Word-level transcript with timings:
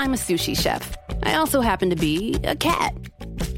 I'm 0.00 0.14
a 0.14 0.16
sushi 0.16 0.56
chef. 0.58 0.96
I 1.24 1.34
also 1.34 1.60
happen 1.60 1.90
to 1.90 1.94
be 1.94 2.34
a 2.44 2.56
cat. 2.56 2.94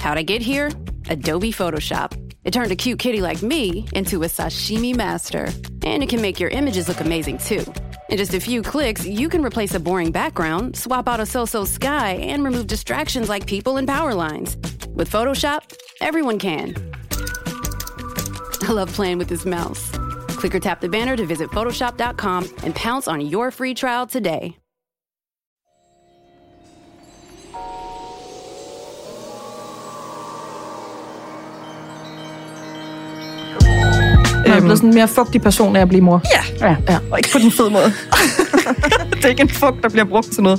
How'd 0.01 0.19
I 0.19 0.25
get 0.25 0.43
here? 0.43 0.73
Adobe 1.09 1.53
Photoshop. 1.53 2.19
It 2.43 2.53
turned 2.53 2.73
a 2.73 2.77
cute 2.77 2.99
kitty 2.99 3.21
like 3.21 3.43
me 3.43 3.87
into 3.93 4.25
a 4.25 4.27
sashimi 4.27 4.97
master. 4.97 5.49
And 5.85 6.03
it 6.03 6.09
can 6.09 6.21
make 6.21 6.41
your 6.41 6.51
images 6.51 6.89
look 6.89 7.01
amazing 7.01 7.39
too. 7.39 7.65
In 8.09 8.19
just 8.19 8.35
a 8.35 8.41
few 8.41 8.61
clicks, 8.61 9.07
you 9.07 9.29
can 9.29 9.45
replace 9.45 9.73
a 9.77 9.79
boring 9.79 10.11
background, 10.11 10.77
swap 10.77 11.09
out 11.09 11.21
a 11.21 11.27
so-so 11.27 11.65
sky, 11.65 12.15
and 12.15 12.43
remove 12.43 12.67
distractions 12.67 13.29
like 13.29 13.47
people 13.47 13.77
and 13.77 13.87
power 13.87 14.13
lines. 14.13 14.57
With 14.89 15.09
Photoshop, 15.09 15.61
everyone 16.01 16.41
can. 16.41 16.75
I 18.63 18.73
love 18.73 18.93
playing 18.93 19.19
with 19.19 19.29
this 19.29 19.47
mouse. 19.47 19.93
Click 20.31 20.57
or 20.57 20.61
tap 20.61 20.81
the 20.81 20.89
banner 20.89 21.15
to 21.15 21.25
visit 21.25 21.51
Photoshop.com 21.51 22.49
and 22.65 22.75
pounce 22.75 23.07
on 23.07 23.21
your 23.21 23.53
free 23.53 23.75
trial 23.75 24.09
today. 24.09 24.57
Jeg 34.63 34.67
er 34.67 34.69
blevet 34.69 34.79
sådan 34.79 34.91
en 34.91 34.95
mere 34.95 35.09
fugtig 35.09 35.43
person 35.43 35.77
af 35.77 35.81
at 35.81 35.89
blive 35.89 36.01
mor. 36.01 36.23
Ja, 36.61 36.67
Ja, 36.69 36.77
ja. 36.89 36.99
og 37.11 37.19
ikke 37.19 37.31
på 37.33 37.39
den 37.39 37.51
fede 37.51 37.71
måde. 37.71 37.85
det 39.17 39.25
er 39.25 39.29
ikke 39.29 39.43
en 39.43 39.49
fugt, 39.49 39.83
der 39.83 39.89
bliver 39.89 40.05
brugt 40.05 40.33
til 40.33 40.43
noget. 40.43 40.59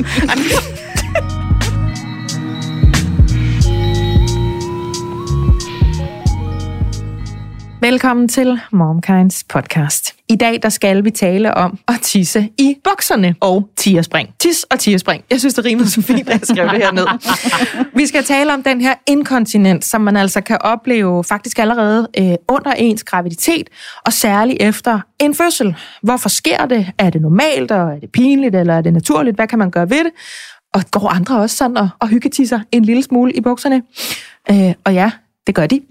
Velkommen 7.81 8.27
til 8.27 8.59
Momkinds 8.71 9.43
podcast. 9.43 10.15
I 10.33 10.35
dag 10.35 10.59
der 10.63 10.69
skal 10.69 11.03
vi 11.03 11.11
tale 11.11 11.53
om 11.53 11.79
at 11.87 11.95
tisse 12.01 12.49
i 12.57 12.75
bukserne 12.83 13.35
og 13.39 13.69
tierspring. 13.77 14.29
Tis 14.39 14.63
og 14.63 14.79
tierspring. 14.79 15.23
Jeg 15.29 15.39
synes, 15.39 15.53
det 15.53 15.65
rimede 15.65 15.89
så 15.89 16.01
fint, 16.01 16.29
at 16.29 16.39
jeg 16.39 16.47
skrev 16.55 16.69
det 16.69 16.77
her 16.77 16.91
ned. 16.91 17.07
Vi 17.99 18.07
skal 18.07 18.23
tale 18.23 18.53
om 18.53 18.63
den 18.63 18.81
her 18.81 18.93
inkontinens, 19.07 19.85
som 19.85 20.01
man 20.01 20.17
altså 20.17 20.41
kan 20.41 20.57
opleve 20.61 21.23
faktisk 21.23 21.59
allerede 21.59 22.07
øh, 22.19 22.35
under 22.49 22.71
ens 22.71 23.03
graviditet, 23.03 23.69
og 24.05 24.13
særligt 24.13 24.61
efter 24.61 24.99
en 25.19 25.35
fødsel. 25.35 25.75
Hvorfor 26.03 26.29
sker 26.29 26.65
det? 26.65 26.91
Er 26.97 27.09
det 27.09 27.21
normalt, 27.21 27.71
og 27.71 27.95
er 27.95 27.99
det 27.99 28.11
pinligt, 28.11 28.55
eller 28.55 28.73
er 28.73 28.81
det 28.81 28.93
naturligt? 28.93 29.35
Hvad 29.35 29.47
kan 29.47 29.59
man 29.59 29.71
gøre 29.71 29.89
ved 29.89 30.03
det? 30.03 30.11
Og 30.73 30.83
går 30.91 31.09
andre 31.09 31.37
også 31.37 31.57
sådan 31.57 31.77
og, 31.77 31.89
og 31.99 32.07
hyggetisser 32.07 32.59
en 32.71 32.85
lille 32.85 33.03
smule 33.03 33.33
i 33.33 33.41
bukserne? 33.41 33.81
Øh, 34.51 34.73
og 34.85 34.93
ja, 34.93 35.11
det 35.47 35.55
gør 35.55 35.67
de. 35.67 35.81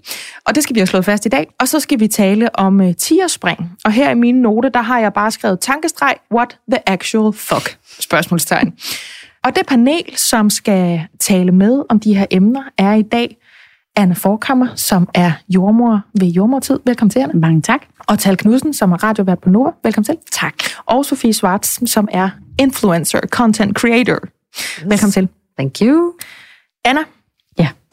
Og 0.45 0.55
det 0.55 0.63
skal 0.63 0.75
vi 0.75 0.79
have 0.79 0.87
slået 0.87 1.05
fast 1.05 1.25
i 1.25 1.29
dag. 1.29 1.47
Og 1.59 1.67
så 1.67 1.79
skal 1.79 1.99
vi 1.99 2.07
tale 2.07 2.55
om 2.59 2.79
uh, 2.79 2.91
tierspring. 2.99 3.71
Og 3.85 3.91
her 3.91 4.09
i 4.09 4.15
mine 4.15 4.41
note, 4.41 4.69
der 4.69 4.81
har 4.81 4.99
jeg 4.99 5.13
bare 5.13 5.31
skrevet 5.31 5.59
tankestreg, 5.59 6.15
what 6.33 6.57
the 6.71 6.89
actual 6.89 7.33
fuck? 7.33 7.77
Spørgsmålstegn. 7.99 8.73
Og 9.43 9.55
det 9.55 9.65
panel, 9.67 10.17
som 10.17 10.49
skal 10.49 11.01
tale 11.19 11.51
med 11.51 11.83
om 11.89 11.99
de 11.99 12.15
her 12.15 12.25
emner, 12.31 12.63
er 12.77 12.93
i 12.93 13.01
dag 13.01 13.37
Anne 13.95 14.15
Forkammer, 14.15 14.67
som 14.75 15.09
er 15.13 15.31
jordmor 15.49 16.01
ved 16.19 16.27
jordmortid. 16.27 16.79
Velkommen 16.85 17.09
til, 17.09 17.19
Anne. 17.19 17.39
Mange 17.39 17.61
tak. 17.61 17.81
Og 18.07 18.19
Tal 18.19 18.37
Knudsen, 18.37 18.73
som 18.73 18.91
er 18.91 19.03
radiovært 19.03 19.39
på 19.39 19.49
Nord. 19.49 19.79
Velkommen 19.83 20.05
til. 20.05 20.17
Tak. 20.31 20.53
Og 20.85 21.05
Sofie 21.05 21.33
Schwartz, 21.33 21.89
som 21.89 22.07
er 22.11 22.29
influencer, 22.59 23.19
content 23.19 23.77
creator. 23.77 24.19
Velkommen 24.85 25.11
til. 25.11 25.29
Thank 25.59 25.81
you. 25.81 26.13
Anna. 26.85 27.01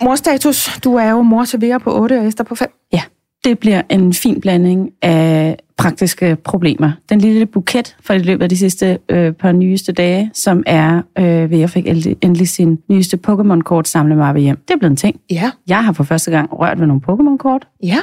Morstatus. 0.03 0.81
Du 0.85 0.95
er 0.95 1.11
jo 1.11 1.23
mor 1.23 1.45
til 1.45 1.61
Vera 1.61 1.79
på 1.79 2.01
8 2.01 2.19
og 2.19 2.27
Esther 2.27 2.45
på 2.45 2.55
5. 2.55 2.69
Ja, 2.93 3.03
det 3.45 3.59
bliver 3.59 3.83
en 3.89 4.13
fin 4.13 4.41
blanding 4.41 4.91
af 5.03 5.57
praktiske 5.77 6.37
problemer. 6.37 6.93
Den 7.09 7.21
lille 7.21 7.47
buket 7.47 7.97
for 8.01 8.15
i 8.15 8.19
løbet 8.19 8.43
af 8.43 8.49
de 8.49 8.57
sidste 8.57 8.99
øh, 9.09 9.33
par 9.33 9.53
nyeste 9.53 9.93
dage, 9.93 10.31
som 10.35 10.63
er, 10.67 11.03
øh, 11.19 11.51
ved 11.51 11.59
jeg 11.59 11.71
fik 11.71 11.87
endelig, 12.23 12.49
sin 12.49 12.79
nyeste 12.89 13.19
Pokémon-kort 13.29 13.89
samlet 13.89 14.19
mig 14.19 14.37
hjem. 14.37 14.57
Det 14.69 14.75
er 14.75 14.79
blevet 14.79 14.91
en 14.91 14.97
ting. 14.97 15.21
Ja. 15.31 15.51
Jeg 15.69 15.85
har 15.85 15.93
for 15.93 16.05
første 16.05 16.31
gang 16.31 16.49
rørt 16.53 16.81
ved 16.81 16.87
nogle 16.87 17.03
Pokémon-kort. 17.09 17.69
Ja. 17.83 17.99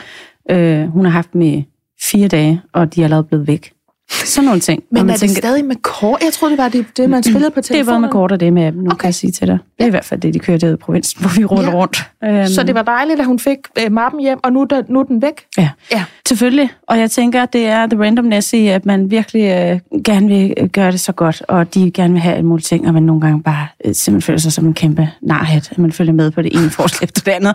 Øh, 0.49 0.87
hun 0.87 1.05
har 1.05 1.11
haft 1.11 1.33
dem 1.33 1.41
i 1.41 1.67
fire 2.01 2.27
dage, 2.27 2.61
og 2.73 2.95
de 2.95 3.01
er 3.01 3.05
allerede 3.05 3.23
blevet 3.23 3.47
væk. 3.47 3.71
Sådan 4.11 4.45
nogle 4.45 4.59
ting. 4.59 4.83
Men 4.91 5.05
man 5.05 5.13
er 5.15 5.17
det 5.17 5.29
stadig 5.31 5.65
med 5.65 5.75
kort? 5.75 6.21
Jeg 6.23 6.33
troede, 6.33 6.51
det 6.51 6.63
var 6.63 6.69
det, 6.69 6.85
det 6.97 7.09
man 7.09 7.23
spillede 7.23 7.51
på 7.51 7.55
det 7.55 7.65
telefonen. 7.65 7.93
både 7.93 7.99
med 8.01 8.09
kort 8.09 8.31
og 8.31 8.39
det 8.39 8.53
med 8.53 8.71
nu 8.71 8.85
Okay. 8.91 8.97
kan 8.97 9.05
jeg 9.05 9.15
sige 9.15 9.31
til 9.31 9.47
dig. 9.47 9.57
Det 9.77 9.83
er 9.83 9.87
i 9.87 9.89
hvert 9.89 10.05
fald 10.05 10.19
det, 10.21 10.33
de 10.33 10.39
kører 10.39 10.57
derude 10.57 10.73
i 10.73 10.77
provinsen, 10.77 11.21
hvor 11.21 11.29
vi 11.37 11.45
ruller 11.45 11.69
Ja. 11.69 11.75
rundt. 11.75 12.09
Øhm, 12.23 12.47
Så 12.47 12.63
det 12.63 12.75
var 12.75 12.81
dejligt, 12.81 13.19
at 13.19 13.25
hun 13.25 13.39
fik 13.39 13.57
øh, 13.85 13.91
mappen 13.91 14.21
hjem, 14.21 14.39
og 14.43 14.51
nu, 14.53 14.61
er 14.61 14.65
der, 14.65 14.81
nu 14.89 14.99
er 14.99 15.03
den 15.03 15.21
væk? 15.21 15.33
Ja. 15.57 15.69
Ja. 15.91 16.03
Selvfølgelig, 16.27 16.69
og 16.87 16.99
jeg 16.99 17.11
tænker, 17.11 17.45
det 17.45 17.67
er 17.67 17.87
the 17.87 17.99
randomness 18.03 18.53
i, 18.53 18.67
at 18.67 18.85
man 18.85 19.11
virkelig 19.11 19.41
øh, 19.43 20.01
gerne 20.03 20.27
vil 20.27 20.53
øh, 20.57 20.67
gøre 20.69 20.91
det 20.91 20.99
så 20.99 21.11
godt, 21.11 21.43
og 21.47 21.73
de 21.73 21.91
gerne 21.91 22.13
vil 22.13 22.21
have 22.21 22.35
alle 22.35 22.45
mulige 22.47 22.63
ting, 22.63 22.87
og 22.87 22.93
man 22.93 23.03
nogle 23.03 23.21
gange 23.21 23.43
bare 23.43 23.67
øh, 23.85 23.95
simpelthen 23.95 24.21
føler 24.21 24.39
sig 24.39 24.51
som 24.53 24.65
en 24.65 24.73
kæmpe 24.73 25.09
narhat, 25.21 25.71
at 25.71 25.77
man 25.77 25.91
følger 25.91 26.13
med 26.13 26.31
på 26.31 26.41
det 26.41 26.55
ene 26.55 26.69
forslag 26.69 27.03
efter 27.03 27.21
det 27.21 27.31
andet, 27.31 27.53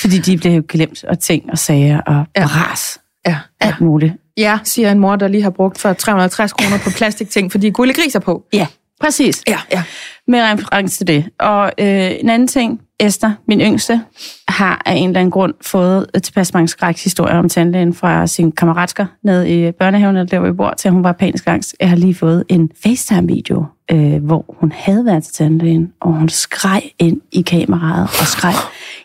fordi 0.00 0.18
de 0.18 0.36
bliver 0.36 0.54
jo 0.54 0.62
glemt, 0.68 1.04
og 1.04 1.18
ting 1.18 1.44
og 1.50 1.58
sager 1.58 2.00
og 2.00 2.24
ja. 2.36 2.46
bras, 2.46 2.98
Ja. 3.26 3.36
alt 3.60 3.80
muligt. 3.80 4.12
Ja, 4.36 4.58
siger 4.64 4.92
en 4.92 4.98
mor, 4.98 5.16
der 5.16 5.28
lige 5.28 5.42
har 5.42 5.50
brugt 5.50 5.78
for 5.78 5.92
350 5.92 6.52
kroner 6.52 6.78
på 6.84 6.90
plastikting, 6.96 7.52
fordi 7.52 7.70
gullegriser 7.70 8.18
på. 8.18 8.42
Ja, 8.52 8.66
præcis. 9.00 9.42
Ja, 9.48 9.58
ja. 9.72 9.82
Med 10.28 10.40
reference 10.42 10.96
til 10.96 11.06
det. 11.06 11.24
Og 11.40 11.72
øh, 11.78 12.10
en 12.20 12.30
anden 12.30 12.48
ting, 12.48 12.80
Esther, 13.00 13.32
min 13.48 13.60
yngste, 13.60 14.00
har 14.48 14.82
af 14.86 14.94
en 14.94 15.08
eller 15.08 15.20
anden 15.20 15.30
grund 15.30 15.54
fået 15.60 16.06
tilpas 16.22 16.54
mange 16.54 16.68
skrækshistorier 16.68 17.38
om 17.38 17.48
tandlægen 17.48 17.94
fra 17.94 18.26
sin 18.26 18.52
kammeratsker 18.52 19.06
nede 19.24 19.68
i 19.68 19.72
børnehaven, 19.72 20.16
der 20.16 20.38
hvor 20.38 20.48
vi 20.48 20.56
bor, 20.56 20.74
til 20.78 20.90
hun 20.90 21.04
var 21.04 21.12
panisk 21.12 21.46
angst. 21.46 21.76
Jeg 21.80 21.88
har 21.88 21.96
lige 21.96 22.14
fået 22.14 22.44
en 22.48 22.70
FaceTime-video, 22.82 23.64
øh, 23.90 24.24
hvor 24.24 24.44
hun 24.48 24.72
havde 24.72 25.04
været 25.04 25.24
til 25.24 25.34
tandlægen, 25.34 25.92
og 26.00 26.12
hun 26.12 26.28
skreg 26.28 26.82
ind 26.98 27.20
i 27.32 27.42
kameraet 27.42 28.02
og 28.02 28.26
skreg, 28.26 28.54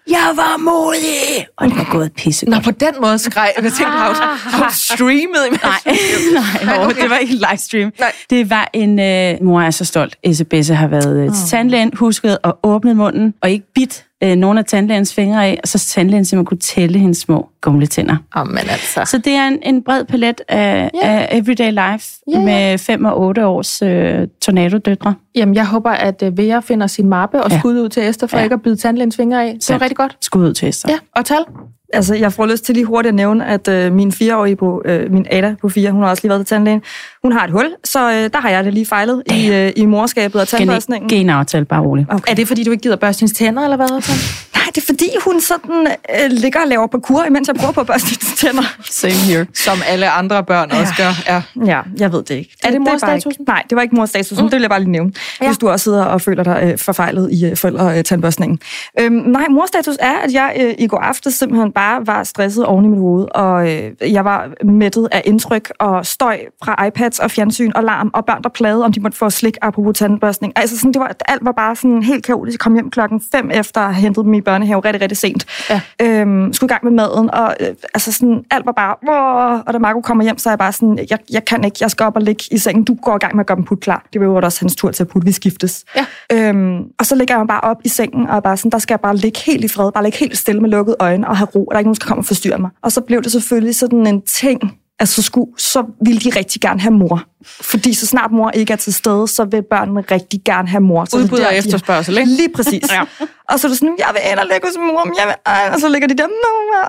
jeg 0.09 0.33
var 0.35 0.57
modig! 0.57 1.47
Og 1.57 1.67
det 1.67 1.77
var 1.77 1.87
gået 1.91 2.13
pisse 2.13 2.49
Nå, 2.49 2.59
på 2.63 2.71
den 2.71 2.93
måde 3.01 3.17
skreg 3.17 3.51
jeg. 3.55 3.63
Tænkte, 3.63 3.85
hun, 3.85 3.93
har 3.93 4.57
hun 4.57 4.71
streamet? 4.71 5.61
Nej, 5.63 5.71
nej, 6.65 6.85
okay. 6.85 7.01
det 7.01 7.09
var 7.09 7.17
ikke 7.17 7.33
en 7.33 7.43
livestream. 7.51 7.91
Nej. 7.99 8.11
Det 8.29 8.49
var 8.49 8.69
en, 8.73 8.99
øh, 8.99 9.35
mor 9.41 9.61
er 9.61 9.71
så 9.71 9.85
stolt. 9.85 10.15
Isabesse 10.23 10.75
har 10.75 10.87
været 10.87 11.17
øh, 11.17 11.33
til 11.33 11.47
tandlægen, 11.49 11.91
husket 11.93 12.37
og 12.43 12.59
åbnet 12.63 12.97
munden, 12.97 13.33
og 13.41 13.49
ikke 13.49 13.65
bit 13.75 14.06
øh, 14.23 14.35
nogle 14.35 14.59
af 14.59 14.65
tandlægens 14.65 15.13
fingre 15.13 15.45
af, 15.45 15.59
og 15.63 15.67
så 15.67 15.79
tandlægen 15.79 16.25
simpelthen 16.25 16.45
kunne 16.45 16.57
tælle 16.57 16.99
hendes 16.99 17.17
små 17.17 17.49
gumletænder. 17.61 18.15
Oh, 18.35 18.47
men 18.47 18.57
altså. 18.57 19.01
Så 19.05 19.17
det 19.17 19.33
er 19.33 19.47
en, 19.47 19.59
en 19.63 19.83
bred 19.83 20.05
palet 20.05 20.41
af, 20.47 20.91
yeah. 21.03 21.21
af 21.21 21.27
everyday 21.31 21.69
life 21.71 22.09
ja. 22.31 22.39
med 22.39 22.77
5 22.77 23.05
og 23.05 23.19
8 23.21 23.45
års 23.45 23.81
øh, 23.81 24.27
tornadodøtre. 24.41 25.15
Jamen, 25.35 25.55
jeg 25.55 25.65
håber, 25.67 25.91
at 25.91 26.23
uh, 26.25 26.37
Vera 26.37 26.59
finder 26.59 26.87
sin 26.87 27.09
mappe 27.09 27.43
og 27.43 27.51
Ja. 27.51 27.59
skud 27.59 27.79
ud 27.81 27.89
til 27.89 28.03
Esther, 28.09 28.27
for 28.27 28.37
Ja. 28.37 28.43
ikke 28.43 28.53
at 28.53 28.61
bide 28.61 28.75
tandlægens 28.75 29.15
fingre 29.15 29.43
af. 29.47 29.53
Det 29.53 29.63
Sandt. 29.63 29.81
rigtig 29.81 29.97
godt. 29.97 30.17
Skud 30.21 30.47
ud 30.47 30.53
til 30.53 30.69
Esther. 30.69 30.91
Ja, 30.91 30.97
og 31.15 31.25
tal. 31.25 31.43
Altså, 31.93 32.15
jeg 32.15 32.33
får 32.33 32.45
lyst 32.45 32.63
til 32.63 32.75
lige 32.75 32.85
hurtigt 32.85 33.09
at 33.09 33.15
nævne, 33.15 33.45
at 33.45 33.67
øh, 33.67 33.93
min 33.93 34.11
fireårige 34.11 34.55
på, 34.55 34.81
øh, 34.85 35.11
min 35.11 35.25
Ada 35.31 35.55
på 35.61 35.69
fire, 35.69 35.91
hun 35.91 36.03
har 36.03 36.09
også 36.09 36.23
lige 36.23 36.29
været 36.29 36.47
til 36.47 36.55
tandlægen. 36.55 36.81
Hun 37.23 37.31
har 37.31 37.45
et 37.45 37.51
hul, 37.51 37.75
så 37.83 38.11
øh, 38.11 38.29
der 38.33 38.39
har 38.39 38.49
jeg 38.49 38.63
det 38.63 38.73
lige 38.73 38.85
fejlet 38.85 39.23
i, 39.31 39.49
øh, 39.51 39.71
i 39.75 39.85
morskabet 39.85 40.41
og 40.41 40.47
tandbørstningen. 40.47 41.09
Genaftale, 41.09 41.65
bare 41.65 41.81
rolig. 41.81 42.05
Okay. 42.09 42.31
Er 42.31 42.35
det, 42.35 42.47
fordi 42.47 42.63
du 42.63 42.71
ikke 42.71 42.81
gider 42.81 42.95
børste 42.95 43.21
hendes 43.21 43.37
tænder, 43.37 43.63
eller 43.63 43.77
hvad? 43.77 43.87
Det 44.77 44.83
er 44.83 44.85
fordi, 44.85 45.09
hun 45.25 45.41
sådan 45.41 45.87
øh, 45.87 46.29
ligger 46.31 46.61
og 46.61 46.67
laver 46.67 46.87
parkour, 46.87 47.23
imens 47.25 47.47
jeg 47.47 47.55
prøver 47.55 47.71
på 47.71 47.81
at 47.81 47.87
børste 47.87 48.15
tænder. 48.35 48.63
Same 48.91 49.13
here. 49.13 49.45
Som 49.53 49.77
alle 49.87 50.09
andre 50.09 50.43
børn 50.43 50.71
også 50.71 50.93
gør. 50.97 51.11
Ja. 51.27 51.41
Ja, 51.65 51.81
jeg 51.99 52.11
ved 52.11 52.23
det 52.23 52.35
ikke. 52.35 52.55
Er 52.63 52.71
det 52.71 52.81
morstatusen? 52.81 53.31
ikke- 53.31 53.43
Nej, 53.47 53.63
det 53.69 53.75
var 53.75 53.81
ikke 53.81 53.95
morstatusen. 53.95 54.43
Mm. 54.45 54.49
Det 54.49 54.55
vil 54.57 54.61
jeg 54.61 54.69
bare 54.69 54.79
lige 54.79 54.91
nævne. 54.91 55.11
Ja. 55.15 55.45
Ja. 55.45 55.49
Hvis 55.49 55.57
du 55.57 55.69
også 55.69 55.83
sidder 55.83 56.05
og 56.05 56.21
føler 56.21 56.43
dig 56.43 56.59
øh, 56.63 56.77
forfejlet 56.77 57.31
i 57.31 57.45
øh, 57.45 57.57
forældre 57.57 57.97
øh, 57.97 58.03
tandbørstningen. 58.03 58.59
Øhm, 58.99 59.13
nej, 59.15 59.45
morstatus 59.49 59.95
er, 59.99 60.13
at 60.23 60.33
jeg 60.33 60.53
øh, 60.59 60.73
i 60.77 60.87
går 60.87 60.97
aftes 60.99 61.33
simpelthen 61.33 61.71
bare 61.71 62.07
var 62.07 62.23
stresset 62.23 62.65
oven 62.65 62.85
i 62.85 62.87
mit 62.87 62.99
hoved, 62.99 63.27
og 63.35 63.73
øh, 63.73 63.91
jeg 64.13 64.25
var 64.25 64.49
mættet 64.65 65.07
af 65.11 65.21
indtryk 65.25 65.71
og 65.79 66.05
støj 66.05 66.39
fra 66.63 66.85
iPads 66.85 67.19
og 67.19 67.31
fjernsyn 67.31 67.71
og 67.75 67.83
larm 67.83 68.11
og 68.13 68.25
børn, 68.25 68.43
der 68.43 68.49
plagede, 68.49 68.85
om 68.85 68.91
de 68.91 68.99
måtte 68.99 69.17
få 69.17 69.29
slik 69.29 69.57
apropos 69.61 69.97
tandbørstning. 69.97 70.53
Altså 70.55 70.77
sådan, 70.77 70.93
det 70.93 70.99
var, 70.99 71.15
alt 71.25 71.45
var 71.45 71.51
bare 71.51 71.75
sådan 71.75 72.03
helt 72.03 72.25
kaotisk. 72.25 72.53
Jeg 72.55 72.59
kom 72.59 72.73
hjem 72.73 72.89
klokken 72.89 73.21
5 73.31 73.51
efter 73.53 73.81
at 73.81 73.93
have 73.93 74.01
hentet 74.01 74.25
dem 74.25 74.33
i 74.33 74.41
børnehave 74.67 74.79
rigtig, 74.85 75.01
rigtig 75.01 75.17
sent. 75.17 75.45
Ja. 75.69 75.81
Øhm, 76.01 76.53
skulle 76.53 76.67
i 76.67 76.73
gang 76.73 76.83
med 76.83 76.91
maden, 76.91 77.31
og 77.31 77.55
øh, 77.59 77.67
altså 77.93 78.11
sådan, 78.11 78.43
alt 78.51 78.65
var 78.65 78.71
bare... 78.71 78.95
Åh, 79.09 79.61
og 79.67 79.73
da 79.73 79.79
Marco 79.79 80.01
kommer 80.01 80.23
hjem, 80.23 80.37
så 80.37 80.49
er 80.49 80.51
jeg 80.51 80.59
bare 80.59 80.71
sådan, 80.71 81.07
jeg, 81.09 81.19
jeg 81.31 81.45
kan 81.45 81.63
ikke, 81.63 81.77
jeg 81.81 81.91
skal 81.91 82.05
op 82.05 82.15
og 82.15 82.21
ligge 82.21 82.43
i 82.51 82.57
sengen. 82.57 82.83
Du 82.83 82.95
går 82.95 83.15
i 83.15 83.19
gang 83.19 83.35
med 83.35 83.43
at 83.43 83.47
gøre 83.47 83.55
dem 83.55 83.65
put 83.65 83.79
klar. 83.79 84.05
Det 84.13 84.21
var 84.21 84.27
jo 84.27 84.35
også 84.35 84.61
hans 84.61 84.75
tur 84.75 84.91
til 84.91 85.03
at 85.03 85.07
putte, 85.07 85.25
vi 85.25 85.31
skiftes. 85.31 85.85
Ja. 85.95 86.05
Øhm, 86.33 86.79
og 86.99 87.05
så 87.05 87.15
ligger 87.15 87.33
jeg 87.35 87.39
mig 87.39 87.47
bare 87.47 87.61
op 87.61 87.77
i 87.83 87.89
sengen, 87.89 88.27
og 88.27 88.35
er 88.35 88.39
bare 88.39 88.57
sådan, 88.57 88.71
der 88.71 88.79
skal 88.79 88.93
jeg 88.93 88.99
bare 88.99 89.15
ligge 89.15 89.39
helt 89.39 89.63
i 89.63 89.67
fred, 89.67 89.91
bare 89.91 90.03
ligge 90.03 90.17
helt 90.17 90.37
stille 90.37 90.61
med 90.61 90.69
lukkede 90.69 90.95
øjne 90.99 91.27
og 91.27 91.37
have 91.37 91.47
ro, 91.55 91.65
og 91.65 91.71
der 91.71 91.75
er 91.75 91.79
ikke 91.79 91.87
nogen, 91.87 91.95
der 91.95 91.99
skal 91.99 92.07
komme 92.07 92.21
og 92.21 92.25
forstyrre 92.25 92.57
mig. 92.57 92.69
Og 92.81 92.91
så 92.91 93.01
blev 93.01 93.21
det 93.23 93.31
selvfølgelig 93.31 93.75
sådan 93.75 94.07
en 94.07 94.21
ting, 94.21 94.61
at 94.99 95.09
så, 95.09 95.21
skulle, 95.21 95.51
så 95.57 95.83
ville 96.05 96.19
de 96.19 96.29
rigtig 96.39 96.61
gerne 96.61 96.79
have 96.79 96.93
mor. 96.93 97.23
Fordi 97.45 97.93
så 97.93 98.05
snart 98.05 98.31
mor 98.31 98.49
ikke 98.51 98.73
er 98.73 98.77
til 98.77 98.93
stede, 98.93 99.27
så 99.27 99.45
vil 99.45 99.63
børnene 99.69 100.01
rigtig 100.01 100.39
gerne 100.45 100.67
have 100.67 100.81
mor. 100.81 101.05
Så 101.05 101.17
Udbud 101.17 101.39
og 101.39 101.55
efterspørgsel, 101.55 102.17
ikke? 102.17 102.29
Lige 102.29 102.49
præcis. 102.55 102.91
ja. 102.95 103.01
Og 103.49 103.59
så 103.59 103.67
er 103.67 103.69
det 103.69 103.79
sådan, 103.79 103.95
jeg 103.99 104.09
vil 104.13 104.21
ind 104.31 104.39
og 104.39 104.45
ligge 104.51 104.67
hos 104.67 104.77
mor, 104.77 105.03
men 105.05 105.15
jeg 105.19 105.27
vil, 105.27 105.35
ej, 105.45 105.69
og 105.73 105.79
så 105.79 105.89
ligger 105.89 106.07
de 106.07 106.17
der, 106.17 106.27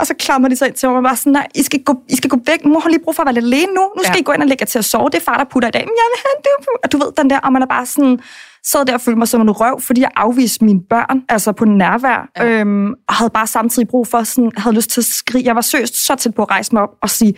og 0.00 0.06
så 0.06 0.14
klamrer 0.14 0.48
de 0.48 0.56
sig 0.56 0.68
ind 0.68 0.74
til 0.74 0.88
mig, 0.88 0.96
og 0.96 1.02
bare 1.02 1.16
sådan, 1.16 1.32
nej, 1.32 1.46
I 1.54 1.62
skal, 1.62 1.82
gå, 1.82 1.94
I 2.08 2.16
skal 2.16 2.30
gå 2.30 2.38
væk, 2.46 2.64
mor 2.64 2.80
har 2.80 2.88
lige 2.88 3.04
brug 3.04 3.14
for 3.16 3.22
at 3.22 3.26
være 3.26 3.34
lidt 3.34 3.44
alene 3.44 3.72
nu, 3.78 3.82
nu 3.96 4.02
skal 4.02 4.14
Ja. 4.14 4.20
I 4.20 4.22
gå 4.22 4.32
ind 4.32 4.42
og 4.42 4.48
lægge 4.48 4.62
jer 4.62 4.66
til 4.66 4.78
at 4.78 4.84
sove, 4.84 5.08
det 5.12 5.14
er 5.14 5.24
far, 5.24 5.36
der 5.36 5.44
putter 5.52 5.68
i 5.68 5.72
dag, 5.72 5.84
men 5.90 5.94
jeg 6.02 6.06
vil 6.12 6.18
have 6.24 6.34
en 6.36 6.42
dyb. 6.46 6.66
Og 6.84 6.92
du 6.92 6.96
ved, 6.98 7.10
den 7.18 7.30
der, 7.30 7.38
og 7.38 7.52
man 7.52 7.62
er 7.62 7.66
bare 7.66 7.86
sådan, 7.86 8.18
sad 8.66 8.84
der 8.84 8.94
og 8.94 9.00
følte 9.00 9.18
mig 9.18 9.28
som 9.28 9.40
en 9.40 9.50
røv, 9.50 9.80
fordi 9.80 10.00
jeg 10.00 10.10
afviste 10.16 10.64
mine 10.64 10.80
børn, 10.90 11.22
altså 11.28 11.52
på 11.52 11.64
nærvær, 11.64 12.28
ja. 12.36 12.44
øhm, 12.46 12.90
og 13.08 13.14
havde 13.14 13.30
bare 13.30 13.46
samtidig 13.46 13.88
brug 13.88 14.06
for, 14.06 14.22
sådan, 14.22 14.52
havde 14.56 14.76
lyst 14.76 14.90
til 14.90 15.00
at 15.00 15.04
skrige. 15.04 15.44
Jeg 15.44 15.54
var 15.54 15.60
seriøst 15.60 16.06
så 16.06 16.14
tæt 16.14 16.34
på 16.34 16.42
at 16.42 16.50
rejse 16.50 16.74
mig 16.74 16.82
op 16.82 16.94
og 17.02 17.10
sige, 17.10 17.34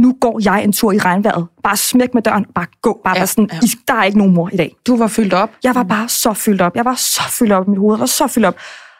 nu 0.00 0.16
går 0.20 0.40
jeg 0.44 0.64
en 0.64 0.72
tur 0.72 0.92
i 0.92 0.98
regnvejret. 0.98 1.46
Bare 1.62 1.76
smæk 1.76 2.14
med 2.14 2.22
døren, 2.22 2.46
bare 2.54 2.66
gå. 2.82 3.00
Bare, 3.04 3.14
ja, 3.14 3.20
bare 3.20 3.26
sådan, 3.26 3.50
ja. 3.52 3.58
der 3.88 3.94
er 3.94 4.04
ikke 4.04 4.18
nogen 4.18 4.34
mor 4.34 4.50
i 4.52 4.56
dag. 4.56 4.74
Du 4.86 4.96
var 4.96 5.06
fyldt 5.06 5.34
op. 5.34 5.50
Jeg 5.64 5.74
var 5.74 5.82
bare 5.82 6.08
så 6.08 6.32
fyldt 6.32 6.60
op. 6.60 6.76
Jeg 6.76 6.84
var 6.84 6.94
så 6.94 7.22
fyldt 7.30 7.52
op 7.52 7.66
i 7.66 7.70
mit 7.70 7.78
hoved. 7.78 7.96
Jeg 7.96 8.00
var 8.00 8.06
så 8.06 8.26
fyldt 8.26 8.46
op. 8.46 8.56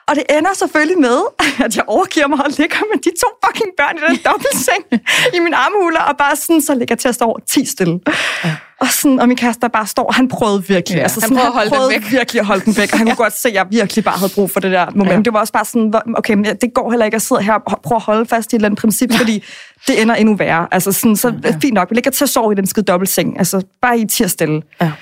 Og 0.09 0.15
det 0.17 0.25
ender 0.31 0.55
selvfølgelig 0.55 0.99
med, 0.99 1.19
at 1.65 1.77
jeg 1.77 1.85
overgiver 1.87 2.27
mig 2.27 2.39
og 2.45 2.51
ligger 2.59 2.77
med 2.95 3.03
de 3.03 3.11
to 3.23 3.29
fucking 3.45 3.71
børn 3.77 3.97
i 3.97 4.01
den 4.09 4.19
dobbeltseng 4.25 4.83
i 5.37 5.39
min 5.39 5.55
armhule, 5.55 6.05
og 6.05 6.17
bare 6.17 6.37
sådan, 6.37 6.63
så 6.63 6.75
ligger 6.75 6.93
jeg 6.95 6.99
til 6.99 7.09
at 7.09 7.15
stå 7.15 7.25
over 7.25 7.39
10 7.49 7.65
stille. 7.65 8.01
Ja. 8.45 8.57
Og, 8.83 8.89
sådan, 8.89 9.21
og 9.21 9.29
min 9.29 9.37
kæreste 9.37 9.61
der 9.61 9.69
bare 9.69 9.87
står, 9.87 10.13
han 10.13 10.29
prøvede 10.29 10.65
virkelig. 10.67 10.97
Ja, 10.97 11.03
altså, 11.03 11.21
sådan, 11.21 11.37
han 11.37 11.53
prøvede, 11.53 11.71
han 11.71 11.79
prøvede 11.79 11.95
den 11.95 12.03
væk. 12.03 12.13
virkelig 12.13 12.41
at 12.41 12.47
holde 12.47 12.65
den 12.65 12.77
væk, 12.77 12.93
og 12.93 12.99
han 12.99 13.07
kunne 13.07 13.17
godt 13.27 13.33
se, 13.33 13.49
at 13.49 13.55
jeg 13.55 13.67
virkelig 13.71 14.05
bare 14.05 14.19
havde 14.19 14.33
brug 14.35 14.51
for 14.51 14.61
det 14.61 14.73
der 14.73 14.87
moment. 14.95 15.13
Ja. 15.13 15.23
Det 15.23 15.33
var 15.33 15.41
også 15.41 15.53
bare 15.53 15.65
sådan, 15.65 15.95
okay, 16.17 16.35
men 16.35 16.45
det 16.45 16.75
går 16.75 16.91
heller 16.91 17.05
ikke 17.05 17.15
at 17.15 17.23
sidde 17.23 17.43
her 17.43 17.55
og 17.55 17.81
prøve 17.83 17.97
at 17.97 18.03
holde 18.03 18.27
fast 18.27 18.53
i 18.53 18.57
et 18.57 18.59
eller 18.59 18.69
andet 18.69 18.81
princip, 18.81 19.13
ja. 19.13 19.19
fordi 19.19 19.45
det 19.87 20.03
ender 20.03 20.15
endnu 20.15 20.35
værre. 20.35 20.67
Altså 20.71 20.93
sådan, 20.93 21.17
så 21.17 21.35
ja. 21.45 21.55
fint 21.63 21.75
nok, 21.75 21.91
vi 21.91 21.95
ligger 21.95 22.11
til 22.11 22.25
at 22.25 22.31
sove 22.31 22.53
i 22.53 22.57
den 22.57 22.67
skide 22.67 22.85
dobbeltseng. 22.85 23.39
Altså 23.39 23.63
bare 23.83 23.99
i 23.99 24.07
tirsdag. 24.07 24.63
Ja 24.81 24.93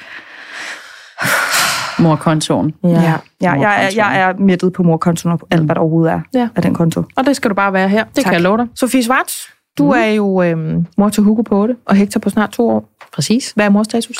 morkontoen. 2.00 2.74
Ja, 2.84 2.88
ja, 2.90 3.16
ja 3.42 3.52
jeg, 3.52 3.84
er, 3.84 3.90
jeg 3.94 4.20
er 4.20 4.34
mættet 4.38 4.72
på 4.72 4.82
morkontoen 4.82 5.32
og 5.32 5.40
alt, 5.50 5.64
hvad 5.64 5.74
der 5.74 5.80
overhovedet 5.80 6.12
er 6.12 6.20
ja. 6.34 6.48
af 6.56 6.62
den 6.62 6.74
konto. 6.74 7.02
Og 7.16 7.26
det 7.26 7.36
skal 7.36 7.50
du 7.50 7.54
bare 7.54 7.72
være 7.72 7.88
her. 7.88 8.04
Det 8.04 8.14
tak. 8.14 8.24
kan 8.24 8.32
jeg 8.32 8.40
love 8.40 8.58
dig. 8.58 8.66
Sofie 8.74 9.02
Svarts, 9.02 9.48
du 9.78 9.84
mm. 9.84 9.90
er 9.90 10.06
jo 10.06 10.42
øhm, 10.42 10.86
mor 10.96 11.08
til 11.08 11.22
Hugo 11.22 11.42
på 11.42 11.62
8, 11.62 11.76
og 11.84 11.96
Hector 11.96 12.20
på 12.20 12.30
snart 12.30 12.50
to 12.50 12.68
år. 12.68 12.88
Præcis. 13.12 13.52
Hvad 13.54 13.64
er 13.64 13.70
mors 13.70 13.86
status? 13.86 14.16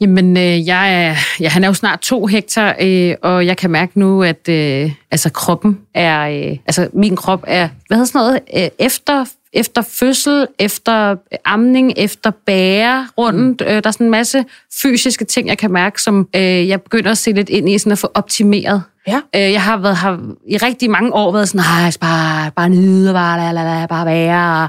Jamen, 0.00 0.36
øh, 0.36 0.66
jeg 0.66 1.04
er, 1.04 1.16
ja, 1.40 1.48
han 1.48 1.64
er 1.64 1.68
jo 1.68 1.74
snart 1.74 2.00
to 2.00 2.26
hektar, 2.26 2.76
øh, 2.80 3.14
og 3.22 3.46
jeg 3.46 3.56
kan 3.56 3.70
mærke 3.70 3.98
nu, 3.98 4.22
at 4.22 4.48
øh, 4.48 4.92
altså, 5.10 5.30
kroppen 5.30 5.78
er... 5.94 6.20
Øh, 6.28 6.58
altså, 6.66 6.88
min 6.92 7.16
krop 7.16 7.44
er, 7.46 7.68
hvad 7.86 7.96
hedder 7.96 8.12
sådan 8.12 8.26
noget, 8.26 8.64
øh, 8.64 8.86
efter 8.86 9.24
efter 9.52 9.82
fødsel, 9.82 10.46
efter 10.58 11.16
amning, 11.44 11.92
efter 11.96 12.30
bære 12.46 13.08
rundt. 13.18 13.60
Mm. 13.60 13.66
Øh, 13.66 13.74
der 13.74 13.86
er 13.86 13.90
sådan 13.90 14.06
en 14.06 14.10
masse 14.10 14.44
fysiske 14.82 15.24
ting, 15.24 15.48
jeg 15.48 15.58
kan 15.58 15.72
mærke, 15.72 16.02
som 16.02 16.28
øh, 16.36 16.68
jeg 16.68 16.82
begynder 16.82 17.10
at 17.10 17.18
se 17.18 17.32
lidt 17.32 17.48
ind 17.48 17.68
i, 17.68 17.78
sådan 17.78 17.92
at 17.92 17.98
få 17.98 18.10
optimeret. 18.14 18.82
Ja. 19.06 19.20
Øh, 19.36 19.52
jeg 19.52 19.62
har, 19.62 19.76
været, 19.76 19.96
har 19.96 20.20
i 20.48 20.56
rigtig 20.56 20.90
mange 20.90 21.14
år 21.14 21.32
været 21.32 21.48
sådan, 21.48 21.60
nej, 21.60 21.92
bare, 22.00 22.50
bare 22.50 22.68
nyde, 22.68 23.12
bare, 23.12 23.38
la, 23.38 23.52
la, 23.52 23.80
la, 23.80 23.86
bare 23.86 24.06
være, 24.06 24.68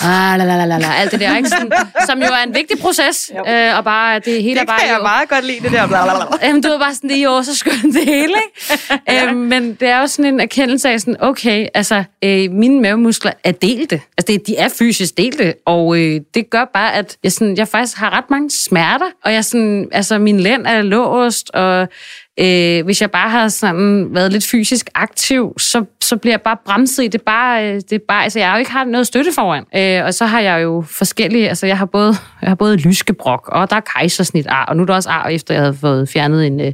og 0.00 0.08
ah, 0.08 0.38
la, 0.38 0.44
la, 0.44 0.64
la, 0.64 0.78
la, 0.78 0.94
alt 0.98 1.12
det 1.12 1.20
der, 1.20 1.36
ikke? 1.36 1.48
Sådan, 1.48 1.72
som 2.06 2.18
jo 2.18 2.24
er 2.24 2.46
en 2.46 2.54
vigtig 2.54 2.78
proces, 2.78 3.32
øh, 3.48 3.76
og 3.76 3.84
bare, 3.84 4.18
det 4.18 4.42
hele 4.42 4.54
det 4.54 4.62
er 4.62 4.64
bare... 4.66 4.76
Det 4.76 4.82
kan 4.82 4.90
jeg 4.90 4.98
jo, 4.98 5.02
meget 5.02 5.28
godt 5.28 5.44
lide, 5.44 5.60
det 5.60 5.72
der, 5.72 5.86
bla, 5.86 6.04
bla, 6.04 6.26
bla. 6.26 6.36
Jamen, 6.46 6.62
du 6.62 6.68
var 6.68 6.78
bare 6.78 6.94
sådan, 6.94 7.10
det 7.10 7.18
er 7.18 7.22
jo 7.22 7.42
så 7.42 7.56
skønt 7.56 7.94
det 7.94 8.04
hele, 8.04 8.34
ikke? 8.46 8.82
ja. 9.08 9.26
øh, 9.26 9.36
men 9.36 9.74
det 9.74 9.88
er 9.88 10.00
jo 10.00 10.06
sådan 10.06 10.34
en 10.34 10.40
erkendelse 10.40 10.88
af 10.88 11.00
sådan, 11.00 11.16
okay, 11.20 11.66
altså, 11.74 12.04
øh, 12.24 12.50
mine 12.50 12.80
mavemuskler 12.82 13.32
er 13.44 13.52
delte. 13.52 14.00
Altså, 14.18 14.32
det, 14.32 14.46
de 14.46 14.56
er 14.56 14.68
fysisk 14.68 15.16
delte, 15.16 15.54
og 15.66 15.98
øh, 15.98 16.20
det 16.34 16.50
gør 16.50 16.64
bare, 16.74 16.94
at 16.94 17.16
jeg, 17.22 17.32
sådan, 17.32 17.56
jeg 17.56 17.68
faktisk 17.68 17.96
har 17.96 18.10
ret 18.10 18.30
mange 18.30 18.50
smerter, 18.50 19.06
og 19.24 19.32
jeg 19.32 19.44
sådan, 19.44 19.88
altså, 19.92 20.18
min 20.18 20.40
lænd 20.40 20.66
er 20.66 20.82
låst, 20.82 21.50
og 21.50 21.88
Øh, 22.40 22.84
hvis 22.84 23.00
jeg 23.00 23.10
bare 23.10 23.30
har 23.30 23.48
sådan 23.48 24.08
været 24.10 24.32
lidt 24.32 24.46
fysisk 24.46 24.90
aktiv, 24.94 25.54
så, 25.58 25.84
så 26.00 26.16
bliver 26.16 26.32
jeg 26.32 26.40
bare 26.40 26.56
bremset 26.66 27.04
i 27.04 27.08
det. 27.08 27.22
Bare, 27.22 27.68
øh, 27.68 27.80
det 27.90 28.02
bare, 28.02 28.22
altså, 28.22 28.38
jeg 28.38 28.48
har 28.48 28.56
jo 28.56 28.58
ikke 28.58 28.70
har 28.70 28.84
noget 28.84 29.06
støtte 29.06 29.32
foran. 29.32 29.64
Øh, 29.76 30.06
og 30.06 30.14
så 30.14 30.26
har 30.26 30.40
jeg 30.40 30.62
jo 30.62 30.84
forskellige, 30.88 31.48
altså 31.48 31.66
jeg 31.66 31.78
har 31.78 31.86
både, 31.86 32.14
jeg 32.42 32.50
har 32.50 32.54
både 32.54 32.76
lyskebrok, 32.76 33.48
og 33.52 33.70
der 33.70 33.76
er 33.76 33.80
kejsersnit 33.80 34.46
ar, 34.46 34.66
og 34.66 34.76
nu 34.76 34.82
er 34.82 34.86
der 34.86 34.94
også 34.94 35.10
ar, 35.10 35.28
efter 35.28 35.54
jeg 35.54 35.62
havde 35.62 35.76
fået 35.80 36.08
fjernet 36.08 36.46
en, 36.46 36.60
øh, 36.60 36.72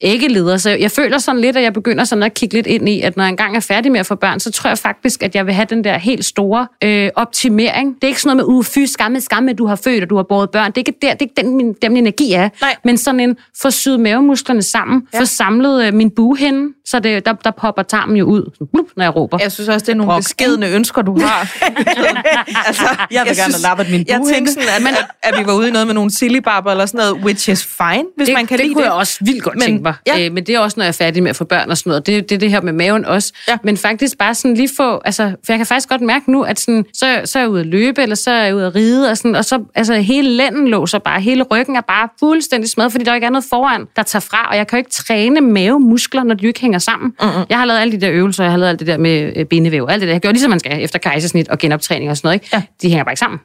ikke 0.00 0.28
leder. 0.28 0.56
Så 0.56 0.70
jeg 0.70 0.90
føler 0.90 1.18
sådan 1.18 1.40
lidt, 1.40 1.56
at 1.56 1.62
jeg 1.62 1.72
begynder 1.72 2.04
sådan 2.04 2.22
at 2.22 2.34
kigge 2.34 2.54
lidt 2.54 2.66
ind 2.66 2.88
i, 2.88 3.00
at 3.00 3.16
når 3.16 3.24
jeg 3.24 3.30
engang 3.30 3.56
er 3.56 3.60
færdig 3.60 3.92
med 3.92 4.00
at 4.00 4.06
få 4.06 4.14
børn, 4.14 4.40
så 4.40 4.52
tror 4.52 4.68
jeg 4.68 4.78
faktisk, 4.78 5.22
at 5.22 5.34
jeg 5.34 5.46
vil 5.46 5.54
have 5.54 5.66
den 5.70 5.84
der 5.84 5.98
helt 5.98 6.24
store 6.24 6.66
øh, 6.84 7.10
optimering. 7.14 7.94
Det 7.94 8.04
er 8.04 8.08
ikke 8.08 8.22
sådan 8.22 8.36
noget 8.36 8.48
med, 8.48 8.56
uh, 8.56 8.64
fy, 8.64 8.78
skamme, 8.78 9.20
skamme, 9.20 9.50
at 9.50 9.58
du 9.58 9.66
har 9.66 9.76
født, 9.76 10.02
og 10.02 10.10
du 10.10 10.16
har 10.16 10.22
båret 10.22 10.50
børn. 10.50 10.66
Det 10.66 10.76
er 10.76 10.78
ikke 10.78 10.94
der, 11.02 11.12
det 11.12 11.22
er 11.22 11.24
ikke 11.24 11.34
den, 11.36 11.56
min, 11.56 11.74
der 11.82 11.88
min 11.88 11.96
energi 11.96 12.32
er. 12.32 12.48
Nej. 12.60 12.76
Men 12.84 12.98
sådan 12.98 13.20
en, 13.20 13.36
få 13.62 13.70
syet 13.70 14.00
mavemusklerne 14.00 14.62
sammen, 14.62 15.02
ja. 15.14 15.20
få 15.20 15.24
samlet 15.24 15.86
øh, 15.86 15.94
min 15.94 16.10
bue 16.10 16.38
hen, 16.38 16.74
så 16.86 17.00
det, 17.00 17.26
der, 17.26 17.32
der 17.32 17.50
popper 17.50 17.82
tarmen 17.82 18.16
jo 18.16 18.24
ud, 18.24 18.50
sådan, 18.54 18.66
blup, 18.72 18.86
når 18.96 19.04
jeg 19.04 19.16
råber. 19.16 19.38
Jeg 19.40 19.52
synes 19.52 19.68
også, 19.68 19.86
det 19.86 19.92
er 19.92 19.96
nogle 19.96 20.12
Brok. 20.12 20.18
beskedende 20.18 20.68
ønsker, 20.68 21.02
du 21.02 21.20
har. 21.20 21.40
altså, 22.66 22.84
jeg 22.84 22.96
vil 23.08 23.08
jeg 23.10 23.24
gerne 23.24 23.34
synes, 23.34 23.54
have 23.54 23.62
lappet 23.62 23.90
min 23.90 24.04
bue 24.04 24.14
Jeg 24.14 24.34
tænkte 24.34 24.52
sådan, 24.52 24.68
at, 24.68 24.98
at, 25.22 25.34
at, 25.34 25.40
vi 25.40 25.46
var 25.46 25.54
ude 25.54 25.68
i 25.68 25.70
noget 25.70 25.86
med 25.86 25.94
nogle 25.94 26.10
silly 26.10 26.40
eller 26.70 26.86
sådan 26.86 26.98
noget, 26.98 27.24
which 27.24 27.50
is 27.50 27.64
fine, 27.64 28.04
hvis 28.16 28.26
det, 28.28 28.34
man 28.34 28.46
kan 28.46 28.58
det 28.58 28.64
lide 28.64 28.74
kunne 28.74 28.82
det. 28.82 28.88
jeg 28.88 28.94
også 28.94 29.18
vildt 29.20 29.42
godt 29.42 29.54
men, 29.54 29.62
tænke 29.62 29.82
mig. 29.82 29.87
Ja. 30.06 30.26
Øh, 30.26 30.32
men 30.32 30.46
det 30.46 30.54
er 30.54 30.58
også, 30.58 30.74
når 30.76 30.84
jeg 30.84 30.88
er 30.88 30.92
færdig 30.92 31.22
med 31.22 31.30
at 31.30 31.36
få 31.36 31.44
børn 31.44 31.70
og 31.70 31.78
sådan 31.78 31.90
noget. 31.90 32.06
Det, 32.06 32.28
det 32.28 32.34
er 32.34 32.38
det 32.38 32.50
her 32.50 32.60
med 32.60 32.72
maven 32.72 33.04
også. 33.04 33.32
Ja. 33.48 33.56
Men 33.64 33.76
faktisk 33.76 34.18
bare 34.18 34.34
sådan 34.34 34.54
lige 34.54 34.68
få... 34.76 35.00
Altså, 35.04 35.32
for 35.44 35.52
jeg 35.52 35.58
kan 35.58 35.66
faktisk 35.66 35.88
godt 35.88 36.00
mærke 36.00 36.32
nu, 36.32 36.42
at 36.42 36.60
sådan, 36.60 36.84
så, 36.94 37.20
så 37.24 37.38
er 37.38 37.42
jeg 37.42 37.50
ude 37.50 37.60
at 37.60 37.66
løbe, 37.66 38.02
eller 38.02 38.16
så 38.16 38.30
er 38.30 38.44
jeg 38.44 38.54
ude 38.54 38.66
at 38.66 38.74
ride, 38.74 39.10
og, 39.10 39.16
sådan, 39.16 39.34
og 39.34 39.44
så 39.44 39.64
altså, 39.74 39.94
hele 39.94 40.28
lænden 40.30 40.68
låser 40.68 40.98
bare. 40.98 41.20
Hele 41.20 41.42
ryggen 41.42 41.76
er 41.76 41.80
bare 41.80 42.08
fuldstændig 42.20 42.70
smadret, 42.70 42.92
fordi 42.92 43.04
der 43.04 43.14
ikke 43.14 43.26
er 43.26 43.30
noget 43.30 43.44
foran, 43.50 43.86
der 43.96 44.02
tager 44.02 44.20
fra. 44.20 44.48
Og 44.50 44.56
jeg 44.56 44.66
kan 44.66 44.76
jo 44.76 44.78
ikke 44.78 44.90
træne 44.90 45.40
mavemuskler, 45.40 46.22
når 46.22 46.34
de 46.34 46.46
ikke 46.46 46.60
hænger 46.60 46.78
sammen. 46.78 47.14
Mm-hmm. 47.20 47.44
Jeg 47.50 47.58
har 47.58 47.64
lavet 47.64 47.80
alle 47.80 47.92
de 47.92 48.00
der 48.00 48.12
øvelser, 48.12 48.44
jeg 48.44 48.50
har 48.50 48.58
lavet 48.58 48.70
alt 48.70 48.78
det 48.78 48.86
der 48.86 48.98
med 48.98 49.32
øh, 49.36 49.44
bindevæv, 49.44 49.86
alt 49.90 50.00
det 50.00 50.06
der. 50.06 50.14
Jeg 50.14 50.20
gjorde 50.20 50.32
ligesom 50.32 50.50
man 50.50 50.60
skal 50.60 50.82
efter 50.82 50.98
kejsersnit 50.98 51.48
og 51.48 51.58
genoptræning 51.58 52.10
og 52.10 52.16
sådan 52.16 52.26
noget. 52.26 52.34
Ikke? 52.34 52.48
Ja. 52.52 52.62
De 52.82 52.88
hænger 52.88 53.04
bare 53.04 53.12
ikke 53.12 53.20
sammen. 53.20 53.40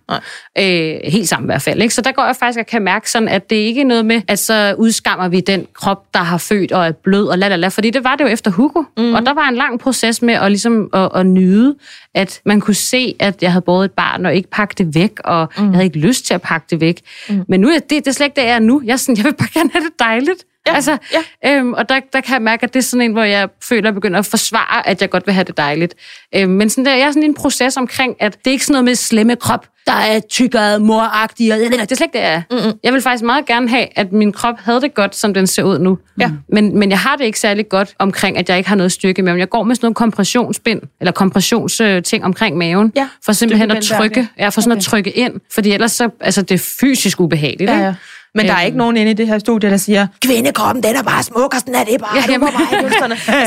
Øh, 0.58 1.12
helt 1.12 1.30
sammen 1.30 1.46
i 1.46 1.50
hvert 1.52 1.62
fald. 1.62 1.82
Ikke? 1.82 1.94
Så 1.94 2.02
der 2.02 2.12
går 2.12 2.26
jeg 2.26 2.36
faktisk 2.36 2.60
og 2.60 2.66
kan 2.66 2.82
mærke 2.82 3.12
sådan, 3.12 3.28
at 3.28 3.50
det 3.50 3.56
ikke 3.56 3.82
er 3.82 3.86
noget 3.86 4.06
med, 4.06 4.22
at 4.28 4.40
så 4.40 4.76
udskammer 4.78 5.28
vi 5.28 5.40
den 5.40 5.68
krop, 5.74 6.04
der 6.14 6.20
har 6.20 6.33
født 6.38 6.72
og 6.72 6.88
er 6.88 6.92
blød 6.92 7.28
og 7.28 7.38
lalala, 7.38 7.68
fordi 7.68 7.90
det 7.90 8.04
var 8.04 8.16
det 8.16 8.24
jo 8.24 8.30
efter 8.30 8.52
Hugo. 8.52 8.84
Mm. 8.98 9.14
Og 9.14 9.26
der 9.26 9.34
var 9.34 9.50
en 9.50 9.56
lang 9.56 9.80
proces 9.80 10.22
med 10.22 10.34
at, 10.34 10.52
ligesom, 10.52 10.90
at, 10.94 11.10
at 11.16 11.26
nyde, 11.26 11.76
at 12.14 12.42
man 12.46 12.62
kunne 12.62 12.74
se, 12.74 13.16
at 13.20 13.44
jeg 13.44 13.52
havde 13.52 13.62
båret 13.62 13.86
et 13.86 13.92
barn 13.92 14.26
og 14.26 14.36
ikke 14.36 14.50
pakke 14.50 14.76
det 14.78 14.96
væk, 14.96 15.12
og 15.24 15.50
mm. 15.58 15.64
jeg 15.64 15.72
havde 15.72 15.86
ikke 15.86 16.00
lyst 16.00 16.26
til 16.26 16.34
at 16.34 16.42
pakke 16.42 16.68
det 16.70 16.82
væk. 16.82 17.02
Mm. 17.30 17.44
Men 17.48 17.60
nu 17.60 17.68
er 17.68 17.80
det, 17.80 17.90
det 17.90 18.08
er 18.08 18.12
slet 18.12 18.26
ikke 18.26 18.42
det, 18.42 18.48
jeg 18.48 18.56
er 18.56 18.60
nu. 18.60 18.82
Jeg, 18.86 18.94
er 18.94 18.98
sådan, 18.98 19.18
jeg 19.18 19.26
vil 19.26 19.34
bare 19.34 19.50
gerne 19.54 19.70
have 19.74 19.84
det 19.84 20.00
dejligt. 20.00 20.46
Ja, 20.68 20.76
altså, 20.76 20.98
ja. 21.44 21.52
Øhm, 21.52 21.74
og 21.74 21.90
der, 21.90 22.00
der 22.14 22.22
kan 22.22 22.34
jeg 22.34 22.42
mærke, 22.42 22.64
at 22.64 22.74
det 22.74 22.80
er 22.80 22.84
sådan 22.84 23.02
en, 23.02 23.12
hvor 23.12 23.24
jeg 23.24 23.50
føler, 23.64 23.80
at 23.80 23.86
jeg 23.86 23.94
begynder 23.94 24.20
at 24.20 24.26
forsvare, 24.26 24.88
at 24.88 25.02
jeg 25.02 25.10
godt 25.10 25.28
vil 25.28 25.34
have 25.34 25.44
det 25.44 25.58
dejligt. 25.58 25.96
Øhm, 26.36 26.52
men 26.52 26.70
sådan 26.70 26.86
der, 26.86 26.94
jeg 26.94 27.08
er 27.08 27.12
sådan 27.12 27.24
en 27.24 27.34
proces 27.34 27.78
omkring, 27.78 28.16
at 28.20 28.38
det 28.38 28.48
er 28.48 28.52
ikke 28.52 28.66
sådan 28.66 28.74
noget 28.74 28.86
med 28.86 28.96
slemme 28.96 29.36
krop, 29.36 29.68
der 29.86 29.94
er 29.94 30.20
tykkere, 30.20 30.80
moragtig, 30.80 31.54
og 31.54 31.60
det 31.60 31.66
er 31.66 31.86
slet 31.86 32.02
ikke 32.02 32.14
det, 32.14 32.20
jeg 32.20 32.34
er. 32.34 32.42
Mm-hmm. 32.52 32.80
Jeg 32.84 32.94
vil 32.94 33.02
faktisk 33.02 33.24
meget 33.24 33.46
gerne 33.46 33.70
have, 33.70 33.88
at 33.96 34.12
min 34.12 34.32
krop 34.32 34.56
havde 34.60 34.82
det 34.82 34.94
godt, 34.94 35.16
som 35.16 35.34
den 35.34 35.48
ser 35.48 35.64
ud 35.64 35.80
nu. 35.80 35.98
Ja. 36.20 36.32
Men, 36.50 36.80
men 36.80 36.90
jeg 36.90 37.00
har 37.00 37.16
det 37.16 37.26
ikke 37.26 37.40
særlig 37.40 37.70
godt 37.70 37.96
omkring, 38.00 38.38
at 38.38 38.50
jeg 38.50 38.58
ikke 38.58 38.70
har 38.70 38.76
noget 38.76 38.92
styrke 38.92 39.20
i 39.20 39.22
maven. 39.22 39.40
Jeg 39.40 39.50
går 39.50 39.64
med 39.64 39.76
sådan 39.76 39.86
nogle 39.86 39.96
kompressionsbind, 39.96 40.82
eller 41.00 41.12
kompressionsting 41.12 42.26
omkring 42.26 42.58
maven, 42.58 42.92
ja. 42.96 43.10
for 43.26 43.34
simpelthen 43.34 43.72
at 43.72 43.84
trykke, 43.84 44.28
ja, 44.40 44.50
for 44.50 44.62
sådan 44.62 44.72
okay. 44.72 44.80
at 44.80 44.84
trykke 44.84 45.12
ind, 45.12 45.34
fordi 45.54 45.72
ellers 45.72 45.92
så, 45.92 46.10
altså, 46.20 46.42
det 46.42 46.56
er 46.56 46.78
fysisk 46.80 47.20
ubehageligt. 47.20 47.72
Ja, 47.72 47.78
ja. 47.78 47.94
Men 48.36 48.46
der 48.46 48.54
er 48.54 48.62
ikke 48.62 48.78
nogen 48.78 48.98
inde 48.98 49.12
i 49.12 49.14
det 49.14 49.28
her 49.28 49.40
studie, 49.40 49.70
der 49.70 49.78
siger, 49.78 50.08
kvindekroppen, 50.26 50.84
den 50.84 50.96
er 50.96 51.04
bare 51.04 51.24
smuk, 51.24 51.54
og 51.54 51.60
sådan 51.60 51.76
er 51.76 51.84
det 51.84 52.00
bare. 52.00 52.18
Ja, 52.18 52.32
jamen, 52.32 52.50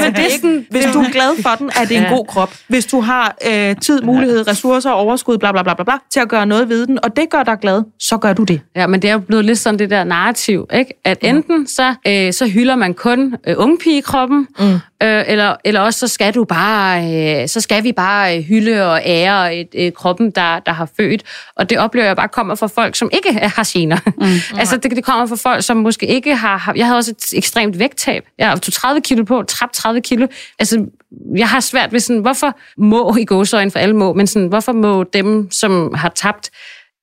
Men 0.04 0.14
det 0.16 0.26
er 0.26 0.30
sådan, 0.30 0.66
hvis 0.70 0.84
du 0.92 0.98
er 0.98 1.10
glad 1.12 1.42
for 1.42 1.50
den, 1.58 1.70
er 1.76 1.84
det 1.84 1.96
en 1.96 2.04
god 2.08 2.26
krop. 2.26 2.54
Hvis 2.68 2.86
du 2.86 3.00
har 3.00 3.36
øh, 3.46 3.76
tid, 3.76 4.02
mulighed, 4.02 4.48
ressourcer, 4.48 4.90
overskud, 4.90 5.38
bla, 5.38 5.52
bla, 5.52 5.62
bla, 5.62 5.74
bla, 5.74 5.84
bla, 5.84 5.94
til 6.10 6.20
at 6.20 6.28
gøre 6.28 6.46
noget 6.46 6.68
ved 6.68 6.86
den, 6.86 6.98
og 7.04 7.16
det 7.16 7.30
gør 7.30 7.42
dig 7.42 7.58
glad, 7.60 7.82
så 7.98 8.18
gør 8.18 8.32
du 8.32 8.44
det. 8.44 8.60
Ja, 8.76 8.86
men 8.86 9.02
det 9.02 9.10
er 9.10 9.12
jo 9.12 9.18
blevet 9.18 9.44
lidt 9.44 9.58
sådan 9.58 9.78
det 9.78 9.90
der 9.90 10.04
narrativ, 10.04 10.66
ikke? 10.74 11.00
at 11.04 11.18
enten 11.22 11.66
så, 11.66 11.94
øh, 12.06 12.32
så 12.32 12.46
hylder 12.46 12.76
man 12.76 12.94
kun 12.94 13.34
øh, 13.46 13.54
ungpigekroppen, 13.58 14.46
mm. 14.58 14.78
Øh, 15.02 15.24
eller, 15.26 15.56
eller 15.64 15.80
også 15.80 16.00
så 16.00 16.08
skal 16.08 16.34
du 16.34 16.44
bare, 16.44 17.14
øh, 17.14 17.48
så 17.48 17.60
skal 17.60 17.84
vi 17.84 17.92
bare 17.92 18.36
øh, 18.36 18.42
hylde 18.42 18.92
og 18.92 19.00
ære 19.04 19.56
et, 19.56 19.68
øh, 19.74 19.92
kroppen, 19.92 20.30
der, 20.30 20.58
der 20.58 20.72
har 20.72 20.88
født. 20.96 21.22
Og 21.56 21.70
det 21.70 21.78
oplever 21.78 22.06
jeg 22.06 22.16
bare 22.16 22.28
kommer 22.28 22.54
fra 22.54 22.66
folk, 22.66 22.96
som 22.96 23.10
ikke 23.12 23.32
har 23.32 23.70
gener. 23.72 23.96
Mm. 24.16 24.58
altså, 24.58 24.76
det, 24.76 24.90
det 24.90 25.04
kommer 25.04 25.26
fra 25.26 25.36
folk, 25.36 25.64
som 25.64 25.76
måske 25.76 26.06
ikke 26.06 26.34
har... 26.34 26.72
Jeg 26.76 26.86
havde 26.86 26.96
også 26.96 27.10
et 27.10 27.38
ekstremt 27.38 27.78
vægttab. 27.78 28.24
Jeg 28.38 28.48
har 28.48 28.56
30 28.56 29.00
kilo 29.00 29.24
på, 29.24 29.42
tabt 29.42 29.72
30 29.74 30.00
kilo. 30.00 30.26
Altså, 30.58 30.86
jeg 31.36 31.48
har 31.48 31.60
svært 31.60 31.92
ved 31.92 32.00
sådan, 32.00 32.20
hvorfor 32.22 32.58
må 32.78 33.16
i 33.16 33.24
gåsøjne 33.24 33.70
for 33.70 33.78
alle 33.78 33.96
må, 33.96 34.12
men 34.12 34.26
sådan, 34.26 34.48
hvorfor 34.48 34.72
må 34.72 35.02
dem, 35.02 35.50
som 35.50 35.94
har 35.94 36.08
tabt 36.08 36.50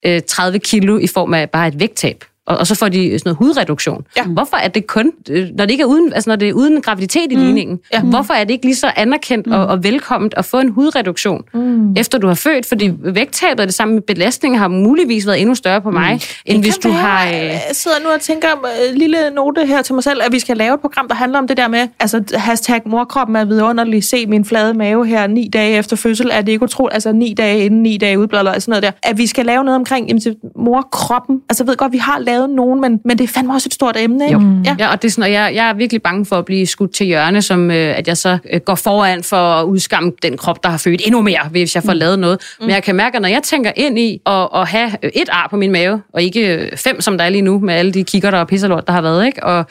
øh, 0.06 0.22
30 0.28 0.60
kilo 0.60 0.98
i 0.98 1.08
form 1.08 1.34
af 1.34 1.50
bare 1.50 1.68
et 1.68 1.80
vægttab, 1.80 2.24
og, 2.46 2.58
og 2.58 2.68
så 2.68 2.76
får 2.76 2.90
de 2.90 3.20
sådan 3.20 3.22
noget 3.26 3.38
hudreduktion. 3.38 4.06
Ja. 4.18 4.24
Hvorfor 4.24 4.58
er 4.58 4.68
det 4.68 4.88
kun, 4.88 5.12
øh, 5.30 5.48
når 5.58 5.66
det 5.66 5.72
ikke 5.72 5.82
er 5.82 5.86
uden, 5.86 6.14
altså 6.14 6.30
når 6.30 6.36
det 6.36 6.50
er 6.50 6.54
uden 6.54 6.82
graviditet 6.82 7.32
i 7.32 7.36
mm. 7.36 7.42
ligningen, 7.42 7.80
ja. 7.94 8.02
hvorfor 8.02 8.34
er 8.34 8.44
det 8.44 8.54
ikke 8.54 8.66
lige 8.66 8.76
så 8.76 8.92
anerkendt 8.96 9.48
mm. 9.48 9.54
og, 9.54 9.66
og 9.66 9.84
velkomment 9.84 10.34
at 10.38 10.46
få 10.46 10.60
en 10.60 10.70
hudreduktion, 10.70 11.42
mm. 11.54 11.94
efter 11.98 12.18
du 12.18 12.28
har 12.28 12.36
født? 12.36 12.66
Fordi 12.66 12.92
vægttabet 13.00 13.60
og 13.60 13.68
det 13.68 13.74
samme 13.74 13.94
med 13.94 14.02
belastningen 14.02 14.60
har 14.60 14.68
muligvis 14.68 15.28
været 15.28 15.42
endnu 15.42 15.56
større 15.56 15.82
på 15.82 15.92
mig, 15.92 16.14
mm. 16.14 16.20
end 16.46 16.58
det 16.58 16.66
hvis 16.66 16.78
du 16.78 16.90
være, 16.90 16.98
har... 16.98 17.28
Øh... 17.28 17.34
Jeg 17.34 17.62
sidder 17.72 17.98
nu 18.04 18.10
og 18.10 18.22
tænker, 18.22 18.48
uh, 18.64 18.96
lille 18.96 19.18
note 19.36 19.66
her 19.66 19.82
til 19.82 19.96
mig 19.96 20.04
selv, 20.04 20.22
at 20.26 20.32
vi 20.32 20.40
skal 20.40 20.58
lave 20.58 20.74
et 20.74 20.80
program, 20.80 21.08
der 21.08 21.16
handler 21.16 21.40
om 21.40 21.48
det 21.48 21.58
der 21.58 21.68
med, 21.68 21.88
altså 22.00 22.24
hashtag 22.34 22.82
morkroppen 22.86 23.36
er 23.36 23.46
vidunderlig, 23.46 24.04
se 24.04 24.26
min 24.28 24.46
flade 24.46 24.74
mave 24.74 25.08
her 25.08 25.28
ni 25.28 25.50
dage 25.54 25.78
efter 25.78 25.96
fødsel, 25.96 26.30
er 26.34 26.42
det 26.42 26.52
ikke 26.52 26.64
utroligt, 26.64 26.94
altså 26.94 27.12
ni 27.12 27.34
dage 27.34 27.66
inden, 27.66 27.84
ni 27.84 27.98
dage 27.98 28.20
udbladet, 28.20 28.48
og 28.48 28.62
sådan 28.62 28.72
noget 28.72 28.84
der, 28.84 28.92
at 29.04 29.18
vi 29.18 29.28
skal 29.28 29.46
lave 29.46 29.64
noget 29.64 29.76
omkring 29.76 30.08
jamen, 30.08 30.22
morkroppen. 30.56 31.42
Altså 31.50 31.64
ved 31.64 31.76
godt, 31.76 31.92
vi 31.92 31.98
har 31.98 32.20
skade 32.34 32.56
nogen, 32.56 32.82
men, 32.82 33.00
men 33.06 33.18
det 33.18 33.24
er 33.24 33.28
fandme 33.28 33.54
også 33.54 33.68
et 33.68 33.74
stort 33.74 33.98
emne. 33.98 34.26
Ikke? 34.26 34.40
Jo. 34.40 34.62
Ja. 34.66 34.76
Ja, 34.80 34.92
og 34.92 35.02
det 35.02 35.08
er 35.08 35.12
sådan, 35.12 35.24
og 35.24 35.32
jeg, 35.32 35.52
jeg 35.56 35.70
er 35.70 35.74
virkelig 35.74 36.02
bange 36.02 36.26
for 36.26 36.36
at 36.36 36.46
blive 36.46 36.68
skudt 36.68 36.94
til 36.94 37.06
hjørne, 37.06 37.42
som 37.42 37.72
øh, 37.72 37.98
at 37.98 38.08
jeg 38.08 38.18
så 38.18 38.38
øh, 38.54 38.60
går 38.60 38.76
foran 38.76 39.24
for 39.24 39.38
at 39.38 39.66
udskamme 39.66 40.12
den 40.24 40.38
krop, 40.38 40.64
der 40.64 40.70
har 40.70 40.78
født 40.78 41.02
endnu 41.06 41.22
mere, 41.22 41.40
hvis 41.52 41.76
jeg 41.76 41.84
får 41.84 41.94
mm. 41.94 42.00
lavet 42.00 42.20
noget. 42.20 42.40
Mm. 42.60 42.66
Men 42.66 42.74
jeg 42.74 42.84
kan 42.84 42.96
mærke, 42.96 43.16
at 43.16 43.22
når 43.22 43.30
jeg 43.30 43.44
tænker 43.44 43.72
ind 43.76 44.00
i 44.00 44.22
at, 44.26 44.48
at 44.56 44.68
have 44.68 44.92
et 45.14 45.30
ar 45.32 45.48
på 45.50 45.58
min 45.58 45.72
mave, 45.72 46.02
og 46.14 46.22
ikke 46.22 46.56
øh, 46.56 46.78
fem, 46.78 47.02
som 47.02 47.18
der 47.18 47.26
er 47.26 47.30
lige 47.30 47.42
nu, 47.42 47.60
med 47.60 47.74
alle 47.74 47.92
de 47.92 48.04
kigger 48.04 48.32
der 48.32 48.38
og 48.38 48.48
pisserlort, 48.48 48.88
der 48.88 48.94
har 48.94 49.02
været, 49.02 49.26
ikke? 49.26 49.44
Og, 49.44 49.66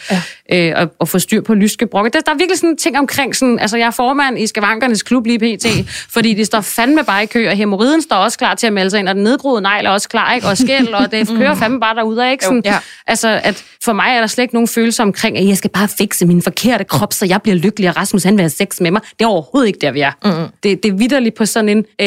ja. 0.51 0.71
øh, 0.71 0.73
og, 0.77 0.91
og 0.99 1.09
få 1.09 1.19
styr 1.19 1.41
på 1.41 1.55
lyske 1.55 1.87
brokke. 1.87 2.11
Der, 2.11 2.21
der 2.21 2.33
er 2.33 2.37
virkelig 2.37 2.59
sådan 2.59 2.77
ting 2.77 2.99
omkring, 2.99 3.37
sådan, 3.37 3.59
altså 3.59 3.77
jeg 3.77 3.87
er 3.87 3.91
formand 3.91 4.39
i 4.39 4.47
Skavankernes 4.47 5.03
klub 5.03 5.27
lige 5.27 5.39
pt, 5.39 5.67
fordi 6.15 6.35
de 6.35 6.45
står 6.45 6.61
fandme 6.61 7.05
bare 7.05 7.23
i 7.23 7.27
kø, 7.27 7.49
og 7.49 7.57
hemorriden 7.57 8.03
står 8.03 8.17
også 8.17 8.39
klar 8.39 8.55
til 8.55 8.67
at 8.67 8.73
melde 8.73 8.91
sig 8.91 9.01
ind, 9.01 9.09
og 9.09 9.15
den 9.15 9.25
nedgroede 9.25 9.63
negl 9.63 9.87
er 9.87 9.91
også 9.91 10.09
klar, 10.09 10.35
ikke? 10.35 10.47
og 10.47 10.59
skæld, 10.59 10.89
og 10.89 11.13
det 11.13 11.29
kører 11.39 11.55
fandme 11.55 11.81
bare 11.81 11.95
derude, 11.95 12.31
ikke? 12.31 12.45
Sådan, 12.57 12.73
ja. 12.73 12.79
Altså, 13.07 13.41
at 13.45 13.65
for 13.85 13.93
mig 13.93 14.09
er 14.17 14.21
der 14.21 14.27
slet 14.27 14.43
ikke 14.43 14.55
nogen 14.55 14.69
følelse 14.69 15.03
omkring, 15.03 15.39
at 15.39 15.49
jeg 15.49 15.57
skal 15.57 15.71
bare 15.71 15.89
fikse 15.89 16.27
min 16.27 16.43
forkerte 16.43 16.85
krop, 16.85 17.13
så 17.13 17.27
jeg 17.27 17.43
bliver 17.43 17.57
lykkelig, 17.57 17.89
og 17.89 17.97
Rasmus 17.97 18.23
han 18.23 18.35
vil 18.37 18.43
have 18.43 18.51
sex 18.51 18.81
med 18.81 18.91
mig. 18.91 19.01
Det 19.19 19.25
er 19.25 19.29
overhovedet 19.29 19.67
ikke 19.69 19.79
der, 19.81 19.91
vi 19.91 20.01
er. 20.01 20.13
Mm. 20.25 20.49
Det, 20.63 20.83
det 20.83 20.89
er 20.93 20.97
vidderligt 20.97 21.35
på 21.35 21.47
sådan 21.47 21.69
en, 21.69 21.79
øh, 22.01 22.07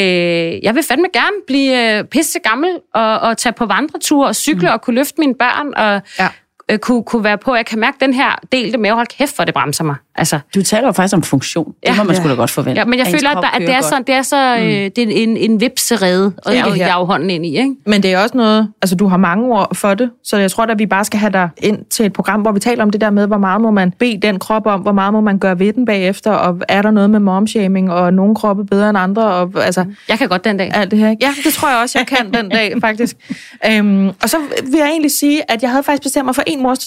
jeg 0.64 0.74
vil 0.74 0.82
fandme 0.88 1.06
gerne 1.12 1.36
blive 1.46 1.98
øh, 1.98 2.04
pisse 2.04 2.38
gammel, 2.38 2.70
og, 2.94 3.18
og 3.18 3.38
tage 3.38 3.52
på 3.52 3.66
vandreture, 3.66 4.28
og 4.28 4.36
cykle, 4.36 4.68
mm. 4.68 4.72
og 4.72 4.82
kunne 4.82 4.94
løfte 4.96 5.14
mine 5.18 5.34
børn, 5.34 5.74
og 5.76 6.02
Ja. 6.18 6.28
øh, 6.70 6.78
kunne, 6.78 7.04
kunne 7.04 7.24
være 7.24 7.38
på, 7.38 7.54
jeg 7.54 7.66
kan 7.66 7.78
mærke 7.78 7.96
den 8.00 8.14
her 8.14 8.38
delte 8.52 8.78
mave, 8.78 8.94
hold 8.94 9.06
kæft, 9.06 9.36
for 9.36 9.44
det 9.44 9.54
bremser 9.54 9.84
mig. 9.84 9.96
Altså, 10.18 10.38
Du 10.54 10.62
taler 10.62 10.86
jo 10.86 10.92
faktisk 10.92 11.16
om 11.16 11.22
funktion. 11.22 11.66
Det 11.66 11.74
Ja. 11.86 11.94
må 11.96 12.02
man 12.04 12.16
sgu 12.16 12.28
da 12.28 12.34
godt 12.34 12.50
forvente. 12.50 12.80
Ja, 12.80 12.84
men 12.84 12.98
jeg 12.98 13.06
Ens 13.06 13.16
føler, 13.16 13.30
at, 13.30 13.42
der, 13.42 13.48
at 13.48 13.60
det 13.60 13.74
er, 13.74 13.80
sådan, 13.80 14.02
det 14.06 14.14
er 14.14 14.22
så 14.22 14.56
øh, 14.56 14.62
det 14.64 14.98
er 14.98 15.06
en, 15.08 15.36
en 15.36 15.60
vipserede, 15.60 16.32
og 16.46 16.54
jeg, 16.54 16.78
er 16.80 16.94
jo 16.98 17.04
hånden 17.04 17.30
ind 17.30 17.46
i, 17.46 17.56
ikke? 17.58 17.74
Men 17.86 18.02
det 18.02 18.12
er 18.12 18.18
også 18.18 18.36
noget, 18.36 18.68
altså 18.82 18.96
du 18.96 19.06
har 19.06 19.16
mange 19.16 19.44
ord 19.54 19.74
for 19.74 19.94
det, 19.94 20.10
så 20.24 20.36
jeg 20.36 20.50
tror 20.50 20.64
at 20.64 20.78
vi 20.78 20.86
bare 20.86 21.04
skal 21.04 21.20
have 21.20 21.32
dig 21.32 21.48
ind 21.58 21.78
til 21.90 22.06
et 22.06 22.12
program, 22.12 22.40
hvor 22.40 22.52
vi 22.52 22.60
taler 22.60 22.82
om 22.82 22.90
det 22.90 23.00
der 23.00 23.10
med, 23.10 23.26
hvor 23.26 23.38
meget 23.38 23.60
må 23.60 23.70
man 23.70 23.90
bede 23.98 24.18
den 24.22 24.38
krop 24.38 24.66
om, 24.66 24.80
hvor 24.80 24.92
meget 24.92 25.12
må 25.12 25.20
man 25.20 25.38
gøre 25.38 25.58
ved 25.58 25.72
den 25.72 25.84
bagefter, 25.84 26.30
og 26.30 26.58
er 26.68 26.82
der 26.82 26.90
noget 26.90 27.10
med 27.10 27.20
momshaming, 27.20 27.92
og 27.92 28.14
nogle 28.14 28.34
kroppe 28.34 28.64
bedre 28.64 28.88
end 28.90 28.98
andre, 28.98 29.22
og 29.24 29.50
altså 29.64 29.84
Jeg 30.08 30.18
kan 30.18 30.28
godt 30.28 30.44
den 30.44 30.56
dag. 30.56 30.70
alt 30.74 30.90
det 30.90 30.98
her. 30.98 31.14
Ja, 31.20 31.30
det 31.44 31.52
tror 31.52 31.68
jeg 31.70 31.78
også, 31.82 31.98
jeg 31.98 32.06
kan 32.06 32.32
den 32.34 32.48
dag, 32.48 32.74
faktisk. 32.80 33.16
Øhm, 33.70 34.08
og 34.08 34.28
så 34.28 34.36
vil 34.64 34.78
jeg 34.78 34.88
egentlig 34.88 35.10
sige, 35.10 35.50
at 35.50 35.62
jeg 35.62 35.70
havde 35.70 35.82
faktisk 35.82 36.02
bestemt 36.02 36.24
mig 36.24 36.34
for 36.34 36.42
en 36.46 36.62
mors 36.62 36.78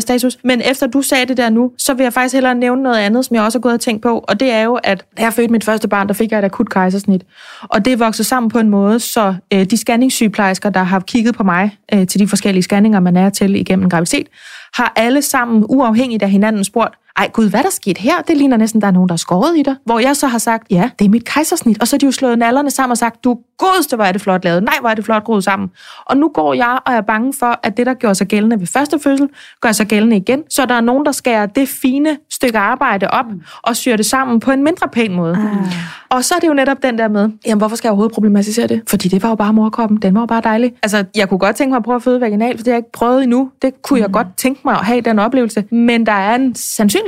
status, 0.00 0.36
men 0.44 0.62
efter 0.64 0.86
du 0.86 1.02
sagde 1.02 1.26
det 1.26 1.36
der 1.36 1.50
nu, 1.50 1.70
så 1.78 1.94
vil 1.94 2.02
jeg 2.04 2.12
faktisk 2.12 2.34
hellere 2.34 2.54
nævne 2.54 2.71
noget 2.78 2.98
andet, 2.98 3.24
som 3.24 3.34
jeg 3.34 3.44
også 3.44 3.58
har 3.58 3.60
gået 3.60 3.74
og 3.74 3.80
tænkt 3.80 4.02
på, 4.02 4.24
og 4.28 4.40
det 4.40 4.50
er 4.50 4.62
jo, 4.62 4.74
at 4.74 5.04
da 5.16 5.22
jeg 5.22 5.32
fødte 5.32 5.52
mit 5.52 5.64
første 5.64 5.88
barn, 5.88 6.08
der 6.08 6.14
fik 6.14 6.30
jeg 6.30 6.38
et 6.38 6.44
akut 6.44 6.70
kejsersnit, 6.70 7.24
og 7.62 7.84
det 7.84 7.98
voksede 7.98 8.28
sammen 8.28 8.50
på 8.50 8.58
en 8.58 8.68
måde, 8.68 9.00
så 9.00 9.34
øh, 9.52 9.64
de 9.64 9.76
scanningssygeplejersker, 9.76 10.70
der 10.70 10.82
har 10.82 11.00
kigget 11.00 11.34
på 11.34 11.42
mig 11.42 11.78
øh, 11.94 12.06
til 12.06 12.20
de 12.20 12.28
forskellige 12.28 12.62
scanninger, 12.62 13.00
man 13.00 13.16
er 13.16 13.30
til 13.30 13.56
igennem 13.56 13.84
en 13.84 13.90
graviditet, 13.90 14.26
har 14.74 14.92
alle 14.96 15.22
sammen 15.22 15.64
uafhængigt 15.68 16.22
af 16.22 16.30
hinanden 16.30 16.64
spurgt, 16.64 16.94
ej 17.22 17.30
gud, 17.32 17.50
hvad 17.50 17.60
er 17.60 17.64
der 17.64 17.70
sket 17.70 17.98
her? 17.98 18.22
Det 18.28 18.36
ligner 18.36 18.56
næsten, 18.56 18.80
der 18.80 18.86
er 18.86 18.90
nogen, 18.90 19.08
der 19.08 19.12
er 19.12 19.16
skåret 19.16 19.58
i 19.58 19.62
dig. 19.62 19.76
Hvor 19.84 19.98
jeg 19.98 20.16
så 20.16 20.26
har 20.26 20.38
sagt, 20.38 20.66
ja, 20.70 20.90
det 20.98 21.04
er 21.04 21.08
mit 21.08 21.24
kejsersnit. 21.24 21.80
Og 21.80 21.88
så 21.88 21.96
har 21.96 21.98
de 21.98 22.06
jo 22.06 22.12
slået 22.12 22.38
nallerne 22.38 22.70
sammen 22.70 22.90
og 22.90 22.98
sagt, 22.98 23.24
du 23.24 23.38
godeste, 23.58 23.96
hvor 23.96 24.04
er 24.04 24.12
det 24.12 24.20
flot 24.20 24.44
lavet. 24.44 24.62
Nej, 24.62 24.74
hvor 24.80 24.90
er 24.90 24.94
det 24.94 25.04
flot 25.04 25.24
groet 25.24 25.44
sammen. 25.44 25.70
Og 26.06 26.16
nu 26.16 26.28
går 26.28 26.54
jeg 26.54 26.78
og 26.86 26.92
er 26.92 27.00
bange 27.00 27.32
for, 27.32 27.60
at 27.62 27.76
det, 27.76 27.86
der 27.86 27.94
gjorde 27.94 28.14
sig 28.14 28.26
gældende 28.26 28.60
ved 28.60 28.66
første 28.66 28.98
fødsel, 28.98 29.28
gør 29.60 29.72
sig 29.72 29.86
gældende 29.86 30.16
igen. 30.16 30.42
Så 30.50 30.66
der 30.66 30.74
er 30.74 30.80
nogen, 30.80 31.06
der 31.06 31.12
skærer 31.12 31.46
det 31.46 31.68
fine 31.68 32.16
stykke 32.30 32.58
arbejde 32.58 33.08
op 33.10 33.24
og 33.62 33.76
syr 33.76 33.96
det 33.96 34.06
sammen 34.06 34.40
på 34.40 34.50
en 34.50 34.64
mindre 34.64 34.88
pæn 34.88 35.12
måde. 35.12 35.34
Ah. 35.34 35.72
Og 36.08 36.24
så 36.24 36.34
er 36.34 36.38
det 36.38 36.48
jo 36.48 36.54
netop 36.54 36.82
den 36.82 36.98
der 36.98 37.08
med, 37.08 37.30
jamen 37.46 37.58
hvorfor 37.58 37.76
skal 37.76 37.88
jeg 37.88 37.90
overhovedet 37.90 38.14
problematisere 38.14 38.66
det? 38.66 38.82
Fordi 38.88 39.08
det 39.08 39.22
var 39.22 39.28
jo 39.28 39.34
bare 39.34 39.52
morkroppen, 39.52 39.98
den 39.98 40.14
var 40.14 40.20
jo 40.20 40.26
bare 40.26 40.40
dejlig. 40.44 40.72
Altså, 40.82 41.04
jeg 41.14 41.28
kunne 41.28 41.38
godt 41.38 41.56
tænke 41.56 41.70
mig 41.70 41.76
at 41.76 41.84
prøve 41.84 41.96
at 41.96 42.02
føde 42.02 42.20
vaginalt, 42.20 42.58
for 42.58 42.64
det 42.64 42.66
har 42.66 42.72
jeg 42.72 42.78
ikke 42.78 42.92
prøvet 42.92 43.22
endnu. 43.22 43.50
Det 43.62 43.82
kunne 43.82 44.00
jeg 44.00 44.10
godt 44.10 44.26
tænke 44.36 44.60
mig 44.64 44.74
at 44.74 44.84
have 44.84 45.00
den 45.00 45.18
oplevelse. 45.18 45.64
Men 45.70 46.06
der 46.06 46.12
er 46.12 46.34
en 46.34 46.54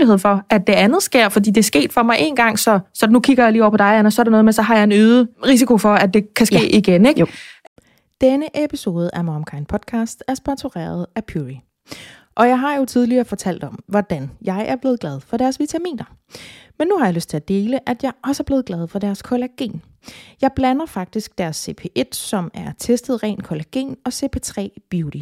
sandsynlighed 0.07 0.19
for, 0.19 0.55
at 0.55 0.67
det 0.67 0.73
andet 0.73 1.03
sker, 1.03 1.29
fordi 1.29 1.51
det 1.51 1.59
er 1.59 1.63
sket 1.63 1.93
for 1.93 2.03
mig 2.03 2.17
en 2.21 2.37
gang, 2.37 2.59
så, 2.59 2.81
så 2.95 3.07
nu 3.07 3.21
kigger 3.21 3.45
jeg 3.45 3.53
lige 3.53 3.63
over 3.63 3.71
på 3.71 3.77
dig, 3.77 3.99
Anna, 3.99 4.11
så 4.11 4.23
er 4.23 4.25
der 4.25 4.31
noget 4.31 4.45
med, 4.45 4.53
så 4.53 4.63
har 4.63 4.75
jeg 4.75 4.85
en 4.85 4.93
øget 4.93 5.29
risiko 5.47 5.79
for, 5.79 5.95
at 5.95 6.15
det 6.15 6.35
kan 6.35 6.47
ske 6.47 6.57
ja. 6.57 6.79
igen, 6.79 7.07
ikke? 7.07 7.21
Jo. 7.21 7.27
Denne 8.21 8.65
episode 8.65 9.11
af 9.13 9.25
Momkind 9.25 9.67
Podcast 9.67 10.23
er 10.29 10.35
sponsoreret 10.35 11.07
af 11.17 11.25
Puri. 11.25 11.61
Og 12.37 12.49
jeg 12.49 12.59
har 12.61 12.77
jo 12.77 12.85
tidligere 12.85 13.25
fortalt 13.25 13.65
om, 13.65 13.79
hvordan 13.87 14.31
jeg 14.43 14.65
er 14.69 14.77
blevet 14.77 15.01
glad 15.01 15.21
for 15.21 15.37
deres 15.37 15.61
vitaminer. 15.61 16.05
Men 16.79 16.89
nu 16.89 16.99
har 16.99 17.05
jeg 17.05 17.15
lyst 17.15 17.31
til 17.31 17.37
at 17.37 17.49
dele, 17.49 17.89
at 17.89 18.03
jeg 18.03 18.13
også 18.25 18.43
er 18.43 18.45
blevet 18.45 18.65
glad 18.65 18.89
for 18.89 18.99
deres 18.99 19.23
kollagen. 19.23 19.83
Jeg 20.43 20.51
blander 20.57 20.87
faktisk 20.87 21.39
deres 21.39 21.69
CP1, 21.69 22.13
som 22.13 22.51
er 22.55 22.73
testet 22.79 23.23
ren 23.23 23.41
kollagen, 23.41 23.97
og 24.05 24.13
CP3 24.15 24.69
Beauty. 24.91 25.21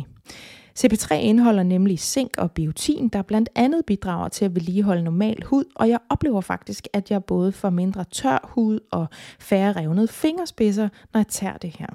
CP3 0.79 1.15
indeholder 1.15 1.63
nemlig 1.63 1.99
zink 1.99 2.35
og 2.39 2.53
biotin, 2.53 3.09
der 3.09 3.23
blandt 3.23 3.49
andet 3.55 3.87
bidrager 3.87 4.29
til 4.29 4.45
at 4.45 4.55
vedligeholde 4.55 5.03
normal 5.03 5.43
hud, 5.45 5.65
og 5.75 5.89
jeg 5.89 5.99
oplever 6.09 6.41
faktisk, 6.41 6.89
at 6.93 7.11
jeg 7.11 7.25
både 7.25 7.53
får 7.53 7.71
mindre 7.71 8.05
tør 8.05 8.51
hud 8.55 8.81
og 8.91 9.07
færre 9.39 9.73
revnede 9.73 10.09
fingerspidser, 10.09 10.89
når 11.13 11.21
jeg 11.21 11.29
tager 11.29 11.57
det 11.57 11.77
her. 11.79 11.87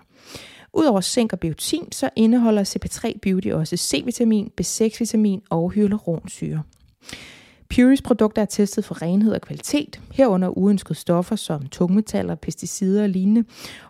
Udover 0.74 1.02
zink 1.02 1.34
og 1.34 1.40
biotin, 1.40 1.92
så 1.92 2.10
indeholder 2.16 2.64
CP3 2.64 3.20
Beauty 3.22 3.48
også 3.48 3.78
C-vitamin, 3.78 4.52
B6-vitamin 4.62 5.42
og 5.50 5.72
hyaluronsyre. 5.72 6.64
Puris 7.70 8.02
produkter 8.02 8.42
er 8.42 8.46
testet 8.46 8.86
for 8.86 9.02
renhed 9.02 9.34
og 9.34 9.42
kvalitet, 9.42 10.02
herunder 10.12 10.58
uønskede 10.58 11.00
stoffer 11.00 11.36
som 11.36 11.68
tungmetaller, 11.68 12.36
pesticider 12.36 13.04
og 13.04 13.10
lignende, 13.10 13.44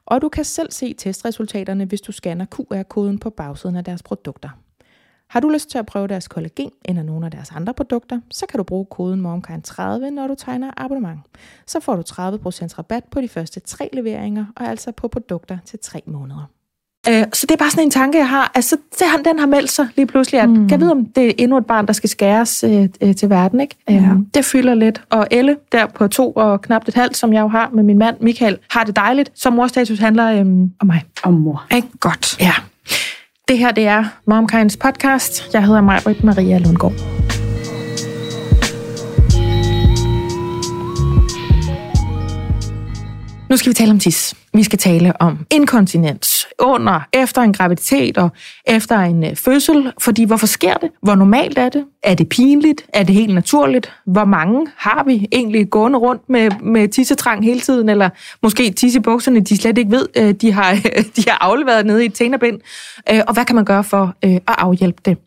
og 0.06 0.22
du 0.22 0.29
kan 0.29 0.44
selv 0.44 0.72
se 0.72 0.94
testresultaterne, 0.94 1.86
hvis 1.86 2.01
du 2.01 2.12
scanner 2.12 2.46
QR-koden 2.46 3.20
på 3.20 3.29
bagsiden 3.29 3.75
af 3.75 3.84
deres 3.84 4.03
produkter. 4.03 4.50
Har 5.29 5.39
du 5.39 5.50
lyst 5.50 5.69
til 5.72 5.77
at 5.77 5.86
prøve 5.86 6.07
deres 6.07 6.27
kollagen 6.27 6.72
eller 6.86 7.03
nogle 7.03 7.25
af 7.25 7.31
deres 7.31 7.51
andre 7.55 7.74
produkter, 7.74 8.19
så 8.31 8.46
kan 8.46 8.57
du 8.57 8.63
bruge 8.63 8.86
koden 8.86 9.25
MOMKIND30, 9.25 9.81
når 10.10 10.27
du 10.27 10.36
tegner 10.36 10.72
abonnement. 10.77 11.19
Så 11.67 11.79
får 11.79 11.96
du 11.96 12.01
30% 12.01 12.13
rabat 12.79 13.03
på 13.12 13.22
de 13.22 13.27
første 13.27 13.60
tre 13.60 13.89
leveringer, 13.93 14.46
og 14.55 14.67
altså 14.67 14.91
på 14.91 15.07
produkter 15.07 15.57
til 15.65 15.79
tre 15.81 16.01
måneder. 16.05 16.50
Øh, 17.10 17.24
så 17.34 17.46
det 17.48 17.51
er 17.51 17.57
bare 17.57 17.72
sådan 17.72 17.84
en 17.84 17.91
tanke, 17.91 18.17
jeg 18.17 18.29
har. 18.29 18.51
Altså, 18.55 18.77
har- 19.01 19.17
den 19.17 19.39
har 19.39 19.46
meldt 19.46 19.72
sig 19.72 19.88
lige 19.96 20.05
pludselig, 20.05 20.41
at 20.41 20.50
mm. 20.50 20.55
kan 20.55 20.72
jeg 20.72 20.79
vide, 20.79 20.91
om 20.91 21.05
det 21.05 21.27
er 21.27 21.34
endnu 21.38 21.57
et 21.57 21.65
barn, 21.65 21.88
der 21.88 21.93
skal 21.93 22.10
skæres 22.10 22.63
øh, 22.63 22.89
øh, 23.01 23.15
til 23.15 23.29
verden, 23.29 23.60
ikke? 23.62 23.75
Ja. 23.89 23.93
Øhm, 23.96 24.25
det 24.25 24.46
fylder 24.46 24.74
lidt. 24.74 25.01
Og 25.10 25.27
Elle, 25.31 25.57
der 25.72 25.86
på 25.86 26.07
to 26.07 26.31
og 26.31 26.62
knap 26.62 26.88
et 26.88 26.93
halvt, 26.93 27.17
som 27.17 27.34
jeg 27.34 27.41
jo 27.41 27.48
har 27.48 27.69
med 27.74 27.84
min 27.84 27.98
mand 27.98 28.17
Michael, 28.19 28.57
har 28.72 28.84
det 28.84 28.96
dejligt. 28.96 29.31
Så 29.36 29.50
morstatus 29.50 30.00
handler 30.00 30.39
øhm, 30.39 30.72
om 30.79 30.88
mig. 30.88 31.03
Og 31.24 31.34
mor. 31.34 31.65
Ikke? 31.75 31.88
Godt. 32.00 32.39
Ja. 32.41 32.53
Det 33.47 33.57
her, 33.57 33.71
det 33.71 33.87
er 33.87 34.03
MomKinds 34.25 34.77
podcast. 34.77 35.53
Jeg 35.53 35.65
hedder 35.65 35.81
Majbrit 35.81 36.23
Maria 36.23 36.57
Lundgaard. 36.57 37.26
Nu 43.49 43.57
skal 43.57 43.69
vi 43.69 43.73
tale 43.73 43.91
om 43.91 43.99
tis. 43.99 44.35
Vi 44.53 44.63
skal 44.63 44.79
tale 44.79 45.21
om 45.21 45.45
inkontinens 45.49 46.47
under, 46.59 47.01
efter 47.13 47.41
en 47.41 47.53
graviditet 47.53 48.17
og 48.17 48.29
efter 48.65 48.99
en 48.99 49.23
øh, 49.23 49.35
fødsel. 49.35 49.91
Fordi 49.99 50.23
hvorfor 50.23 50.47
sker 50.47 50.73
det? 50.73 50.89
Hvor 51.01 51.15
normalt 51.15 51.57
er 51.57 51.69
det? 51.69 51.85
Er 52.03 52.13
det 52.13 52.29
pinligt? 52.29 52.85
Er 52.93 53.03
det 53.03 53.15
helt 53.15 53.33
naturligt? 53.33 53.93
Hvor 54.05 54.25
mange 54.25 54.67
har 54.77 55.03
vi 55.03 55.27
egentlig 55.31 55.69
gående 55.69 55.99
rundt 55.99 56.29
med, 56.29 56.51
med 56.61 56.87
tissetrang 56.87 57.45
hele 57.45 57.59
tiden? 57.59 57.89
Eller 57.89 58.09
måske 58.43 58.71
tissebukserne, 58.71 59.39
de 59.39 59.57
slet 59.57 59.77
ikke 59.77 59.91
ved, 59.91 60.07
øh, 60.17 60.33
de 60.33 60.51
har, 60.51 60.73
de 61.15 61.23
har 61.27 61.37
afleveret 61.41 61.85
nede 61.85 62.03
i 62.03 62.05
et 62.05 62.13
tænderbind. 62.13 62.59
Øh, 63.11 63.21
og 63.27 63.33
hvad 63.33 63.45
kan 63.45 63.55
man 63.55 63.65
gøre 63.65 63.83
for 63.83 64.15
at 64.23 64.41
afhjælpe 64.47 65.01
det? 65.05 65.17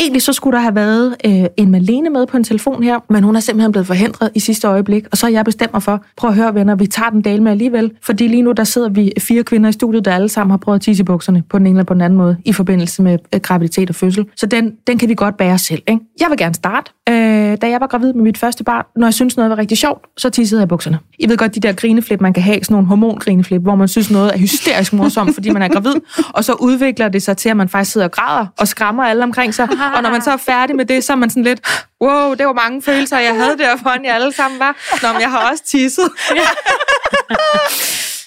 Egentlig 0.00 0.22
så 0.22 0.32
skulle 0.32 0.56
der 0.56 0.62
have 0.62 0.74
været 0.74 1.16
øh, 1.24 1.44
en 1.56 1.70
Malene 1.70 2.10
med 2.10 2.26
på 2.26 2.36
en 2.36 2.44
telefon 2.44 2.82
her, 2.82 2.98
men 3.10 3.22
hun 3.22 3.36
er 3.36 3.40
simpelthen 3.40 3.72
blevet 3.72 3.86
forhindret 3.86 4.30
i 4.34 4.40
sidste 4.40 4.68
øjeblik. 4.68 5.06
Og 5.10 5.18
så 5.18 5.26
er 5.26 5.30
jeg 5.30 5.44
bestemt 5.44 5.72
mig 5.72 5.82
for, 5.82 6.04
prøv 6.16 6.30
at 6.30 6.36
høre 6.36 6.54
venner, 6.54 6.74
vi 6.74 6.86
tager 6.86 7.10
den 7.10 7.24
del 7.24 7.42
med 7.42 7.52
alligevel. 7.52 7.92
Fordi 8.02 8.28
lige 8.28 8.42
nu 8.42 8.52
der 8.52 8.64
sidder 8.64 8.88
vi 8.88 9.12
fire 9.18 9.42
kvinder 9.42 9.68
i 9.68 9.72
studiet, 9.72 10.04
der 10.04 10.14
alle 10.14 10.28
sammen 10.28 10.50
har 10.50 10.58
prøvet 10.58 10.78
at 10.78 10.82
tisse 10.82 11.00
i 11.00 11.04
bukserne 11.04 11.42
på 11.50 11.58
den 11.58 11.66
ene 11.66 11.78
eller 11.78 11.84
på 11.84 11.94
den 11.94 12.02
anden 12.02 12.16
måde 12.16 12.36
i 12.44 12.52
forbindelse 12.52 13.02
med 13.02 13.18
øh, 13.34 13.40
graviditet 13.40 13.88
og 13.88 13.94
fødsel. 13.94 14.26
Så 14.36 14.46
den, 14.46 14.72
den 14.86 14.98
kan 14.98 15.08
vi 15.08 15.14
godt 15.14 15.36
bære 15.36 15.58
selv. 15.58 15.82
Ikke? 15.86 16.00
Jeg 16.20 16.26
vil 16.30 16.38
gerne 16.38 16.54
starte. 16.54 16.90
Øh, 17.08 17.14
da 17.62 17.68
jeg 17.68 17.80
var 17.80 17.86
gravid 17.86 18.12
med 18.12 18.22
mit 18.22 18.38
første 18.38 18.64
barn, 18.64 18.84
når 18.96 19.06
jeg 19.06 19.14
synes 19.14 19.36
noget 19.36 19.50
var 19.50 19.58
rigtig 19.58 19.78
sjovt, 19.78 20.06
så 20.16 20.30
tissede 20.30 20.60
jeg 20.60 20.66
i 20.66 20.68
bukserne. 20.68 20.98
I 21.18 21.28
ved 21.28 21.36
godt, 21.36 21.54
de 21.54 21.60
der 21.60 21.72
grineflip, 21.72 22.20
man 22.20 22.32
kan 22.32 22.42
have, 22.42 22.58
sådan 22.62 22.74
nogle 22.74 22.86
hormongrineflip, 22.86 23.62
hvor 23.62 23.74
man 23.74 23.88
synes 23.88 24.10
noget 24.10 24.34
er 24.34 24.38
hysterisk 24.38 24.92
morsomt, 24.92 25.34
fordi 25.34 25.50
man 25.50 25.62
er 25.62 25.68
gravid, 25.68 25.94
og 26.28 26.44
så 26.44 26.52
udvikler 26.52 27.08
det 27.08 27.22
sig 27.22 27.36
til, 27.36 27.48
at 27.48 27.56
man 27.56 27.68
faktisk 27.68 27.92
sidder 27.92 28.06
og 28.06 28.12
græder 28.12 28.46
og 28.58 28.68
skræmmer 28.68 29.04
alle 29.04 29.22
omkring 29.22 29.54
sig. 29.54 29.68
Og 29.96 30.02
når 30.02 30.10
man 30.10 30.22
så 30.22 30.30
er 30.30 30.36
færdig 30.36 30.76
med 30.76 30.84
det, 30.84 31.04
så 31.04 31.12
er 31.12 31.16
man 31.16 31.30
sådan 31.30 31.42
lidt, 31.42 31.60
wow, 32.02 32.34
det 32.34 32.46
var 32.46 32.52
mange 32.52 32.82
følelser, 32.82 33.18
jeg 33.18 33.34
havde 33.34 33.58
der, 33.58 33.76
foran 33.82 34.04
jeg 34.04 34.14
alle 34.14 34.32
sammen 34.32 34.60
var. 34.60 34.76
Nå, 35.02 35.12
men 35.12 35.20
jeg 35.22 35.30
har 35.30 35.50
også 35.50 35.64
tisset. 35.64 36.10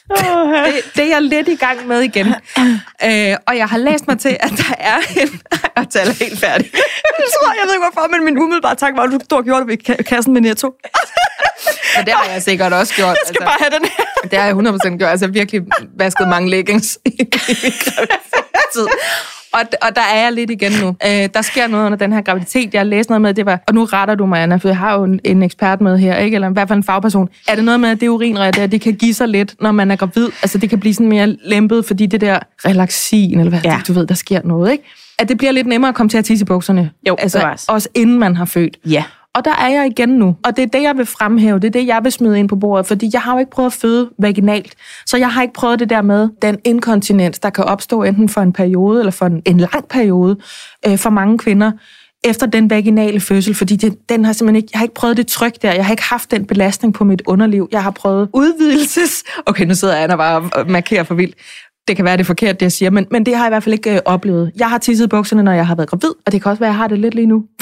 det, 0.09 0.81
det 0.95 1.03
er 1.03 1.07
jeg 1.07 1.21
lidt 1.21 1.47
i 1.47 1.55
gang 1.55 1.87
med 1.87 2.01
igen. 2.01 2.27
Øh, 3.05 3.35
og 3.47 3.57
jeg 3.57 3.67
har 3.67 3.77
læst 3.77 4.07
mig 4.07 4.19
til, 4.19 4.37
at 4.39 4.49
der 4.49 4.75
er 4.79 4.97
en... 5.21 5.41
Jeg 5.77 5.85
taler 5.89 6.11
helt 6.13 6.39
færdig. 6.39 6.69
Jeg 6.73 7.25
tror, 7.41 7.53
jeg 7.53 7.61
ved 7.65 7.73
ikke 7.73 7.85
hvorfor, 7.91 8.07
men 8.07 8.25
min 8.25 8.37
umiddelbare 8.37 8.75
tanke 8.75 8.97
var, 8.97 9.03
at 9.03 9.11
du 9.11 9.19
stod 9.25 9.37
og 9.37 9.43
gjorde 9.43 9.59
det 9.61 9.67
ved 9.67 9.77
ka- 9.89 10.01
kassen 10.03 10.33
med 10.33 10.41
Netto. 10.41 10.73
Men 11.97 12.05
det 12.05 12.13
har 12.13 12.31
jeg 12.33 12.43
sikkert 12.43 12.73
også 12.73 12.95
gjort. 12.95 13.07
Jeg 13.21 13.27
skal 13.27 13.41
bare 13.45 13.57
have 13.59 13.71
den 13.79 13.85
her. 13.85 14.29
Det 14.29 14.39
har 14.39 14.45
jeg 14.45 14.55
100% 14.93 14.97
gjort. 14.97 15.09
Altså 15.09 15.27
virkelig 15.27 15.61
vasket 15.97 16.27
mange 16.27 16.49
leggings 16.49 16.97
i 17.05 17.09
min 17.17 17.27
graviditetstid. 17.31 18.87
Og, 19.53 19.59
og 19.81 19.95
der 19.95 20.01
er 20.13 20.23
jeg 20.23 20.31
lidt 20.31 20.49
igen 20.49 20.71
nu. 20.81 20.87
Øh, 20.87 21.29
der 21.33 21.41
sker 21.41 21.67
noget 21.67 21.85
under 21.85 21.97
den 21.97 22.13
her 22.13 22.21
graviditet. 22.21 22.73
Jeg 22.73 22.85
læste 22.85 23.11
noget 23.11 23.21
med, 23.21 23.33
det 23.33 23.45
var, 23.45 23.59
og 23.67 23.73
nu 23.73 23.85
retter 23.85 24.15
du 24.15 24.25
mig, 24.25 24.43
Anna, 24.43 24.55
for 24.55 24.67
jeg 24.67 24.77
har 24.77 24.97
jo 24.97 25.03
en, 25.03 25.19
en 25.23 25.43
ekspert 25.43 25.81
med 25.81 25.97
her, 25.97 26.17
ikke? 26.17 26.35
eller 26.35 26.49
i 26.49 26.53
hvert 26.53 26.67
fald 26.67 26.77
en 26.77 26.83
fagperson. 26.83 27.29
Er 27.47 27.55
det 27.55 27.63
noget 27.63 27.79
med, 27.79 27.89
at 27.89 28.01
det 28.01 28.07
urinrør 28.07 28.51
der, 28.51 28.67
det 28.67 28.81
kan 28.81 28.93
give 28.93 29.13
sig 29.13 29.27
lidt, 29.27 29.55
når 29.61 29.71
man 29.71 29.91
er 29.91 29.95
gravid? 29.95 30.29
Altså 30.41 30.57
det 30.57 30.69
kan 30.69 30.79
blive 30.79 30.93
sådan 30.93 31.07
mere 31.07 31.27
lempet, 31.27 31.85
fordi 31.85 32.05
det 32.05 32.21
der 32.21 32.39
relaxin, 32.65 33.39
eller 33.39 33.49
hvad 33.49 33.59
ja. 33.63 33.79
du 33.87 33.93
ved, 33.93 34.07
der 34.07 34.15
sker 34.15 34.41
noget, 34.43 34.71
ikke? 34.71 34.83
At 35.19 35.29
det 35.29 35.37
bliver 35.37 35.51
lidt 35.51 35.67
nemmere 35.67 35.89
at 35.89 35.95
komme 35.95 36.09
til 36.09 36.17
at 36.17 36.25
tisse 36.25 36.43
i 36.43 36.45
bukserne. 36.45 36.91
Jo, 37.07 37.15
altså, 37.19 37.39
bevares. 37.39 37.65
også 37.69 37.89
inden 37.95 38.19
man 38.19 38.35
har 38.35 38.45
født. 38.45 38.77
Ja. 38.85 39.03
Og 39.35 39.45
der 39.45 39.55
er 39.55 39.69
jeg 39.69 39.87
igen 39.87 40.09
nu. 40.09 40.35
Og 40.45 40.55
det 40.57 40.63
er 40.63 40.67
det, 40.67 40.81
jeg 40.81 40.97
vil 40.97 41.05
fremhæve. 41.05 41.59
Det 41.59 41.67
er 41.67 41.71
det, 41.71 41.87
jeg 41.87 41.99
vil 42.03 42.11
smide 42.11 42.39
ind 42.39 42.49
på 42.49 42.55
bordet. 42.55 42.85
Fordi 42.85 43.09
jeg 43.13 43.21
har 43.21 43.33
jo 43.33 43.39
ikke 43.39 43.51
prøvet 43.51 43.67
at 43.67 43.73
føde 43.73 44.09
vaginalt. 44.19 44.75
Så 45.05 45.17
jeg 45.17 45.31
har 45.33 45.41
ikke 45.41 45.53
prøvet 45.53 45.79
det 45.79 45.89
der 45.89 46.01
med 46.01 46.29
den 46.41 46.59
inkontinens, 46.63 47.39
der 47.39 47.49
kan 47.49 47.63
opstå 47.63 48.03
enten 48.03 48.29
for 48.29 48.41
en 48.41 48.53
periode 48.53 48.99
eller 48.99 49.11
for 49.11 49.25
en, 49.25 49.41
en 49.45 49.57
lang 49.57 49.87
periode 49.89 50.37
øh, 50.87 50.97
for 50.97 51.09
mange 51.09 51.37
kvinder 51.37 51.71
efter 52.23 52.45
den 52.45 52.69
vaginale 52.69 53.19
fødsel, 53.19 53.55
fordi 53.55 53.75
det, 53.75 54.09
den 54.09 54.25
har 54.25 54.33
simpelthen 54.33 54.55
ikke, 54.55 54.69
jeg 54.73 54.79
har 54.79 54.83
ikke 54.83 54.95
prøvet 54.95 55.17
det 55.17 55.27
tryk 55.27 55.61
der, 55.61 55.73
jeg 55.73 55.85
har 55.85 55.93
ikke 55.93 56.03
haft 56.03 56.31
den 56.31 56.45
belastning 56.45 56.93
på 56.93 57.03
mit 57.03 57.21
underliv, 57.25 57.69
jeg 57.71 57.83
har 57.83 57.91
prøvet 57.91 58.29
udvidelses... 58.33 59.23
Okay, 59.45 59.65
nu 59.65 59.75
sidder 59.75 59.95
Anna 59.95 60.15
bare 60.15 60.49
og 60.53 60.71
markerer 60.71 61.03
for 61.03 61.15
vildt. 61.15 61.35
Det 61.87 61.95
kan 61.95 62.05
være, 62.05 62.17
det 62.17 62.21
er 62.21 62.25
forkert, 62.25 62.59
det 62.59 62.63
jeg 62.63 62.71
siger, 62.71 62.89
men, 62.89 63.07
men 63.11 63.25
det 63.25 63.35
har 63.35 63.43
jeg 63.43 63.49
i 63.49 63.53
hvert 63.53 63.63
fald 63.63 63.73
ikke 63.73 63.93
øh, 63.93 63.99
oplevet. 64.05 64.51
Jeg 64.57 64.69
har 64.69 64.77
tisset 64.77 65.05
i 65.05 65.07
bukserne, 65.07 65.43
når 65.43 65.51
jeg 65.51 65.67
har 65.67 65.75
været 65.75 65.89
gravid, 65.89 66.09
og 66.25 66.31
det 66.31 66.41
kan 66.41 66.49
også 66.49 66.59
være, 66.59 66.69
at 66.69 66.73
jeg 66.73 66.77
har 66.77 66.87
det 66.87 66.99
lidt 66.99 67.15
lige 67.15 67.27
nu. 67.27 67.43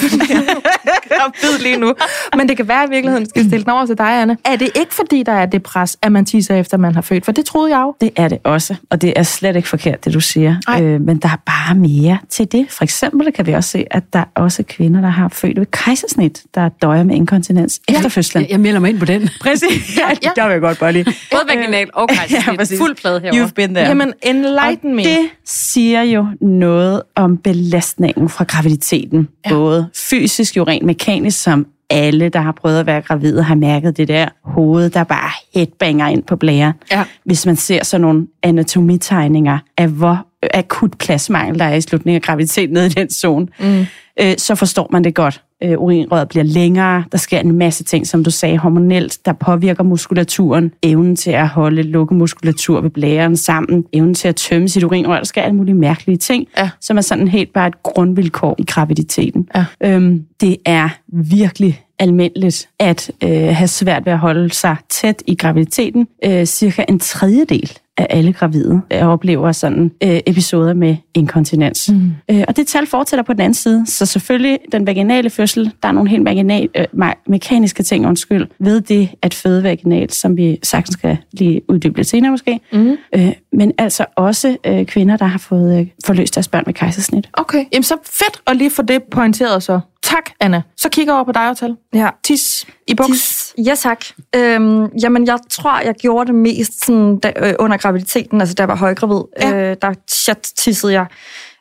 gravid 1.20 1.58
lige 1.62 1.76
nu. 1.76 1.94
Men 2.36 2.48
det 2.48 2.56
kan 2.56 2.68
være, 2.68 2.82
at 2.82 2.88
i 2.88 2.92
virkeligheden 2.92 3.28
skal 3.28 3.44
stille 3.44 3.64
den 3.64 3.70
over 3.70 3.86
til 3.86 3.98
dig, 3.98 4.22
Anna. 4.22 4.36
Er 4.44 4.56
det 4.56 4.70
ikke, 4.76 4.94
fordi 4.94 5.22
der 5.22 5.32
er 5.32 5.46
det 5.46 5.62
pres, 5.62 5.98
at 6.02 6.12
man 6.12 6.24
tisser 6.24 6.54
efter, 6.54 6.76
man 6.76 6.94
har 6.94 7.02
født? 7.02 7.24
For 7.24 7.32
det 7.32 7.44
troede 7.44 7.76
jeg 7.76 7.82
jo. 7.82 7.94
Det 8.00 8.10
er 8.16 8.28
det 8.28 8.38
også, 8.44 8.74
og 8.90 9.02
det 9.02 9.12
er 9.16 9.22
slet 9.22 9.56
ikke 9.56 9.68
forkert, 9.68 10.04
det 10.04 10.14
du 10.14 10.20
siger. 10.20 10.56
Øh, 10.80 11.00
men 11.00 11.18
der 11.18 11.28
er 11.28 11.36
bare 11.46 11.74
mere 11.74 12.18
til 12.28 12.52
det. 12.52 12.66
For 12.70 12.84
eksempel 12.84 13.32
kan 13.32 13.46
vi 13.46 13.52
også 13.52 13.70
se, 13.70 13.84
at 13.90 14.02
der 14.12 14.18
er 14.18 14.24
også 14.34 14.62
kvinder, 14.62 15.00
der 15.00 15.08
har 15.08 15.28
født 15.28 15.58
ved 15.58 15.66
kejsersnit, 15.66 16.42
der 16.54 16.68
døjer 16.68 17.02
med 17.02 17.14
inkontinens 17.16 17.80
ja. 17.90 17.94
efter 17.94 18.08
fødslen. 18.08 18.42
Jeg, 18.42 18.50
jeg 18.50 18.60
melder 18.60 18.80
mig 18.80 18.90
ind 18.90 18.98
på 18.98 19.04
den. 19.04 19.28
Præcis. 19.40 19.98
Ja, 19.98 20.08
ja. 20.24 20.30
Der 20.36 20.44
vil 20.44 20.52
jeg 20.52 20.60
godt 20.60 20.78
bare 20.78 20.92
lige. 20.92 21.04
Både 21.04 21.42
vaginal 21.48 21.90
og 21.92 22.08
kejsersnit. 22.28 22.78
ja, 22.78 22.84
Fuld 22.84 22.96
plade 22.96 23.20
herovre. 23.20 23.44
You've 23.44 23.52
been 23.52 23.74
there. 23.74 23.88
Jamen, 23.88 24.09
enlighten 24.22 24.96
me. 24.96 25.02
det 25.02 25.30
siger 25.44 26.02
jo 26.02 26.26
noget 26.40 27.02
om 27.14 27.36
belastningen 27.36 28.28
fra 28.28 28.44
graviditeten. 28.44 29.28
Ja. 29.46 29.50
Både 29.50 29.88
fysisk, 29.94 30.56
jo 30.56 30.64
rent 30.64 30.86
mekanisk, 30.86 31.42
som 31.42 31.66
alle, 31.90 32.28
der 32.28 32.40
har 32.40 32.52
prøvet 32.52 32.80
at 32.80 32.86
være 32.86 33.00
gravide, 33.00 33.42
har 33.42 33.54
mærket 33.54 33.96
det 33.96 34.08
der 34.08 34.28
hoved, 34.44 34.90
der 34.90 35.04
bare 35.04 35.30
headbanger 35.54 36.08
ind 36.08 36.22
på 36.22 36.36
blæren. 36.36 36.72
Ja. 36.90 37.04
Hvis 37.24 37.46
man 37.46 37.56
ser 37.56 37.84
sådan 37.84 38.00
nogle 38.00 38.26
anatomitegninger 38.42 39.58
af, 39.78 39.88
hvor 39.88 40.26
akut 40.54 40.98
pladsmangel 40.98 41.58
der 41.58 41.64
er 41.64 41.74
i 41.74 41.80
slutningen 41.80 42.16
af 42.16 42.22
graviditeten 42.22 42.74
nede 42.74 42.86
i 42.86 42.88
den 42.88 43.10
zone, 43.10 43.46
mm. 43.60 43.86
øh, 44.20 44.34
så 44.38 44.54
forstår 44.54 44.88
man 44.92 45.04
det 45.04 45.14
godt. 45.14 45.42
Øh, 45.64 45.78
urinrøret 45.78 46.28
bliver 46.28 46.44
længere, 46.44 47.04
der 47.12 47.18
sker 47.18 47.38
en 47.38 47.52
masse 47.52 47.84
ting, 47.84 48.06
som 48.06 48.24
du 48.24 48.30
sagde, 48.30 48.58
hormonelt, 48.58 49.18
der 49.24 49.32
påvirker 49.32 49.82
muskulaturen, 49.84 50.72
evnen 50.82 51.16
til 51.16 51.30
at 51.30 51.48
holde 51.48 51.82
lukkemuskulatur 51.82 52.80
ved 52.80 52.90
blæren 52.90 53.36
sammen, 53.36 53.84
evnen 53.92 54.14
til 54.14 54.28
at 54.28 54.36
tømme 54.36 54.68
sit 54.68 54.82
urinrør, 54.84 55.16
der 55.16 55.24
sker 55.24 55.42
alle 55.42 55.56
mulige 55.56 55.74
mærkelige 55.74 56.16
ting, 56.16 56.46
Ja. 56.58 56.70
som 56.80 56.96
er 56.96 57.00
sådan 57.00 57.28
helt 57.28 57.52
bare 57.52 57.66
et 57.68 57.82
grundvilkår 57.82 58.54
i 58.58 58.64
graviditeten. 58.64 59.48
Ja. 59.54 59.64
Øhm, 59.84 60.24
det 60.40 60.56
er 60.64 60.88
virkelig 61.12 61.80
almindeligt 61.98 62.68
at 62.78 63.10
øh, 63.24 63.30
have 63.30 63.68
svært 63.68 64.06
ved 64.06 64.12
at 64.12 64.18
holde 64.18 64.50
sig 64.54 64.76
tæt 64.88 65.22
i 65.26 65.34
graviditeten. 65.34 66.06
Øh, 66.24 66.44
cirka 66.46 66.84
en 66.88 66.98
tredjedel 66.98 67.72
af 68.00 68.06
alle 68.10 68.32
gravide 68.32 68.80
øh, 68.92 69.06
oplever 69.06 69.52
sådan 69.52 69.90
øh, 70.04 70.20
episoder 70.26 70.74
med 70.74 70.96
inkontinens. 71.14 71.90
Mm. 71.92 72.12
Øh, 72.30 72.44
og 72.48 72.56
det 72.56 72.66
tal 72.66 72.86
fortsætter 72.86 73.24
på 73.24 73.32
den 73.32 73.40
anden 73.40 73.54
side. 73.54 73.86
Så 73.86 74.06
selvfølgelig 74.06 74.58
den 74.72 74.86
vaginale 74.86 75.30
fødsel, 75.30 75.72
der 75.82 75.88
er 75.88 75.92
nogle 75.92 76.10
helt 76.10 76.24
vaginal, 76.24 76.68
øh, 76.76 76.84
me- 76.94 77.22
mekaniske 77.26 77.82
ting, 77.82 78.06
undskyld, 78.06 78.46
ved 78.58 78.80
det 78.80 79.08
at 79.22 79.34
føde 79.34 79.62
vaginalt, 79.62 80.14
som 80.14 80.36
vi 80.36 80.58
sagtens 80.62 80.92
skal 80.92 81.16
lige 81.32 81.60
uddybe 81.68 81.96
lidt 81.96 82.08
senere 82.08 82.30
måske. 82.30 82.60
Mm. 82.72 82.96
Øh, 83.14 83.32
men 83.52 83.72
altså 83.78 84.04
også 84.16 84.56
øh, 84.66 84.86
kvinder, 84.86 85.16
der 85.16 85.26
har 85.26 85.38
fået 85.38 85.80
øh, 85.80 85.86
forløst 86.06 86.34
deres 86.34 86.48
børn 86.48 86.62
med 86.66 86.74
kejsersnit. 86.74 87.28
Okay, 87.32 87.64
jamen 87.72 87.82
så 87.82 87.96
fedt 88.04 88.40
at 88.46 88.56
lige 88.56 88.70
få 88.70 88.82
det 88.82 89.02
pointeret 89.02 89.62
så. 89.62 89.80
Tak, 90.02 90.30
Anna. 90.40 90.62
Så 90.76 90.88
kigger 90.88 91.12
jeg 91.12 91.16
over 91.16 91.24
på 91.24 91.32
dig 91.32 91.50
og 91.50 91.56
tal. 91.56 91.76
Ja. 91.94 92.08
Tis 92.24 92.66
i 92.88 92.94
buks. 92.94 93.10
Tis. 93.10 93.39
Ja, 93.66 93.74
tak. 93.74 94.04
Øhm, 94.36 94.86
jamen, 95.02 95.26
jeg 95.26 95.38
tror, 95.50 95.80
jeg 95.80 95.94
gjorde 95.94 96.26
det 96.26 96.34
mest 96.34 96.84
sådan, 96.86 97.18
da, 97.18 97.32
øh, 97.36 97.54
under 97.58 97.76
graviditeten, 97.76 98.40
altså 98.40 98.54
da 98.54 98.62
jeg 98.62 98.68
var 98.68 98.76
højgravid. 98.76 99.22
Ja. 99.40 99.70
Øh, 99.70 99.76
der 99.82 99.94
chat-tissede 100.10 100.92
jeg, 100.92 101.06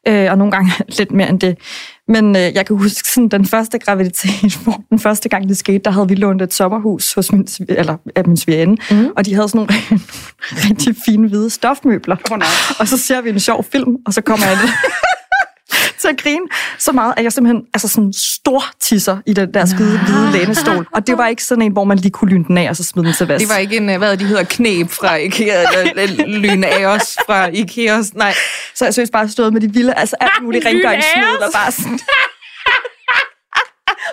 øh, 0.07 0.31
og 0.31 0.37
nogle 0.37 0.51
gange 0.51 0.71
lidt 0.97 1.11
mere 1.11 1.29
end 1.29 1.39
det. 1.39 1.57
Men 2.07 2.35
øh, 2.35 2.41
jeg 2.41 2.65
kan 2.65 2.75
huske 2.75 3.11
sådan, 3.11 3.29
den 3.29 3.45
første 3.45 3.79
graviditet, 3.79 4.55
hvor 4.63 4.83
den 4.89 4.99
første 4.99 5.29
gang 5.29 5.49
det 5.49 5.57
skete, 5.57 5.79
der 5.79 5.91
havde 5.91 6.07
vi 6.07 6.15
lånt 6.15 6.41
et 6.41 6.53
sommerhus 6.53 7.13
hos 7.13 7.31
min, 7.31 7.47
eller, 7.69 7.97
af 8.15 8.25
min 8.25 8.37
svigerinde, 8.37 8.81
mm. 8.91 9.09
og 9.17 9.25
de 9.25 9.33
havde 9.33 9.49
sådan 9.49 9.59
nogle 9.59 9.73
rigtig 10.69 10.95
fine 11.05 11.27
hvide 11.27 11.49
stofmøbler. 11.49 12.15
Oh, 12.31 12.39
og 12.79 12.87
så 12.87 12.97
ser 12.97 13.21
vi 13.21 13.29
en 13.29 13.39
sjov 13.39 13.63
film, 13.71 13.95
og 14.05 14.13
så 14.13 14.21
kommer 14.21 14.45
jeg 14.45 14.57
lidt 14.61 14.71
til 15.99 16.07
at 16.07 16.17
grine 16.21 16.45
så 16.77 16.91
meget, 16.91 17.13
at 17.17 17.23
jeg 17.23 17.33
simpelthen 17.33 17.63
altså 17.73 17.87
sådan 17.87 18.13
stor 18.13 18.63
tisser 18.79 19.17
i 19.25 19.33
den 19.33 19.53
der 19.53 19.65
skide 19.65 19.99
hvide 19.99 20.31
lænestol. 20.31 20.87
Og 20.93 21.07
det 21.07 21.17
var 21.17 21.27
ikke 21.27 21.43
sådan 21.43 21.61
en, 21.61 21.71
hvor 21.71 21.83
man 21.83 21.97
lige 21.97 22.11
kunne 22.11 22.31
lyne 22.31 22.45
den 22.45 22.57
af, 22.57 22.69
og 22.69 22.75
så 22.75 22.83
smide 22.83 23.05
den 23.05 23.13
til 23.15 23.27
vask. 23.27 23.41
Det 23.41 23.49
var 23.49 23.57
ikke 23.57 23.77
en, 23.77 23.89
øh, 23.89 23.97
hvad 23.97 24.17
de 24.17 24.25
hedder, 24.25 24.43
knæb 24.43 24.89
fra 24.89 25.15
IKEA, 25.15 25.63
eller 25.95 26.25
lyn 26.27 26.63
af 26.63 26.85
os 26.85 27.17
fra 27.25 27.47
IKEA. 27.47 28.03
Nej. 28.13 28.33
Så 28.75 28.85
jeg 28.85 28.93
synes 28.93 29.09
bare, 29.09 29.29
stod 29.29 29.51
med 29.51 29.61
de 29.61 29.73
vilde, 29.73 29.93
altså 29.93 30.15
alt 30.19 30.43
muligt 30.43 30.65
rengøringsmiddel, 30.65 31.43
og 31.43 31.51
bare 31.53 31.71
sådan... 31.71 31.99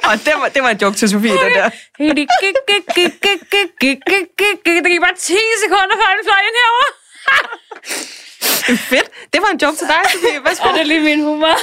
Og 0.04 0.12
det 0.24 0.32
var, 0.40 0.48
det 0.48 0.62
var 0.62 0.70
en 0.70 0.78
joke 0.82 0.96
til 0.96 1.08
Sofie, 1.08 1.30
den 1.30 1.52
der. 1.58 1.68
Det 4.64 4.90
gik 4.92 5.00
bare 5.06 5.16
10 5.18 5.34
sekunder, 5.64 5.94
før 6.00 6.08
den 6.16 6.24
fløj 6.28 6.40
ind 6.48 6.56
herovre. 6.62 8.25
Fedt. 8.78 9.08
Det 9.32 9.40
var 9.42 9.48
en 9.52 9.58
joke 9.62 9.76
til 9.76 9.86
dig, 9.86 10.10
Sofie. 10.12 10.28
Værsgo. 10.44 10.68
Ja, 10.68 10.72
det 10.74 10.80
er 10.80 10.84
lige 10.84 11.00
min 11.00 11.22
humor. 11.24 11.56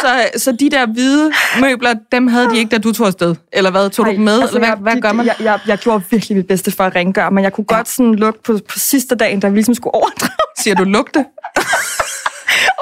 Så, 0.00 0.28
så 0.40 0.52
de 0.52 0.70
der 0.70 0.86
hvide 0.86 1.32
møbler, 1.60 1.94
dem 2.12 2.26
havde 2.28 2.50
de 2.50 2.58
ikke, 2.58 2.70
da 2.70 2.78
du 2.78 2.92
tog 2.92 3.06
afsted? 3.06 3.34
Eller 3.52 3.70
hvad? 3.70 3.90
Tog 3.90 4.06
du 4.06 4.10
dem 4.10 4.20
med? 4.20 4.34
eller 4.38 4.58
hvad, 4.58 4.68
jeg, 4.68 4.76
hvad 4.76 4.96
de- 4.96 5.00
gør 5.00 5.12
man? 5.12 5.26
Jeg, 5.26 5.34
jeg, 5.40 5.60
jeg 5.66 5.78
gjorde 5.78 6.04
virkelig 6.10 6.36
mit 6.36 6.46
bedste 6.46 6.70
for 6.70 6.84
at 6.84 6.94
rengøre, 6.94 7.30
men 7.30 7.44
jeg 7.44 7.52
kunne 7.52 7.64
godt 7.64 7.88
sådan 7.88 8.14
lukke 8.14 8.42
på, 8.42 8.58
på 8.68 8.78
sidste 8.78 9.14
dagen, 9.14 9.40
da 9.40 9.48
vi 9.48 9.54
ligesom 9.56 9.74
skulle 9.74 9.94
overdrive, 9.94 10.30
Siger 10.58 10.74
du 10.74 10.84
lugte? 10.84 11.18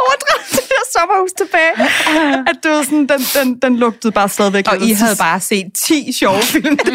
overdrive 0.03 0.45
det 0.51 0.69
der 0.69 0.83
sommerhus 0.99 1.31
tilbage. 1.39 1.73
At 2.49 2.57
det 2.63 2.71
var 2.71 2.83
sådan, 2.83 3.07
den, 3.07 3.21
den, 3.35 3.55
den 3.59 3.77
lugtede 3.77 4.13
bare 4.13 4.29
stadigvæk. 4.29 4.69
Og. 4.69 4.77
I 4.81 4.93
havde 4.93 5.17
bare 5.17 5.41
set 5.41 5.67
10 5.87 6.13
sjove 6.13 6.43
film. 6.43 6.79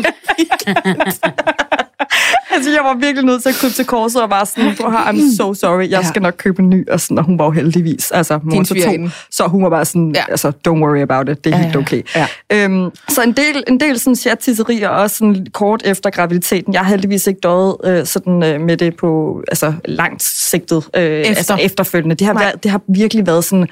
Altså, 2.60 2.72
jeg 2.72 2.84
var 2.84 2.94
virkelig 2.96 3.26
nødt 3.26 3.42
til 3.42 3.50
at 3.50 3.56
krybe 3.56 3.74
til 3.74 3.86
korset 3.86 4.22
og 4.22 4.30
bare 4.30 4.46
sådan, 4.46 4.76
prøv 4.82 4.92
her, 4.92 4.98
I'm 5.00 5.38
so 5.38 5.54
sorry, 5.54 5.90
jeg 5.90 6.06
skal 6.06 6.22
nok 6.22 6.34
købe 6.38 6.62
en 6.62 6.70
ny. 6.70 6.90
Og, 6.90 7.00
sådan, 7.00 7.18
og 7.18 7.24
hun 7.24 7.40
var 7.40 7.46
jo 7.46 7.52
heldigvis, 7.52 8.12
altså, 8.12 8.40
mor 8.44 8.64
til 8.64 8.84
to, 8.84 8.92
så 9.32 9.44
hun 9.48 9.64
var 9.64 9.70
bare 9.70 9.86
sådan, 9.86 10.12
Ja. 10.16 10.24
altså, 10.30 10.52
don't 10.68 10.72
worry 10.72 11.02
about 11.02 11.30
it, 11.30 11.44
det 11.46 11.54
er 11.54 11.58
Ja, 11.58 11.64
helt 11.64 11.76
okay. 11.76 12.02
ja. 12.16 12.28
Øhm, 12.54 12.90
så 13.10 13.22
en 13.22 13.32
del, 13.32 13.64
en 13.68 13.80
del 13.80 14.00
sådan 14.00 14.16
chat-tisserier, 14.16 14.88
også 14.90 15.16
sådan 15.18 15.48
kort 15.54 15.82
efter 15.86 16.10
graviditeten. 16.10 16.74
Jeg 16.74 16.82
har 16.82 16.90
heldigvis 16.90 17.28
ikke 17.28 17.40
døjet 17.40 17.76
øh, 17.84 18.06
sådan, 18.06 18.44
øh, 18.44 18.62
med 18.62 18.78
det 18.78 18.96
på 18.96 19.42
altså, 19.48 19.74
langt 19.86 20.24
sigtet 20.24 20.88
øh, 20.96 21.04
efter. 21.04 21.30
Altså, 21.30 21.58
efterfølgende. 21.62 22.16
Det 22.16 22.28
har, 22.28 22.34
været, 22.34 22.64
det 22.64 22.72
har 22.72 22.82
virkelig 22.88 23.28
været 23.28 23.44
sådan 23.44 23.68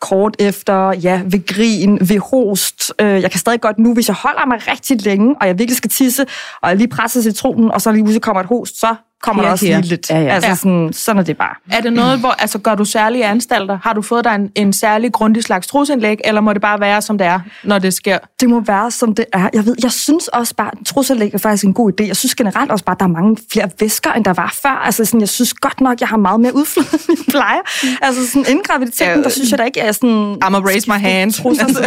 kort 0.00 0.36
efter, 0.38 0.92
ja, 0.92 1.22
ved 1.24 1.46
grin, 1.46 1.98
ved 2.00 2.18
host. 2.18 2.92
Øh, 3.00 3.22
jeg 3.22 3.30
kan 3.30 3.40
stadig 3.40 3.60
godt 3.60 3.78
nu, 3.78 3.94
hvis 3.94 4.08
jeg 4.08 4.16
holder 4.16 4.46
mig 4.46 4.68
rigtig 4.68 5.02
længe, 5.04 5.36
og 5.40 5.46
jeg 5.46 5.58
virkelig 5.58 5.76
skal 5.76 5.90
tisse, 5.90 6.26
og 6.62 6.68
jeg 6.68 6.76
lige 6.76 6.88
presser 6.88 7.22
citronen, 7.22 7.70
og 7.70 7.80
så 7.80 7.92
lige 7.92 8.04
pludselig 8.04 8.22
kommer 8.22 8.40
et 8.40 8.46
host, 8.46 8.80
så 8.80 8.94
kommer 9.22 9.42
Her, 9.42 9.48
der 9.48 9.52
også 9.52 9.66
her. 9.66 9.76
lige 9.80 9.88
lidt. 9.88 10.10
Ja, 10.10 10.20
ja. 10.20 10.28
Altså 10.28 10.54
sådan, 10.54 10.90
sådan 10.92 11.20
er 11.20 11.24
det 11.24 11.36
bare. 11.36 11.54
Er 11.70 11.80
det 11.80 11.92
noget, 11.92 12.18
hvor, 12.18 12.28
altså 12.28 12.58
gør 12.58 12.74
du 12.74 12.84
særlige 12.84 13.24
anstalter? 13.26 13.78
Har 13.82 13.92
du 13.92 14.02
fået 14.02 14.24
dig 14.24 14.34
en, 14.34 14.50
en 14.54 14.72
særlig 14.72 15.12
grundig 15.12 15.44
slags 15.44 15.66
trusindlæg, 15.66 16.16
eller 16.24 16.40
må 16.40 16.52
det 16.52 16.62
bare 16.62 16.80
være, 16.80 17.02
som 17.02 17.18
det 17.18 17.26
er, 17.26 17.40
når 17.64 17.78
det 17.78 17.94
sker? 17.94 18.18
Det 18.40 18.48
må 18.48 18.60
være, 18.60 18.90
som 18.90 19.14
det 19.14 19.24
er. 19.32 19.48
Jeg 19.52 19.66
ved, 19.66 19.74
jeg 19.82 19.92
synes 19.92 20.28
også 20.28 20.54
bare, 20.54 20.70
at 20.80 20.86
trusselæg 20.86 21.34
er 21.34 21.38
faktisk 21.38 21.64
en 21.64 21.74
god 21.74 21.92
idé. 22.00 22.06
Jeg 22.06 22.16
synes 22.16 22.34
generelt 22.34 22.70
også 22.70 22.84
bare, 22.84 22.94
at 22.96 23.00
der 23.00 23.06
er 23.06 23.10
mange 23.10 23.36
flere 23.52 23.70
væsker, 23.80 24.12
end 24.12 24.24
der 24.24 24.32
var 24.32 24.54
før. 24.62 24.82
Altså 24.84 25.04
sådan, 25.04 25.20
jeg 25.20 25.28
synes 25.28 25.54
godt 25.54 25.80
nok, 25.80 26.00
jeg 26.00 26.08
har 26.08 26.16
meget 26.16 26.40
mere 26.40 26.54
udflod, 26.54 26.84
end 27.08 27.18
jeg 27.18 27.24
plejer. 27.28 27.60
Altså 28.02 28.26
sådan, 28.26 28.44
inden 28.48 28.64
graviditeten, 28.64 29.16
Ja, 29.16 29.22
der 29.22 29.28
synes 29.28 29.50
jeg 29.50 29.58
da 29.58 29.64
ikke, 29.64 29.80
at 29.80 29.86
jeg 29.86 29.94
sådan... 29.94 30.36
I'm 30.44 30.56
a 30.56 30.60
raise 30.60 30.90
my 30.90 30.98
hand. 30.98 31.32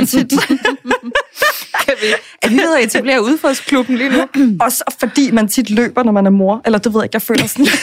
Tit. 0.07 0.33
Kan 1.85 1.93
vi, 2.01 2.07
er 2.41 2.49
vi 2.49 2.55
ved 2.55 2.77
at 2.77 2.83
etablere 2.83 3.21
udfaldsklubben 3.23 3.97
lige 3.97 4.09
nu? 4.09 4.27
Også 4.65 4.83
fordi 4.99 5.31
man 5.31 5.47
tit 5.47 5.69
løber, 5.69 6.03
når 6.03 6.11
man 6.11 6.25
er 6.25 6.29
mor. 6.29 6.61
Eller 6.65 6.79
det 6.79 6.93
ved 6.93 7.01
jeg 7.01 7.05
ikke, 7.05 7.15
jeg 7.15 7.21
føler 7.21 7.47
sådan... 7.47 7.67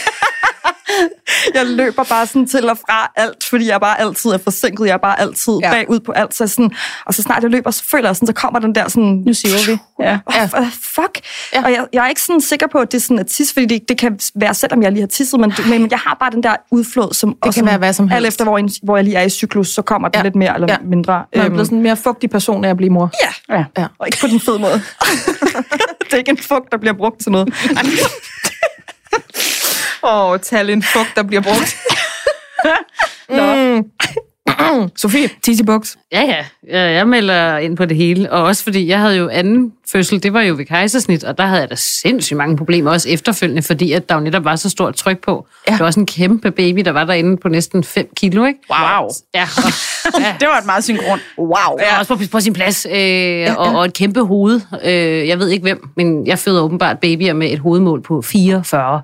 jeg 1.54 1.66
løber 1.66 2.04
bare 2.04 2.26
sådan 2.26 2.46
til 2.48 2.70
og 2.70 2.78
fra 2.78 3.12
alt, 3.16 3.44
fordi 3.44 3.66
jeg 3.68 3.80
bare 3.80 4.00
altid 4.00 4.30
er 4.30 4.38
forsinket. 4.38 4.86
Jeg 4.86 4.92
er 4.92 4.96
bare 4.98 5.20
altid 5.20 5.52
Ja. 5.62 5.70
bagud 5.70 6.00
på 6.00 6.12
alt. 6.12 6.34
Så 6.34 6.46
sådan, 6.46 6.70
og 7.06 7.14
så 7.14 7.22
snart 7.22 7.42
jeg 7.42 7.50
løber, 7.50 7.70
så 7.70 7.84
føler 7.90 8.08
jeg 8.08 8.16
sådan, 8.16 8.26
så 8.26 8.32
kommer 8.32 8.58
den 8.60 8.74
der 8.74 8.88
sådan... 8.88 9.22
Nu 9.26 9.34
siger 9.34 9.54
vi. 9.72 9.78
Ja. 10.04 10.18
Ja. 10.34 10.48
Oh, 10.54 10.66
fuck. 10.94 11.20
Ja. 11.54 11.62
Og 11.64 11.70
jeg, 11.72 11.86
jeg 11.92 12.04
er 12.04 12.08
ikke 12.08 12.22
sådan 12.22 12.40
sikker 12.40 12.66
på, 12.66 12.78
at 12.78 12.92
det 12.92 12.98
er 12.98 13.02
sådan 13.02 13.18
at 13.18 13.26
tisse, 13.26 13.52
fordi 13.54 13.66
det, 13.66 13.88
det 13.88 13.98
kan 13.98 14.18
være, 14.34 14.54
selvom 14.54 14.82
jeg 14.82 14.92
lige 14.92 15.00
har 15.02 15.06
tisset, 15.08 15.40
men, 15.40 15.52
men 15.68 15.90
jeg 15.90 15.98
har 15.98 16.16
bare 16.20 16.30
den 16.30 16.42
der 16.42 16.56
udflod, 16.70 17.14
som 17.14 17.36
det 17.44 17.54
kan 17.54 17.66
være 17.66 17.78
hvad 17.78 17.92
som 17.92 18.08
helst. 18.08 18.16
Alt 18.16 18.26
efter, 18.26 18.44
hvor, 18.44 18.58
en, 18.58 18.70
hvor 18.82 18.96
jeg 18.96 19.04
lige 19.04 19.16
er 19.16 19.22
i 19.22 19.28
cyklus, 19.30 19.68
så 19.68 19.82
kommer 19.82 20.08
den 20.08 20.18
Ja. 20.18 20.22
lidt 20.22 20.36
mere 20.36 20.54
eller 20.54 20.66
Ja. 20.70 20.76
mindre. 20.84 21.24
Man 21.36 21.44
er 21.44 21.48
blevet 21.48 21.66
sådan 21.66 21.78
en 21.78 21.82
mere 21.82 21.96
fugtig 21.96 22.30
person 22.30 22.64
af 22.64 22.70
at 22.70 22.76
blive 22.76 22.90
mor. 22.90 23.10
ja. 23.22 23.56
Ja. 23.56 23.64
Ja. 23.78 23.86
Og 23.98 24.06
ikke 24.06 24.18
på 24.20 24.26
den 24.26 24.40
fede 24.40 24.58
måde. 24.58 24.72
det 26.04 26.12
er 26.12 26.16
ikke 26.16 26.30
en 26.30 26.38
fugt, 26.38 26.72
der 26.72 26.78
bliver 26.78 26.94
brugt 26.94 27.20
til 27.22 27.32
noget. 27.32 27.48
Åh, 30.02 30.30
oh, 30.30 30.38
tal 30.38 30.70
en 30.70 30.82
fugt, 30.82 31.12
der 31.16 31.22
bliver 31.22 31.42
brugt. 31.42 31.76
mm. 33.30 34.90
Sofie, 34.96 35.30
tisse 35.42 35.64
buks. 35.64 35.98
Ja, 36.12 36.22
ja. 36.22 36.44
Jeg, 36.68 36.94
jeg 36.94 37.08
melder 37.08 37.58
ind 37.58 37.76
på 37.76 37.84
det 37.84 37.96
hele. 37.96 38.32
Og 38.32 38.42
også 38.42 38.64
fordi, 38.64 38.88
jeg 38.88 39.00
havde 39.00 39.16
jo 39.16 39.28
anden 39.28 39.72
fødsel, 39.92 40.22
det 40.22 40.32
var 40.32 40.40
jo 40.40 40.54
ved 40.56 40.64
kejsersnit, 40.64 41.24
og 41.24 41.38
der 41.38 41.44
havde 41.46 41.60
jeg 41.60 41.70
da 41.70 41.74
sindssygt 41.74 42.36
mange 42.36 42.56
problemer, 42.56 42.90
også 42.90 43.08
efterfølgende, 43.08 43.62
fordi 43.62 43.92
at 43.92 44.08
der 44.08 44.14
jo 44.14 44.20
netop 44.20 44.44
var 44.44 44.56
så 44.56 44.70
stort 44.70 44.94
tryk 44.94 45.24
på. 45.24 45.46
Ja. 45.66 45.72
Det 45.72 45.80
var 45.80 45.86
også 45.86 46.00
en 46.00 46.06
kæmpe 46.06 46.50
baby, 46.50 46.80
der 46.80 46.90
var 46.90 47.04
derinde 47.04 47.36
på 47.36 47.48
næsten 47.48 47.84
5 47.84 48.08
kilo, 48.16 48.44
ikke? 48.44 48.60
Wow. 48.70 49.08
Ja, 49.34 49.42
og, 49.56 50.20
ja. 50.20 50.34
Det 50.40 50.48
var 50.48 50.58
et 50.58 50.66
meget 50.66 50.84
synkron. 50.84 51.18
Wow. 51.38 51.78
Ja, 51.80 51.98
også 51.98 52.14
på, 52.14 52.22
på 52.32 52.40
sin 52.40 52.52
plads. 52.52 52.86
Øh, 52.92 53.48
og, 53.56 53.66
og 53.78 53.84
et 53.84 53.92
kæmpe 53.92 54.20
hoved. 54.20 54.60
Øh, 54.84 55.28
jeg 55.28 55.38
ved 55.38 55.48
ikke 55.48 55.62
hvem, 55.62 55.88
men 55.96 56.26
jeg 56.26 56.38
føder 56.38 56.62
åbenbart 56.62 56.98
babyer 56.98 57.32
med 57.32 57.52
et 57.52 57.58
hovedmål 57.58 58.02
på 58.02 58.22
44. 58.22 59.02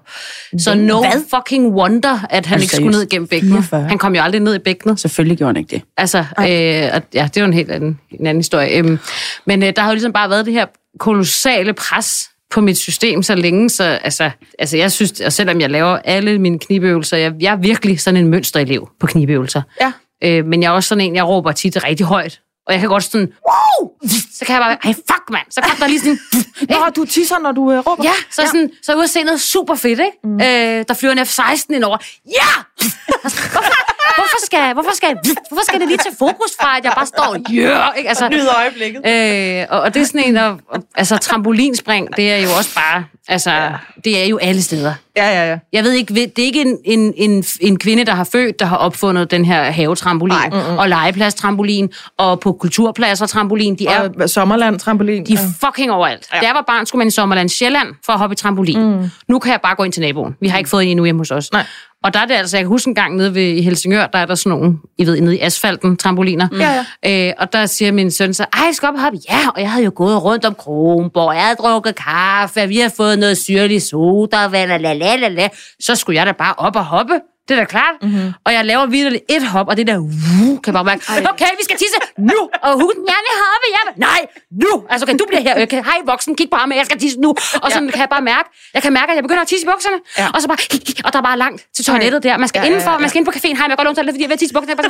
Så 0.58 0.74
no 0.74 0.98
Hvad? 0.98 1.12
fucking 1.34 1.74
wonder, 1.74 2.26
at 2.30 2.46
han 2.46 2.54
Altså, 2.54 2.64
ikke 2.64 2.76
skulle 2.76 2.98
ned 2.98 3.08
gennem 3.08 3.28
bækkenet. 3.28 3.64
44? 3.64 3.88
Han 3.88 3.98
kom 3.98 4.14
jo 4.14 4.22
aldrig 4.22 4.40
ned 4.40 4.54
i 4.54 4.58
bækkenet. 4.58 5.00
Selvfølgelig 5.00 5.38
gjorde 5.38 5.48
han 5.48 5.56
ikke 5.56 5.70
det. 5.70 5.82
Altså, 5.96 6.18
øh, 6.18 6.90
og, 6.94 7.02
ja, 7.14 7.28
det 7.34 7.40
jo 7.40 7.44
en 7.44 7.52
helt 7.52 7.70
anden, 7.70 8.00
en 8.10 8.26
anden 8.26 8.38
historie. 8.38 8.78
Øhm, 8.78 8.98
men 9.44 9.62
øh, 9.62 9.72
der 9.76 9.82
har 9.82 9.88
jo 9.88 9.94
ligesom 9.94 10.12
bare 10.12 10.30
været 10.30 10.46
det 10.46 10.54
her 10.54 10.66
kolossale 10.98 11.72
pres 11.72 12.30
på 12.50 12.60
mit 12.60 12.78
system 12.78 13.22
så 13.22 13.34
længe, 13.34 13.70
så 13.70 13.84
altså, 13.84 14.30
altså 14.58 14.76
jeg 14.76 14.92
synes, 14.92 15.20
og 15.20 15.32
selvom 15.32 15.60
jeg 15.60 15.70
laver 15.70 15.98
alle 16.04 16.38
mine 16.38 16.58
knibøvelser, 16.58 17.16
jeg, 17.16 17.32
jeg 17.40 17.52
er 17.52 17.56
virkelig 17.56 18.00
sådan 18.00 18.20
en 18.20 18.28
mønsterelev 18.28 18.88
på 19.00 19.06
knibøvelser. 19.06 19.62
Ja. 19.80 19.92
Øh, 20.24 20.46
men 20.46 20.62
jeg 20.62 20.68
er 20.68 20.72
også 20.72 20.88
sådan 20.88 21.04
en, 21.04 21.16
jeg 21.16 21.28
råber 21.28 21.52
tit 21.52 21.84
rigtig 21.84 22.06
højt. 22.06 22.40
Og 22.66 22.72
jeg 22.72 22.80
kan 22.80 22.88
godt 22.88 23.04
sådan, 23.04 23.32
wow! 23.48 23.90
Så 24.32 24.44
kan 24.44 24.54
jeg 24.54 24.62
bare, 24.62 24.78
ej 24.84 24.92
fuck 24.92 25.30
mand, 25.30 25.46
så 25.50 25.60
kom 25.60 25.76
der 25.78 25.86
lige 25.86 26.00
sådan, 26.00 26.18
Nå, 26.70 26.76
du 26.96 27.04
tisser, 27.04 27.38
når 27.38 27.52
du 27.52 27.72
øh, 27.72 27.78
råber? 27.78 28.04
Ja, 28.04 28.12
så, 28.30 28.42
ja. 28.42 28.46
Sådan, 28.46 28.70
så 28.82 28.92
er 28.92 29.24
noget 29.24 29.40
super 29.40 29.74
fedt, 29.74 30.00
ikke? 30.00 30.18
Mm. 30.24 30.34
Øh, 30.34 30.84
der 30.88 30.94
flyver 30.94 31.12
en 31.12 31.18
F-16 31.18 31.74
ind 31.74 31.84
over. 31.84 31.98
Ja! 32.26 32.50
hvorfor, 33.22 33.95
hvorfor, 34.16 34.46
skal, 34.46 34.72
hvorfor, 34.72 34.94
skal, 34.94 35.16
hvorfor 35.48 35.64
skal 35.64 35.80
det 35.80 35.88
lige 35.88 35.98
tage 35.98 36.16
fokus 36.18 36.50
fra, 36.60 36.78
at 36.78 36.84
jeg 36.84 36.92
bare 36.96 37.06
står! 37.06 37.36
Yeah! 37.50 37.92
Ikke? 37.98 38.08
Altså, 38.08 38.28
Nyder 38.28 38.54
øjeblikket. 38.58 39.06
Øh, 39.06 39.66
og, 39.70 39.80
og 39.80 39.94
det 39.94 40.02
er 40.02 40.06
sådan 40.06 40.24
en, 40.24 40.36
og, 40.36 40.60
og, 40.68 40.82
altså 40.94 41.16
trampolinspring, 41.16 42.16
det 42.16 42.32
er 42.32 42.36
jo 42.36 42.48
også 42.58 42.74
bare, 42.74 43.04
altså, 43.28 43.50
ja. 43.50 43.70
det 44.04 44.22
er 44.22 44.26
jo 44.26 44.38
alle 44.38 44.62
steder. 44.62 44.94
Ja, 45.16 45.28
ja, 45.30 45.50
ja. 45.50 45.58
Jeg 45.72 45.84
ved 45.84 45.92
ikke, 45.92 46.14
det 46.14 46.38
er 46.38 46.46
ikke 46.46 46.60
en, 46.60 46.78
en, 46.84 47.12
en, 47.16 47.44
en 47.60 47.78
kvinde, 47.78 48.04
der 48.04 48.14
har 48.14 48.24
født, 48.24 48.60
der 48.60 48.66
har 48.66 48.76
opfundet 48.76 49.30
den 49.30 49.44
her 49.44 49.62
havetrampolin, 49.62 50.36
mm-hmm. 50.52 50.78
og 50.78 50.88
legepladstrampolin, 50.88 51.92
og 52.18 52.40
på 52.40 52.52
kulturpladser 52.52 53.26
trampolin. 53.26 53.74
De 53.78 53.86
er, 53.86 54.08
Og 54.20 54.30
Sommerland, 54.30 54.78
trampolin. 54.78 55.26
de 55.26 55.32
er 55.34 55.38
fucking 55.64 55.92
overalt. 55.92 56.26
Ja. 56.34 56.38
Da 56.40 56.46
jeg 56.46 56.54
var 56.54 56.64
barn, 56.66 56.86
skulle 56.86 57.00
man 57.00 57.08
i 57.08 57.10
Sommerland 57.10 57.48
Sjælland 57.48 57.88
for 58.06 58.12
at 58.12 58.18
hoppe 58.18 58.34
i 58.34 58.36
trampolin. 58.36 58.78
Mm. 58.82 59.10
Nu 59.28 59.38
kan 59.38 59.52
jeg 59.52 59.60
bare 59.62 59.74
gå 59.74 59.82
ind 59.82 59.92
til 59.92 60.02
naboen. 60.02 60.34
Vi 60.40 60.48
har 60.48 60.58
ikke 60.58 60.70
fået 60.70 60.82
en 60.84 60.88
endnu 60.90 61.04
hjemme 61.04 61.20
hos 61.20 61.30
os. 61.30 61.52
Nej. 61.52 61.64
Og 62.06 62.14
der 62.14 62.20
er 62.20 62.26
det 62.26 62.34
altså, 62.34 62.56
jeg 62.56 62.64
kan 62.64 62.68
huske 62.68 62.88
en 62.88 62.94
gang 62.94 63.16
nede 63.16 63.34
ved 63.34 63.42
i 63.42 63.62
Helsingør, 63.62 64.06
der 64.06 64.18
er 64.18 64.26
der 64.26 64.34
sådan 64.34 64.58
nogle, 64.58 64.78
I 64.98 65.06
ved, 65.06 65.20
nede 65.20 65.36
i 65.36 65.40
asfalten, 65.40 65.96
trampoliner. 65.96 66.48
Ja, 66.58 66.84
ja. 67.04 67.28
Øh, 67.28 67.32
og 67.38 67.52
der 67.52 67.66
siger 67.66 67.92
min 67.92 68.10
søn 68.10 68.34
så, 68.34 68.46
ej, 68.52 68.72
skal 68.72 68.88
op 68.88 68.94
og 68.94 69.00
hoppe? 69.00 69.18
Ja, 69.30 69.48
og 69.54 69.60
jeg 69.60 69.70
havde 69.70 69.84
jo 69.84 69.92
gået 69.94 70.24
rundt 70.24 70.44
om 70.44 70.54
Kronborg, 70.54 71.34
jeg 71.34 71.42
havde 71.42 71.56
drukket 71.56 71.94
kaffe, 71.94 72.68
vi 72.68 72.78
har 72.78 72.92
fået 72.96 73.18
noget 73.18 73.38
syrlig 73.38 73.82
soda, 73.82 74.46
la 74.46 74.64
la 74.64 74.92
la 74.92 75.16
la 75.16 75.28
la. 75.28 75.48
Så 75.80 75.94
skulle 75.94 76.16
jeg 76.16 76.26
da 76.26 76.32
bare 76.32 76.54
op 76.58 76.76
og 76.76 76.84
hoppe. 76.84 77.14
Det 77.48 77.54
er 77.54 77.58
da 77.60 77.64
klart. 77.64 77.94
Mm-hmm. 78.02 78.32
Og 78.44 78.50
jeg 78.52 78.64
laver 78.64 78.86
videre 78.86 79.20
et 79.36 79.44
hop, 79.52 79.68
og 79.68 79.76
det 79.76 79.86
der, 79.86 79.98
uh, 79.98 80.60
kan 80.64 80.72
bare 80.78 80.84
mærke, 80.84 81.02
okay, 81.32 81.50
vi 81.60 81.64
skal 81.68 81.76
tisse 81.82 81.96
nu. 82.30 82.38
Og 82.66 82.72
hun, 82.82 82.92
jeg 83.12 83.18
vil 83.26 83.34
hoppe, 83.44 83.66
jeg 83.76 83.82
vil, 83.86 83.94
nej, 84.08 84.20
nu. 84.64 84.72
Altså, 84.90 85.04
okay, 85.04 85.16
du 85.20 85.24
bliver 85.28 85.42
her. 85.46 85.62
Okay, 85.62 85.80
hej 85.90 85.98
voksen, 86.06 86.36
kig 86.36 86.48
på 86.50 86.56
ham, 86.56 86.72
jeg 86.72 86.86
skal 86.86 86.98
tisse 87.04 87.20
nu. 87.20 87.30
Og 87.62 87.72
sådan 87.72 87.88
kan 87.94 88.00
jeg 88.00 88.08
bare 88.16 88.22
mærke, 88.22 88.48
jeg 88.74 88.82
kan 88.82 88.92
mærke, 88.92 89.10
at 89.12 89.16
jeg 89.16 89.24
begynder 89.26 89.42
at 89.42 89.48
tisse 89.48 89.64
i 89.66 89.68
bukserne. 89.70 89.98
Ja. 90.18 90.26
Og 90.34 90.42
så 90.42 90.48
bare, 90.48 90.58
og 91.06 91.12
der 91.12 91.18
er 91.18 91.22
bare 91.30 91.38
langt 91.38 91.60
til 91.76 91.84
toilettet 91.84 92.22
der. 92.22 92.36
Man 92.36 92.48
skal 92.48 92.58
Ja, 92.58 92.62
ja, 92.64 92.66
indenfor, 92.68 92.90
ja, 92.90 92.94
ja. 92.96 93.00
man 93.04 93.08
skal 93.10 93.18
ind 93.20 93.26
på 93.30 93.34
caféen, 93.38 93.56
hej, 93.58 93.66
jeg 93.68 93.76
går 93.76 93.84
låne 93.84 93.96
toilettet, 93.96 94.14
fordi 94.16 94.22
jeg 94.26 94.30
vil 94.30 94.38
tisse 94.38 94.52
i 94.52 94.56
bukserne. 94.56 94.76
Bare, 94.76 94.86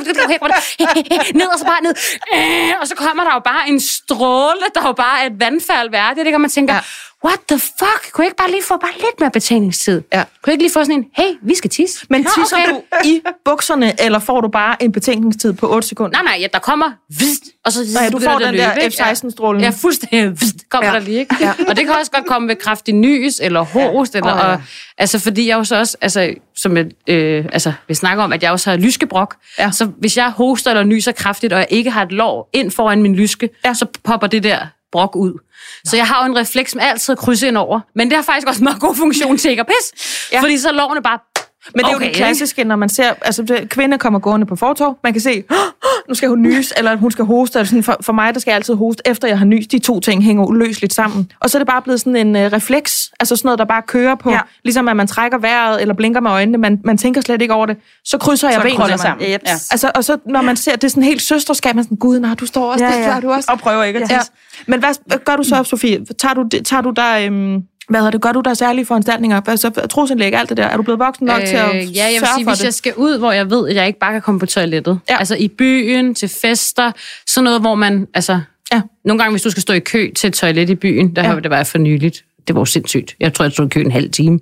ned 1.41 1.47
og 1.53 1.59
så 1.59 1.65
bare 1.65 1.81
ned. 1.87 1.93
Øh, 2.35 2.81
Og 2.81 2.87
så 2.87 2.95
kommer 2.95 3.23
der 3.27 3.33
jo 3.33 3.39
bare 3.51 3.63
en 3.71 3.79
stråle, 3.79 4.65
der 4.75 4.81
jo 4.85 4.91
bare 5.05 5.17
er 5.21 5.25
et 5.31 5.39
vandfald 5.45 5.89
værdigt. 5.91 6.25
Det 6.25 6.31
kan 6.33 6.41
man 6.41 6.49
tænker, 6.49 6.73
Ja. 6.73 6.81
What 7.27 7.39
the 7.49 7.59
fuck? 7.59 8.11
Kunne 8.13 8.23
jeg 8.23 8.27
ikke 8.29 8.37
bare 8.37 8.51
lige 8.51 8.63
få 8.67 8.77
bare 8.77 8.91
lidt 8.97 9.19
mere 9.19 9.31
betænkningstid? 9.31 10.01
Ja. 10.13 10.17
Kunne 10.17 10.51
jeg 10.51 10.53
ikke 10.53 10.63
lige 10.63 10.73
få 10.73 10.83
sådan 10.83 10.95
en, 10.95 11.05
hey, 11.17 11.31
vi 11.41 11.55
skal 11.55 11.69
tisse? 11.69 12.05
Men 12.09 12.21
Nå, 12.21 12.29
tisser 12.35 12.57
okay. 12.57 12.69
du 12.69 12.81
i 13.05 13.21
bukserne, 13.45 14.01
eller 14.01 14.19
får 14.19 14.41
du 14.41 14.47
bare 14.47 14.83
en 14.83 14.91
betænkningstid 14.91 15.53
på 15.53 15.73
8 15.73 15.87
sekunder? 15.87 16.11
Nej, 16.11 16.23
nej, 16.33 16.37
ja, 16.41 16.47
der 16.53 16.59
kommer, 16.59 16.91
vist, 17.09 17.43
og 17.65 17.71
så 17.71 17.79
Nej, 17.93 18.09
du 18.09 18.17
begynder 18.17 18.31
får 18.33 18.39
den 18.39 18.53
der 18.53 18.73
løbe, 18.75 18.83
ikke? 18.85 18.97
F-16-strålen. 19.03 19.61
Ja, 19.61 19.69
fuldstændig 19.69 20.31
vist, 20.41 20.55
kommer 20.69 20.87
Ja. 20.87 20.93
ja. 20.93 20.99
der 20.99 21.05
lige, 21.05 21.19
ikke? 21.19 21.35
Ja. 21.39 21.45
Ja. 21.45 21.53
Og 21.69 21.75
det 21.77 21.85
kan 21.85 21.95
også 21.99 22.11
godt 22.11 22.25
komme 22.25 22.47
ved 22.47 22.55
kraftig 22.55 22.93
nys, 22.95 23.39
eller 23.39 23.61
host, 23.61 24.15
eller, 24.15 24.33
Åh, 24.33 24.39
ja. 24.43 24.51
og, 24.53 24.61
altså 24.97 25.19
fordi 25.19 25.47
jeg 25.47 25.55
jo 25.57 25.63
så 25.63 25.75
også, 25.79 25.97
altså, 26.01 26.33
som 26.55 26.77
jeg, 26.77 26.85
øh, 27.07 27.45
altså, 27.53 27.73
vi 27.87 27.93
snakker 27.93 28.23
om, 28.23 28.33
at 28.33 28.43
jeg 28.43 28.51
også 28.51 28.69
har 28.69 28.77
lyskebrok, 28.77 29.35
Ja. 29.59 29.71
så 29.71 29.85
hvis 29.85 30.17
jeg 30.17 30.29
hoster 30.31 30.71
eller 30.71 30.83
nyser 30.83 31.11
kraftigt, 31.11 31.53
og 31.53 31.59
jeg 31.59 31.67
ikke 31.69 31.89
har 31.91 32.03
et 32.03 32.11
lår 32.11 32.49
ind 32.53 32.71
foran 32.71 33.01
min 33.01 33.15
lyske, 33.15 33.49
Ja. 33.63 33.69
ja. 33.69 33.73
så 33.73 33.85
popper 34.03 34.27
det 34.27 34.43
der 34.43 34.57
brok 34.91 35.15
ud. 35.15 35.33
Så 35.85 35.95
jeg 35.95 36.07
har 36.07 36.25
jo 36.25 36.31
en 36.31 36.37
refleks 36.37 36.75
med 36.75 36.83
altid 36.83 37.11
at 37.11 37.17
krydse 37.17 37.47
ind 37.47 37.57
over. 37.57 37.79
Men 37.95 38.09
det 38.09 38.15
har 38.15 38.23
faktisk 38.23 38.47
også 38.47 38.61
en 38.61 38.63
meget 38.63 38.81
god 38.81 38.95
funktion 38.95 39.37
til 39.37 39.51
ikke 39.51 39.61
at 39.61 39.67
pisse. 39.67 40.29
Ja. 40.31 40.41
Fordi 40.41 40.57
så 40.57 40.71
lårene 40.71 41.01
bare... 41.01 41.19
Men 41.75 41.85
det 41.85 41.89
er 41.91 41.93
jo 41.93 41.99
det 41.99 42.13
klassiske, 42.15 42.63
når 42.63 42.75
man 42.75 42.89
ser, 42.89 43.13
altså 43.21 43.43
det, 43.43 43.69
kvinde 43.69 43.97
kommer 43.97 44.19
gående 44.19 44.45
på 44.45 44.55
fortov, 44.55 44.99
man 45.03 45.13
kan 45.13 45.21
se, 45.21 45.43
"Åh, 45.51 45.55
nu 46.09 46.13
skal 46.15 46.29
hun 46.29 46.41
nys, 46.41 46.73
eller 46.77 46.95
hun 46.97 47.11
skal 47.11 47.25
hoste, 47.25 47.59
eller 47.59 47.67
sådan, 47.67 47.83
for, 47.83 47.97
for 48.01 48.13
mig, 48.13 48.33
der 48.33 48.39
skal 48.39 48.51
jeg 48.51 48.55
altid 48.55 48.73
hoste, 48.73 49.03
efter 49.05 49.27
jeg 49.27 49.37
har 49.39 49.45
nys. 49.45 49.67
De 49.67 49.79
to 49.79 49.99
ting 49.99 50.23
hænger 50.23 50.45
uløseligt 50.45 50.93
sammen. 50.93 51.31
Og 51.39 51.49
så 51.49 51.57
er 51.57 51.59
det 51.59 51.67
bare 51.67 51.81
blevet 51.81 51.99
sådan 51.99 52.15
en 52.15 52.35
uh, 52.35 52.41
refleks, 52.53 53.11
altså 53.19 53.35
sådan 53.35 53.47
noget, 53.47 53.59
der 53.59 53.65
bare 53.65 53.81
kører 53.87 54.15
på, 54.15 54.29
Ja. 54.29 54.35
ja. 54.35 54.41
ligesom 54.63 54.87
at 54.87 54.95
man 54.95 55.07
trækker 55.07 55.37
vejret, 55.37 55.81
eller 55.81 55.93
blinker 55.93 56.19
med 56.21 56.31
øjnene, 56.31 56.57
man, 56.57 56.79
man 56.83 56.97
tænker 56.97 57.21
slet 57.21 57.41
ikke 57.41 57.53
over 57.53 57.65
det. 57.65 57.77
Så 58.05 58.17
krydser 58.17 58.47
jeg 58.47 58.55
Så 58.55 58.61
benene. 58.61 58.77
krøller 58.79 58.97
sammen. 58.97 59.27
Yep. 59.27 59.41
Ja. 59.45 59.51
Altså, 59.71 59.91
og 59.95 60.03
så 60.03 60.17
når 60.25 60.41
man 60.41 60.55
ser, 60.55 60.71
det 60.71 60.83
er 60.83 60.87
sådan 60.89 61.03
helt 61.03 61.21
søsterskab, 61.21 61.75
man 61.75 61.79
er 61.79 61.83
sådan, 61.83 61.97
gud, 61.97 62.19
nej, 62.19 62.33
du 62.35 62.45
står 62.45 62.71
også, 62.71 62.85
Ja, 62.85 62.91
det 62.91 62.99
ja. 63.01 63.13
gør 63.13 63.19
du 63.19 63.31
også. 63.31 63.51
Og 63.51 63.59
prøver 63.59 63.83
ikke 63.83 63.99
at 64.03 64.11
Ja. 64.11 64.17
tisse. 64.17 64.31
Men 64.67 64.79
hvad, 64.79 65.17
gør 65.25 65.35
du 65.35 65.43
så, 65.43 65.63
Sofie? 65.63 66.05
Tager 66.19 66.33
du, 66.33 66.49
tager 66.65 66.81
du 66.81 66.89
der, 66.89 67.17
øhm, 67.17 67.61
hvad 67.89 67.99
hedder 67.99 68.11
det, 68.11 68.21
gør 68.21 68.31
du 68.31 68.41
der 68.41 68.53
særlige 68.53 68.85
foranstaltninger? 68.85 69.41
Altså, 69.47 69.69
trosindlæg, 69.69 70.33
alt 70.33 70.49
det 70.49 70.57
der. 70.57 70.63
Er 70.65 70.77
du 70.77 70.83
blevet 70.83 70.99
voksen 70.99 71.25
nok 71.25 71.41
til 71.47 71.55
at 71.55 71.75
Øh, 71.75 71.75
ja, 71.75 72.03
jeg 72.03 72.11
vil 72.11 72.19
sørge 72.19 72.33
sige, 72.35 72.43
for 72.45 72.51
hvis 72.51 72.57
det? 72.59 72.65
jeg 72.65 72.73
skal 72.73 72.93
ud, 72.95 73.17
hvor 73.17 73.31
jeg 73.31 73.49
ved, 73.49 73.69
at 73.69 73.75
jeg 73.75 73.87
ikke 73.87 73.99
bare 73.99 74.11
kan 74.11 74.21
komme 74.21 74.39
på 74.39 74.45
toilettet. 74.45 74.99
Ja. 75.09 75.17
Altså 75.19 75.35
i 75.35 75.47
byen, 75.47 76.15
til 76.15 76.29
fester, 76.41 76.91
sådan 77.27 77.43
noget, 77.43 77.61
hvor 77.61 77.75
man, 77.75 78.07
altså... 78.13 78.39
Ja. 78.73 78.81
Nogle 79.05 79.19
gange, 79.19 79.31
hvis 79.33 79.41
du 79.41 79.49
skal 79.49 79.61
stå 79.61 79.73
i 79.73 79.79
kø 79.79 80.09
til 80.15 80.27
et 80.27 80.33
toilet 80.33 80.69
i 80.69 80.75
byen, 80.75 81.15
der 81.15 81.21
Ja. 81.21 81.27
ja. 81.27 81.33
har 81.33 81.39
det 81.39 81.51
været 81.51 81.67
for 81.67 81.77
nyligt. 81.77 82.23
Det 82.47 82.55
var 82.55 82.61
jo 82.61 82.65
sindssygt. 82.65 83.15
Jeg 83.19 83.33
tror, 83.33 83.45
jeg 83.45 83.51
stod 83.51 83.65
i 83.65 83.69
kø 83.69 83.81
en 83.81 83.91
halv 83.91 84.11
time. 84.11 84.39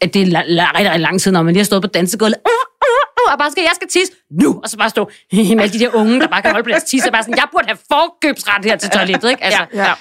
At 0.00 0.14
det 0.14 0.22
er 0.22 0.26
la- 0.26 0.28
la- 0.30 0.70
rigtig, 0.78 0.86
rigtig 0.86 1.00
lang 1.00 1.20
tid, 1.20 1.32
når 1.32 1.42
man 1.42 1.54
lige 1.54 1.60
har 1.60 1.64
stået 1.64 1.82
på 1.82 1.88
dansegulvet. 1.88 2.34
Uh, 2.46 2.50
uh, 2.50 3.26
uh, 3.26 3.32
og 3.32 3.38
bare 3.38 3.50
skal, 3.50 3.62
jeg 3.62 3.72
skal 3.74 3.88
tisse 3.88 4.12
nu. 4.30 4.60
Og 4.62 4.68
så 4.68 4.76
bare 4.76 4.90
stå 4.90 5.10
med 5.32 5.60
alle 5.60 5.72
de 5.72 5.78
der 5.78 5.94
unge, 5.94 6.20
der 6.20 6.26
bare 6.28 6.42
kan 6.42 6.50
holde 6.50 6.64
på 6.64 6.70
deres 6.70 6.82
tisse. 6.84 7.08
Og 7.08 7.12
bare 7.12 7.22
sådan, 7.22 7.36
jeg 7.36 7.44
burde 7.52 7.66
have 7.66 7.78
forkøbsret 7.92 8.64
her 8.64 8.76
til 8.76 8.90
toilettet, 8.90 9.30
ikke? 9.30 9.44
Altså, 9.44 9.60
Ja, 9.74 9.82
ja. 9.82 9.92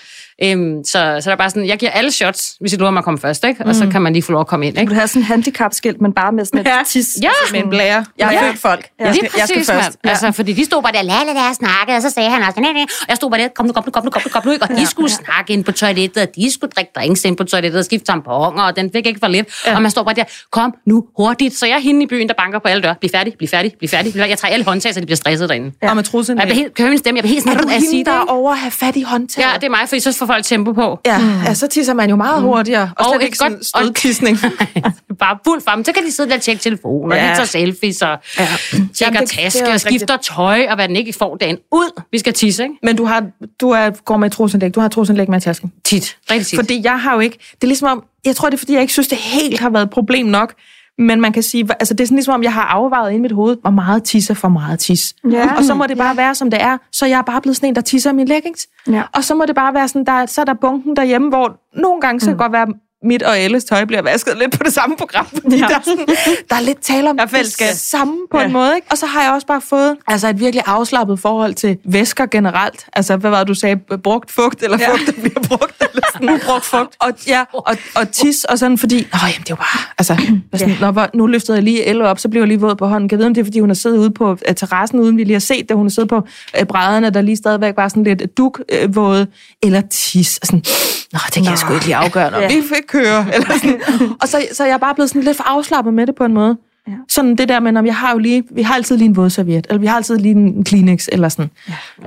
Øhm, 0.43 0.83
så, 0.83 0.91
så 0.91 1.21
der 1.25 1.31
er 1.31 1.35
bare 1.35 1.49
sådan, 1.49 1.65
jeg 1.67 1.77
giver 1.77 1.91
alle 1.91 2.11
shots, 2.11 2.55
hvis 2.59 2.71
jeg 2.71 2.79
lover 2.79 2.91
mig 2.91 2.97
at 2.99 3.03
komme 3.05 3.17
først, 3.19 3.43
ikke? 3.45 3.65
Og 3.65 3.75
så 3.75 3.87
kan 3.91 4.01
man 4.01 4.13
lige 4.13 4.23
få 4.23 4.31
lov 4.31 4.41
at 4.41 4.47
komme 4.47 4.67
ind, 4.67 4.75
Du 4.75 4.79
ikke? 4.81 4.89
vil 4.89 4.97
have 4.97 5.07
sådan 5.07 5.21
en 5.21 5.25
handicapskilt, 5.25 6.01
men 6.01 6.13
bare 6.13 6.31
med 6.31 6.45
sådan 6.45 6.59
et 6.59 6.65
Ja. 6.67 6.77
tis. 6.87 7.07
Ja. 7.21 7.29
Med 7.51 7.59
en 7.63 7.69
blære. 7.69 8.05
Jeg 8.17 8.27
har 8.27 8.33
Ja. 8.33 8.51
folk. 8.57 8.87
Ja, 8.99 9.05
Jeg 9.05 9.13
lige 9.13 9.29
skal, 9.29 9.39
jeg 9.39 9.47
skal 9.47 9.59
præcis, 9.59 9.71
først. 9.71 9.97
mand. 10.03 10.09
Altså, 10.11 10.31
fordi 10.31 10.53
de 10.53 10.65
stod 10.65 10.81
bare 10.81 10.91
der, 10.91 11.01
la 11.01 11.13
la 11.27 11.33
la, 11.33 11.49
og 11.49 11.55
snakkede, 11.55 11.95
og 11.97 12.01
så 12.01 12.09
sagde 12.09 12.29
han 12.29 12.43
også, 12.43 12.59
nej, 12.59 12.73
nej, 12.73 12.81
og 13.01 13.05
jeg 13.07 13.15
stod 13.15 13.29
bare 13.31 13.41
der, 13.41 13.47
kom 13.55 13.65
nu, 13.65 13.71
kom 13.73 13.83
nu, 13.85 13.91
kom 13.91 14.03
nu, 14.03 14.09
kom 14.09 14.21
nu, 14.25 14.29
kom 14.31 14.41
nu, 14.45 14.51
ikke? 14.51 14.63
og 14.63 14.69
de 14.69 14.85
skulle 14.85 15.11
snakke 15.11 15.53
ind 15.53 15.63
på 15.63 15.71
toilettet, 15.71 16.23
og 16.23 16.29
de 16.35 16.53
skulle 16.53 16.71
drikke 16.75 16.91
drinks 16.95 17.25
ind 17.25 17.37
på 17.37 17.43
toilettet, 17.43 17.79
og 17.79 17.85
skifte 17.85 18.05
tamponer, 18.05 18.63
og 18.63 18.75
den 18.75 18.91
fik 18.95 19.05
ikke 19.07 19.19
for 19.19 19.27
lidt, 19.27 19.47
og 19.75 19.81
man 19.81 19.91
står 19.91 20.03
bare 20.03 20.15
der, 20.15 20.23
kom 20.51 20.73
nu, 20.85 21.05
hurtigt, 21.17 21.57
så 21.57 21.65
jeg 21.65 21.75
er 21.75 21.79
hende 21.79 22.03
i 22.03 22.07
byen, 22.07 22.27
der 22.27 22.33
banker 22.37 22.59
på 22.59 22.67
alle 22.67 22.83
døre, 22.83 22.95
bliv 22.99 23.09
færdig, 23.09 23.33
bliv 23.37 23.47
færdig, 23.47 23.73
bliv 23.79 23.89
færdig, 23.89 24.11
bliv 24.11 24.19
færdig. 24.21 24.29
jeg 24.29 24.37
trækker 24.37 24.53
alle 24.53 24.65
håndtag, 24.65 24.93
så 24.93 24.99
de 24.99 25.05
bliver 25.05 25.17
stresset 25.17 25.49
derinde. 25.49 25.71
Ja. 25.83 25.89
Og 25.89 25.95
med 25.95 26.03
Og 26.13 26.25
jeg 26.27 26.35
bliver 26.37 26.53
helt, 26.53 26.73
kan 26.75 26.83
høre 26.83 26.89
min 26.89 26.97
stemme, 26.99 27.17
jeg 27.17 27.23
bliver 27.23 27.33
helt 27.33 27.45
Er 27.45 27.51
sådan, 27.51 27.63
du 27.67 27.73
at 27.75 27.81
sige 27.81 28.05
der 28.05 28.11
er 28.11 28.25
over 28.27 28.51
at 28.51 28.57
have 28.57 28.71
fat 28.71 28.95
i 28.95 29.01
håndtaget? 29.01 29.47
Ja, 29.47 29.53
det 29.55 29.63
er 29.63 29.69
mig, 29.69 29.79
fordi 29.89 29.99
så 29.99 30.17
får 30.17 30.28
folk 30.33 30.45
tempo 30.45 30.71
på. 30.73 30.99
Ja, 31.05 31.17
mm. 31.17 31.41
ja, 31.45 31.53
så 31.53 31.67
tisser 31.67 31.93
man 31.93 32.09
jo 32.09 32.15
meget 32.15 32.41
hurtigere. 32.41 32.91
Og, 32.97 33.05
Og 33.05 33.05
slet 33.13 33.21
et 33.21 33.25
ikke 33.25 33.37
godt- 33.37 33.65
stødtisning. 33.65 34.37
bare 35.19 35.37
fuld 35.47 35.61
frem. 35.61 35.85
Så 35.85 35.91
kan 35.91 36.03
de 36.03 36.11
sidde 36.11 36.29
der 36.29 36.35
og 36.35 36.41
tjekke 36.41 36.61
telefoner, 36.61 37.15
Ja. 37.15 37.23
de 37.23 37.35
tager 37.35 37.45
selfies 37.45 38.01
og 38.01 38.17
Ja. 38.39 38.47
tjekker 38.93 39.19
det- 39.19 39.37
er 39.37 39.41
taske 39.41 39.67
og 39.69 39.79
skifter 39.79 40.17
tøj, 40.17 40.65
og 40.69 40.75
hvad 40.75 40.87
den 40.87 40.95
ikke 40.95 41.13
får 41.13 41.35
dagen 41.37 41.57
ud. 41.71 42.01
Vi 42.11 42.19
skal 42.19 42.33
tisse, 42.33 42.63
ikke? 42.63 42.75
Men 42.83 42.95
du, 42.95 43.05
har, 43.05 43.23
du 43.61 43.69
er, 43.69 43.89
går 43.89 44.17
med 44.17 44.27
et 44.27 44.33
trosindlæg. 44.33 44.75
Du 44.75 44.79
har 44.79 44.85
et 44.87 44.91
trosindlæg 44.91 45.29
med 45.29 45.37
i 45.37 45.41
tasken. 45.41 45.71
Tit. 45.85 46.17
Rigtig 46.31 46.47
tit. 46.47 46.59
Fordi 46.59 46.81
jeg 46.83 46.99
har 47.01 47.13
jo 47.13 47.19
ikke... 47.19 47.37
Det 47.51 47.63
er 47.63 47.67
ligesom 47.67 47.87
om... 47.87 48.03
Jeg 48.25 48.35
tror, 48.35 48.49
det 48.49 48.53
er, 48.53 48.57
fordi 48.57 48.73
jeg 48.73 48.81
ikke 48.81 48.93
synes, 48.93 49.07
det 49.07 49.17
helt 49.17 49.59
har 49.59 49.69
været 49.69 49.83
et 49.83 49.89
problem 49.89 50.25
nok 50.25 50.53
Men 50.99 51.21
man 51.21 51.33
kan 51.33 51.43
sige, 51.43 51.69
altså 51.79 51.93
det 51.93 52.01
er 52.01 52.05
sådan 52.07 52.15
ligesom 52.15 52.33
om, 52.33 52.43
jeg 52.43 52.53
har 52.53 52.61
afvejet 52.63 53.11
ind 53.11 53.17
i 53.17 53.21
mit 53.21 53.31
hoved, 53.31 53.57
hvor 53.61 53.69
meget 53.69 54.03
tisser 54.03 54.33
for 54.33 54.47
meget 54.47 54.79
tis. 54.79 55.15
Ja. 55.31 55.55
Og 55.57 55.63
så 55.63 55.73
må 55.73 55.85
det 55.87 55.97
bare 55.97 56.17
være, 56.17 56.35
som 56.35 56.51
det 56.51 56.61
er. 56.61 56.77
Så 56.91 57.05
jeg 57.05 57.17
er 57.17 57.21
bare 57.21 57.41
blevet 57.41 57.55
sådan 57.55 57.69
en, 57.69 57.75
der 57.75 57.81
tisser 57.81 58.11
min 58.11 58.27
leggings. 58.27 58.67
Ja. 58.87 59.03
Og 59.13 59.23
så 59.23 59.35
må 59.35 59.45
det 59.45 59.55
bare 59.55 59.73
være 59.73 59.87
sådan, 59.87 60.05
der, 60.05 60.25
så 60.25 60.41
er 60.41 60.45
der 60.45 60.53
bunken 60.53 60.95
derhjemme, 60.95 61.29
hvor 61.29 61.59
nogle 61.81 62.01
gange 62.01 62.19
så 62.19 62.25
kan 62.25 62.31
det 62.31 62.39
godt 62.39 62.51
være, 62.51 62.67
mit 63.03 63.23
og 63.23 63.37
alles 63.37 63.63
tøj 63.63 63.85
bliver 63.85 64.01
vasket 64.01 64.37
lidt 64.37 64.57
på 64.57 64.63
det 64.63 64.73
samme 64.73 64.95
program, 64.97 65.25
fordi 65.25 65.55
ja. 65.57 65.65
der, 65.67 65.75
er 65.75 65.81
sådan, 65.83 66.05
der 66.49 66.55
er 66.55 66.61
lidt 66.61 66.81
tale 66.81 67.09
om 67.09 67.17
Der 67.17 67.23
er 67.23 67.43
det 67.69 67.77
samme 67.77 68.15
på 68.31 68.39
Ja. 68.39 68.45
en 68.45 68.51
måde. 68.53 68.75
Ikke? 68.75 68.87
Og 68.91 68.97
så 68.97 69.05
har 69.05 69.23
jeg 69.23 69.31
også 69.31 69.47
bare 69.47 69.61
fået 69.61 69.95
altså 70.07 70.27
et 70.29 70.39
virkelig 70.39 70.63
afslappet 70.65 71.19
forhold 71.19 71.53
til 71.53 71.77
væsker 71.85 72.25
generelt. 72.25 72.85
Altså, 72.93 73.17
hvad 73.17 73.29
var 73.29 73.39
det, 73.39 73.47
du 73.47 73.53
sagde? 73.53 73.75
Brugt 74.03 74.31
fugt, 74.31 74.63
eller 74.63 74.77
Ja. 74.79 74.91
fugt, 74.91 75.05
der 75.05 75.11
bliver 75.11 75.39
brugt, 75.47 75.83
eller 75.93 76.01
sådan. 76.13 76.29
Ubrugt 76.29 76.65
fugt. 76.73 76.95
Og, 76.99 77.11
ja, 77.27 77.43
og, 77.53 77.75
og 77.95 78.11
tis, 78.11 78.43
og 78.43 78.59
sådan, 78.59 78.77
fordi, 78.77 78.95
åh, 78.95 79.19
jamen, 79.23 79.33
det 79.39 79.39
er 79.39 79.43
jo 79.49 79.55
bare, 79.55 79.81
altså, 79.97 80.17
sådan, 80.59 80.75
når, 80.81 80.91
hvor- 80.91 81.09
nu 81.13 81.27
løftede 81.27 81.55
jeg 81.57 81.63
lige 81.63 81.85
Elle 81.87 82.07
op, 82.07 82.19
så 82.19 82.29
blev 82.29 82.41
jeg 82.41 82.47
lige 82.47 82.59
våd 82.59 82.75
på 82.75 82.87
hånden. 82.87 83.09
Kan 83.09 83.15
jeg 83.15 83.19
vide, 83.19 83.27
om 83.27 83.33
det 83.33 83.41
er, 83.41 83.45
fordi 83.45 83.59
hun 83.59 83.69
har 83.69 83.75
siddet 83.75 83.97
ude 83.97 84.11
på 84.11 84.31
uh, 84.31 84.37
terrassen, 84.57 84.99
uden 84.99 85.17
vi 85.17 85.23
lige 85.23 85.33
har 85.33 85.39
set 85.39 85.69
det. 85.69 85.77
Hun 85.77 85.85
har 85.85 85.89
siddet 85.91 86.09
på 86.09 86.17
uh, 86.59 86.65
brædderne, 86.67 87.09
der 87.09 87.21
lige 87.21 87.37
stadigvæk 87.37 87.73
var 87.77 87.87
sådan 87.87 88.03
lidt 88.03 88.37
duk-våde, 88.37 89.27
eller 89.63 89.81
tis. 89.91 90.37
Og 90.37 90.47
sådan, 90.47 90.63
Nå, 91.13 91.19
det 91.25 91.33
kan 91.33 91.45
jeg 91.45 91.57
sgu 91.57 91.73
ikke 91.73 91.85
lige 91.85 91.95
afgøre, 91.95 92.31
når 92.31 92.39
Ja. 92.39 92.47
vi 92.47 92.61
fik 92.75 92.88
køre. 92.91 93.25
Eller 93.33 93.47
sådan. 93.57 93.81
Og 94.21 94.27
så, 94.27 94.47
så 94.51 94.65
jeg 94.65 94.73
er 94.73 94.77
bare 94.77 94.95
blevet 94.95 95.09
sådan 95.09 95.23
lidt 95.23 95.37
for 95.37 95.43
afslappet 95.43 95.93
med 95.93 96.07
det 96.07 96.15
på 96.15 96.25
en 96.25 96.33
måde. 96.33 96.57
Ja. 96.89 96.93
Sådan 97.09 97.35
det 97.35 97.49
der 97.49 97.59
med, 97.59 97.71
når 97.71 97.83
jeg 97.83 97.95
har 97.95 98.11
jo 98.11 98.17
lige, 98.17 98.43
vi 98.51 98.61
har 98.61 98.75
altid 98.75 98.97
lige 98.97 99.05
en 99.09 99.15
vådserviet, 99.15 99.67
eller 99.69 99.79
vi 99.79 99.85
har 99.87 99.95
altid 99.95 100.17
lige 100.17 100.31
en 100.35 100.63
Kleenex, 100.63 101.07
eller 101.11 101.29
sådan. 101.29 101.49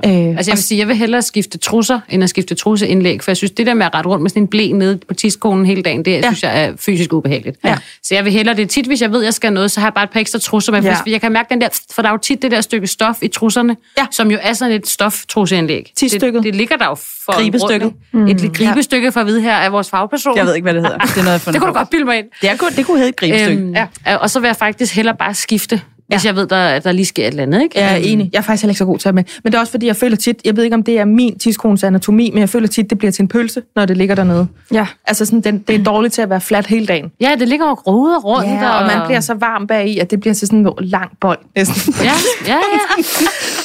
Ja. 0.03 0.09
Øh, 0.29 0.37
Altså 0.37 0.51
jeg 0.51 0.55
vil 0.57 0.63
sige, 0.63 0.79
jeg 0.79 0.87
vil 0.87 0.95
hellere 0.95 1.21
skifte 1.21 1.57
trusser, 1.57 1.99
end 2.09 2.23
at 2.23 2.29
skifte 2.29 2.55
trusseindlæg, 2.55 3.23
for 3.23 3.31
jeg 3.31 3.37
synes, 3.37 3.51
det 3.51 3.65
der 3.67 3.73
med 3.73 3.85
at 3.85 3.95
rette 3.95 4.09
rundt 4.09 4.21
med 4.21 4.29
sådan 4.29 4.43
en 4.43 4.47
blæ 4.47 4.71
nede 4.71 4.99
på 5.07 5.13
tidskonen 5.13 5.65
hele 5.65 5.81
dagen, 5.81 6.05
det 6.05 6.11
ja. 6.11 6.21
synes 6.21 6.43
jeg 6.43 6.63
er 6.63 6.73
fysisk 6.79 7.13
ubehageligt. 7.13 7.57
Ja. 7.65 7.77
Så 8.03 8.15
jeg 8.15 8.25
vil 8.25 8.33
hellere 8.33 8.55
det. 8.55 8.69
Tit, 8.69 8.85
hvis 8.85 9.01
jeg 9.01 9.11
ved, 9.11 9.23
jeg 9.23 9.33
skal 9.33 9.53
noget, 9.53 9.71
så 9.71 9.79
har 9.79 9.87
jeg 9.87 9.93
bare 9.93 10.03
et 10.03 10.09
par 10.09 10.19
ekstra 10.19 10.39
trusser 10.39 10.71
med. 10.71 10.81
Ja. 10.81 10.89
Ja. 11.07 11.11
Jeg 11.11 11.21
kan 11.21 11.31
mærke 11.31 11.49
den 11.49 11.61
der, 11.61 11.67
for 11.91 12.01
der 12.01 12.09
er 12.09 12.13
jo 12.13 12.17
tit 12.17 12.41
det 12.41 12.51
der 12.51 12.61
stykke 12.61 12.87
stof 12.87 13.17
i 13.21 13.27
trusserne, 13.27 13.75
Ja. 13.97 14.05
som 14.11 14.31
jo 14.31 14.37
er 14.41 14.53
sådan 14.53 14.75
et 14.75 14.87
stoftrusseindlæg. 14.87 15.91
Det, 15.99 16.21
det 16.21 16.55
ligger 16.55 16.75
der 16.75 16.85
jo 16.85 16.95
for 16.95 17.33
Gribestykket. 17.33 17.93
ikke? 18.13 18.31
Et 18.31 18.41
lille 18.41 18.55
gribestykke 18.55 19.11
for 19.11 19.19
at 19.19 19.25
vide 19.25 19.41
her 19.41 19.53
af 19.55 19.71
vores 19.71 19.89
fagperson. 19.89 20.37
Jeg 20.37 20.45
ved 20.45 20.55
ikke, 20.55 20.63
hvad 20.65 20.73
det 20.73 20.81
hedder. 20.81 20.97
Det, 20.97 21.17
er 21.17 21.23
noget, 21.23 21.45
jeg 21.45 21.53
Det 21.53 21.61
kunne 21.61 21.69
du 21.73 21.77
godt 21.77 21.89
bilde 21.89 22.05
mig 22.05 22.17
ind. 22.17 22.25
Det, 22.41 22.49
er, 22.49 22.55
det 22.75 22.85
kunne 22.85 22.97
hedde 22.97 23.09
et 23.09 23.15
gribestykke. 23.15 23.61
Øhm, 23.61 23.75
ja. 24.05 24.15
Og 24.17 24.29
så 24.29 24.39
vil 24.39 24.47
jeg 24.47 24.55
faktisk 24.55 24.72
hellere 24.81 25.15
bare 25.19 25.33
skifte, 25.33 25.81
hvis 26.07 26.25
jeg 26.25 26.35
ved, 26.35 26.47
der, 26.47 26.79
der 26.79 26.91
lige 26.91 27.05
sker 27.05 27.23
et 27.23 27.27
eller 27.27 27.43
andet. 27.43 27.61
Ikke? 27.63 27.79
Jeg 27.79 27.93
er 27.93 27.95
enig. 27.95 28.29
Jeg 28.33 28.39
er 28.39 28.43
faktisk 28.43 28.63
heller 28.63 28.71
ikke 28.71 28.77
så 28.77 28.85
god 28.85 28.97
til 28.97 29.09
at 29.09 29.15
med. 29.15 29.23
Men 29.43 29.51
det 29.51 29.57
er 29.57 29.61
også 29.61 29.71
fordi, 29.71 29.85
jeg 29.87 29.95
føler 29.95 30.15
tit, 30.17 30.35
jeg 30.45 30.55
ved 30.55 30.63
ikke, 30.63 30.73
om 30.73 30.83
det 30.83 30.99
er 30.99 31.05
min 31.05 31.39
tidskones 31.39 31.83
anatomi, 31.83 32.29
men 32.33 32.39
jeg 32.39 32.49
føler 32.49 32.67
tit, 32.67 32.89
det 32.89 32.97
bliver 32.97 33.11
til 33.11 33.21
en 33.21 33.27
pølse, 33.27 33.61
når 33.75 33.85
det 33.85 33.97
ligger 33.97 34.15
dernede. 34.15 34.47
Ja. 34.73 34.87
Altså 35.07 35.25
sådan, 35.25 35.41
den, 35.41 35.59
det 35.59 35.75
er 35.79 35.83
dårligt 35.83 36.13
til 36.13 36.21
at 36.21 36.29
være 36.29 36.41
flat 36.41 36.67
hele 36.67 36.85
dagen. 36.85 37.11
Ja, 37.21 37.35
det 37.39 37.47
ligger 37.49 37.65
jo 37.67 37.73
roder 37.73 38.19
rundt. 38.19 38.49
Ja, 38.49 38.69
og 38.69 38.87
man 38.87 39.07
bliver 39.07 39.19
så 39.19 39.33
varm 39.33 39.67
bag 39.67 39.87
i, 39.89 39.99
at 39.99 40.11
det 40.11 40.19
bliver 40.19 40.33
til 40.33 40.47
sådan 40.47 40.59
en 40.67 40.73
lang 40.79 41.11
bold 41.21 41.39
næsten. 41.55 41.93
Ja, 42.03 42.11
ja, 42.47 42.53
ja. 42.53 42.59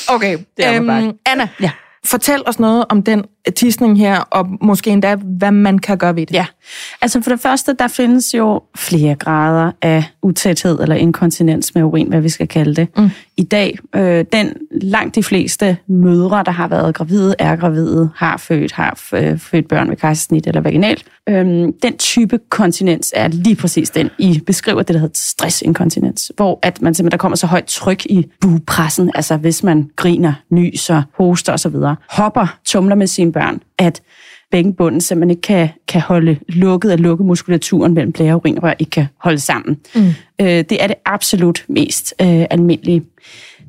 Okay, 0.15 0.37
Det 0.57 0.67
er 0.67 0.75
øhm. 0.77 0.91
Anna, 1.27 1.49
Ja. 1.61 1.71
fortæl 2.07 2.43
os 2.47 2.59
noget 2.61 2.85
om 2.89 3.03
den 3.03 3.25
tisning 3.57 3.99
her, 3.99 4.19
og 4.21 4.47
måske 4.63 4.91
endda, 4.91 5.15
hvad 5.39 5.51
man 5.53 5.79
kan 5.79 5.99
gøre 5.99 6.17
ved 6.17 6.27
det. 6.27 6.35
Ja, 6.35 6.47
altså 7.01 7.23
for 7.23 7.31
det 7.31 7.41
første, 7.41 7.75
der 7.79 7.89
findes 7.89 8.35
jo 8.35 8.63
flere 8.77 9.15
grader 9.15 9.73
af 9.83 10.05
utæthed 10.23 10.81
eller 10.81 10.97
inkontinens 10.97 11.75
med 11.75 11.83
urin, 11.83 12.09
hvad 12.09 12.21
vi 12.21 12.29
skal 12.29 12.49
kalde 12.49 12.75
det. 12.75 12.89
Mm. 12.97 13.11
I 13.37 13.43
dag, 13.43 13.79
øh, 13.95 14.25
den 14.33 14.55
langt 14.71 15.15
de 15.15 15.23
fleste 15.23 15.77
mødre, 15.87 16.43
der 16.45 16.51
har 16.51 16.69
været 16.69 16.95
gravide, 16.95 17.35
er 17.39 17.57
gravide, 17.57 18.11
har 18.17 18.37
født, 18.37 18.73
har 18.73 19.01
øh, 19.13 19.39
født 19.39 19.69
børn 19.69 19.91
ved 19.91 19.97
kejsersnit 19.97 20.47
eller 20.47 20.61
vaginal. 20.61 21.03
Øhm, 21.29 21.73
den 21.73 21.97
type 21.97 22.39
kontinens 22.49 23.13
er 23.17 23.29
lige 23.29 23.57
præcis 23.57 23.91
den, 23.91 24.11
I 24.19 24.41
beskriver 24.47 24.83
det, 24.83 24.95
der 24.95 25.01
hedder 25.01 25.15
stressinkontinens, 25.15 26.33
hvor 26.37 26.59
at 26.63 26.83
man 26.83 26.95
simpelthen, 26.95 27.11
der 27.11 27.23
kommer 27.23 27.37
så 27.37 27.47
højt 27.47 27.65
tryk 27.65 28.07
i 28.07 28.27
bupressen, 28.41 29.11
altså 29.15 29.37
hvis 29.37 29.63
man 29.63 29.91
griner, 29.97 30.33
nyser, 30.51 31.03
hoster 31.15 31.53
osv., 31.53 31.75
hopper, 32.11 32.59
tumler 32.65 32.95
med 32.95 33.07
sine 33.07 33.33
børn, 33.33 33.61
at 33.79 34.03
bækkenbunden 34.51 35.01
simpelthen 35.01 35.31
ikke 35.31 35.43
kan, 35.43 35.69
kan 35.89 36.01
holde 36.01 36.39
lukket 36.49 36.91
af 36.91 37.03
lukke 37.03 37.25
muskulaturen 37.25 37.95
mellem 37.95 38.13
blære 38.13 38.35
og 38.35 38.37
urinrør 38.37 38.75
ikke 38.79 38.91
kan 38.91 39.07
holde 39.19 39.39
sammen. 39.39 39.79
Mm. 39.95 40.07
Øh, 40.41 40.47
det 40.47 40.83
er 40.83 40.87
det 40.87 40.97
absolut 41.07 41.65
mest 41.69 42.15
øh, 42.21 42.47
almindelige. 42.51 43.03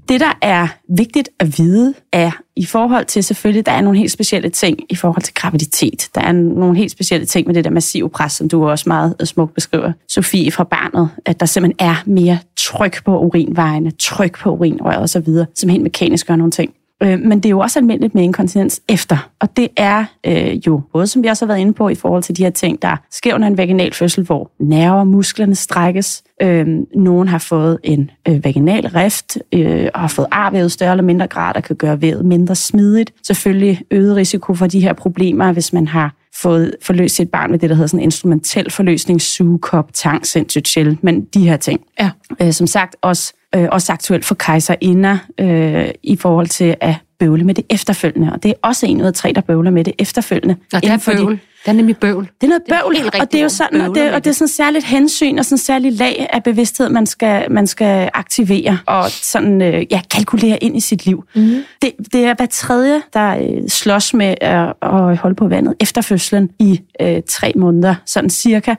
Det, 0.10 0.20
der 0.20 0.38
er 0.42 0.68
vigtigt 0.88 1.30
at 1.40 1.58
vide, 1.58 1.94
er 2.12 2.32
i 2.56 2.66
forhold 2.66 3.06
til 3.06 3.24
selvfølgelig, 3.24 3.66
der 3.66 3.72
er 3.72 3.82
nogle 3.82 4.00
helt 4.00 4.12
specielle 4.12 4.50
ting 4.50 4.80
i 4.90 4.96
forhold 4.96 5.24
til 5.24 5.34
graviditet. 5.34 6.10
Der 6.16 6.22
er 6.22 6.32
nogle 6.32 6.78
helt 6.78 6.92
specielle 6.92 7.26
ting 7.26 7.48
med 7.48 7.56
det 7.56 7.64
der 7.64 7.70
massive 7.70 8.10
pres, 8.10 8.34
som 8.34 8.50
du 8.50 8.70
også 8.70 8.84
meget 8.88 9.16
øh, 9.20 9.28
smukt 9.28 9.54
beskriver, 9.54 9.92
Sofie, 10.08 10.52
fra 10.52 10.64
barnet, 10.64 11.10
at 11.26 11.40
der 11.40 11.46
simpelthen 11.46 11.88
er 11.88 11.96
mere 12.06 12.40
tryk 12.58 13.04
på 13.06 13.20
urinvejene, 13.20 13.92
tryk 13.92 14.40
på 14.40 14.52
urinrøret 14.52 15.04
osv., 15.04 15.28
som 15.56 15.70
helt 15.70 15.84
mekanisk 15.84 16.28
gør 16.28 16.36
nogle 16.36 16.52
ting. 16.52 16.74
Øh, 17.04 17.20
Men 17.20 17.40
det 17.40 17.46
er 17.46 17.50
jo 17.50 17.60
også 17.60 17.80
almindeligt 17.80 18.16
med 18.16 18.24
inkontinens 18.24 18.82
efter. 18.88 19.30
Og 19.40 19.58
det 19.58 19.68
er 19.78 20.06
øh, 20.26 20.68
jo 20.68 20.82
både, 20.94 21.08
som 21.08 21.24
vi 21.24 21.28
også 21.28 21.46
har 21.46 21.48
været 21.48 21.60
inde 21.60 21.74
på, 21.74 21.90
i 21.90 21.96
forhold 21.96 22.24
til 22.24 22.38
de 22.38 22.44
her 22.44 22.50
ting, 22.50 22.82
der 22.82 22.96
sker 23.12 23.36
under 23.36 23.48
en 23.48 23.58
vaginal 23.58 23.94
fødsel, 23.94 24.24
hvor 24.24 24.52
nerver, 24.60 25.04
musklerne 25.04 25.56
strækkes. 25.56 26.24
Øh, 26.42 26.68
nogen 26.96 27.28
har 27.28 27.38
fået 27.38 27.78
en 27.84 28.12
øh, 28.28 28.44
vaginal 28.46 28.88
rift 28.88 29.38
øh, 29.54 29.88
og 29.94 30.00
har 30.00 30.08
fået 30.08 30.28
arvævet 30.32 30.72
større 30.72 30.92
eller 30.92 31.04
mindre 31.04 31.28
grad, 31.28 31.54
der 31.54 31.62
kan 31.62 31.76
gøre 31.76 32.02
vævet 32.02 32.26
mindre 32.26 32.56
smidigt. 32.56 33.14
Selvfølgelig 33.24 33.82
øget 33.92 34.16
risiko 34.16 34.54
for 34.54 34.68
de 34.68 34.80
her 34.80 34.94
problemer, 34.94 35.52
hvis 35.52 35.74
man 35.74 35.88
har 35.88 36.16
fået 36.36 36.76
forløst 36.82 37.16
sit 37.16 37.30
barn 37.30 37.52
med 37.52 37.60
det, 37.60 37.70
der 37.70 37.76
hedder 37.76 37.88
sådan 37.88 38.00
en 38.00 38.04
instrumentel 38.04 38.72
forløsning, 38.72 39.22
sugekop, 39.22 39.94
tang, 39.94 40.28
sensotil, 40.28 40.98
men 41.02 41.26
de 41.26 41.50
her 41.50 41.58
ting. 41.58 41.82
Ja. 42.00 42.10
Øh, 42.42 42.54
som 42.54 42.68
sagt 42.68 42.96
også, 43.02 43.34
øh, 43.56 43.68
også 43.72 43.94
aktuelt 43.94 44.26
for 44.26 44.36
kejserinder 44.36 45.18
øh, 45.40 45.90
i 46.04 46.16
forhold 46.18 46.48
til 46.48 46.76
at 46.82 46.96
bøvle 47.20 47.44
med 47.44 47.54
det 47.54 47.66
efterfølgende. 47.70 48.34
Og 48.34 48.44
det 48.44 48.50
er 48.50 48.54
også 48.64 48.86
en 48.86 49.02
ud 49.02 49.06
af 49.06 49.14
tre, 49.14 49.34
der 49.36 49.42
bøvler 49.42 49.72
med 49.72 49.84
det 49.84 49.94
efterfølgende. 50.00 50.56
Nå, 50.74 50.80
det 50.80 50.90
er 50.90 50.98
for 50.98 51.12
de- 51.12 51.18
bøvl. 51.18 51.40
Det 51.66 51.68
er 51.68 51.74
nemlig 51.74 51.98
bøvl. 51.98 52.24
det 52.42 52.44
er 52.44 52.48
noget 52.48 52.62
Det 52.66 52.74
er 52.76 52.82
bøvl, 52.82 52.96
og 53.22 53.32
det 53.32 53.38
er 53.40 53.44
jo 53.44 53.50
sådan, 53.50 53.82
og 53.82 53.96
det, 53.96 54.12
og 54.14 54.24
det 54.24 54.30
er 54.30 54.34
sådan 54.34 54.48
særligt 54.48 54.86
hensyn 54.86 55.38
og 55.40 55.46
sådan 55.46 55.58
særligt 55.58 55.96
lag 55.96 56.28
af 56.34 56.44
bevidsthed, 56.44 56.90
man 56.90 57.06
skal, 57.06 57.52
man 57.52 57.68
skal 57.68 58.10
aktivere 58.14 58.78
og 58.86 59.10
sådan, 59.12 59.62
øh, 59.62 59.86
ja, 59.92 60.02
kalkulere 60.12 60.64
ind 60.64 60.78
i 60.78 60.80
sit 60.80 61.06
liv. 61.06 61.24
Mm. 61.36 61.64
Det, 61.82 61.92
det 62.14 62.26
er 62.26 62.34
hver 62.36 62.46
tredje, 62.46 63.02
der 63.14 63.38
øh, 63.38 63.70
slås 63.70 64.14
med 64.14 64.36
at, 64.42 64.74
at 64.82 65.18
holde 65.18 65.36
på 65.36 65.48
vandet 65.48 65.74
efter 65.80 66.02
fødslen 66.02 66.50
i 66.60 66.82
øh, 67.02 67.22
tre 67.30 67.54
måneder, 67.56 67.96
sådan 68.06 68.30
cirka. 68.30 68.76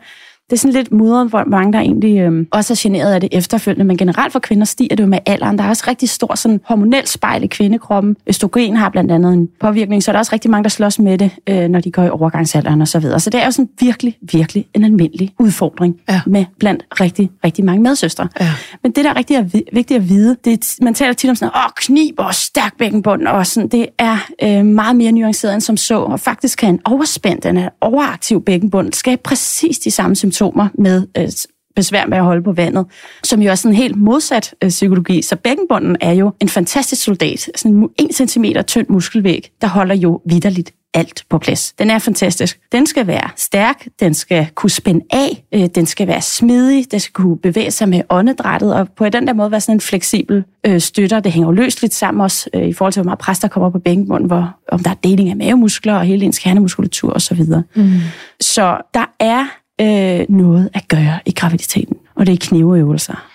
Det 0.51 0.57
er 0.57 0.61
sådan 0.61 0.73
lidt 0.75 0.93
mudret, 0.93 1.29
hvor 1.29 1.45
mange 1.47 1.73
der 1.73 1.79
egentlig 1.81 2.19
øh, 2.19 2.47
også 2.53 2.73
er 2.73 2.79
generet 2.81 3.13
af 3.15 3.21
det 3.21 3.29
efterfølgende, 3.33 3.85
men 3.85 3.97
generelt 3.97 4.33
for 4.33 4.39
kvinder 4.39 4.65
stiger 4.65 4.97
det 4.97 5.03
jo 5.03 5.09
med 5.09 5.19
alderen. 5.27 5.59
Der 5.59 5.65
er 5.65 5.69
også 5.69 5.85
rigtig 5.89 6.09
stor 6.09 6.35
sådan 6.35 6.61
hormonel 6.65 7.07
spejl 7.07 7.43
i 7.43 7.47
kvindekroppen. 7.47 8.17
Østrogen 8.27 8.77
har 8.77 8.89
blandt 8.89 9.13
andet 9.13 9.33
en 9.33 9.49
påvirkning, 9.61 10.03
så 10.03 10.11
er 10.11 10.13
der 10.13 10.19
også 10.19 10.33
rigtig 10.33 10.51
mange, 10.51 10.63
der 10.65 10.69
slås 10.71 10.99
med 10.99 11.19
det, 11.19 11.31
øh, 11.47 11.69
når 11.69 11.81
de 11.81 11.91
går 11.91 12.03
i 12.05 12.09
overgangsalderen 12.11 12.81
og 12.81 12.89
så 12.89 12.99
videre. 12.99 13.21
Så 13.21 13.31
det 13.31 13.41
er 13.41 13.45
jo 13.45 13.51
sådan 13.51 13.69
virkelig, 13.81 14.17
virkelig 14.33 14.67
en 14.75 14.85
almindelig 14.85 15.33
udfordring 15.39 15.97
Ja. 16.09 16.21
med 16.27 16.45
blandt 16.59 16.85
rigtig, 17.01 17.31
rigtig 17.45 17.65
mange 17.65 17.83
medsøstre. 17.83 18.29
Ja. 18.41 18.51
Men 18.83 18.93
det, 18.93 19.05
der 19.05 19.11
er 19.11 19.17
rigtig 19.17 19.37
er 19.37 19.43
vi- 19.43 19.65
vigtigt 19.73 19.99
at 20.01 20.09
vide, 20.09 20.37
det 20.45 20.53
er, 20.53 20.85
man 20.85 20.95
taler 20.95 21.13
tit 21.13 21.31
om 21.31 21.37
sådan, 21.37 21.53
åh, 21.57 21.71
knib 21.77 22.15
og 22.19 22.35
stærk 22.35 22.79
bækkenbund, 22.79 23.27
og 23.27 23.47
sådan, 23.47 23.69
det 23.69 23.87
er 23.99 24.17
øh, 24.43 24.65
meget 24.65 24.97
mere 24.97 25.13
nuanceret 25.13 25.53
end 25.55 25.61
som 25.61 25.77
så, 25.77 25.99
og 26.01 26.21
faktisk 26.21 26.59
kan 26.59 26.69
en 26.75 26.81
overspændt, 26.85 27.47
en 27.47 27.59
overaktiv 27.81 28.43
bækkenbund 28.45 28.93
skabe 28.93 29.21
præcis 29.25 29.79
de 29.79 29.91
samme 29.91 30.17
symptomer 30.17 30.40
med 30.75 31.07
øh, 31.19 31.29
besvær 31.77 32.07
med 32.07 32.19
at 32.19 32.25
holde 32.25 32.43
på 32.43 32.53
vandet, 32.53 32.87
som 33.25 33.43
jo 33.43 33.51
er 33.51 33.55
sådan 33.55 33.71
en 33.71 33.77
helt 33.77 33.97
modsat 33.97 34.55
øh, 34.63 34.69
psykologi. 34.69 35.23
Så 35.23 35.37
bækkenbunden 35.37 35.97
er 36.01 36.13
jo 36.13 36.33
en 36.41 36.49
fantastisk 36.49 37.03
soldat, 37.03 37.51
sådan 37.57 37.77
en 37.77 37.89
1 37.99 38.31
cm 38.31 38.45
tynd 38.67 38.87
muskelvæg, 38.89 39.51
der 39.61 39.67
holder 39.67 39.95
jo 39.95 40.21
vidderligt 40.27 40.73
alt 40.95 41.25
på 41.29 41.39
plads. 41.39 41.73
Den 41.73 41.91
er 41.91 41.99
fantastisk. 41.99 42.61
Den 42.73 42.87
skal 42.87 43.07
være 43.07 43.31
stærk, 43.37 43.89
den 44.01 44.15
skal 44.15 44.47
kunne 44.55 44.71
spænde 44.71 45.05
af, 45.11 45.45
øh, 45.55 45.67
den 45.75 45.87
skal 45.87 46.07
være 46.07 46.21
smidig, 46.21 46.91
den 46.91 47.01
skal 47.01 47.13
kunne 47.13 47.39
bevæge 47.39 47.71
sig 47.71 47.89
med 47.89 48.03
åndedrættet, 48.11 48.75
og 48.75 48.89
på 48.97 49.09
den 49.09 49.27
der 49.27 49.33
måde 49.33 49.51
være 49.51 49.61
sådan 49.61 49.77
en 49.77 49.81
fleksibel 49.81 50.45
øh, 50.67 50.81
støtter. 50.81 51.21
Det 51.21 51.33
hænger 51.33 51.49
jo 51.49 51.53
løst 51.53 51.83
lidt 51.83 51.95
sammen 51.95 52.21
også 52.21 52.51
øh, 52.55 52.69
i 52.69 52.73
forhold 52.73 52.93
til, 52.93 53.03
hvor 53.03 53.09
meget 53.09 53.19
pres 53.19 53.39
der 53.39 53.49
kommer 53.49 53.71
på 53.71 53.79
bækkenbunden, 53.79 54.27
hvor, 54.27 54.57
om 54.69 54.79
der 54.79 54.91
er 54.91 54.95
deling 54.95 55.31
af 55.31 55.37
mavemuskler 55.37 55.95
og 55.95 56.05
hele 56.05 56.25
ens 56.25 56.39
kernemuskulatur 56.39 57.13
osv. 57.13 57.45
Mm. 57.75 57.93
Så 58.41 58.77
der 58.95 59.15
er 59.21 59.47
øh, 59.81 60.27
noget 60.29 60.71
at 60.75 60.89
gøre 60.89 61.21
i 61.27 61.33
graviditeten, 61.33 61.97
og 62.15 62.27
det 62.27 62.33
er 62.33 62.47
kniveøvelser. 62.49 63.27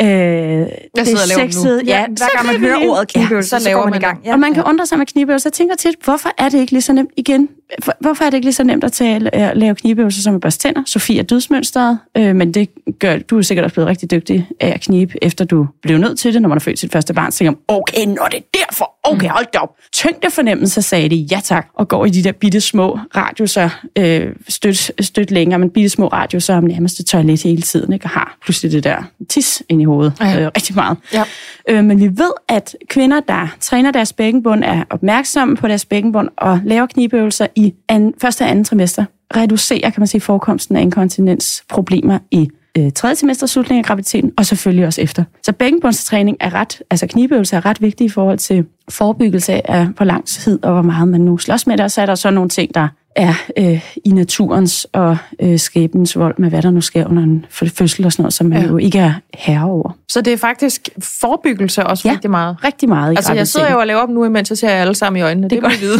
Øh, 0.00 0.08
jeg 0.08 1.06
sidder 1.06 1.22
og 1.22 1.28
laver 1.28 1.82
nu. 1.82 1.82
Ja, 1.86 2.06
hver 2.06 2.36
gang 2.36 2.46
man 2.46 2.60
hører 2.60 2.88
ordet 2.88 3.08
knibøvelse, 3.08 3.50
så 3.50 3.56
så, 3.56 3.62
så 3.62 3.68
laver 3.68 3.80
går 3.80 3.86
man 3.86 3.90
man 3.90 4.00
i 4.00 4.04
gang. 4.04 4.20
Ja. 4.24 4.32
Og 4.32 4.38
man 4.38 4.54
kan 4.54 4.64
undre 4.64 4.86
sig 4.86 4.98
med 4.98 5.06
knibøvelser. 5.06 5.48
Jeg 5.50 5.52
tænker 5.52 5.76
tit, 5.76 5.94
hvorfor 6.04 6.28
er 6.38 6.48
det 6.48 6.58
ikke 6.58 6.72
lige 6.72 6.82
så 6.82 6.92
nemt 6.92 7.10
igen? 7.16 7.48
for, 7.82 7.96
hvorfor 8.00 8.24
er 8.24 8.30
det 8.30 8.36
ikke 8.36 8.46
lige 8.46 8.54
så 8.54 8.64
nemt 8.64 8.84
at, 8.84 8.92
tale, 8.92 9.34
at 9.34 9.56
lave 9.56 9.74
knibeøvelser 9.74 10.22
som 10.22 10.34
at 10.34 10.40
børste 10.40 10.68
tænder? 10.68 10.82
Sofie 10.86 11.18
er 11.18 11.22
dødsmønstret, 11.22 11.98
øh, 12.16 12.36
men 12.36 12.54
det 12.54 12.68
gør, 12.98 13.18
du 13.18 13.38
er 13.38 13.42
sikkert 13.42 13.64
også 13.64 13.74
blevet 13.74 13.88
rigtig 13.88 14.10
dygtig 14.10 14.48
af 14.60 14.68
at 14.68 14.80
knibe, 14.80 15.24
efter 15.24 15.44
du 15.44 15.66
blev 15.82 15.98
nødt 15.98 16.18
til 16.18 16.34
det, 16.34 16.42
når 16.42 16.48
man 16.48 16.58
har 16.58 16.60
født 16.60 16.78
sit 16.78 16.92
første 16.92 17.14
barn. 17.14 17.32
Så 17.32 17.38
tænker 17.38 17.50
man, 17.50 17.58
okay, 17.68 18.06
når 18.06 18.28
det 18.30 18.36
er 18.36 18.58
derfor, 18.58 18.90
okay, 19.02 19.28
hold 19.28 19.46
da 19.54 19.58
op. 19.58 19.76
Tyngdefornemmelse 19.92 20.82
sagde 20.82 21.08
det, 21.08 21.32
ja 21.32 21.40
tak, 21.44 21.66
og 21.74 21.88
går 21.88 22.06
i 22.06 22.10
de 22.10 22.24
der 22.24 22.32
bitte 22.32 22.60
små 22.60 22.98
radiuser, 23.16 23.70
øh, 23.98 24.32
støt, 24.48 24.92
støt 25.00 25.30
længere, 25.30 25.58
men 25.58 25.70
bitte 25.70 25.88
små 25.88 26.06
radiuser 26.06 26.56
om 26.56 26.64
nærmeste 26.64 27.04
toilet 27.04 27.42
hele 27.42 27.62
tiden, 27.62 27.92
ikke? 27.92 28.04
og 28.04 28.10
har 28.10 28.38
pludselig 28.42 28.72
det 28.72 28.84
der 28.84 29.02
tis 29.28 29.62
ind 29.68 29.82
i 29.82 29.84
hovedet 29.88 30.12
ja. 30.20 30.40
øh, 30.40 30.46
rigtig 30.56 30.74
meget. 30.74 30.96
Ja. 31.12 31.24
Øh, 31.68 31.84
men 31.84 32.00
vi 32.00 32.06
ved, 32.06 32.32
at 32.48 32.76
kvinder, 32.88 33.20
der 33.20 33.56
træner 33.60 33.90
deres 33.90 34.12
bækkenbund, 34.12 34.64
er 34.64 34.84
opmærksomme 34.90 35.56
på 35.56 35.68
deres 35.68 35.84
bækkenbund 35.84 36.28
og 36.36 36.60
laver 36.64 36.86
knibeøvelser 36.86 37.46
i 37.56 37.74
an, 37.88 38.14
første 38.20 38.42
og 38.42 38.50
anden 38.50 38.64
trimester, 38.64 39.04
reducerer, 39.36 39.90
kan 39.90 40.00
man 40.00 40.06
sige, 40.06 40.20
forekomsten 40.20 40.76
af 40.76 40.80
inkontinensproblemer 40.82 42.18
i 42.30 42.50
øh, 42.78 42.92
tredje 42.92 43.16
semester, 43.16 43.46
slutningen 43.46 43.84
af 43.84 43.86
graviditeten, 43.86 44.32
og 44.36 44.46
selvfølgelig 44.46 44.86
også 44.86 45.00
efter. 45.00 45.24
Så 45.42 45.52
bækkenbundstræning 45.52 46.36
er 46.40 46.54
ret, 46.54 46.82
altså 46.90 47.06
knibeøvelser 47.06 47.56
er 47.56 47.66
ret 47.66 47.82
vigtige 47.82 48.06
i 48.06 48.08
forhold 48.08 48.38
til 48.38 48.64
forebyggelse 48.88 49.70
af 49.70 49.88
på 49.96 50.04
lang 50.04 50.26
tid, 50.26 50.64
og 50.64 50.72
hvor 50.72 50.82
meget 50.82 51.08
man 51.08 51.20
nu 51.20 51.38
slås 51.38 51.66
med 51.66 51.76
det, 51.76 51.84
og 51.84 51.90
så 51.90 52.02
er 52.02 52.06
der 52.06 52.14
så 52.14 52.30
nogle 52.30 52.50
ting, 52.50 52.74
der 52.74 52.88
er 53.18 53.34
øh, 53.58 53.86
i 54.04 54.08
naturens 54.10 54.86
og 54.92 55.16
øh, 55.42 55.58
skæbens 55.58 56.18
vold 56.18 56.34
med, 56.38 56.48
hvad 56.48 56.62
der 56.62 56.70
nu 56.70 56.80
sker 56.80 57.06
under 57.06 57.22
en 57.22 57.46
fødsel 57.50 58.04
og 58.06 58.12
sådan 58.12 58.22
noget, 58.22 58.34
som 58.34 58.46
man 58.46 58.62
Ja. 58.62 58.68
jo 58.68 58.76
ikke 58.76 58.98
er 58.98 59.12
herre 59.34 59.64
over. 59.64 59.90
Så 60.08 60.20
det 60.20 60.32
er 60.32 60.36
faktisk 60.36 60.88
forebyggelse 61.20 61.86
også 61.86 62.08
Ja. 62.08 62.12
rigtig 62.12 62.30
meget. 62.30 62.56
Rigtig 62.64 62.88
meget 62.88 63.16
Altså, 63.16 63.32
jeg 63.32 63.48
sidder 63.48 63.70
jo 63.72 63.78
og 63.78 63.86
laver 63.86 64.00
op 64.00 64.08
nu, 64.08 64.24
imens 64.24 64.50
jeg 64.50 64.58
ser 64.58 64.70
jer 64.70 64.80
alle 64.80 64.94
sammen 64.94 65.20
i 65.20 65.22
øjnene. 65.22 65.48
Det, 65.50 65.62
det 65.62 65.76
I 65.76 65.80
vide. 65.80 65.98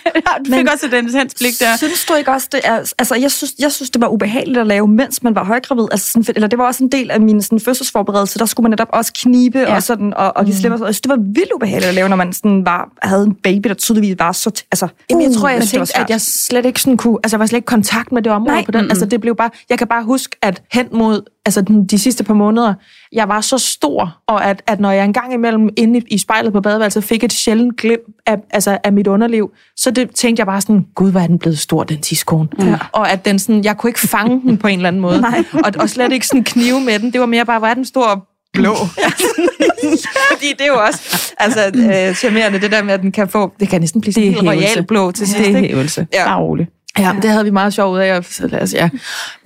du 0.46 0.52
fik 0.52 0.66
også 0.72 0.86
den 0.92 1.14
hans 1.14 1.34
blik 1.38 1.60
der. 1.60 1.76
Synes 1.76 2.04
du 2.04 2.14
ikke 2.14 2.30
også, 2.30 2.48
det 2.52 2.60
er... 2.64 2.92
Altså, 2.98 3.14
jeg 3.14 3.30
synes, 3.30 3.52
jeg 3.58 3.72
synes, 3.72 3.90
det 3.90 4.00
var 4.00 4.08
ubehageligt 4.08 4.58
at 4.58 4.66
lave, 4.66 4.88
mens 4.88 5.22
man 5.22 5.34
var 5.34 5.44
højgravid. 5.44 5.84
Altså, 5.90 6.12
sådan, 6.12 6.24
eller 6.36 6.48
det 6.48 6.58
var 6.58 6.66
også 6.66 6.84
en 6.84 6.92
del 6.92 7.10
af 7.10 7.20
min 7.20 7.42
sådan, 7.42 7.60
fødselsforberedelse. 7.60 8.38
Der 8.38 8.46
skulle 8.46 8.64
man 8.64 8.70
netop 8.70 8.88
også 8.92 9.12
knibe 9.22 9.58
ja. 9.58 9.74
og, 9.74 9.82
sådan, 9.82 10.14
og, 10.14 10.36
og 10.36 10.44
give 10.44 10.56
slip. 10.56 10.72
og 10.72 10.78
sådan. 10.78 10.86
Jeg 10.88 10.94
det 11.02 11.08
var 11.08 11.16
vildt 11.16 11.52
ubehageligt 11.54 11.88
at 11.88 11.94
lave, 11.94 12.08
når 12.08 12.16
man 12.16 12.32
sådan 12.32 12.66
var, 12.66 12.88
havde 13.02 13.24
en 13.24 13.34
baby, 13.34 13.68
der 13.68 13.74
tydeligvis 13.74 14.16
var 14.18 14.32
så... 14.32 14.50
Altså, 14.72 14.88
Jamen, 15.10 15.24
jeg 15.24 15.32
tror, 15.32 15.48
jeg 15.48 15.58
var 15.58 15.64
tænkte, 15.64 15.98
at 15.98 16.10
jeg 16.10 16.20
slet 16.20 16.59
ikke 16.66 16.80
sådan 16.80 16.96
kunne... 16.96 17.18
Altså, 17.24 17.36
jeg 17.36 17.40
var 17.40 17.46
slet 17.46 17.56
ikke 17.56 17.64
i 17.64 17.74
kontakt 17.74 18.12
med 18.12 18.22
det 18.22 18.32
område 18.32 18.54
Nej, 18.54 18.64
på 18.64 18.72
den. 18.72 18.84
Altså, 18.84 19.06
det 19.06 19.20
blev 19.20 19.36
bare... 19.36 19.50
Jeg 19.70 19.78
kan 19.78 19.86
bare 19.86 20.04
huske, 20.04 20.36
at 20.42 20.62
hen 20.72 20.88
mod 20.92 21.22
altså, 21.46 21.60
den, 21.60 21.86
de 21.86 21.98
sidste 21.98 22.24
par 22.24 22.34
måneder, 22.34 22.74
jeg 23.12 23.28
var 23.28 23.40
så 23.40 23.58
stor, 23.58 24.18
og 24.26 24.44
at, 24.44 24.62
at 24.66 24.80
når 24.80 24.90
jeg 24.90 25.04
engang 25.04 25.32
imellem 25.32 25.68
inde 25.76 25.98
i, 25.98 26.02
i 26.10 26.18
spejlet 26.18 26.52
på 26.52 26.60
badeværelset 26.60 27.04
fik 27.04 27.24
et 27.24 27.32
sjældent 27.32 27.76
glip 27.76 28.00
af, 28.26 28.36
altså, 28.50 28.78
af 28.84 28.92
mit 28.92 29.06
underliv, 29.06 29.50
så 29.76 29.90
det 29.90 30.10
tænkte 30.14 30.40
jeg 30.40 30.46
bare 30.46 30.60
sådan, 30.60 30.86
gud, 30.94 31.10
hvor 31.10 31.20
er 31.20 31.26
den 31.26 31.38
blevet 31.38 31.58
stor, 31.58 31.84
den 31.84 32.00
tidskone. 32.00 32.48
Ja. 32.58 32.78
Og 32.92 33.10
at 33.10 33.24
den 33.24 33.38
sådan, 33.38 33.64
jeg 33.64 33.76
kunne 33.76 33.90
ikke 33.90 34.00
fange 34.00 34.40
den 34.40 34.58
på 34.58 34.66
en 34.66 34.78
eller 34.78 34.88
anden 34.88 35.02
måde. 35.02 35.20
Nej. 35.30 35.44
Og, 35.52 35.72
og 35.78 35.90
slet 35.90 36.12
ikke 36.12 36.26
sådan 36.26 36.44
knive 36.44 36.80
med 36.80 36.98
den. 36.98 37.12
Det 37.12 37.20
var 37.20 37.26
mere 37.26 37.44
bare, 37.44 37.58
hvor 37.58 37.68
er 37.68 37.74
den 37.74 37.84
stor 37.84 38.29
blå. 38.52 38.74
Fordi 40.30 40.48
det 40.52 40.60
er 40.60 40.66
jo 40.66 40.78
også 40.86 41.32
altså, 41.38 41.66
øh, 41.66 42.14
charmerende, 42.14 42.60
det 42.60 42.72
der 42.72 42.82
med, 42.82 42.94
at 42.94 43.00
den 43.00 43.12
kan 43.12 43.28
få, 43.28 43.52
det 43.60 43.68
kan 43.68 43.80
næsten 43.80 44.00
blive 44.00 44.12
sådan 44.12 44.28
Det 44.28 44.36
er 44.36 44.40
en 44.40 44.48
royal 44.48 44.86
blå 44.86 45.12
til 45.12 45.26
sidst. 45.26 45.38
Det 45.38 45.56
er 45.56 45.60
hævelse. 45.60 46.06
Ja. 46.12 46.24
Bare 46.24 46.40
rolig. 46.40 46.66
Ja, 46.98 47.12
det 47.22 47.30
havde 47.30 47.44
vi 47.44 47.50
meget 47.50 47.72
sjov 47.74 47.92
ud 47.94 47.98
af. 47.98 48.16
og 48.16 48.24
Så, 48.24 48.46
lad 48.46 48.62
os, 48.62 48.74
ja. 48.74 48.88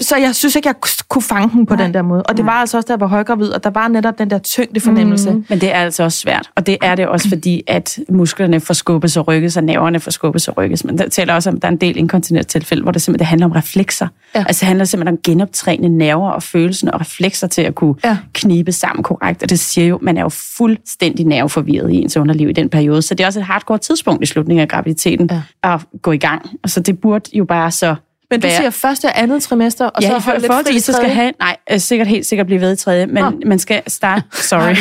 så 0.00 0.16
jeg 0.16 0.34
synes 0.34 0.56
ikke, 0.56 0.68
jeg 0.68 0.74
kunne 1.08 1.22
fange 1.22 1.50
den 1.52 1.66
på 1.66 1.76
den 1.76 1.94
der 1.94 2.02
måde. 2.02 2.22
Og 2.22 2.36
det 2.36 2.46
var 2.46 2.52
altså 2.52 2.76
også, 2.76 2.86
da 2.86 2.92
jeg 2.92 3.00
var 3.00 3.06
højgravid, 3.06 3.48
og 3.48 3.64
der 3.64 3.70
var 3.70 3.88
netop 3.88 4.18
den 4.18 4.30
der 4.30 4.38
tyngde 4.38 4.80
fornemmelse. 4.80 5.30
Mm. 5.30 5.44
Men 5.48 5.60
det 5.60 5.74
er 5.74 5.78
altså 5.78 6.02
også 6.02 6.18
svært, 6.18 6.50
og 6.56 6.66
det 6.66 6.76
er 6.82 6.94
det 6.94 7.06
også 7.08 7.28
fordi, 7.28 7.62
at 7.66 7.98
musklerne 8.08 8.60
får 8.60 8.74
skubbes 8.74 9.16
og 9.16 9.28
rykkes, 9.28 9.56
og 9.56 9.64
nerverne 9.64 10.00
får 10.00 10.10
skubbes 10.10 10.48
og 10.48 10.56
rykkes. 10.56 10.84
Men 10.84 10.98
der 10.98 11.08
taler 11.08 11.34
også 11.34 11.50
om, 11.50 11.56
at 11.56 11.62
der 11.62 11.68
er 11.68 11.72
en 11.72 11.78
del 11.78 11.96
inkontinenstilfælde, 11.96 12.82
hvor 12.82 12.92
det 12.92 13.02
simpelthen 13.02 13.18
det 13.18 13.26
handler 13.26 13.46
om 13.46 13.52
reflekser. 13.52 14.08
Ja. 14.34 14.44
Altså 14.48 14.60
det 14.60 14.66
handler 14.66 14.84
simpelthen 14.84 15.14
om 15.14 15.20
genoptræne 15.24 15.88
nerver 15.88 16.30
og 16.30 16.42
følelsen 16.42 16.90
og 16.94 17.00
reflekser 17.00 17.46
til 17.46 17.62
at 17.62 17.74
kunne 17.74 17.94
Ja. 18.04 18.16
knibe 18.32 18.72
sammen 18.72 19.02
korrekt. 19.02 19.42
Og 19.42 19.50
det 19.50 19.58
siger 19.58 19.86
jo, 19.86 19.98
man 20.02 20.16
er 20.16 20.22
jo 20.22 20.28
fuldstændig 20.28 21.26
nerveforvirret 21.26 21.90
i 21.92 21.94
ens 21.96 22.16
underliv 22.16 22.48
i 22.48 22.52
den 22.52 22.68
periode. 22.68 23.02
Så 23.02 23.14
det 23.14 23.22
er 23.24 23.26
også 23.26 23.40
et 23.40 23.46
hardcore 23.46 23.78
tidspunkt 23.78 24.22
i 24.22 24.26
slutningen 24.26 24.60
af 24.62 24.68
graviditeten 24.68 25.30
ja. 25.64 25.72
at 25.74 25.80
gå 26.02 26.12
i 26.12 26.16
gang. 26.16 26.50
Og 26.62 26.70
så 26.70 26.80
det 26.80 26.98
burde 27.00 27.30
jo 27.34 27.44
bare 27.44 27.70
så 27.70 27.94
Men 28.30 28.40
du 28.40 28.46
være- 28.46 28.56
siger 28.56 28.70
første 28.70 29.04
og 29.06 29.22
andet 29.22 29.42
trimester, 29.42 29.86
og 29.86 30.02
ja, 30.02 30.08
så 30.08 30.18
holde 30.18 30.40
lidt 30.40 30.52
til, 30.52 30.64
fri 30.72 30.76
at 30.76 30.82
så 30.82 30.92
skal 30.92 31.08
have, 31.10 31.32
nej, 31.40 31.56
øh, 31.72 31.78
sikkert 31.80 32.08
helt 32.08 32.26
sikkert 32.26 32.46
blive 32.46 32.60
ved 32.60 32.72
i 32.72 32.76
tredje, 32.76 33.06
men 33.06 33.24
Nå. 33.24 33.32
man 33.46 33.58
skal 33.58 33.82
starte, 33.86 34.22
sorry, 34.32 34.74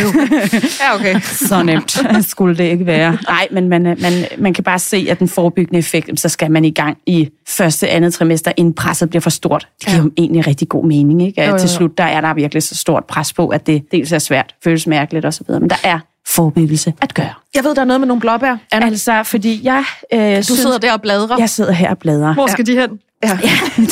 Ja, 0.82 0.96
okay. 0.96 1.20
så 1.50 1.64
nemt 1.64 1.98
skulle 2.30 2.58
det 2.58 2.64
ikke 2.64 2.86
være. 2.86 3.18
Nej, 3.28 3.48
men 3.52 3.70
man, 3.70 3.86
øh, 3.88 4.02
man, 4.02 4.12
man 4.38 4.54
kan 4.54 4.64
bare 4.64 4.80
se, 4.80 5.08
at 5.10 5.20
den 5.20 5.28
forebyggende 5.28 5.80
effekt, 5.80 6.20
så 6.20 6.30
skal 6.30 6.52
man 6.52 6.66
i 6.66 6.72
gang 6.72 6.98
i 7.06 7.30
første, 7.48 7.90
andet 7.90 8.14
trimester, 8.14 8.52
inden 8.58 8.74
presset 8.74 9.10
bliver 9.10 9.22
for 9.22 9.30
stort. 9.30 9.68
Det 9.80 9.88
giver 9.88 9.98
Ja. 9.98 10.04
jo 10.04 10.12
egentlig 10.18 10.48
rigtig 10.48 10.70
god 10.70 10.86
mening, 10.86 11.22
ikke? 11.28 11.42
At 11.42 11.48
Jo, 11.48 11.52
jo, 11.54 11.58
Til 11.60 11.68
jo. 11.70 11.74
slut, 11.76 11.98
der 11.98 12.04
er 12.04 12.22
der 12.22 12.34
virkelig 12.34 12.64
så 12.64 12.76
stort 12.76 13.06
pres 13.06 13.34
på, 13.34 13.48
at 13.48 13.68
det 13.68 13.84
dels 13.92 14.12
er 14.12 14.20
svært, 14.20 14.56
føles 14.64 14.88
mærkeligt 14.88 15.26
osv., 15.26 15.46
men 15.50 15.70
der 15.70 15.76
er 15.84 16.00
forebyggelse 16.28 16.94
at 17.02 17.14
gøre. 17.14 17.34
Jeg 17.56 17.64
ved, 17.64 17.76
der 17.76 17.82
er 17.82 17.86
noget 17.86 18.00
med 18.02 18.08
nogle 18.08 18.22
blåbær. 18.22 18.58
Anna, 18.72 18.86
Altså, 18.88 19.24
fordi 19.24 19.60
jeg 19.64 19.84
øh, 20.14 20.38
du 20.38 20.44
synes, 20.44 20.60
sidder 20.60 20.78
der 20.78 20.94
og 20.94 21.02
bladrer. 21.02 21.36
jeg 21.40 21.50
sidder 21.50 21.72
her 21.72 21.90
og 21.90 21.98
bladrer. 21.98 22.34
Hvor 22.34 22.48
skal 22.48 22.66
de 22.66 22.80
hen? 22.80 23.00
Ja. 23.24 23.30
Ja, 23.44 23.50
de, 23.78 23.86
de 23.86 23.88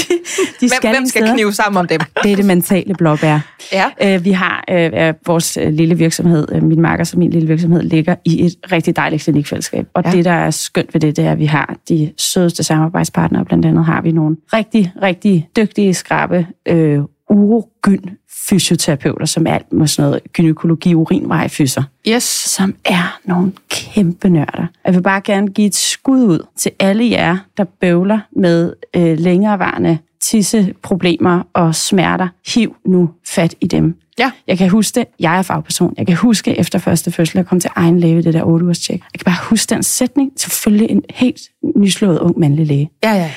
Hvem, 0.60 0.70
skal 0.70 0.91
hvem 0.91 1.06
skal 1.06 1.34
knive 1.34 1.54
sammen 1.54 1.80
om 1.80 1.88
dem? 1.88 2.00
Det 2.24 2.32
er 2.32 2.36
det 2.36 2.46
mentale 2.46 2.94
blåbær. 2.94 3.39
Ja. 3.74 3.86
Øh, 4.04 4.26
vi 4.26 4.32
har 4.32 4.63
øh, 4.70 5.13
vores 5.26 5.58
øh, 5.58 5.74
lille 5.74 5.96
virksomhed, 5.98 6.48
øh, 6.52 6.63
min 6.63 6.82
marker 6.82 7.10
og 7.13 7.20
min 7.20 7.30
lille 7.32 7.48
virksomhed, 7.48 7.82
ligger 7.82 8.15
i 8.26 8.46
et 8.46 8.56
rigtig 8.72 8.96
dejligt 8.96 9.24
klinikfællesskab. 9.24 9.88
Og 9.94 10.04
Ja. 10.04 10.10
ja. 10.10 10.15
det, 10.17 10.26
der 10.26 10.32
er 10.32 10.52
skønt 10.52 10.94
ved 10.94 11.02
det, 11.02 11.17
det 11.17 11.26
er, 11.26 11.32
at 11.32 11.39
vi 11.39 11.46
har 11.46 11.76
de 11.89 12.12
sødeste 12.17 12.63
samarbejdspartnere. 12.63 13.46
Blandt 13.46 13.65
andet 13.65 13.86
har 13.86 14.02
vi 14.02 14.12
nogle 14.12 14.38
rigtig, 14.54 14.94
rigtig 15.02 15.48
dygtige, 15.58 15.94
skrabe 15.94 16.48
øh, 16.67 17.00
urogyn 17.32 18.10
fysioterapeuter, 18.50 19.26
som 19.26 19.48
er 19.48 19.54
alt 19.54 19.74
med 19.74 19.88
sådan 19.88 20.10
noget 20.10 20.22
gynækologi, 20.34 20.96
urinvejfyser 20.96 21.84
Yes. 22.08 22.24
som 22.24 22.76
er 22.86 23.20
nogle 23.26 23.52
kæmpe 23.70 24.30
nørder. 24.30 24.65
Jeg 24.86 24.96
vil 24.96 25.02
bare 25.02 25.22
gerne 25.22 25.48
give 25.48 25.67
et 25.67 25.76
skud 25.76 26.24
ud 26.24 26.46
til 26.58 26.72
alle 26.80 27.10
jer, 27.10 27.38
der 27.58 27.63
bøvler 27.63 28.20
med 28.36 28.74
øh, 28.96 29.17
længerevarende 29.20 29.98
tisseproblemer 30.22 31.41
og 31.54 31.76
smerter. 31.76 32.28
Hiv 32.56 32.76
nu 32.86 33.10
fat 33.28 33.56
i 33.62 33.67
dem. 33.67 33.96
Ja. 34.20 34.32
Jeg 34.48 34.58
kan 34.58 34.70
huske 34.70 35.00
det. 35.00 35.08
Jeg 35.20 35.38
er 35.38 35.41
fagperson. 35.41 35.94
Jeg 35.98 36.08
kan 36.08 36.15
huske 36.15 36.60
efter 36.60 36.80
første 36.80 37.12
fødsel, 37.12 37.39
at 37.39 37.46
komme 37.48 37.60
til 37.60 37.70
egen 37.76 38.00
læge 38.00 38.24
det 38.24 38.34
der 38.34 38.44
8 38.44 38.65
ugers 38.65 38.80
tjek. 38.80 39.02
Jeg 39.13 39.20
kan 39.20 39.26
bare 39.26 39.50
huske 39.50 39.70
den 39.76 39.84
sætning. 39.84 40.32
Selvfølgelig 40.38 40.89
en 40.89 41.02
helt 41.10 41.39
nyslået 41.76 42.20
ung 42.20 42.39
mandlig 42.39 42.65
læge. 42.67 42.89
Ja, 43.04 43.13
ja. 43.13 43.32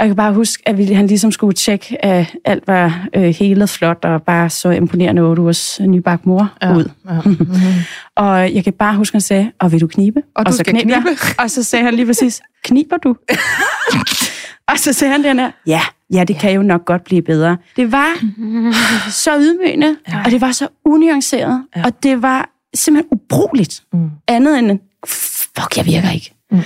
Og 0.00 0.06
jeg 0.06 0.08
kan 0.08 0.16
bare 0.16 0.32
huske, 0.34 0.62
at 0.66 0.78
vi, 0.78 0.84
han 0.84 1.06
ligesom 1.06 1.32
skulle 1.32 1.54
tjekke, 1.54 2.04
at 2.04 2.36
alt 2.44 2.66
var 2.66 3.08
øh, 3.14 3.22
helet 3.22 3.70
flot, 3.70 4.04
og 4.04 4.22
bare 4.22 4.50
så 4.50 4.70
imponerende 4.70 5.22
8 5.22 5.42
ugers 5.42 5.80
nybagt 5.80 6.26
mor 6.26 6.52
ja. 6.62 6.76
ud. 6.76 6.90
Ja. 7.08 7.20
Og 8.22 8.54
jeg 8.54 8.64
kan 8.64 8.72
bare 8.72 8.96
huske, 8.96 9.14
at 9.14 9.16
han 9.16 9.20
sagde, 9.20 9.52
og 9.58 9.72
vil 9.72 9.80
du 9.80 9.86
knibe? 9.86 10.22
Og 10.34 10.46
du 10.46 10.52
så 10.52 10.58
skal 10.58 10.74
jeg. 10.74 10.82
knibe. 10.82 11.08
Og 11.42 11.50
så 11.50 11.62
sagde 11.62 11.84
han 11.84 11.94
lige 11.94 12.06
præcis, 12.06 12.40
kniber 12.64 12.96
du? 12.96 13.16
og 14.72 14.78
så 14.78 14.92
sagde 14.92 15.12
han 15.12 15.24
den 15.24 15.38
her, 15.38 15.50
ja, 15.66 15.80
ja, 16.12 16.24
det 16.24 16.36
kan 16.36 16.52
jo 16.52 16.62
nok 16.62 16.84
godt 16.84 17.04
blive 17.04 17.22
bedre. 17.22 17.56
Det 17.76 17.92
var 17.92 18.08
så 19.10 19.38
ydmygende, 19.38 19.96
ja. 20.08 20.22
og 20.24 20.30
det 20.30 20.40
var 20.40 20.52
så 20.52 20.68
unuanceret, 20.84 21.64
ja. 21.76 21.84
og 21.84 22.02
det 22.02 22.22
var 22.22 22.50
simpelthen 22.74 23.08
ubrugeligt. 23.12 23.82
Mm. 23.92 24.10
Andet 24.28 24.58
end, 24.58 24.78
fuck, 25.06 25.76
jeg 25.76 25.86
virker 25.86 26.10
ikke. 26.10 26.32
Mm. 26.50 26.60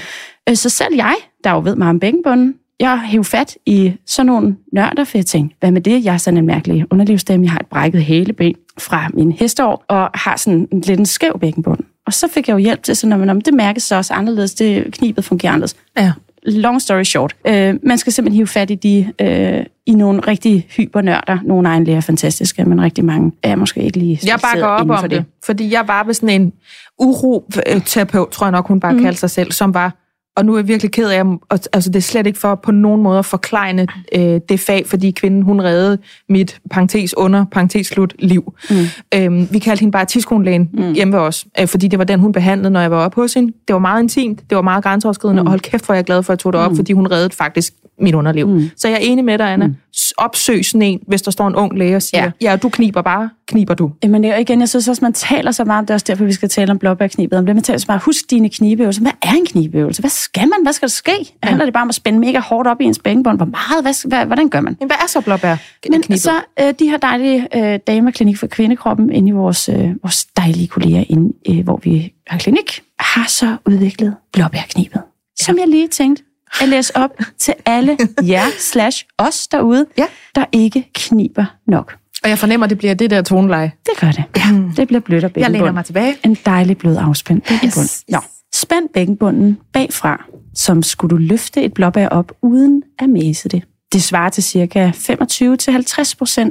Så 0.55 0.69
selv 0.69 0.95
jeg, 0.95 1.15
der 1.45 1.51
jo 1.51 1.61
ved 1.61 1.77
meget 1.77 1.91
om 1.91 2.01
bækkenbunden, 2.01 2.55
jeg 2.81 3.01
hæv 3.01 3.25
fat 3.25 3.57
i 3.67 3.93
sådan 4.07 4.27
nogle 4.27 4.57
nørder, 4.73 5.05
for 5.05 5.19
jeg 5.19 5.27
tænkte, 5.27 5.57
hvad 5.61 5.71
med 5.71 5.81
det? 5.81 6.05
Jeg 6.05 6.15
er 6.15 6.19
sådan 6.19 6.39
en 6.39 6.47
mærkelig 6.47 6.85
underlivsstemme. 6.91 7.45
Jeg 7.45 7.53
har 7.53 7.59
et 7.59 7.67
brækket 7.67 8.03
hæleben 8.03 8.55
fra 8.79 9.09
min 9.15 9.33
hesteår, 9.33 9.85
og 9.89 10.11
har 10.15 10.37
sådan 10.37 10.69
en 10.73 10.81
lidt 10.81 11.01
en 11.01 11.07
skæv 11.07 11.39
bækkenbund. 11.41 11.81
Og 12.07 12.13
så 12.13 12.29
fik 12.29 12.49
jeg 12.49 12.55
jo 12.55 12.59
hjælp 12.59 12.83
til 12.83 12.97
sådan, 12.97 13.31
at 13.31 13.47
det 13.47 13.55
mærkes 13.55 13.83
så 13.83 13.97
også 13.97 14.15
anderledes. 14.15 14.55
Det 14.55 14.93
knibet 14.93 15.25
fungerer 15.25 15.53
anderledes. 15.53 15.77
Ja. 15.99 16.13
Long 16.47 16.83
story 16.83 17.03
short. 17.03 17.37
Øh, 17.47 17.75
man 17.83 17.99
skal 17.99 18.13
simpelthen 18.13 18.37
hive 18.37 18.47
fat 18.47 18.71
i 18.71 18.75
de 18.75 19.13
øh, 19.21 19.67
i 19.87 19.93
nogle 19.93 20.21
rigtig 20.21 20.67
hypernørder. 20.77 21.39
Nogle 21.43 21.69
egenlæger 21.69 21.97
er 21.97 22.01
fantastiske, 22.01 22.65
men 22.65 22.83
rigtig 22.83 23.05
mange 23.05 23.33
er 23.43 23.57
måske 23.57 23.83
ikke 23.83 23.99
lige 23.99 24.21
Jeg 24.27 24.39
bakker 24.43 24.67
op 24.67 24.91
om 24.91 24.99
for 24.99 25.07
det. 25.07 25.11
det, 25.11 25.25
fordi 25.45 25.73
jeg 25.73 25.89
var 25.89 26.05
ved 26.05 26.15
sådan 26.15 26.43
en 26.43 26.53
uro-terapeut, 26.99 28.29
tror 28.31 28.47
jeg 28.47 28.53
nok, 28.53 28.69
hun 28.69 28.81
bare 28.81 28.93
mm. 28.93 29.03
kaldte 29.03 29.21
sig 29.21 29.31
selv, 29.31 29.53
som 29.53 29.75
var, 29.75 30.04
og 30.37 30.47
nu 30.47 30.53
er 30.55 30.59
jeg 30.59 30.69
virkelig 30.69 30.93
ked 30.93 31.11
af, 31.11 31.25
og, 31.25 31.59
altså 31.73 31.91
det 31.91 31.97
er 31.97 32.01
slet 32.01 32.27
ikke 32.27 32.39
for 32.39 32.55
på 32.55 32.71
nogen 32.71 33.03
måde 33.03 33.19
at 33.19 33.25
forklejne 33.25 33.87
øh, 34.15 34.41
det 34.49 34.61
fag, 34.61 34.87
fordi 34.87 35.11
kvinden, 35.11 35.43
hun 35.43 35.61
reddede 35.61 35.99
mit 36.29 36.61
parentes 36.71 37.17
under, 37.17 37.45
parentes 37.53 37.87
slut, 37.87 38.15
liv. 38.19 38.55
Mm. 38.71 38.77
Øhm, 39.15 39.49
vi 39.51 39.59
kaldte 39.59 39.81
hende 39.81 39.93
bare 39.93 40.05
tidskonelægen 40.05 40.71
mm. 40.73 40.93
hjemme 40.93 41.13
ved 41.13 41.21
os, 41.21 41.47
øh, 41.61 41.69
fordi 41.69 41.89
det 41.89 41.99
var 41.99 42.05
den, 42.05 42.21
hun 42.21 42.33
behandlede, 42.33 42.71
når 42.71 42.81
jeg 42.81 42.91
var 42.91 43.05
oppe 43.05 43.21
hos 43.21 43.35
hende. 43.35 43.53
Det 43.69 43.75
var 43.75 43.81
meget 43.81 44.03
intimt, 44.03 44.51
det 44.51 44.57
var 44.57 44.63
meget 44.63 44.85
grænseoverskridende, 44.85 45.43
mm. 45.43 45.47
og 45.47 45.51
hold 45.51 45.61
kæft, 45.61 45.87
hvor 45.87 45.93
er 45.93 45.97
jeg 45.97 46.05
glad 46.05 46.23
for, 46.23 46.33
at 46.33 46.37
jeg 46.37 46.39
tog 46.39 46.53
det 46.53 46.61
op, 46.61 46.71
mm. 46.71 46.77
fordi 46.77 46.93
hun 46.93 47.07
reddede 47.07 47.37
faktisk 47.37 47.75
mit 48.01 48.15
underliv. 48.15 48.49
Mm. 48.49 48.71
Så 48.77 48.89
jeg 48.89 48.95
er 48.95 49.01
enig 49.01 49.25
med 49.25 49.39
dig, 49.39 49.53
Anna. 49.53 49.67
Mm. 49.67 49.77
Opsøg 50.17 50.65
sådan 50.65 50.83
en, 50.83 51.01
hvis 51.07 51.23
der 51.23 51.31
står 51.31 51.49
en 51.49 51.55
ung 51.55 51.79
læge 51.79 51.97
og 51.97 52.03
siger, 52.03 52.31
ja, 52.41 52.51
ja 52.51 52.57
du 52.57 52.69
kniber 52.69 53.03
bare, 53.03 53.31
kniber 53.47 53.75
du. 53.75 53.93
Jamen 54.03 54.25
er 54.25 54.37
igen, 54.37 54.61
jeg 54.61 54.69
synes 54.69 54.89
også, 54.89 55.05
man 55.05 55.13
taler 55.13 55.51
så 55.51 55.65
meget, 55.65 55.83
det 55.83 55.91
er 55.91 55.95
også 55.95 56.05
derfor, 56.09 56.25
vi 56.25 56.33
skal 56.33 56.49
tale 56.49 56.71
om 56.71 56.79
blåbærknibet. 56.79 57.39
Om 57.39 57.47
det, 57.47 57.57
man 57.57 57.63
taler 57.63 57.79
så 57.79 57.85
meget, 57.89 58.03
husk 58.03 58.31
dine 58.31 58.51
knibeøvelser. 58.51 59.03
Hvad 59.03 59.13
er 59.23 59.33
en 59.33 59.47
knibeøvelse? 59.47 60.03
Hvad 60.03 60.11
skal 60.11 60.49
man? 60.49 60.59
Hvad 60.63 60.73
skal 60.73 60.89
der 60.89 60.93
ske? 60.93 61.13
Ja. 61.21 61.49
Handler 61.49 61.65
det 61.65 61.75
bare 61.75 61.83
om 61.83 61.89
at 61.89 61.95
spænde 61.95 62.19
mega 62.19 62.39
hårdt 62.39 62.69
op 62.69 62.81
i 62.81 62.85
ens 62.85 62.99
bækkenbånd? 62.99 63.39
Hvor 63.39 63.47
meget? 63.47 63.85
Hvad, 63.85 64.09
hvad, 64.09 64.27
hvordan 64.27 64.49
gør 64.49 64.61
man? 64.61 64.77
Men 64.81 64.89
hvad 64.89 64.97
er 65.03 65.07
så 65.09 65.21
blåbær? 65.21 65.57
Men 65.91 66.19
så 66.19 66.33
øh, 66.61 66.75
de 66.79 66.91
her 66.91 66.97
dejlige 66.97 67.49
øh, 67.57 67.79
damer 67.87 68.11
klinik 68.11 68.39
for 68.39 68.47
kvindekroppen 68.47 69.13
inde 69.13 69.29
i 69.29 69.33
vores, 69.33 69.69
øh, 69.69 69.89
vores 70.03 70.25
dejlige 70.37 70.67
kolleger, 70.67 71.05
inde, 71.09 71.33
øh, 71.49 71.65
hvor 71.65 71.81
vi 71.83 72.13
har 72.27 72.39
klinik, 72.39 72.83
har 72.99 73.29
så 73.29 73.57
udviklet 73.67 74.15
blåbærknibet. 74.33 75.01
Ja. 75.41 75.45
Som 75.45 75.59
jeg 75.59 75.69
lige 75.69 75.89
tænkte 75.89 76.23
at 76.61 76.69
læse 76.69 76.97
op 76.97 77.11
til 77.39 77.55
alle 77.67 77.97
jer 78.33 78.45
slash 78.59 79.05
os 79.19 79.49
derude, 79.49 79.87
ja. 79.99 80.07
der 80.35 80.45
ikke 80.53 80.91
kniber 80.95 81.45
nok. 81.67 81.97
Og 82.25 82.31
jeg 82.31 82.39
fornemmer, 82.39 82.65
at 82.65 82.71
det 82.71 82.79
bliver 82.79 82.95
det 82.95 83.11
der 83.11 83.23
toneleje. 83.23 83.73
Det 83.87 84.01
gør 84.01 84.11
det. 84.11 84.25
Ja. 84.37 84.43
Det 84.77 84.89
bliver 84.89 85.01
blødt 85.01 85.25
og 85.25 85.33
bækkenbund. 85.33 85.55
Jeg 85.55 85.61
læner 85.61 85.73
mig 85.73 85.85
tilbage. 85.85 86.17
En 86.25 86.37
dejlig 86.47 86.79
blød 86.79 86.97
afspændt 86.97 87.45
bækkenbund. 87.49 87.85
Yes. 87.85 88.05
Nå. 88.09 88.19
Spænd 88.55 88.89
bækkenbunden 88.95 89.59
bagfra, 89.73 90.25
som 90.55 90.83
skulle 90.83 91.11
du 91.11 91.17
løfte 91.17 91.63
et 91.63 91.75
blåbær 91.75 92.09
op 92.09 92.33
uden 92.43 92.83
at 92.99 93.09
mæse 93.09 93.49
det. 93.49 93.63
Det 93.93 94.03
svarer 94.03 94.29
til 94.31 94.45
ca. 94.45 94.93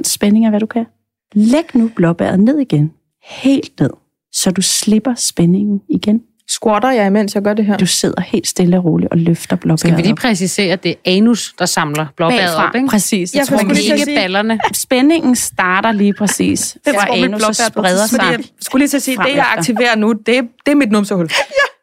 spænding 0.04 0.44
af, 0.44 0.50
hvad 0.50 0.60
du 0.60 0.66
kan. 0.66 0.86
Læg 1.34 1.64
nu 1.74 1.90
blåbæret 1.96 2.40
ned 2.40 2.58
igen. 2.58 2.92
Helt 3.22 3.80
ned, 3.80 3.90
så 4.32 4.50
du 4.50 4.62
slipper 4.62 5.14
spændingen 5.14 5.80
igen. 5.88 6.22
Squatter 6.48 6.90
jeg, 6.90 7.06
imens 7.06 7.34
jeg 7.34 7.42
gør 7.42 7.54
det 7.54 7.66
her? 7.66 7.76
Du 7.76 7.86
sidder 7.86 8.20
helt 8.20 8.46
stille 8.46 8.76
og 8.78 8.84
roligt 8.84 9.12
og 9.12 9.18
løfter 9.18 9.56
blåbæret 9.56 9.80
Skal 9.80 9.96
vi 9.96 10.02
lige 10.02 10.14
præcisere, 10.14 10.72
at 10.72 10.82
det 10.82 10.90
er 10.90 10.94
anus, 11.04 11.54
der 11.58 11.66
samler 11.66 12.06
blåbæret 12.16 12.56
op, 12.56 12.74
ikke? 12.74 12.88
Præcis. 12.88 13.34
Jeg, 13.34 13.38
jeg 13.38 13.46
tror, 13.46 13.70
ikke 13.70 14.04
sige, 14.04 14.16
ballerne. 14.16 14.58
Spændingen 14.72 15.36
starter 15.36 15.92
lige 15.92 16.14
præcis, 16.14 16.76
det 16.84 16.94
fra 16.94 17.16
anus 17.16 17.42
og 17.42 17.54
spreder 17.54 18.06
sig. 18.06 18.20
Jeg 18.30 18.38
skulle 18.62 18.80
lige 18.80 18.88
til 18.88 18.96
at 18.96 19.02
sige, 19.02 19.16
det 19.16 19.34
jeg 19.34 19.46
aktiverer 19.56 19.96
nu, 19.96 20.12
det, 20.12 20.26
det 20.26 20.72
er 20.72 20.74
mit 20.74 20.92
numsehul. 20.92 21.28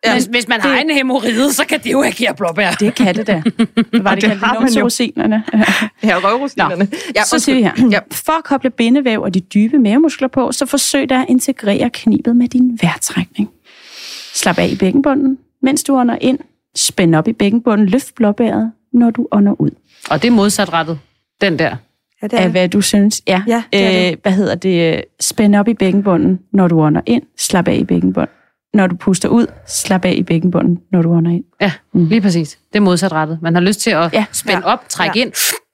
Ja, 0.05 0.13
hvis, 0.13 0.25
hvis 0.25 0.47
man 0.47 0.61
det, 0.61 0.69
har 0.69 0.77
en 0.77 0.89
hemorrhide, 0.89 1.53
så 1.53 1.65
kan 1.65 1.79
det 1.83 1.91
jo 1.91 2.03
agere 2.03 2.33
blåbær. 2.35 2.71
Det 2.71 2.95
kan 2.95 3.15
det 3.15 3.27
da. 3.27 3.41
Det 3.45 4.03
var 4.03 4.15
det, 4.15 4.23
det 4.23 4.39
har 4.39 4.59
man 4.59 4.83
rosinerne. 4.83 5.43
ja, 6.03 6.17
røvrosinerne. 6.17 6.87
Ja, 7.15 7.23
så 7.23 7.39
siger 7.39 7.55
vi 7.55 7.63
her. 7.63 7.89
Ja. 7.91 7.99
For 8.11 8.31
at 8.31 8.43
koble 8.43 8.69
bindevæv 8.69 9.21
og 9.21 9.33
de 9.33 9.39
dybe 9.39 9.79
mavemuskler 9.79 10.27
på, 10.27 10.51
så 10.51 10.65
forsøg 10.65 11.09
da 11.09 11.15
at 11.15 11.25
integrere 11.29 11.89
knibet 11.89 12.35
med 12.35 12.47
din 12.47 12.79
vejrtrækning. 12.81 13.49
Slap 14.33 14.59
af 14.59 14.67
i 14.67 14.75
bækkenbunden, 14.75 15.37
mens 15.61 15.83
du 15.83 15.95
ånder 15.95 16.17
ind. 16.21 16.39
Spænd 16.75 17.15
op 17.15 17.27
i 17.27 17.33
bækkenbunden, 17.33 17.87
løft 17.87 18.15
blåbæret, 18.15 18.71
når 18.93 19.09
du 19.09 19.27
ånder 19.31 19.61
ud. 19.61 19.69
Og 20.09 20.21
det 20.21 20.27
er 20.27 20.31
modsatrettet, 20.31 20.99
den 21.41 21.59
der. 21.59 21.75
Ja, 22.21 22.27
det 22.27 22.39
er. 22.39 22.43
Af 22.43 22.49
hvad 22.49 22.69
du 22.69 22.81
synes. 22.81 23.21
Ja, 23.27 23.43
ja 23.47 23.63
det 23.73 23.85
er 23.85 23.91
det. 23.91 24.11
Øh, 24.11 24.17
hvad 24.21 24.31
hedder 24.31 24.55
det? 24.55 25.03
Spænd 25.19 25.55
op 25.55 25.67
i 25.67 25.73
bækkenbunden, 25.73 26.39
når 26.53 26.67
du 26.67 26.81
ånder 26.81 27.01
ind. 27.05 27.23
Slap 27.37 27.67
af 27.67 27.75
i 27.75 27.83
bækkenbunden. 27.83 28.35
Når 28.73 28.87
du 28.87 28.95
puster 28.95 29.29
ud, 29.29 29.47
slap 29.67 30.05
af 30.05 30.13
i 30.17 30.23
bækkenbunden, 30.23 30.79
når 30.91 31.01
du 31.01 31.11
ånder 31.11 31.31
ind. 31.31 31.43
Ja, 31.61 31.71
mm. 31.93 32.05
lige 32.05 32.21
præcis. 32.21 32.57
Det 32.73 32.79
er 32.79 32.83
modsatrettet. 32.83 33.39
Man 33.41 33.53
har 33.53 33.61
lyst 33.61 33.79
til 33.79 33.91
at 33.91 34.13
ja. 34.13 34.25
spænde 34.31 34.65
op, 34.65 34.89
trække 34.89 35.19
ja. 35.19 35.25
ind, 35.25 35.33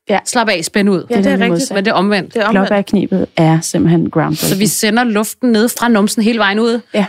Ja. 0.09 0.19
Slap 0.25 0.49
af, 0.49 0.65
spænd 0.65 0.89
ud. 0.89 1.05
Ja, 1.09 1.17
det 1.17 1.25
er, 1.25 1.35
det 1.35 1.41
er 1.41 1.51
rigtigt. 1.51 1.73
Men 1.73 1.85
det 1.85 1.91
er 1.91 1.95
omvendt. 1.95 2.33
Det 2.33 2.41
er 2.41 2.47
omvendt. 2.47 2.67
Blåbærknibet 2.67 3.27
er 3.37 3.59
simpelthen 3.61 4.09
ground. 4.09 4.35
Så 4.35 4.57
vi 4.57 4.67
sender 4.67 5.03
luften 5.03 5.51
ned 5.51 5.69
fra 5.69 5.87
numsen 5.87 6.23
hele 6.23 6.39
vejen 6.39 6.59
ud. 6.59 6.81
Ja, 6.93 7.05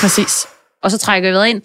præcis 0.00 0.46
og 0.82 0.90
så 0.90 0.98
trækker 0.98 1.28
vi 1.28 1.34
vejret 1.34 1.48
ind, 1.48 1.62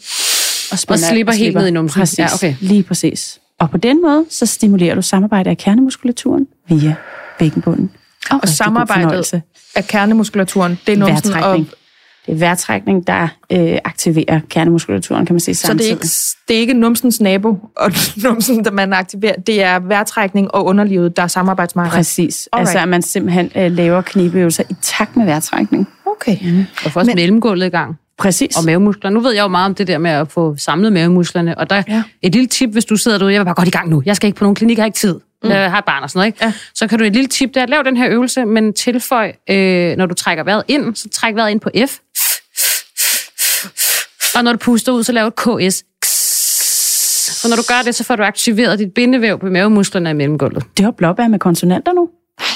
og, 0.72 0.80
og 0.89 0.99
slipper 0.99 1.34
og 1.34 1.38
helt 1.38 1.45
slipper. 1.45 1.59
ned 1.59 1.68
i 1.68 1.72
numsen. 1.72 1.99
Præcis, 1.99 2.20
ja, 2.20 2.28
okay. 2.34 2.55
lige 2.59 2.84
præcis. 2.84 3.39
Og 3.59 3.72
på 3.72 3.78
den 3.78 4.01
måde, 4.01 4.26
så 4.30 4.45
stimulerer 4.45 4.95
du 4.95 5.01
samarbejdet 5.01 5.51
af 5.51 5.57
kernemuskulaturen 5.57 6.47
via 6.70 6.95
bækkenbunden. 7.39 7.91
Og, 8.30 8.39
og 8.41 8.49
samarbejdet 8.49 9.41
af 9.76 9.88
kernemuskulaturen, 9.88 10.80
det 10.88 10.93
er 10.93 10.97
numsen 10.97 11.34
og... 11.34 11.66
Det 12.26 12.32
er 12.34 12.38
vejrtrækning, 12.38 13.07
der 13.07 13.28
øh, 13.51 13.78
aktiverer 13.86 14.39
kernemuskulaturen, 14.49 15.26
kan 15.26 15.34
man 15.34 15.39
sige 15.39 15.55
samtidig. 15.55 15.80
Så 15.80 15.84
det 15.84 15.91
er 15.91 15.95
ikke, 15.95 16.07
det 16.47 16.55
er 16.55 16.59
ikke 16.59 16.74
numsens 16.74 17.22
nabo 17.22 17.57
og 17.78 17.91
numsen, 18.24 18.66
der 18.66 18.72
man 18.72 18.93
aktiverer. 18.93 19.36
Det 19.36 19.63
er 19.63 19.80
vejrtrækning 19.80 20.55
og 20.55 20.66
underlivet, 20.66 21.18
der 21.18 21.24
er 21.24 21.28
samarbejdsmarked. 21.28 21.91
Præcis. 21.91 22.49
Alright. 22.53 22.70
Altså, 22.70 22.80
at 22.80 22.88
man 22.88 23.01
simpelthen 23.01 23.51
øh, 23.55 23.72
laver 23.72 24.01
knibeøvelser 24.01 24.63
i 24.70 24.76
takt 24.82 25.16
med 25.16 25.26
vejrtrækning. 25.26 25.88
Okay. 26.05 26.38
Mm. 26.41 26.66
Og 26.86 26.91
får 26.91 26.99
også 26.99 27.09
Men, 27.09 27.16
mellemgulvet 27.16 27.66
i 27.66 27.70
gang. 27.70 27.95
Præcis. 28.18 28.57
Og 28.57 28.66
mavemuskler. 28.66 29.09
Nu 29.09 29.20
ved 29.20 29.32
jeg 29.34 29.43
jo 29.43 29.47
meget 29.47 29.66
om 29.66 29.76
det 29.76 29.88
der 29.88 29.97
med 29.97 30.11
at 30.11 30.32
få 30.32 30.55
samlet 30.57 30.93
mavemusklerne. 30.93 31.57
Og 31.57 31.70
der 31.70 31.84
ja. 31.88 32.03
et 32.22 32.34
lille 32.34 32.47
tip, 32.47 32.70
hvis 32.70 32.86
du 32.86 32.97
sidder 32.97 33.18
derude, 33.18 33.34
jeg 33.34 33.39
vil 33.39 33.45
bare 33.45 33.55
godt 33.55 33.68
i 33.68 33.72
gang 33.72 33.89
nu. 33.89 34.03
Jeg 34.05 34.16
skal 34.16 34.28
ikke 34.28 34.38
på 34.38 34.43
nogen 34.43 34.55
klinik, 34.55 34.78
jeg 34.78 34.84
har 34.84 34.86
ikke 34.86 34.97
tid. 34.97 35.20
Mm. 35.43 35.49
Jeg 35.49 35.72
har 35.72 35.78
et 35.78 35.86
barn 35.86 36.03
og 36.03 36.09
sådan 36.09 36.20
noget. 36.20 36.28
Ikke? 36.28 36.45
Ja. 36.45 36.53
Så 36.76 36.88
kan 36.88 36.99
du 36.99 37.05
et 37.05 37.13
lille 37.13 37.28
tip 37.28 37.53
der, 37.53 37.66
lav 37.66 37.84
den 37.84 37.97
her 37.97 38.09
øvelse, 38.09 38.45
men 38.45 38.74
tilføj, 38.74 39.34
øh, 39.49 39.97
når 39.97 40.05
du 40.05 40.13
trækker 40.13 40.43
vejret 40.43 40.63
ind, 40.68 40.95
så 40.95 41.09
træk 41.09 41.36
vejret 41.36 41.51
ind 41.51 41.59
på 41.59 41.70
F. 41.88 41.99
Og 44.36 44.43
når 44.43 44.51
du 44.51 44.57
puster 44.57 44.91
ud, 44.91 45.03
så 45.03 45.11
lav 45.11 45.28
et 45.28 45.36
KS. 45.36 45.84
Så 47.41 47.49
når 47.49 47.55
du 47.55 47.63
gør 47.68 47.82
det, 47.86 47.95
så 47.95 48.03
får 48.03 48.16
du 48.16 48.24
aktiveret 48.24 48.80
dit 48.80 48.93
bindevæv 48.93 49.39
på 49.39 49.45
mavemusklerne 49.45 50.09
i 50.09 50.13
mellemgulvet. 50.13 50.63
Det 50.78 50.86
var 50.86 50.91
blåbær 50.91 51.28
med 51.28 51.39
konsonanter 51.39 51.93
nu. 51.93 52.09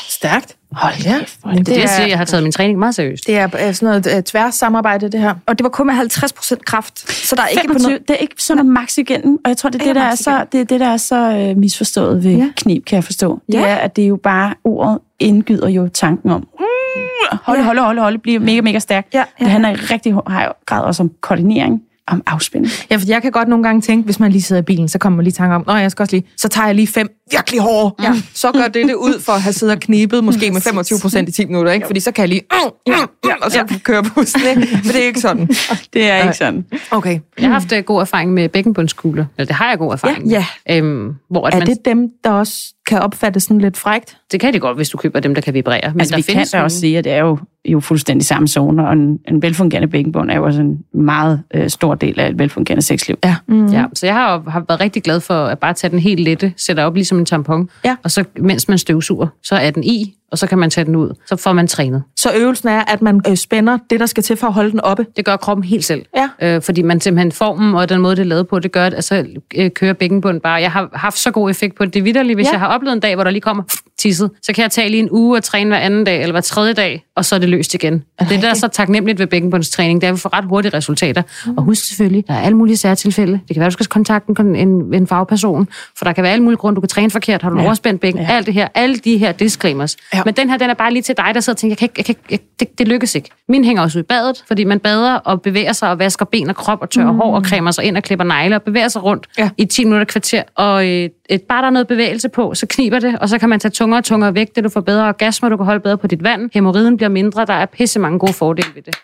Stærkt. 0.09 0.58
Hold 0.71 0.93
ja. 1.05 1.17
Det, 1.19 1.57
det, 1.57 1.65
det 1.65 1.75
er, 1.75 1.79
jeg 1.79 1.89
siger, 1.89 2.07
jeg 2.07 2.17
har 2.17 2.25
taget 2.25 2.43
min 2.43 2.51
træning 2.51 2.79
meget 2.79 2.95
seriøst. 2.95 3.27
Det 3.27 3.37
er 3.37 3.71
sådan 3.71 4.01
noget 4.03 4.17
uh, 4.17 4.23
tværs 4.23 4.55
samarbejde, 4.55 5.09
det 5.09 5.19
her. 5.19 5.35
Og 5.45 5.57
det 5.57 5.63
var 5.63 5.69
kun 5.69 5.85
med 5.85 5.93
50 5.93 6.33
procent 6.33 6.65
kraft. 6.65 7.11
Så 7.11 7.35
der 7.35 7.41
er 7.41 7.47
25, 7.47 7.63
ikke 7.63 7.73
på 7.73 7.87
noget... 7.87 8.07
Det 8.07 8.13
er 8.13 8.17
ikke 8.17 8.35
sådan 8.37 8.65
noget 8.65 8.73
max 8.73 8.97
igen. 8.97 9.39
Og 9.45 9.49
jeg 9.49 9.57
tror, 9.57 9.69
det 9.69 9.81
er 9.81 9.85
det, 9.85 9.95
der 9.95 10.01
er 10.01 10.15
så, 10.15 10.45
det, 10.51 10.59
er 10.59 10.65
det, 10.65 10.79
der 10.79 10.87
er 10.87 10.97
så 10.97 11.49
uh, 11.51 11.57
misforstået 11.57 12.23
ved 12.23 12.31
ja. 12.31 12.49
knib, 12.55 12.85
kan 12.85 12.95
jeg 12.95 13.03
forstå. 13.03 13.41
Det 13.47 13.53
ja. 13.53 13.67
er, 13.67 13.75
at 13.75 13.95
det 13.95 14.03
er 14.03 14.07
jo 14.07 14.15
bare 14.15 14.53
ordet 14.63 14.99
indgyder 15.19 15.69
jo 15.69 15.87
tanken 15.87 16.31
om, 16.31 16.47
mm, 16.59 17.37
holde, 17.43 17.63
holde, 17.63 17.81
holde, 17.81 18.01
holde, 18.01 18.17
blive 18.17 18.39
mega, 18.39 18.61
mega 18.61 18.79
stærk. 18.79 19.07
Ja, 19.13 19.17
ja. 19.17 19.23
Det 19.39 19.51
handler 19.51 19.69
i 19.69 19.73
rigtig 19.73 20.13
høj 20.13 20.53
grad 20.65 20.83
også 20.83 21.03
om 21.03 21.11
koordinering 21.21 21.83
om 22.09 22.23
afspænding. 22.25 22.73
Ja, 22.91 22.95
for 22.95 23.07
jeg 23.07 23.21
kan 23.21 23.31
godt 23.31 23.47
nogle 23.47 23.63
gange 23.63 23.81
tænke, 23.81 24.05
hvis 24.05 24.19
man 24.19 24.31
lige 24.31 24.41
sidder 24.41 24.61
i 24.61 24.65
bilen, 24.65 24.87
så 24.87 24.97
kommer 24.97 25.17
man 25.17 25.23
lige 25.23 25.33
tanke 25.33 25.55
om, 25.55 25.63
nej, 25.67 25.75
jeg 25.75 25.91
skal 25.91 26.03
også 26.03 26.15
lige, 26.15 26.27
så 26.37 26.47
tager 26.47 26.65
jeg 26.65 26.75
lige 26.75 26.87
fem 26.87 27.09
virkelig 27.31 27.61
hårde. 27.61 27.95
Ja. 28.03 28.13
Så 28.33 28.51
gør 28.51 28.67
det 28.67 28.87
det 28.87 28.93
ud 28.93 29.21
for 29.21 29.31
at 29.31 29.41
have 29.41 29.53
siddet 29.53 29.75
og 29.75 29.81
knibet, 29.81 30.23
måske 30.23 30.51
med 30.51 30.61
25 30.61 30.99
procent 31.01 31.29
i 31.29 31.31
10 31.31 31.45
minutter, 31.45 31.71
ikke? 31.71 31.87
Fordi 31.87 31.99
så 31.99 32.11
kan 32.11 32.21
jeg 32.21 32.29
lige, 32.29 32.41
ja, 32.87 33.33
og 33.41 33.51
så 33.51 33.57
ja. 33.57 33.77
køre 33.83 34.03
bussen, 34.03 34.41
ikke? 34.49 34.59
Men 34.59 34.83
det 34.83 35.01
er 35.01 35.07
ikke 35.07 35.19
sådan. 35.19 35.47
Det 35.93 36.09
er 36.09 36.23
ikke 36.23 36.37
sådan. 36.37 36.65
Okay. 36.91 37.19
Jeg 37.39 37.47
har 37.47 37.53
haft 37.53 37.71
øh, 37.71 37.83
god 37.83 38.01
erfaring 38.01 38.33
med 38.33 38.49
bækkenbundskugler. 38.49 39.25
Eller 39.37 39.45
det 39.45 39.55
har 39.55 39.69
jeg 39.69 39.77
god 39.77 39.93
erfaring 39.93 40.29
ja, 40.29 40.45
ja. 40.67 40.77
Øhm, 40.77 41.15
hvor 41.29 41.47
at 41.47 41.53
er 41.53 41.57
man... 41.57 41.67
det 41.67 41.77
dem, 41.85 42.07
der 42.23 42.29
også 42.29 42.73
kan 42.89 42.99
opfattes 42.99 43.43
sådan 43.43 43.61
lidt 43.61 43.77
frægt? 43.77 44.17
Det 44.31 44.39
kan 44.39 44.53
det 44.53 44.61
godt, 44.61 44.77
hvis 44.77 44.89
du 44.89 44.97
køber 44.97 45.19
dem, 45.19 45.35
der 45.35 45.41
kan 45.41 45.53
vibrere. 45.53 45.91
Men 45.91 46.01
altså, 46.01 46.11
der 46.11 46.17
vi 46.17 46.23
findes 46.23 46.51
kan 46.51 46.59
da 46.59 46.63
også 46.63 46.79
sige, 46.79 46.97
at 46.97 47.03
det 47.03 47.11
er 47.11 47.19
jo, 47.19 47.37
jo 47.65 47.79
fuldstændig 47.79 48.25
samme 48.25 48.47
zoner, 48.47 48.83
og 48.83 48.93
en, 48.93 49.19
en 49.27 49.41
velfungerende 49.41 49.87
bækkenbund 49.87 50.31
er 50.31 50.35
jo 50.35 50.45
også 50.45 50.61
en 50.61 50.79
meget 50.93 51.43
øh, 51.53 51.69
stor 51.69 51.95
del 51.95 52.19
af 52.19 52.29
et 52.29 52.39
velfungerende 52.39 52.85
sexliv. 52.85 53.17
Ja. 53.23 53.35
Mm. 53.47 53.67
ja. 53.67 53.85
Så 53.93 54.05
jeg 54.05 54.15
har, 54.15 54.43
har 54.47 54.63
været 54.67 54.79
rigtig 54.79 55.03
glad 55.03 55.19
for 55.19 55.33
at 55.33 55.59
bare 55.59 55.73
tage 55.73 55.91
den 55.91 55.99
helt 55.99 56.19
lette, 56.19 56.53
sætte 56.57 56.83
op 56.83 56.95
ligesom 56.95 57.19
en 57.19 57.25
tampon, 57.25 57.69
ja. 57.85 57.95
og 58.03 58.11
så 58.11 58.23
mens 58.37 58.67
man 58.67 58.77
støvsuger, 58.77 59.27
så 59.43 59.55
er 59.55 59.71
den 59.71 59.83
i, 59.83 60.15
og 60.31 60.37
så 60.37 60.47
kan 60.47 60.57
man 60.57 60.69
tage 60.69 60.85
den 60.85 60.95
ud. 60.95 61.13
Så 61.25 61.35
får 61.35 61.53
man 61.53 61.67
trænet. 61.67 62.03
Så 62.15 62.29
øvelsen 62.35 62.69
er, 62.69 62.93
at 62.93 63.01
man 63.01 63.21
øh, 63.29 63.35
spænder 63.35 63.77
det, 63.89 63.99
der 63.99 64.05
skal 64.05 64.23
til 64.23 64.35
for 64.35 64.47
at 64.47 64.53
holde 64.53 64.71
den 64.71 64.79
oppe? 64.79 65.05
Det 65.15 65.25
gør 65.25 65.35
kroppen 65.35 65.63
helt 65.63 65.85
selv. 65.85 66.05
Ja. 66.15 66.55
Øh, 66.55 66.61
fordi 66.61 66.81
man 66.81 67.01
simpelthen 67.01 67.31
formen 67.31 67.75
og 67.75 67.89
den 67.89 68.01
måde, 68.01 68.15
det 68.15 68.21
er 68.21 68.25
lavet 68.25 68.47
på, 68.47 68.59
det 68.59 68.71
gør, 68.71 68.85
at 68.85 69.03
så 69.03 69.25
øh, 69.55 69.71
kører 69.71 69.93
bækkenbunden 69.93 70.41
bare. 70.41 70.53
Jeg 70.53 70.71
har 70.71 70.89
haft 70.93 71.17
så 71.17 71.31
god 71.31 71.49
effekt 71.49 71.75
på 71.75 71.85
det. 71.85 71.93
Det 71.93 71.99
er 71.99 72.03
vidderligt, 72.03 72.37
hvis 72.37 72.47
ja. 72.47 72.51
jeg 72.51 72.59
har 72.59 72.67
oplevet 72.79 72.93
en 72.93 72.99
dag, 72.99 73.15
hvor 73.15 73.23
der 73.23 73.31
lige 73.31 73.41
kommer 73.41 73.63
tisset, 73.97 74.31
så 74.41 74.53
kan 74.53 74.61
jeg 74.61 74.71
tage 74.71 74.89
lige 74.89 74.99
en 74.99 75.11
uge 75.11 75.37
og 75.37 75.43
træne 75.43 75.69
hver 75.69 75.79
anden 75.79 76.03
dag, 76.03 76.21
eller 76.21 76.33
hver 76.33 76.41
tredje 76.41 76.73
dag, 76.73 77.05
og 77.19 77.25
så 77.25 77.35
er 77.35 77.39
det 77.39 77.49
løst 77.49 77.73
igen. 77.73 78.03
Okay. 78.19 78.33
Det, 78.33 78.41
der 78.41 78.49
er 78.49 78.53
så 78.53 78.67
taknemmeligt 78.67 79.19
ved 79.19 79.27
bækkenbundstræning, 79.27 80.01
det 80.01 80.07
er, 80.07 80.11
at 80.11 80.15
vi 80.15 80.19
får 80.19 80.37
ret 80.37 80.45
hurtige 80.45 80.77
resultater. 80.77 81.21
Mm. 81.45 81.57
Og 81.57 81.63
husk 81.63 81.87
selvfølgelig, 81.87 82.27
der 82.27 82.33
er 82.33 82.41
alle 82.41 82.57
mulige 82.57 82.77
særtilfælde. 82.77 83.31
Det 83.31 83.55
kan 83.55 83.59
være, 83.59 83.65
at 83.65 83.71
du 83.71 83.73
skal 83.73 83.85
kontakte 83.85 84.33
en, 84.39 84.55
en, 84.55 84.93
en 84.93 85.07
fagperson, 85.07 85.67
for 85.97 86.05
der 86.05 86.13
kan 86.13 86.23
være 86.23 86.31
alle 86.31 86.43
mulige 86.43 86.57
grunde, 86.57 86.75
du 86.75 86.81
kan 86.81 86.87
træne 86.87 87.11
forkert, 87.11 87.41
har 87.41 87.49
du 87.49 87.59
ja. 87.59 87.65
overspændt 87.65 88.01
bækken, 88.01 88.21
ja. 88.21 88.31
alt 88.31 88.45
det 88.45 88.53
her, 88.53 88.67
alle 88.75 88.95
de 88.95 89.17
her 89.17 89.31
disclaimers. 89.31 89.97
Ja. 90.13 90.21
Men 90.25 90.33
den 90.33 90.49
her, 90.49 90.57
den 90.57 90.69
er 90.69 90.73
bare 90.73 90.93
lige 90.93 91.03
til 91.03 91.17
dig, 91.17 91.31
der 91.33 91.39
sidder 91.39 91.55
og 91.55 91.57
tænker, 91.57 91.71
jeg 91.71 91.77
kan 91.77 91.85
ikke, 91.85 91.93
jeg 91.97 92.05
kan 92.05 92.11
ikke, 92.11 92.21
jeg, 92.31 92.39
det, 92.59 92.79
det 92.79 92.87
lykkes 92.87 93.15
ikke. 93.15 93.29
Min 93.49 93.65
hænger 93.65 93.83
også 93.83 93.99
ud 93.99 94.03
i 94.03 94.05
badet, 94.05 94.43
fordi 94.47 94.63
man 94.63 94.79
bader 94.79 95.13
og 95.13 95.41
bevæger 95.41 95.73
sig 95.73 95.89
og 95.89 95.99
vasker 95.99 96.25
ben 96.25 96.49
og 96.49 96.55
krop 96.55 96.81
og 96.81 96.89
tørrer 96.89 97.11
mm. 97.11 97.17
hår 97.17 97.35
og 97.35 97.45
cremer 97.45 97.71
sig 97.71 97.83
ind 97.83 97.97
og 97.97 98.03
klipper 98.03 98.25
negle 98.25 98.55
og 98.55 98.61
bevæger 98.61 98.87
sig 98.87 99.03
rundt 99.03 99.27
ja. 99.37 99.49
i 99.57 99.65
10 99.65 99.83
minutter 99.83 100.05
kvarter. 100.05 100.43
Og 100.55 100.87
øh, 100.87 101.09
et, 101.29 101.41
bare 101.41 101.61
der 101.61 101.67
er 101.67 101.71
noget 101.71 101.87
bevægelse 101.87 102.29
på, 102.29 102.53
så 102.53 102.65
kniber 102.65 102.99
det, 102.99 103.19
og 103.19 103.29
så 103.29 103.37
kan 103.37 103.49
man 103.49 103.59
tage 103.59 103.71
tungere 103.71 103.99
og 103.99 104.03
tungere 104.03 104.35
væk, 104.35 104.55
det 104.55 104.63
du 104.63 104.69
får 104.69 104.81
bedre 104.81 105.07
orgasmer, 105.07 105.49
du 105.49 105.57
kan 105.57 105.65
holde 105.65 105.79
bedre 105.79 105.97
på 105.97 106.07
dit 106.07 106.23
vand, 106.23 106.49
hemorriden 106.53 106.97
bliver 106.97 107.08
mindre, 107.09 107.45
der 107.45 107.53
er 107.53 107.65
pisse 107.65 107.99
mange 107.99 108.19
gode 108.19 108.33
fordele 108.33 108.69
ved 108.75 108.81
det. 108.81 108.95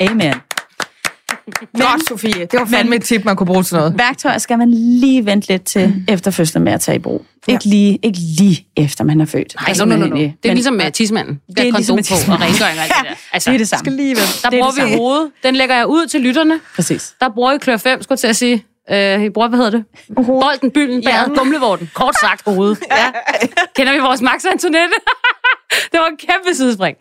Amen. 0.00 0.34
Men, 1.72 1.82
Godt, 1.82 2.08
Sofie. 2.08 2.32
Det 2.32 2.60
var 2.60 2.66
fandme 2.66 2.90
men, 2.90 2.98
et 2.98 3.04
tip, 3.04 3.24
man 3.24 3.36
kunne 3.36 3.46
bruge 3.46 3.62
til 3.62 3.76
noget. 3.76 3.98
Værktøjer 3.98 4.38
skal 4.38 4.58
man 4.58 4.70
lige 4.70 5.26
vente 5.26 5.48
lidt 5.48 5.64
til 5.64 5.88
mm. 5.88 6.04
efter 6.08 6.30
fødslen 6.30 6.64
med 6.64 6.72
at 6.72 6.80
tage 6.80 6.96
i 6.96 6.98
brug. 6.98 7.24
Ja. 7.48 7.52
Ikke, 7.52 7.64
lige, 7.64 7.98
ikke 8.02 8.18
lige 8.18 8.66
efter 8.76 9.04
man 9.04 9.20
er 9.20 9.24
født. 9.24 9.56
Nej, 9.60 9.74
no, 9.78 9.84
no, 9.84 9.96
no, 9.96 10.06
no. 10.06 10.16
Det 10.16 10.24
er 10.24 10.30
men, 10.44 10.54
ligesom 10.54 10.74
med 10.74 10.92
tidsmanden. 10.92 11.40
Det 11.48 11.68
er 11.68 11.72
ligesom 11.72 11.96
med 11.96 12.26
på 12.26 12.32
og 12.32 12.40
rengøring 12.40 12.78
og 12.78 12.84
alt 12.84 12.92
det 13.00 13.08
der. 13.08 13.14
Altså, 13.32 13.50
det 13.50 13.54
er 13.54 13.58
det 13.58 13.68
samme. 13.68 13.80
Skal 13.84 13.92
lige 13.92 14.16
vente. 14.16 14.42
Der 14.42 14.50
bruger 14.50 14.86
vi 14.86 14.96
hovedet. 14.96 15.30
Den 15.42 15.56
lægger 15.56 15.76
jeg 15.76 15.86
ud 15.86 16.06
til 16.06 16.20
lytterne. 16.20 16.60
Præcis. 16.76 17.14
Der 17.20 17.28
bruger 17.28 17.52
I 17.52 17.58
klør 17.58 17.76
5, 17.76 18.02
skulle 18.02 18.18
til 18.18 18.26
at 18.26 18.36
sige. 18.36 18.64
Øh, 18.90 19.30
bror, 19.30 19.48
hvad 19.48 19.58
hedder 19.58 19.70
det? 19.70 19.84
Bolden, 20.26 20.70
bylden, 20.70 21.04
bæret, 21.04 21.28
ja. 21.28 21.38
gumlevorten. 21.38 21.90
Kort 21.94 22.14
sagt 22.20 22.42
hovedet. 22.44 22.78
Ja. 22.90 23.10
Kender 23.76 23.92
vi 23.92 23.98
vores 23.98 24.20
Max 24.22 24.44
Antoinette? 24.44 24.94
det 25.92 26.00
var 26.00 26.06
en 26.06 26.16
kæmpe 26.16 26.54
sidespring. 26.54 26.96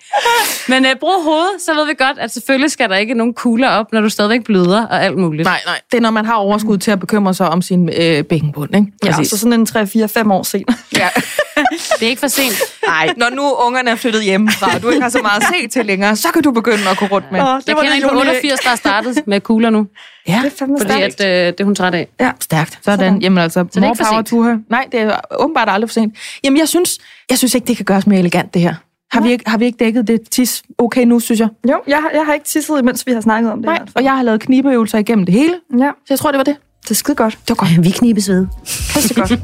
Men 0.67 0.86
øh, 0.86 0.95
brug 0.99 1.24
hovedet, 1.24 1.61
så 1.65 1.74
ved 1.74 1.86
vi 1.86 1.93
godt, 1.93 2.20
at 2.20 2.32
selvfølgelig 2.32 2.72
skal 2.72 2.89
der 2.89 2.95
ikke 2.95 3.13
nogen 3.13 3.34
kugler 3.34 3.70
op, 3.70 3.91
når 3.91 4.01
du 4.01 4.09
stadigvæk 4.09 4.43
bløder 4.43 4.88
og 4.88 5.03
alt 5.03 5.17
muligt. 5.17 5.45
Nej, 5.45 5.59
nej. 5.65 5.80
Det 5.91 5.97
er, 5.97 6.01
når 6.01 6.11
man 6.11 6.26
har 6.26 6.36
overskud 6.36 6.78
til 6.78 6.91
at 6.91 6.99
bekymre 6.99 7.34
sig 7.34 7.49
om 7.49 7.61
sin 7.61 7.89
øh, 7.89 8.24
bækkenbund, 8.24 8.76
ikke? 8.76 8.88
Ja, 9.05 9.24
så 9.24 9.38
sådan 9.38 9.53
en 9.53 9.67
3-4-5 9.70 10.34
år 10.34 10.43
senere. 10.43 10.76
Ja. 10.97 11.09
det 11.99 12.05
er 12.05 12.09
ikke 12.09 12.20
for 12.20 12.28
sent. 12.28 12.61
Nej, 12.88 13.13
når 13.17 13.30
nu 13.30 13.51
ungerne 13.67 13.89
er 13.89 13.95
flyttet 13.95 14.24
hjemmefra, 14.24 14.76
og 14.76 14.82
du 14.82 14.89
ikke 14.89 15.01
har 15.01 15.09
så 15.09 15.22
meget 15.22 15.41
at 15.41 15.47
se 15.53 15.67
til 15.67 15.86
længere, 15.86 16.15
så 16.15 16.28
kan 16.32 16.43
du 16.43 16.51
begynde 16.51 16.89
at 16.91 16.97
gå 16.97 17.05
rundt 17.05 17.32
med. 17.32 17.41
Åh, 17.41 17.47
det 17.47 17.67
jeg 17.67 17.76
var 17.76 17.82
kender 17.82 17.95
en 17.95 18.01
på 18.01 18.20
88, 18.20 18.59
der 18.59 18.70
er 18.70 18.76
startet 18.76 19.28
med 19.28 19.41
kugler 19.41 19.70
nu. 19.70 19.88
Ja, 20.28 20.39
det 20.43 20.53
er 20.53 20.57
fandme 20.59 20.78
Fordi 20.82 21.01
at, 21.01 21.22
øh, 21.22 21.28
det 21.28 21.59
er 21.59 21.63
hun 21.63 21.76
træt 21.76 21.93
af. 21.93 22.07
Ja, 22.20 22.32
stærkt. 22.39 22.80
Sådan. 22.84 22.99
Sådan. 22.99 23.22
Jamen 23.22 23.38
altså, 23.38 23.63
det 23.63 23.78
er 23.78 23.84
ikke 23.89 23.97
for 23.97 24.03
power 24.11 24.20
sent. 24.20 24.28
to 24.28 24.41
her. 24.43 24.57
Nej, 24.70 24.88
det 24.91 24.99
er 24.99 25.20
åbenbart 25.39 25.67
aldrig 25.72 25.89
for 25.89 25.93
sent. 25.93 26.15
Jamen, 26.43 26.59
jeg 26.59 26.67
synes, 26.67 26.97
jeg 27.30 27.38
synes 27.38 27.55
ikke, 27.55 27.67
det 27.67 27.76
kan 27.78 27.86
gøres 27.86 28.07
mere 28.07 28.20
elegant, 28.20 28.53
det 28.53 28.61
her. 28.61 28.74
Har 29.11 29.22
vi, 29.22 29.32
ikke, 29.32 29.49
har 29.49 29.57
vi 29.57 29.65
ikke 29.65 29.84
dækket 29.86 30.07
det 30.07 30.22
tis 30.32 30.63
okay 30.78 31.03
nu, 31.03 31.20
synes 31.20 31.39
jeg? 31.39 31.47
Jo, 31.70 31.82
jeg, 31.88 31.97
har- 31.97 32.09
jeg 32.13 32.26
har 32.26 32.34
ikke 32.34 32.45
tisset, 32.45 32.80
imens 32.82 33.07
vi 33.07 33.11
har 33.11 33.22
snakket 33.22 33.51
om 33.51 33.57
det 33.57 33.65
Nej, 33.65 33.76
her. 33.78 33.86
og 33.95 34.03
jeg 34.03 34.15
har 34.15 34.24
lavet 34.24 34.41
knibeøvelser 34.41 34.97
igennem 34.97 35.26
det 35.26 35.34
hele. 35.36 35.55
Ja, 35.80 35.89
Så 36.05 36.13
jeg 36.13 36.20
tror, 36.20 36.32
det 36.32 36.38
var 36.38 36.43
det. 36.43 36.55
det 36.84 36.91
er 36.91 36.95
skide 36.95 37.15
godt. 37.15 37.34
Det 37.41 37.49
var 37.49 37.55
godt. 37.55 37.84
Vi 37.84 37.89
knibes 37.91 38.30
ved. 38.30 38.47
Pisse 38.65 39.13
godt. 39.13 39.32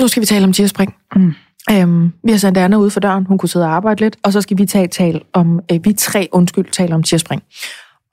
Nu 0.00 0.08
skal 0.08 0.20
vi 0.20 0.26
tale 0.26 0.44
om 0.44 0.52
tigerspring. 0.52 0.94
Mm. 1.16 1.32
Øhm, 1.70 2.12
vi 2.24 2.30
har 2.30 2.38
sendt 2.38 2.58
Anna 2.58 2.76
ud 2.76 2.90
for 2.90 3.00
døren. 3.00 3.26
Hun 3.26 3.38
kunne 3.38 3.48
sidde 3.48 3.66
og 3.66 3.72
arbejde 3.72 4.00
lidt. 4.00 4.16
Og 4.22 4.32
så 4.32 4.40
skal 4.40 4.58
vi 4.58 4.66
tage 4.66 4.84
et 4.84 4.90
tal 4.90 5.22
om, 5.32 5.60
øh, 5.72 5.84
vi 5.84 5.92
tre, 5.92 6.28
undskyld, 6.32 6.70
tale 6.72 6.94
om 6.94 7.02
tierspring. 7.02 7.42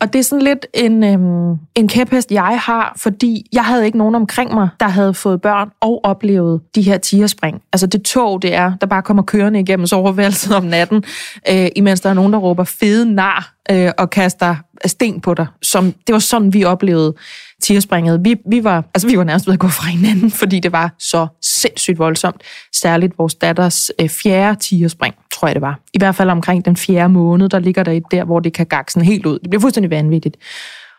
Og 0.02 0.14
det 0.14 0.20
er 0.20 0.24
sådan 0.24 0.44
lidt 0.44 0.66
en, 0.74 1.04
øhm, 1.04 1.58
en 1.76 1.88
kæphest, 1.88 2.32
jeg 2.32 2.60
har, 2.64 2.94
fordi 2.98 3.46
jeg 3.54 3.66
havde 3.66 3.86
ikke 3.86 3.98
nogen 3.98 4.16
omkring 4.16 4.54
mig, 4.54 4.70
der 4.80 4.88
havde 4.88 5.14
fået 5.14 5.42
børn 5.42 5.70
og 5.82 6.00
oplevet 6.04 6.62
de 6.76 6.82
her 6.82 6.98
tigerspring. 6.98 7.62
Altså 7.74 7.88
det 7.88 8.04
tog, 8.04 8.42
det 8.42 8.54
er, 8.54 8.74
der 8.82 8.88
bare 8.88 9.02
kommer 9.02 9.24
kørende 9.24 9.60
igennem 9.60 9.88
soveværelset 9.88 10.56
om 10.56 10.64
natten, 10.64 11.04
øh, 11.50 11.68
imens 11.76 12.02
der 12.02 12.10
er 12.10 12.14
nogen, 12.14 12.34
der 12.34 12.40
råber 12.40 12.64
fede 12.64 13.14
nar 13.14 13.54
øh, 13.72 13.92
og 13.98 14.10
kaster 14.10 14.56
sten 14.86 15.22
på 15.22 15.34
dig. 15.34 15.48
Som, 15.62 15.94
det 16.08 16.14
var 16.14 16.20
sådan, 16.20 16.54
vi 16.54 16.64
oplevede 16.64 17.14
tigerspringet. 17.62 18.20
Vi, 18.24 18.36
vi, 18.46 18.64
var, 18.64 18.84
altså, 18.96 19.08
vi 19.08 19.18
var 19.18 19.24
nærmest 19.24 19.48
ved 19.48 19.54
at 19.54 19.60
gå 19.60 19.68
fra 19.68 19.88
hinanden, 19.88 20.32
fordi 20.32 20.60
det 20.60 20.72
var 20.72 20.96
så 21.00 21.28
sindssygt 21.42 22.00
voldsomt. 22.00 22.42
Særligt 22.76 23.18
vores 23.18 23.36
datters 23.36 23.92
øh, 24.02 24.10
fjerde 24.10 24.60
tigerspring, 24.60 25.16
tror 25.34 25.48
jeg 25.48 25.56
det 25.56 25.62
var. 25.62 25.80
I 25.94 25.98
hvert 25.98 26.16
fald 26.16 26.30
omkring 26.30 26.66
den 26.66 26.78
fjerde 26.78 27.10
måned, 27.10 27.50
der 27.50 27.60
ligger 27.60 27.84
der 27.84 27.92
et 27.92 28.04
der, 28.12 28.24
hvor 28.24 28.40
det 28.40 28.54
kan 28.54 28.66
gakke 28.66 28.92
sådan 28.92 29.08
helt 29.08 29.26
ud. 29.26 29.40
Det 29.40 29.50
bliver 29.50 29.62
fuldstændig 29.62 29.92
vanvittigt. 29.92 30.38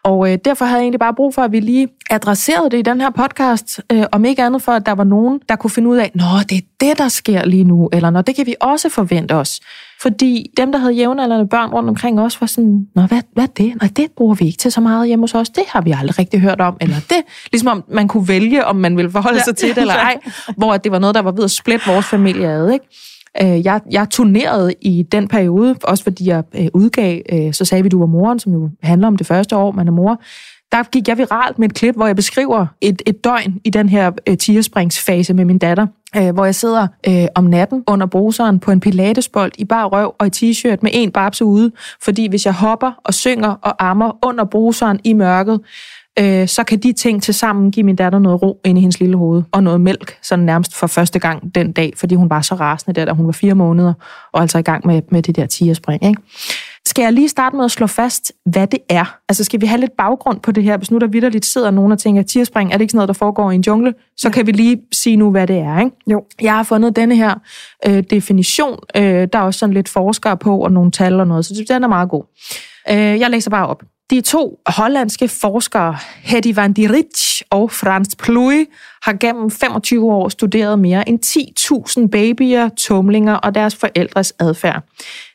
Og 0.05 0.33
øh, 0.33 0.39
derfor 0.45 0.65
havde 0.65 0.79
jeg 0.79 0.85
egentlig 0.85 1.01
bare 1.01 1.15
brug 1.15 1.35
for, 1.35 1.43
at 1.43 1.53
vi 1.53 1.61
lige 1.61 1.89
adresserede 2.11 2.71
det 2.71 2.79
i 2.79 2.83
den 2.83 3.01
her 3.01 3.11
podcast, 3.11 3.81
øh, 3.93 4.05
om 4.13 4.25
ikke 4.25 4.43
andet 4.43 4.63
for, 4.63 4.73
at 4.73 4.87
der 4.87 4.93
var 4.93 5.05
nogen, 5.05 5.41
der 5.49 5.57
kunne 5.57 5.71
finde 5.71 5.89
ud 5.89 5.97
af, 5.97 6.11
nå, 6.15 6.25
det 6.49 6.59
er 6.59 6.63
det, 6.81 6.99
der 6.99 7.09
sker 7.09 7.45
lige 7.45 7.65
nu, 7.65 7.89
eller 7.93 8.11
nå, 8.11 8.23
det 8.23 8.37
kan 8.37 8.47
vi 8.47 8.55
også 8.61 8.89
forvente 8.89 9.33
os. 9.33 9.61
Fordi 10.03 10.47
dem, 10.57 10.73
der 10.73 10.79
havde 10.79 10.93
jævnaldrende 10.93 11.49
børn 11.49 11.71
rundt 11.71 11.89
omkring 11.89 12.21
os, 12.21 12.41
var 12.41 12.47
sådan, 12.47 12.87
nå, 12.95 13.03
hvad, 13.03 13.21
hvad 13.33 13.45
er 13.45 13.49
det? 13.49 13.75
Nej, 13.83 13.91
det 13.97 14.07
bruger 14.17 14.35
vi 14.35 14.47
ikke 14.47 14.59
til 14.59 14.73
så 14.73 14.81
meget 14.81 15.09
hjemme 15.09 15.23
hos 15.23 15.35
os. 15.35 15.49
Det 15.49 15.63
har 15.69 15.81
vi 15.81 15.95
aldrig 15.99 16.19
rigtig 16.19 16.41
hørt 16.41 16.61
om. 16.61 16.77
Eller 16.81 16.97
det, 17.09 17.17
ligesom 17.53 17.69
om 17.69 17.85
man 17.89 18.09
kunne 18.09 18.29
vælge, 18.29 18.65
om 18.65 18.77
man 18.77 18.97
ville 18.97 19.11
forholde 19.11 19.41
sig 19.45 19.57
til 19.57 19.69
det 19.69 19.79
eller 19.79 19.95
ej. 19.95 20.17
Hvor 20.57 20.77
det 20.77 20.93
var 20.93 20.99
noget, 20.99 21.15
der 21.15 21.23
var 21.23 21.33
ved 21.33 21.45
at 21.45 21.51
splitte 21.51 21.87
vores 21.87 22.07
familie 22.07 22.49
ad, 22.49 22.71
ikke? 22.71 22.85
Øh, 23.43 23.65
Jeg, 23.65 23.81
jeg 23.91 24.11
turnerede 24.11 24.73
i 24.81 25.03
den 25.03 25.29
periode, 25.29 25.75
også 25.85 26.05
fordi 26.05 26.29
jeg 26.29 26.43
øh, 26.57 26.67
udgav, 26.75 27.21
øh, 27.33 27.53
så 27.53 27.65
sagde 27.65 27.83
vi, 27.83 27.89
du 27.89 27.99
var 27.99 28.07
moren, 28.07 28.39
som 28.39 28.53
jo 28.53 28.71
handler 28.83 29.07
om 29.09 29.17
det 29.17 29.27
første 29.27 29.57
år, 29.57 29.73
man 29.73 29.89
er 29.89 29.93
mor. 29.93 30.21
Der 30.73 30.83
gik 30.83 31.09
jeg 31.09 31.19
viralt 31.19 31.59
med 31.59 31.69
et 31.69 31.75
klip, 31.75 31.95
hvor 31.95 32.07
jeg 32.07 32.17
beskriver 32.17 32.67
et, 32.81 33.03
et 33.07 33.25
døgn 33.25 33.61
i 33.65 33.71
den 33.71 33.89
her 33.89 34.11
øh, 34.29 34.39
tigerspringsfase 34.39 35.35
med 35.35 35.45
min 35.45 35.59
datter, 35.59 35.87
øh, 36.17 36.35
hvor 36.35 36.45
jeg 36.45 36.55
sidder 36.55 36.87
øh, 37.09 37.27
om 37.35 37.45
natten 37.45 37.85
under 37.87 38.07
bruseren 38.07 38.61
på 38.61 38.71
en 38.71 38.81
pilatesbold 38.81 39.53
i 39.59 39.65
bare 39.65 39.87
røv 39.89 40.15
og 40.19 40.27
i 40.27 40.31
t-shirt 40.31 40.79
med 40.83 40.91
en 40.95 41.13
babse 41.13 41.45
ude, 41.45 41.71
fordi 42.05 42.29
hvis 42.29 42.47
jeg 42.47 42.55
hopper 42.55 42.93
og 43.05 43.15
synger 43.15 43.49
og 43.49 43.89
ammer 43.89 44.27
under 44.27 44.45
bruseren 44.45 45.01
i 45.05 45.13
mørket, 45.13 45.61
øh, 46.19 46.49
så 46.49 46.65
kan 46.65 46.79
de 46.79 46.93
ting 46.93 47.23
til 47.23 47.35
sammen 47.35 47.71
give 47.71 47.85
min 47.85 47.97
datter 47.97 48.19
noget 48.19 48.43
ro 48.43 48.61
ind 48.65 48.79
i 48.79 48.81
hendes 48.81 49.01
lille 49.01 49.17
hoved, 49.17 49.43
og 49.53 49.63
noget 49.63 49.81
mælk, 49.81 50.19
sådan 50.23 50.45
nærmest 50.45 50.77
for 50.77 50.87
første 50.87 51.19
gang 51.19 51.55
den 51.55 51.73
dag, 51.73 51.93
fordi 51.97 52.15
hun 52.15 52.31
var 52.31 52.41
så 52.41 52.55
rasende 52.55 53.01
der, 53.01 53.05
da 53.05 53.13
hun 53.13 53.27
var 53.27 53.33
fire 53.33 53.55
måneder, 53.55 53.93
og 54.33 54.43
altså 54.43 54.59
i 54.59 54.63
gang 54.63 54.87
med, 54.87 55.03
med 55.11 55.23
det 55.23 55.37
der 55.37 55.47
tigerspring. 55.47 56.05
Ikke? 56.05 56.23
Skal 56.89 57.03
jeg 57.03 57.13
lige 57.13 57.29
starte 57.29 57.57
med 57.57 57.65
at 57.65 57.71
slå 57.71 57.87
fast, 57.87 58.33
hvad 58.45 58.67
det 58.67 58.79
er? 58.89 59.19
Altså 59.29 59.45
skal 59.45 59.61
vi 59.61 59.67
have 59.67 59.81
lidt 59.81 59.93
baggrund 59.99 60.41
på 60.41 60.53
det 60.53 60.65
her? 60.65 60.77
Hvis 60.77 60.91
nu 60.91 60.99
der 60.99 61.07
vidderligt 61.07 61.47
sidder 61.47 61.71
nogen 61.71 61.93
og 61.93 61.99
tænker, 61.99 62.23
tigerspring, 62.23 62.73
er 62.73 62.77
det 62.77 62.81
ikke 62.81 62.91
sådan 62.91 62.97
noget, 62.97 63.09
der 63.09 63.15
foregår 63.15 63.51
i 63.51 63.55
en 63.55 63.61
jungle? 63.67 63.95
Så 64.17 64.31
kan 64.31 64.47
vi 64.47 64.53
lige 64.53 64.83
sige 64.93 65.17
nu, 65.17 65.31
hvad 65.31 65.47
det 65.47 65.59
er. 65.59 65.79
Ikke? 65.79 65.97
Jo. 66.07 66.25
Jeg 66.41 66.57
har 66.57 66.63
fundet 66.63 66.97
denne 66.97 67.17
her 67.17 67.35
øh, 67.87 68.03
definition. 68.11 68.79
Øh, 68.97 69.03
der 69.33 69.39
er 69.39 69.43
også 69.43 69.59
sådan 69.59 69.75
lidt 69.75 69.89
forskere 69.89 70.37
på, 70.37 70.59
og 70.59 70.73
nogle 70.73 70.91
tal 70.91 71.21
og 71.21 71.27
noget, 71.27 71.45
så 71.45 71.65
den 71.69 71.85
er 71.85 71.89
meget 71.89 72.11
god. 72.11 72.25
Øh, 72.91 72.97
jeg 72.97 73.31
læser 73.31 73.51
bare 73.51 73.67
op. 73.67 73.83
De 74.11 74.21
to 74.21 74.59
hollandske 74.67 75.29
forskere, 75.29 75.97
Hedy 76.23 76.55
van 76.55 76.73
der 76.73 76.93
Rich 76.93 77.43
og 77.51 77.71
Frans 77.71 78.17
Pluij, 78.17 78.65
har 79.03 79.13
gennem 79.13 79.51
25 79.51 80.13
år 80.13 80.29
studeret 80.29 80.79
mere 80.79 81.09
end 81.09 81.19
10.000 82.01 82.09
babyer, 82.09 82.69
tumlinger 82.69 83.35
og 83.35 83.55
deres 83.55 83.77
forældres 83.77 84.35
adfærd. 84.39 84.83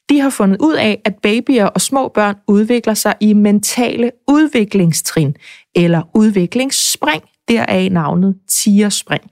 De 0.10 0.20
har 0.20 0.30
fundet 0.30 0.58
ud 0.62 0.74
af, 0.74 1.02
at 1.06 1.16
babyer 1.16 1.66
og 1.66 1.82
små 1.82 2.08
børn 2.08 2.36
udvikler 2.48 2.94
sig 2.94 3.14
i 3.20 3.34
mentale 3.34 4.12
udviklingstrin, 4.28 5.36
eller 5.76 6.02
udviklingsspring, 6.14 7.24
deraf 7.48 7.90
navnet 7.92 8.36
tigerspring. 8.50 9.24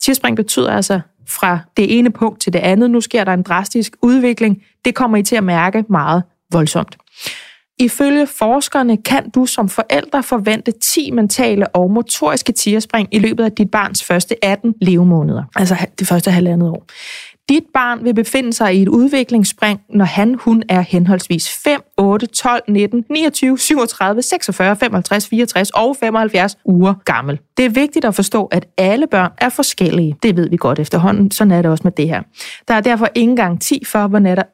Tigerspring 0.00 0.36
betyder 0.36 0.72
altså 0.72 1.00
fra 1.28 1.58
det 1.76 1.98
ene 1.98 2.10
punkt 2.10 2.40
til 2.40 2.52
det 2.52 2.58
andet. 2.58 2.90
Nu 2.90 3.00
sker 3.00 3.24
der 3.24 3.32
en 3.32 3.42
drastisk 3.42 3.96
udvikling. 4.02 4.62
Det 4.84 4.94
kommer 4.94 5.16
I 5.16 5.22
til 5.22 5.36
at 5.36 5.44
mærke 5.44 5.84
meget 5.88 6.22
voldsomt. 6.52 6.96
Ifølge 7.78 8.26
forskerne 8.26 8.96
kan 8.96 9.30
du 9.30 9.46
som 9.46 9.68
forælder 9.68 10.22
forvente 10.22 10.72
10 10.72 11.10
mentale 11.10 11.68
og 11.68 11.90
motoriske 11.90 12.52
tigerspring 12.52 13.08
i 13.12 13.18
løbet 13.18 13.44
af 13.44 13.52
dit 13.52 13.70
barns 13.70 14.04
første 14.04 14.44
18 14.44 14.74
levemåneder, 14.80 15.42
altså 15.56 15.76
det 15.98 16.06
første 16.06 16.30
halvandet 16.30 16.68
år. 16.68 16.86
Dit 17.48 17.62
barn 17.74 18.04
vil 18.04 18.14
befinde 18.14 18.52
sig 18.52 18.76
i 18.76 18.82
et 18.82 18.88
udviklingsspring, 18.88 19.80
når 19.90 20.04
han, 20.04 20.34
hun 20.34 20.62
er 20.68 20.80
henholdsvis 20.80 21.62
5, 21.64 21.80
8, 21.98 22.26
12, 22.26 22.62
19, 22.68 23.04
29, 23.10 23.58
37, 23.58 24.22
46, 24.22 24.76
55, 24.76 25.28
64 25.28 25.70
og 25.70 25.96
75 25.96 26.56
uger 26.64 26.94
gammel. 27.04 27.38
Det 27.56 27.64
er 27.64 27.70
vigtigt 27.70 28.04
at 28.04 28.14
forstå, 28.14 28.44
at 28.44 28.66
alle 28.76 29.06
børn 29.06 29.30
er 29.38 29.48
forskellige. 29.48 30.16
Det 30.22 30.36
ved 30.36 30.50
vi 30.50 30.56
godt 30.56 30.78
efterhånden. 30.78 31.30
Sådan 31.30 31.50
er 31.50 31.62
det 31.62 31.70
også 31.70 31.84
med 31.84 31.92
det 31.92 32.08
her. 32.08 32.22
Der 32.68 32.74
er 32.74 32.80
derfor 32.80 33.08
ingen 33.14 33.36
garanti 33.36 33.82
for, 33.86 34.06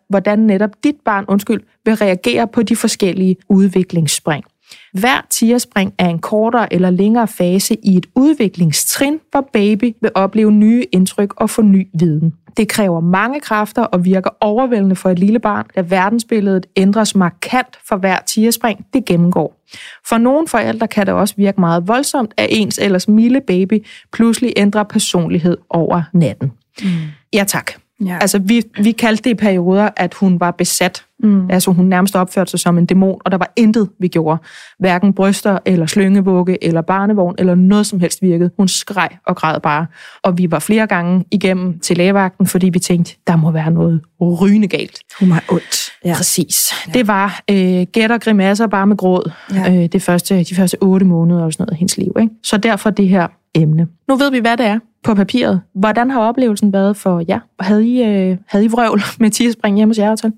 hvordan 0.09 0.38
netop 0.38 0.70
dit 0.84 0.97
barn 1.05 1.24
undskyld, 1.28 1.62
vil 1.84 1.95
reagere 1.95 2.49
på 2.49 2.62
de 2.62 2.76
forskellige 2.76 3.36
udviklingsspring. 3.49 4.45
Hver 4.93 5.26
tierspring 5.30 5.95
er 5.99 6.09
en 6.09 6.18
kortere 6.18 6.72
eller 6.72 6.91
længere 6.91 7.28
fase 7.28 7.76
i 7.82 7.97
et 7.97 8.07
udviklingstrin, 8.16 9.18
hvor 9.30 9.49
baby 9.53 9.97
vil 10.01 10.11
opleve 10.14 10.53
nye 10.53 10.84
indtryk 10.93 11.34
og 11.36 11.51
få 11.51 11.62
ny 11.62 11.86
viden. 11.95 12.34
Det 12.57 12.68
kræver 12.68 13.01
mange 13.01 13.40
kræfter 13.40 13.82
og 13.82 14.05
virker 14.05 14.30
overvældende 14.40 14.96
for 14.96 15.11
et 15.11 15.18
lille 15.18 15.38
barn, 15.38 15.66
da 15.76 15.84
verdensbilledet 15.88 16.66
ændres 16.76 17.14
markant 17.14 17.78
for 17.88 17.96
hver 17.96 18.18
tigerspring, 18.26 18.86
det 18.94 19.05
gennemgår. 19.05 19.61
For 20.09 20.18
nogle 20.18 20.48
forældre 20.48 20.88
kan 20.88 21.07
det 21.07 21.14
også 21.14 21.34
virke 21.36 21.61
meget 21.61 21.88
voldsomt, 21.88 22.34
at 22.36 22.46
ens 22.51 22.78
ellers 22.78 23.09
milde 23.09 23.40
baby 23.40 23.86
pludselig 24.12 24.53
ændrer 24.57 24.82
personlighed 24.82 25.57
over 25.70 26.03
natten. 26.12 26.53
Mm. 26.82 26.88
Ja 27.32 27.44
tak. 27.44 27.72
Ja. 28.07 28.18
Altså, 28.20 28.38
vi, 28.38 28.62
vi 28.82 28.92
kaldte 28.92 29.22
det 29.24 29.30
i 29.30 29.34
perioder, 29.34 29.88
at 29.96 30.14
hun 30.14 30.40
var 30.40 30.51
besat. 30.51 31.05
Mm. 31.22 31.51
Altså, 31.51 31.70
hun 31.70 31.84
nærmest 31.86 32.16
opførte 32.16 32.51
sig 32.51 32.61
som 32.61 32.78
en 32.78 32.86
dæmon, 32.86 33.20
og 33.24 33.30
der 33.30 33.38
var 33.38 33.53
intet, 33.57 33.88
vi 33.98 34.09
gjorde. 34.09 34.38
Hverken 34.78 35.12
bryster, 35.12 35.59
eller 35.66 35.86
slyngevugge, 35.86 36.64
eller 36.64 36.80
barnevogn, 36.82 37.34
eller 37.38 37.55
noget 37.55 37.86
som 37.86 38.01
helst 38.01 38.22
virkede. 38.22 38.51
Hun 38.57 38.68
skreg 38.68 39.09
og 39.26 39.36
græd 39.36 39.61
bare. 39.61 39.86
Og 40.22 40.38
vi 40.38 40.51
var 40.51 40.59
flere 40.59 40.86
gange 40.86 41.24
igennem 41.30 41.78
til 41.78 41.96
lægevagten, 41.96 42.46
fordi 42.46 42.68
vi 42.68 42.78
tænkte, 42.78 43.14
der 43.26 43.36
må 43.36 43.51
være 43.51 43.70
noget 43.70 44.01
rygende 44.20 44.68
galt. 44.68 44.98
Hun 45.20 45.30
har 45.30 45.44
ondt. 45.48 45.90
Ja. 46.05 46.14
Præcis. 46.16 46.72
Ja. 46.86 46.92
Det 46.92 47.07
var 47.09 47.40
øh, 47.51 47.86
gæt 47.92 48.11
og 48.11 48.20
grimasser 48.20 48.66
bare 48.66 48.86
med 48.86 48.96
gråd 48.96 49.30
Ja. 49.55 49.74
øh, 49.74 49.86
det 49.86 50.03
første, 50.03 50.44
de 50.44 50.55
første 50.55 50.76
otte 50.80 51.07
måneder 51.07 51.44
og 51.44 51.53
sådan 51.53 51.62
noget 51.62 51.72
af 51.72 51.78
hendes 51.78 51.96
liv. 51.96 52.12
Ikke? 52.20 52.34
Så 52.42 52.57
derfor 52.57 52.90
det 52.90 53.09
her 53.09 53.26
emne. 53.55 53.88
Nu 54.09 54.16
ved 54.16 54.30
vi, 54.30 54.38
hvad 54.38 54.57
det 54.57 54.66
er 54.66 54.78
på 55.05 55.14
papiret. 55.14 55.61
Hvordan 55.74 56.11
har 56.11 56.20
oplevelsen 56.20 56.72
været 56.72 56.96
for 56.96 57.24
jer? 57.28 57.40
Havde 57.61 57.86
I, 57.86 58.03
øh, 58.03 58.36
havde 58.46 58.64
I 58.64 58.68
vrøvl 58.68 59.03
med 59.20 59.30
tigerspring 59.30 59.76
hjemme 59.76 59.90
hos 59.90 59.98
jer, 59.98 60.16
Tal? 60.16 60.32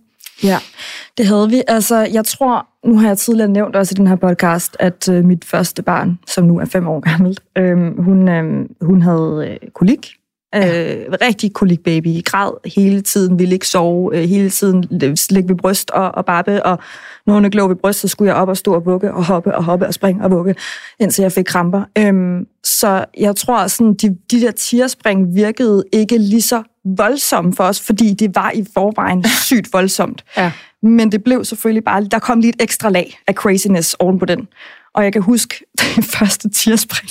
Ja, 0.44 0.58
det 1.18 1.26
havde 1.26 1.50
vi. 1.50 1.62
Altså, 1.68 1.96
jeg 2.12 2.24
tror, 2.24 2.66
nu 2.86 2.98
har 2.98 3.08
jeg 3.08 3.18
tidligere 3.18 3.48
nævnt 3.50 3.76
også 3.76 3.94
i 3.94 3.98
den 3.98 4.06
her 4.06 4.16
podcast, 4.16 4.76
at 4.80 5.08
øh, 5.08 5.24
mit 5.24 5.44
første 5.44 5.82
barn, 5.82 6.18
som 6.26 6.44
nu 6.44 6.58
er 6.58 6.64
fem 6.64 6.88
år 6.88 7.00
gammelt, 7.00 7.40
øh, 7.58 8.02
hun, 8.04 8.28
øh, 8.28 8.66
hun 8.80 9.02
havde 9.02 9.58
øh, 9.62 9.68
kolik, 9.74 10.16
Ja. 10.54 10.96
Øh, 10.96 11.06
rigtig 11.22 11.52
kolik 11.52 11.80
baby. 11.80 12.24
Græd 12.24 12.70
hele 12.76 13.00
tiden, 13.00 13.38
ville 13.38 13.54
ikke 13.54 13.68
sove. 13.68 14.16
Øh, 14.16 14.28
hele 14.28 14.50
tiden 14.50 14.84
ligge 15.30 15.48
ved 15.48 15.56
bryst 15.56 15.90
og, 15.90 16.14
og 16.14 16.24
babbe. 16.24 16.66
Og 16.66 16.78
når 17.26 17.34
hun 17.34 17.44
ikke 17.44 17.56
lå 17.56 17.68
ved 17.68 17.76
bryst, 17.76 18.00
så 18.00 18.08
skulle 18.08 18.32
jeg 18.32 18.36
op 18.36 18.48
og 18.48 18.56
stå 18.56 18.74
og 18.74 18.86
vugge 18.86 19.14
og 19.14 19.24
hoppe 19.24 19.54
og 19.56 19.64
hoppe 19.64 19.86
og 19.86 19.94
springe 19.94 20.24
og 20.24 20.30
vugge, 20.30 20.54
indtil 21.00 21.22
jeg 21.22 21.32
fik 21.32 21.44
kramper. 21.44 21.82
Øhm, 21.98 22.46
så 22.64 23.04
jeg 23.18 23.36
tror, 23.36 23.58
at 23.58 23.78
de, 24.02 24.16
de 24.30 24.40
der 24.40 24.50
tierspring 24.50 25.34
virkede 25.34 25.84
ikke 25.92 26.18
lige 26.18 26.42
så 26.42 26.62
voldsomme 26.84 27.54
for 27.54 27.64
os, 27.64 27.80
fordi 27.80 28.14
det 28.14 28.34
var 28.34 28.50
i 28.50 28.64
forvejen 28.74 29.24
sygt 29.46 29.72
voldsomt. 29.72 30.24
Ja. 30.36 30.52
Men 30.82 31.12
det 31.12 31.24
blev 31.24 31.44
selvfølgelig 31.44 31.84
bare, 31.84 32.04
der 32.04 32.18
kom 32.18 32.40
lige 32.40 32.48
et 32.48 32.62
ekstra 32.62 32.90
lag 32.90 33.18
af 33.26 33.34
craziness 33.34 33.94
oven 33.94 34.18
på 34.18 34.24
den. 34.24 34.48
Og 34.94 35.04
jeg 35.04 35.12
kan 35.12 35.22
huske 35.22 35.64
det 35.78 36.04
første 36.04 36.50
tierspring, 36.50 37.10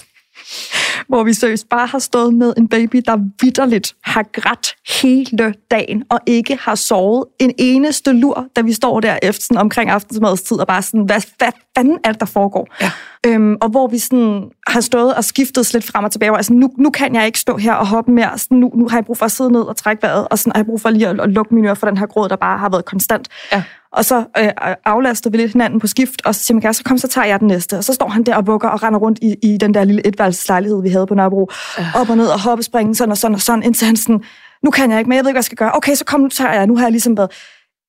hvor 1.07 1.23
vi 1.23 1.33
seriøst 1.33 1.69
bare 1.69 1.87
har 1.87 1.99
stået 1.99 2.33
med 2.33 2.53
en 2.57 2.67
baby, 2.67 3.03
der 3.05 3.17
vidderligt 3.41 3.95
har 4.03 4.25
grædt 4.33 4.75
hele 5.01 5.53
dagen, 5.71 6.03
og 6.09 6.19
ikke 6.25 6.57
har 6.61 6.75
sovet 6.75 7.25
en 7.39 7.53
eneste 7.57 8.13
lur, 8.13 8.45
da 8.55 8.61
vi 8.61 8.73
står 8.73 8.99
der 8.99 9.19
efter 9.23 9.43
sådan, 9.43 9.57
omkring 9.57 9.89
aftensmadstid, 9.89 10.57
og 10.57 10.67
bare 10.67 10.81
sådan, 10.81 11.01
hvad, 11.01 11.21
hvad 11.37 11.51
fanden 11.77 11.97
er 12.03 12.11
det, 12.11 12.19
der 12.19 12.25
foregår? 12.25 12.67
Ja. 12.81 12.91
Øhm, 13.25 13.55
og 13.61 13.69
hvor 13.69 13.87
vi 13.87 13.99
sådan 13.99 14.43
har 14.67 14.81
stået 14.81 15.15
og 15.15 15.23
skiftet 15.23 15.73
lidt 15.73 15.85
frem 15.91 16.05
og 16.05 16.11
tilbage, 16.11 16.31
og 16.31 16.37
altså, 16.37 16.53
nu, 16.53 16.69
nu 16.77 16.89
kan 16.89 17.15
jeg 17.15 17.25
ikke 17.25 17.39
stå 17.39 17.57
her 17.57 17.73
og 17.73 17.87
hoppe 17.87 18.11
mere, 18.11 18.37
sådan, 18.37 18.57
nu, 18.57 18.71
nu 18.75 18.87
har 18.89 18.97
jeg 18.97 19.05
brug 19.05 19.17
for 19.17 19.25
at 19.25 19.31
sidde 19.31 19.51
ned 19.51 19.61
og 19.61 19.77
trække 19.77 20.03
vejret, 20.03 20.27
og 20.31 20.39
sådan 20.39 20.51
har 20.51 20.59
jeg 20.59 20.65
brug 20.65 20.81
for 20.81 20.89
lige 20.89 21.07
at, 21.07 21.19
at 21.19 21.29
lukke 21.29 21.55
mine 21.55 21.67
ører 21.67 21.75
for 21.75 21.87
den 21.87 21.97
her 21.97 22.05
gråd, 22.05 22.29
der 22.29 22.35
bare 22.35 22.57
har 22.57 22.69
været 22.69 22.85
konstant. 22.85 23.27
Ja. 23.51 23.63
Og 23.93 24.05
så 24.05 24.17
øh, 24.37 24.49
aflaster 24.85 25.29
vi 25.29 25.37
lidt 25.37 25.51
hinanden 25.51 25.79
på 25.79 25.87
skift, 25.87 26.25
og 26.25 26.35
så 26.35 26.41
siger 26.41 26.59
man, 26.63 26.73
så 26.73 26.83
kom, 26.83 26.97
så 26.97 27.07
tager 27.07 27.25
jeg 27.25 27.39
den 27.39 27.47
næste. 27.47 27.77
Og 27.77 27.83
så 27.83 27.93
står 27.93 28.07
han 28.07 28.23
der 28.23 28.35
og 28.35 28.45
bukker 28.45 28.67
og 28.67 28.83
render 28.83 28.99
rundt 28.99 29.19
i, 29.21 29.35
i 29.43 29.57
den 29.57 29.73
der 29.73 29.83
lille 29.83 30.07
etværelseslejlighed, 30.07 30.81
vi 30.81 30.89
havde 30.89 31.07
på 31.07 31.15
Nørrebro. 31.15 31.49
Øh. 31.79 31.95
Op 31.95 32.09
og 32.09 32.17
ned 32.17 32.27
og 32.27 32.41
hoppe, 32.41 32.63
springe, 32.63 32.95
sådan 32.95 33.11
og 33.11 33.17
sådan 33.17 33.35
og 33.35 33.41
sådan, 33.41 33.63
indtil 33.63 33.85
han 33.85 33.95
sådan, 33.95 34.23
nu 34.63 34.71
kan 34.71 34.91
jeg 34.91 34.99
ikke, 34.99 35.09
men 35.09 35.15
jeg 35.15 35.23
ved 35.23 35.29
ikke, 35.29 35.35
hvad 35.35 35.39
jeg 35.39 35.45
skal 35.45 35.57
gøre. 35.57 35.71
Okay, 35.75 35.95
så 35.95 36.05
kom, 36.05 36.19
nu 36.19 36.27
tager 36.27 36.53
jeg, 36.53 36.67
nu 36.67 36.75
har 36.75 36.83
jeg 36.83 36.91
ligesom 36.91 37.17
været... 37.17 37.31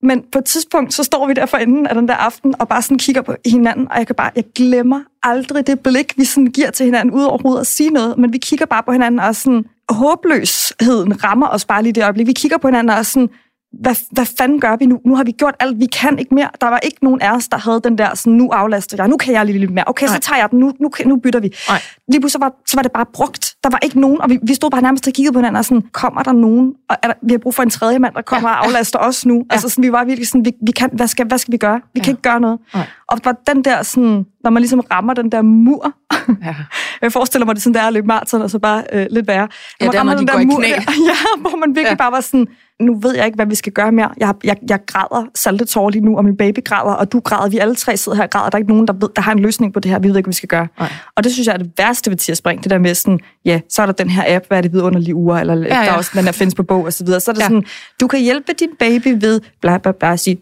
Men 0.05 0.25
på 0.33 0.39
et 0.39 0.45
tidspunkt, 0.45 0.95
så 0.95 1.05
står 1.05 1.27
vi 1.27 1.33
der 1.33 1.47
for 1.47 1.57
enden 1.57 1.87
af 1.87 1.95
den 1.95 2.09
der 2.09 2.15
aften, 2.15 2.55
og 2.59 2.69
bare 2.69 2.83
sådan 2.83 2.99
kigger 2.99 3.23
på 3.23 3.35
hinanden, 3.47 3.89
og 3.91 3.99
jeg 3.99 4.07
kan 4.07 4.17
bare, 4.17 4.31
jeg 4.37 4.45
glemmer 4.55 5.01
aldrig 5.23 5.67
det 5.67 5.81
blik, 5.81 6.13
vi 6.17 6.25
sådan 6.25 6.47
giver 6.47 6.71
til 6.71 6.87
hinanden, 6.87 7.15
ud 7.15 7.23
overhovedet 7.23 7.61
at 7.61 7.67
sige 7.67 7.91
noget, 7.91 8.19
men 8.19 8.33
vi 8.33 8.39
kigger 8.39 8.67
bare 8.67 8.83
på 8.83 8.93
hinanden, 8.93 9.21
og 9.21 9.37
sådan, 9.37 9.65
håbløsheden 9.89 11.25
rammer 11.25 11.49
os 11.49 11.65
bare 11.65 11.83
lige 11.83 11.93
det 11.93 12.03
øjeblik. 12.03 12.27
Vi 12.27 12.33
kigger 12.33 12.59
på 12.59 12.69
hinanden, 12.69 12.99
og 12.99 13.07
sådan, 13.07 13.29
hvad, 13.81 13.95
hvad 14.11 14.27
fanden 14.39 14.61
gør 14.61 14.77
vi 14.77 14.87
nu? 14.87 15.01
Nu 15.07 15.17
har 15.17 15.25
vi 15.25 15.33
gjort 15.33 15.55
alt, 15.61 15.81
vi 15.81 15.87
kan 15.87 16.19
ikke 16.19 16.35
mere. 16.35 16.49
Der 16.61 16.67
var 16.67 16.79
ikke 16.79 17.05
nogen 17.05 17.21
af 17.21 17.37
os, 17.37 17.49
der 17.49 17.57
havde 17.57 17.81
den 17.85 17.99
der, 17.99 18.15
sådan, 18.15 18.33
nu 18.33 18.49
aflaster 18.49 18.97
jeg, 18.97 19.09
nu 19.09 19.17
kan 19.17 19.35
jeg 19.35 19.47
lige 19.47 19.59
lidt 19.59 19.71
mere. 19.71 19.85
Okay, 19.87 20.07
Nej. 20.07 20.15
så 20.15 20.21
tager 20.21 20.39
jeg 20.39 20.51
den, 20.51 20.59
nu, 20.59 20.73
nu, 20.81 20.91
nu 21.07 21.17
bytter 21.17 21.41
vi. 21.41 21.55
Nej. 21.69 21.81
Lige 22.09 22.21
pludselig 22.21 22.41
var, 22.41 22.53
så 22.67 22.77
var 22.77 22.83
det 22.83 22.93
bare 22.93 23.07
brugt. 23.13 23.55
Der 23.65 23.71
var 23.71 23.79
ikke 23.83 24.01
nogen, 24.01 24.21
og 24.21 24.31
vi, 24.31 24.39
vi 24.43 24.55
stod 24.55 24.71
bare 24.71 24.83
nærmest 24.83 25.07
og 25.07 25.13
kiggede 25.13 25.33
på 25.33 25.39
hinanden, 25.39 25.57
og 25.57 25.65
sådan, 25.65 25.83
kommer 25.93 26.23
der 26.23 26.33
nogen? 26.33 26.75
Og 26.91 26.97
er 27.03 27.07
der, 27.07 27.15
vi 27.23 27.33
har 27.33 27.39
brug 27.39 27.55
for 27.55 27.63
en 27.63 27.71
tredje 27.71 27.99
mand, 27.99 28.15
der 28.15 28.23
kommer 28.23 28.49
ja. 28.49 28.55
og 28.55 28.67
aflaster 28.67 28.99
os 28.99 29.27
nu. 29.27 29.35
Ja. 29.35 29.43
Altså 29.51 29.69
sådan, 29.69 29.85
vi 29.85 29.93
var 29.93 30.05
virkelig 30.05 30.29
sådan, 30.29 30.45
vi, 30.45 30.53
vi 30.67 30.73
kan, 30.73 30.91
hvad, 30.93 31.07
skal, 31.07 31.27
hvad 31.27 31.39
skal 31.39 31.53
vi 31.53 31.57
gøre? 31.57 31.81
Vi 31.95 31.99
ja. 32.01 32.03
kan 32.03 32.11
ikke 32.11 32.23
gøre 32.23 32.41
noget. 32.41 32.59
Nej. 32.75 32.87
Og 33.09 33.19
var 33.25 33.37
den 33.47 33.65
der 33.65 33.83
sådan, 33.83 34.25
når 34.45 34.51
man 34.51 34.61
ligesom 34.61 34.81
rammer 34.81 35.15
den 35.15 35.33
der 35.33 35.43
mur, 35.43 35.93
ja. 36.29 36.55
jeg 37.03 37.13
forestiller 37.13 37.47
mig, 37.47 37.55
det 37.55 37.63
sådan 37.63 37.75
der 37.75 37.81
er 37.81 37.87
at 37.87 37.93
løbe 37.93 38.07
maraton, 38.07 38.43
og 38.43 38.51
så 38.51 38.59
bare 38.59 38.85
øh, 38.93 39.07
lidt 39.11 39.27
værre. 39.27 39.49
Ja, 39.81 39.87
der, 39.87 40.03
når 40.03 40.15
de 40.15 40.27
går 40.27 40.39
mur, 40.39 40.63
i 40.63 40.67
knæ. 40.67 40.75
Der, 40.75 40.93
ja, 41.11 41.41
hvor 41.41 41.57
man 41.57 41.69
virkelig 41.69 41.91
ja. 41.91 41.95
bare 41.95 42.13
var 42.13 42.21
sådan, 42.21 42.47
nu 42.81 42.99
ved 43.01 43.17
jeg 43.17 43.27
ikke, 43.27 43.37
hvad 43.37 43.47
vi 43.47 43.55
skal 43.55 43.73
gøre 43.73 43.93
mere. 43.93 44.11
Jeg, 44.21 44.35
jeg, 44.45 44.57
jeg 44.69 44.79
græder 44.87 45.25
saltetår 45.35 45.91
lige 45.91 46.05
nu, 46.05 46.17
og 46.17 46.25
min 46.25 46.37
baby 46.37 46.59
græder, 46.65 46.93
og 46.93 47.13
du 47.13 47.21
græder. 47.21 47.49
Vi 47.49 47.59
alle 47.59 47.75
tre 47.75 47.97
sidder 47.97 48.17
her 48.17 48.25
og 48.25 48.31
græder. 48.31 48.51
Der 48.51 48.57
er 48.57 48.59
ikke 48.59 48.73
nogen, 48.73 48.87
der, 48.87 48.93
ved, 48.93 49.09
der 49.17 49.23
har 49.23 49.33
en 49.33 49.39
løsning 49.39 49.73
på 49.73 49.81
det 49.81 49.91
her. 49.91 49.99
Vi 49.99 50.09
ved 50.09 50.17
ikke, 50.17 50.27
hvad 50.27 50.33
vi 50.33 50.37
skal 50.37 50.49
gøre. 50.49 50.67
Nej. 50.79 50.93
Og 51.17 51.25
det 51.25 51.33
synes 51.33 51.47
jeg 51.47 51.53
er 51.53 51.59
det 51.59 51.71
værste 51.79 52.11
ved 52.11 52.35
Spring. 52.35 52.63
Det 52.63 52.71
der 52.71 52.79
med 52.79 52.95
sådan, 52.95 53.21
ja, 53.45 53.61
så 53.69 53.83
er 53.83 53.87
der 53.87 53.93
den 53.93 54.11
her 54.11 54.37
app, 54.37 54.45
hvad 54.49 54.59
er 54.59 54.63
det 54.63 54.73
vidunderlige 54.73 55.15
uger, 55.15 55.37
eller 55.37 55.55
ja, 55.55 55.63
ja. 55.63 55.85
der 55.85 55.91
er 55.91 55.97
også 55.97 56.11
den 56.15 56.25
der 56.25 56.33
findes 56.33 56.55
på 56.55 56.63
bog 56.63 56.85
og 56.85 56.93
så 56.93 57.05
videre. 57.05 57.21
Så 57.21 57.31
er 57.31 57.35
det 57.35 57.41
ja. 57.41 57.47
sådan, 57.47 57.65
du 58.01 58.07
kan 58.07 58.21
hjælpe 58.21 58.53
din 58.53 58.71
baby 58.79 59.17
ved, 59.21 59.41
bla 59.61 59.79
bla 59.79 59.93
bla, 59.93 60.17
sige, 60.17 60.39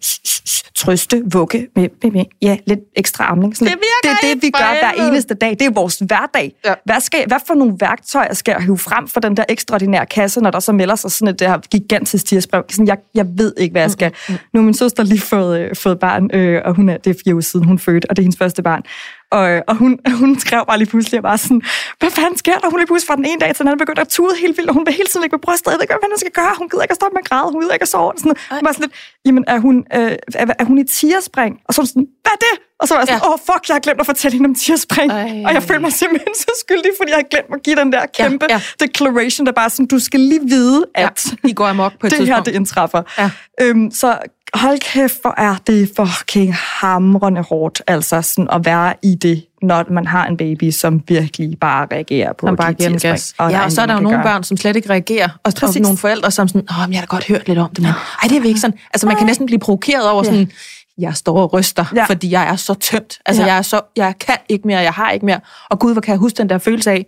trøste, 0.80 1.22
vugge 1.32 1.68
med, 1.76 1.88
med, 2.02 2.10
med, 2.10 2.24
ja, 2.42 2.56
lidt 2.66 2.80
ekstra 2.96 3.30
amning. 3.30 3.56
Sådan, 3.56 3.72
det, 3.72 3.80
det 4.02 4.10
er 4.10 4.34
det, 4.34 4.42
vi 4.42 4.50
gør 4.50 4.78
hver 4.80 5.06
eneste 5.06 5.34
dag. 5.34 5.50
Det 5.50 5.62
er 5.62 5.70
vores 5.70 5.98
hverdag. 5.98 6.49
Ja. 6.64 6.74
Hvad, 6.84 7.00
skal, 7.00 7.24
hvad 7.26 7.38
for 7.46 7.54
nogle 7.54 7.76
værktøjer 7.80 8.34
skal 8.34 8.52
jeg 8.52 8.62
hive 8.62 8.78
frem 8.78 9.08
for 9.08 9.20
den 9.20 9.36
der 9.36 9.44
ekstraordinære 9.48 10.06
kasse, 10.06 10.40
når 10.40 10.50
der 10.50 10.60
så 10.60 10.72
melder 10.72 10.94
sig 10.94 11.10
sådan 11.10 11.34
et 11.34 11.40
der 11.40 11.58
gigantisk 11.58 12.26
tirsbrev? 12.26 12.64
Sådan, 12.68 12.86
jeg, 12.86 12.98
jeg 13.14 13.26
ved 13.34 13.54
ikke, 13.56 13.72
hvad 13.72 13.82
jeg 13.82 13.90
skal. 13.90 14.12
Mm, 14.28 14.34
mm. 14.34 14.38
Nu 14.52 14.60
har 14.60 14.64
min 14.64 14.74
søster 14.74 15.02
lige 15.02 15.20
fået, 15.20 15.60
øh, 15.60 15.76
fået 15.76 15.98
barn, 15.98 16.30
øh, 16.34 16.62
og 16.64 16.74
hun 16.74 16.88
er, 16.88 16.96
det 16.96 17.10
er 17.10 17.14
fire 17.24 17.34
uger 17.34 17.42
siden, 17.42 17.66
hun 17.66 17.78
fødte, 17.78 18.10
og 18.10 18.16
det 18.16 18.22
er 18.22 18.24
hendes 18.24 18.38
første 18.38 18.62
barn. 18.62 18.82
Og, 19.30 19.62
og 19.68 19.74
hun, 19.76 19.98
hun 20.22 20.38
skrev 20.38 20.62
bare 20.66 20.78
lige 20.78 20.88
pludselig, 20.88 21.18
og 21.18 21.22
var 21.22 21.36
sådan, 21.36 21.62
hvad 21.98 22.10
fanden 22.10 22.36
sker 22.36 22.58
der? 22.58 22.70
Hun 22.70 22.78
lige 22.78 22.86
pludselig 22.86 23.08
fra 23.10 23.16
den 23.16 23.24
ene 23.24 23.40
dag 23.40 23.50
til 23.54 23.58
den 23.58 23.68
anden 23.68 23.78
begyndte 23.78 24.02
at 24.02 24.08
tude 24.08 24.34
helt 24.40 24.56
vildt, 24.56 24.70
og 24.70 24.74
hun 24.74 24.86
vil 24.86 24.94
hele 24.94 25.08
tiden 25.08 25.22
ligge 25.22 25.34
med 25.36 25.44
brystet. 25.46 25.70
Jeg 25.70 25.76
ved 25.78 25.82
ikke, 25.84 25.94
hvad 25.94 26.10
hun 26.14 26.18
skal 26.18 26.36
gøre. 26.40 26.54
Hun 26.58 26.68
gider 26.68 26.82
ikke 26.82 26.92
at 26.96 27.00
stoppe 27.00 27.14
med 27.16 27.22
at 27.24 27.28
græde. 27.30 27.48
Hun 27.52 27.60
gider 27.62 27.74
ikke 27.78 27.88
at 27.88 27.92
sove. 27.96 28.12
Sådan, 28.16 28.36
hun 28.50 28.64
var 28.68 28.72
sådan 28.72 28.84
lidt, 28.86 28.94
jamen, 29.26 29.44
er 29.54 29.58
hun, 29.66 29.76
øh, 29.98 30.12
er, 30.42 30.46
er 30.62 30.64
hun 30.70 30.78
i 30.78 30.84
tierspring? 30.84 31.52
Og 31.66 31.74
så 31.74 31.78
var 31.82 31.86
sådan, 31.86 32.06
hvad 32.24 32.32
er 32.38 32.42
det? 32.46 32.54
Og 32.80 32.88
så 32.88 32.94
var 32.94 33.00
jeg 33.00 33.08
sådan, 33.08 33.22
åh, 33.22 33.28
ja. 33.28 33.32
oh, 33.32 33.38
fuck, 33.48 33.62
jeg 33.68 33.74
har 33.74 33.80
glemt 33.86 34.00
at 34.00 34.06
fortælle 34.06 34.34
hende 34.36 34.48
om 34.48 34.54
tierspring. 34.54 35.12
Ej. 35.12 35.42
Og 35.46 35.50
jeg 35.56 35.62
følte 35.62 35.82
mig 35.86 35.92
simpelthen 35.92 36.34
så 36.34 36.52
skyldig, 36.62 36.90
fordi 36.98 37.10
jeg 37.10 37.18
har 37.22 37.28
glemt 37.34 37.50
at 37.54 37.62
give 37.62 37.76
den 37.76 37.92
der 37.92 38.06
kæmpe 38.06 38.46
ja, 38.50 38.54
ja. 38.54 38.84
declaration, 38.84 39.46
der 39.46 39.52
bare 39.52 39.70
sådan, 39.70 39.86
du 39.86 39.98
skal 39.98 40.20
lige 40.20 40.44
vide, 40.48 40.84
at 40.94 41.24
ja, 41.44 41.48
I 41.48 41.52
går 41.52 41.66
amok 41.66 41.92
på 42.00 42.06
et 42.06 42.10
det 42.10 42.18
tidspunkt. 42.18 42.34
her, 42.34 42.42
det 42.42 42.54
indtræffer. 42.54 43.02
Ja. 43.18 43.30
Øhm, 43.60 43.90
så 43.90 44.18
hold 44.54 44.78
kæft, 44.78 45.22
hvor 45.22 45.34
er 45.36 45.56
det 45.66 45.90
fucking 45.96 46.54
hamrende 46.54 47.42
hårdt, 47.42 47.82
altså 47.86 48.22
sådan 48.22 48.48
at 48.52 48.64
være 48.64 48.94
i 49.02 49.14
det, 49.14 49.44
når 49.62 49.84
man 49.90 50.06
har 50.06 50.26
en 50.26 50.36
baby, 50.36 50.70
som 50.70 51.02
virkelig 51.08 51.58
bare 51.60 51.86
reagerer 51.92 52.32
på 52.32 52.46
som 52.46 52.56
bare 52.56 52.72
giver 52.72 52.98
gas. 52.98 53.34
Og 53.38 53.50
ja, 53.50 53.64
og 53.64 53.72
så 53.72 53.82
er 53.82 53.86
der 53.86 53.94
jo 53.94 54.00
nogle 54.00 54.18
gøre. 54.18 54.24
børn, 54.24 54.42
som 54.42 54.56
slet 54.56 54.76
ikke 54.76 54.90
reagerer, 54.90 55.28
og, 55.44 55.52
og 55.62 55.74
nogle 55.80 55.98
forældre, 55.98 56.30
som 56.30 56.48
sådan, 56.48 56.66
åh, 56.70 56.82
men 56.86 56.92
jeg 56.92 57.00
har 57.00 57.06
da 57.06 57.10
godt 57.10 57.26
hørt 57.26 57.48
lidt 57.48 57.58
om 57.58 57.70
det, 57.70 57.82
men 57.82 57.92
ej, 58.22 58.28
det 58.28 58.38
er 58.38 58.44
ikke 58.44 58.60
sådan. 58.60 58.78
Altså, 58.94 59.06
man 59.06 59.16
kan 59.16 59.26
næsten 59.26 59.46
blive 59.46 59.58
provokeret 59.58 60.10
over 60.10 60.22
sådan, 60.22 60.50
jeg 60.98 61.16
står 61.16 61.42
og 61.42 61.52
ryster, 61.52 61.84
ja. 61.94 62.04
fordi 62.04 62.30
jeg 62.30 62.48
er 62.48 62.56
så 62.56 62.74
tømt. 62.74 63.18
Altså, 63.26 63.42
ja. 63.42 63.48
jeg, 63.48 63.58
er 63.58 63.62
så, 63.62 63.80
jeg 63.96 64.14
kan 64.20 64.36
ikke 64.48 64.66
mere, 64.66 64.80
jeg 64.80 64.92
har 64.92 65.10
ikke 65.10 65.26
mere. 65.26 65.40
Og 65.70 65.78
gud, 65.78 65.92
hvor 65.92 66.00
kan 66.00 66.12
jeg 66.12 66.18
huske 66.18 66.36
den 66.36 66.48
der 66.48 66.58
følelse 66.58 66.90
af, 66.90 67.06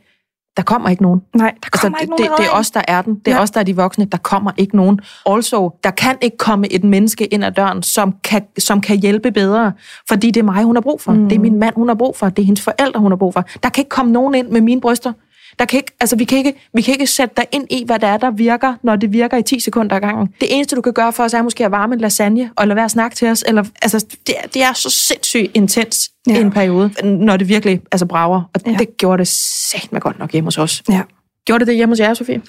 der 0.57 0.63
kommer 0.63 0.89
ikke 0.89 1.03
nogen. 1.03 1.21
Nej, 1.35 1.51
der 1.51 1.69
altså, 1.73 1.83
kommer 1.83 1.99
altså, 1.99 2.03
ikke 2.03 2.11
nogen. 2.11 2.33
Det, 2.33 2.39
det 2.39 2.47
er 2.47 2.59
os, 2.59 2.71
der 2.71 2.83
er 2.89 3.03
den. 3.03 3.15
Det 3.15 3.29
er 3.29 3.37
ja. 3.37 3.43
os, 3.43 3.51
der 3.51 3.61
er 3.61 3.65
de 3.65 3.77
voksne. 3.77 4.05
Der 4.05 4.19
kommer 4.19 4.51
ikke 4.57 4.77
nogen. 4.77 5.01
Also, 5.27 5.71
der 5.85 5.91
kan 5.91 6.19
ikke 6.21 6.37
komme 6.37 6.73
et 6.73 6.85
menneske 6.85 7.27
ind 7.27 7.45
ad 7.45 7.53
døren, 7.53 7.83
som 7.83 8.15
kan, 8.25 8.43
som 8.59 8.81
kan 8.81 8.99
hjælpe 8.99 9.31
bedre, 9.31 9.73
fordi 10.09 10.31
det 10.31 10.41
er 10.41 10.45
mig, 10.45 10.65
hun 10.65 10.77
har 10.77 10.81
brug 10.81 11.01
for. 11.01 11.13
Mm. 11.13 11.29
Det 11.29 11.37
er 11.37 11.41
min 11.41 11.59
mand, 11.59 11.75
hun 11.75 11.89
har 11.89 11.95
brug 11.95 12.17
for. 12.17 12.29
Det 12.29 12.43
er 12.43 12.47
hendes 12.47 12.63
forældre, 12.63 13.01
hun 13.01 13.13
har 13.13 13.17
brug 13.17 13.33
for. 13.33 13.45
Der 13.63 13.69
kan 13.69 13.81
ikke 13.81 13.89
komme 13.89 14.13
nogen 14.13 14.35
ind 14.35 14.49
med 14.49 14.61
mine 14.61 14.81
bryster. 14.81 15.13
Der 15.59 15.65
kan 15.65 15.77
ikke, 15.77 15.93
altså, 16.01 16.17
vi, 16.17 16.25
kan 16.25 16.39
ikke, 16.39 16.55
vi 16.75 16.83
kan 16.83 16.93
ikke 16.93 17.07
sætte 17.07 17.35
dig 17.37 17.47
ind 17.53 17.67
i, 17.71 17.85
hvad 17.87 17.99
det 17.99 18.09
er, 18.09 18.17
der 18.17 18.31
virker, 18.31 18.75
når 18.83 18.97
det 18.97 19.13
virker 19.13 19.37
i 19.37 19.43
10 19.43 19.61
sekunder 19.61 19.97
ad 19.97 20.01
gangen. 20.01 20.29
Det 20.41 20.49
eneste, 20.57 20.77
du 20.77 20.81
kan 20.81 20.93
gøre 20.93 21.13
for 21.13 21.25
os, 21.25 21.35
er 21.35 21.43
måske 21.43 21.65
at 21.65 21.71
varme 21.71 21.95
en 21.95 22.01
lasagne, 22.01 22.51
og 22.57 22.69
lade 22.69 22.77
være 22.77 22.85
at 22.85 22.91
snakke 22.91 23.17
til 23.17 23.29
os. 23.29 23.45
Eller, 23.47 23.65
altså, 23.83 24.07
det, 24.27 24.35
det 24.55 24.63
er 24.63 24.73
så 24.73 24.91
sindssygt 24.91 25.51
intens 25.55 26.11
ja. 26.27 26.41
en 26.41 26.51
periode, 26.51 26.91
når 27.05 27.37
det 27.37 27.49
virkelig 27.49 27.81
altså, 27.93 28.07
brager. 28.07 28.43
Og 28.55 28.61
ja. 28.67 28.77
det 28.79 28.97
gjorde 28.97 29.19
det 29.19 29.29
sagt 29.29 29.93
med 29.93 30.01
godt 30.01 30.19
nok 30.19 30.33
hjemme 30.33 30.47
hos 30.47 30.59
os. 30.59 30.83
Ja. 30.89 31.03
Gjorde 31.47 31.61
det 31.61 31.67
det 31.67 31.77
hjemme 31.77 31.93
hos 31.93 32.01
jer, 32.01 32.15
Sofie? 32.15 32.43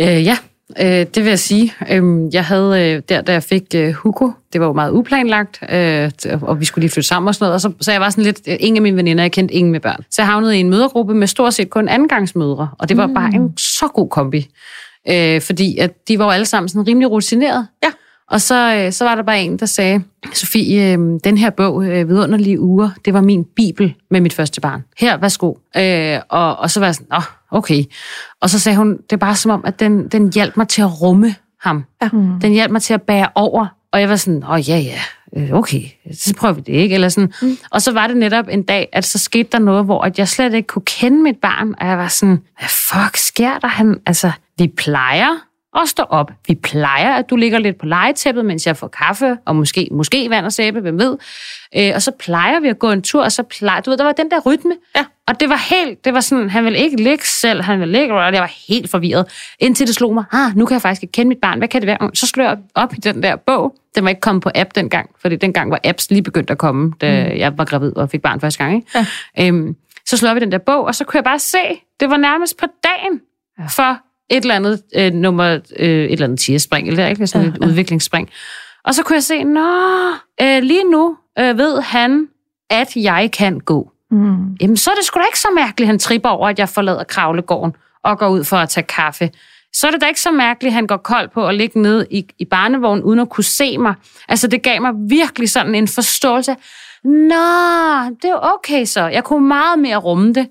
Øh, 0.00 0.24
ja, 0.24 0.38
Øh, 0.80 0.86
det 0.86 1.16
vil 1.16 1.26
jeg 1.26 1.38
sige. 1.38 1.74
Øh, 1.90 2.34
jeg 2.34 2.44
havde 2.44 2.92
øh, 2.92 3.02
der, 3.08 3.20
da 3.20 3.32
jeg 3.32 3.42
fik 3.42 3.62
øh, 3.74 3.92
Hugo, 3.92 4.30
det 4.52 4.60
var 4.60 4.66
jo 4.66 4.72
meget 4.72 4.92
uplanlagt, 4.92 5.60
øh, 5.72 6.10
og 6.42 6.60
vi 6.60 6.64
skulle 6.64 6.82
lige 6.82 6.90
flytte 6.90 7.08
sammen 7.08 7.28
og 7.28 7.34
sådan 7.34 7.44
noget, 7.44 7.54
og 7.54 7.60
så, 7.60 7.72
så 7.80 7.92
jeg 7.92 8.00
var 8.00 8.10
sådan 8.10 8.24
lidt, 8.24 8.40
øh, 8.48 8.56
ingen 8.60 8.76
af 8.76 8.82
mine 8.82 8.96
veninder, 8.96 9.24
jeg 9.24 9.32
kendte 9.32 9.54
ingen 9.54 9.72
med 9.72 9.80
børn. 9.80 10.04
Så 10.10 10.22
jeg 10.22 10.26
havnede 10.26 10.56
i 10.56 10.60
en 10.60 10.70
mødergruppe 10.70 11.14
med 11.14 11.26
stort 11.26 11.54
set 11.54 11.70
kun 11.70 11.88
andengangsmødre, 11.88 12.68
og 12.78 12.88
det 12.88 12.96
var 12.96 13.06
mm. 13.06 13.14
bare 13.14 13.34
en 13.34 13.58
så 13.58 13.88
god 13.94 14.08
kombi. 14.08 14.48
Øh, 15.08 15.40
fordi 15.40 15.78
at 15.78 16.08
de 16.08 16.18
var 16.18 16.24
jo 16.24 16.30
alle 16.30 16.46
sammen 16.46 16.68
sådan 16.68 16.86
rimelig 16.86 17.10
rutineret. 17.10 17.66
Ja. 17.84 17.90
Og 18.30 18.40
så, 18.40 18.74
øh, 18.76 18.92
så 18.92 19.04
var 19.04 19.14
der 19.14 19.22
bare 19.22 19.42
en, 19.42 19.58
der 19.58 19.66
sagde, 19.66 20.02
Sofie, 20.32 20.92
øh, 20.92 20.98
den 21.24 21.38
her 21.38 21.50
bog, 21.50 21.84
øh, 21.84 22.08
Vidunderlige 22.08 22.60
Uger, 22.60 22.90
det 23.04 23.14
var 23.14 23.20
min 23.20 23.44
bibel 23.56 23.94
med 24.10 24.20
mit 24.20 24.32
første 24.32 24.60
barn. 24.60 24.84
Her, 24.98 25.16
værsgo. 25.16 25.54
Øh, 25.76 26.18
og, 26.28 26.56
og 26.56 26.70
så 26.70 26.80
var 26.80 26.86
jeg 26.86 26.94
sådan, 26.94 27.16
åh, 27.16 27.22
okay. 27.52 27.84
Og 28.40 28.50
så 28.50 28.58
sagde 28.58 28.78
hun, 28.78 28.96
det 28.96 29.12
er 29.12 29.16
bare 29.16 29.36
som 29.36 29.50
om, 29.50 29.64
at 29.64 29.80
den, 29.80 30.08
den 30.08 30.32
hjalp 30.32 30.56
mig 30.56 30.68
til 30.68 30.82
at 30.82 31.02
rumme 31.02 31.34
ham. 31.60 31.84
Ja. 32.02 32.08
Mm. 32.12 32.40
Den 32.40 32.52
hjalp 32.52 32.72
mig 32.72 32.82
til 32.82 32.94
at 32.94 33.02
bære 33.02 33.28
over. 33.34 33.66
Og 33.92 34.00
jeg 34.00 34.08
var 34.08 34.16
sådan, 34.16 34.44
åh 34.44 34.68
ja, 34.68 34.76
ja, 34.78 34.98
øh, 35.36 35.52
okay, 35.52 35.82
så 36.12 36.34
prøver 36.34 36.54
vi 36.54 36.60
det 36.60 36.72
ikke. 36.72 36.94
Eller 36.94 37.08
sådan. 37.08 37.32
Mm. 37.42 37.56
Og 37.70 37.82
så 37.82 37.92
var 37.92 38.06
det 38.06 38.16
netop 38.16 38.48
en 38.50 38.62
dag, 38.62 38.88
at 38.92 39.04
så 39.04 39.18
skete 39.18 39.48
der 39.52 39.58
noget, 39.58 39.84
hvor 39.84 40.02
at 40.02 40.18
jeg 40.18 40.28
slet 40.28 40.54
ikke 40.54 40.66
kunne 40.66 40.82
kende 40.86 41.22
mit 41.22 41.36
barn. 41.42 41.74
Og 41.80 41.86
jeg 41.86 41.98
var 41.98 42.08
sådan, 42.08 42.38
hvad 42.58 42.68
fuck 42.68 43.16
sker 43.16 43.58
der? 43.58 43.68
Han, 43.68 44.00
altså, 44.06 44.30
vi 44.58 44.72
plejer 44.76 45.46
og 45.74 45.88
stå 45.88 46.02
op. 46.02 46.30
Vi 46.48 46.54
plejer, 46.54 47.14
at 47.14 47.30
du 47.30 47.36
ligger 47.36 47.58
lidt 47.58 47.78
på 47.78 47.86
legetæppet, 47.86 48.44
mens 48.44 48.66
jeg 48.66 48.76
får 48.76 48.88
kaffe, 48.88 49.36
og 49.44 49.56
måske, 49.56 49.88
måske 49.90 50.30
vand 50.30 50.46
og 50.46 50.52
sæbe, 50.52 50.80
hvem 50.80 50.98
ved. 50.98 51.16
Øh, 51.76 51.90
og 51.94 52.02
så 52.02 52.10
plejer 52.18 52.60
vi 52.60 52.68
at 52.68 52.78
gå 52.78 52.90
en 52.90 53.02
tur, 53.02 53.24
og 53.24 53.32
så 53.32 53.42
plejer, 53.42 53.80
du 53.80 53.90
ved, 53.90 53.98
der 53.98 54.04
var 54.04 54.12
den 54.12 54.30
der 54.30 54.40
rytme. 54.40 54.72
Ja. 54.96 55.04
Og 55.26 55.40
det 55.40 55.48
var 55.48 55.66
helt, 55.70 56.04
det 56.04 56.14
var 56.14 56.20
sådan, 56.20 56.50
han 56.50 56.64
ville 56.64 56.78
ikke 56.78 56.96
ligge 56.96 57.26
selv, 57.26 57.62
han 57.62 57.80
ville 57.80 57.98
ligge, 57.98 58.14
og 58.14 58.34
jeg 58.34 58.40
var 58.40 58.52
helt 58.68 58.90
forvirret. 58.90 59.54
Indtil 59.58 59.86
det 59.86 59.94
slog 59.94 60.14
mig, 60.14 60.24
ah, 60.32 60.56
nu 60.56 60.66
kan 60.66 60.74
jeg 60.74 60.82
faktisk 60.82 61.02
ikke 61.02 61.12
kende 61.12 61.28
mit 61.28 61.38
barn, 61.38 61.58
hvad 61.58 61.68
kan 61.68 61.80
det 61.80 61.86
være? 61.86 62.10
Så 62.14 62.26
slog 62.26 62.46
jeg 62.46 62.58
op 62.74 62.92
i 62.92 62.96
den 62.96 63.22
der 63.22 63.36
bog. 63.36 63.74
Den 63.94 64.04
var 64.04 64.08
ikke 64.08 64.20
kommet 64.20 64.42
på 64.42 64.50
app 64.54 64.70
dengang, 64.74 65.10
fordi 65.20 65.36
dengang 65.36 65.70
var 65.70 65.80
apps 65.84 66.10
lige 66.10 66.22
begyndt 66.22 66.50
at 66.50 66.58
komme, 66.58 66.92
da 67.00 67.24
mm. 67.24 67.38
jeg 67.38 67.58
var 67.58 67.64
gravid 67.64 67.96
og 67.96 68.10
fik 68.10 68.22
barn 68.22 68.40
første 68.40 68.64
gang. 68.64 68.76
Ikke? 68.76 69.06
Ja. 69.38 69.46
Øhm, 69.46 69.76
så 70.06 70.16
slog 70.16 70.28
jeg 70.28 70.36
op 70.36 70.36
i 70.36 70.44
den 70.44 70.52
der 70.52 70.58
bog, 70.58 70.84
og 70.84 70.94
så 70.94 71.04
kunne 71.04 71.18
jeg 71.18 71.24
bare 71.24 71.38
se, 71.38 71.58
det 72.00 72.10
var 72.10 72.16
nærmest 72.16 72.58
på 72.58 72.66
dagen, 72.84 73.20
for 73.68 73.98
et 74.30 74.40
eller 74.42 74.54
andet 74.54 74.82
øh, 74.96 75.12
nummer, 75.12 75.58
øh, 75.76 75.88
et 76.04 76.12
eller 76.12 76.24
andet 76.26 76.40
tierspring, 76.40 76.88
eller 76.88 77.06
ikke 77.06 77.26
sådan 77.26 77.46
Ja, 77.48 77.52
et 77.54 77.58
ja. 77.62 77.66
udviklingsspring. 77.66 78.30
Og 78.84 78.94
så 78.94 79.02
kunne 79.02 79.14
jeg 79.14 79.22
se, 79.22 79.44
nå, 79.44 79.68
øh, 80.42 80.62
lige 80.62 80.84
nu 80.90 81.16
øh, 81.38 81.58
ved 81.58 81.80
han, 81.82 82.28
at 82.70 82.96
jeg 82.96 83.30
kan 83.32 83.58
gå. 83.60 83.90
Mm. 84.10 84.54
Jamen, 84.60 84.76
så 84.76 84.90
er 84.90 84.94
det 84.94 85.04
sgu 85.04 85.18
da 85.20 85.24
ikke 85.26 85.38
så 85.40 85.48
mærkeligt, 85.54 85.86
han 85.86 85.98
tripper 85.98 86.28
over, 86.28 86.48
at 86.48 86.58
jeg 86.58 86.68
forlader 86.68 87.04
kravlegården 87.04 87.72
og 88.04 88.18
går 88.18 88.28
ud 88.28 88.44
for 88.44 88.56
at 88.56 88.68
tage 88.68 88.84
kaffe. 88.84 89.30
Så 89.74 89.86
er 89.86 89.90
det 89.90 90.00
da 90.00 90.06
ikke 90.06 90.20
så 90.20 90.30
mærkeligt, 90.30 90.70
at 90.70 90.74
han 90.74 90.86
går 90.86 90.96
kold 90.96 91.28
på 91.28 91.46
at 91.48 91.54
ligge 91.54 91.82
nede 91.82 92.06
i, 92.10 92.26
i 92.38 92.44
barnevognen, 92.44 93.04
uden 93.04 93.18
at 93.18 93.28
kunne 93.28 93.44
se 93.44 93.78
mig. 93.78 93.94
Altså, 94.28 94.46
det 94.46 94.62
gav 94.62 94.80
mig 94.80 94.92
virkelig 95.08 95.50
sådan 95.50 95.74
en 95.74 95.88
forståelse. 95.88 96.56
Nå, 97.04 97.44
det 98.22 98.30
er 98.30 98.54
okay 98.54 98.84
så. 98.84 99.06
Jeg 99.06 99.24
kunne 99.24 99.48
meget 99.48 99.78
mere 99.78 99.96
rumme 99.96 100.32
det. 100.32 100.48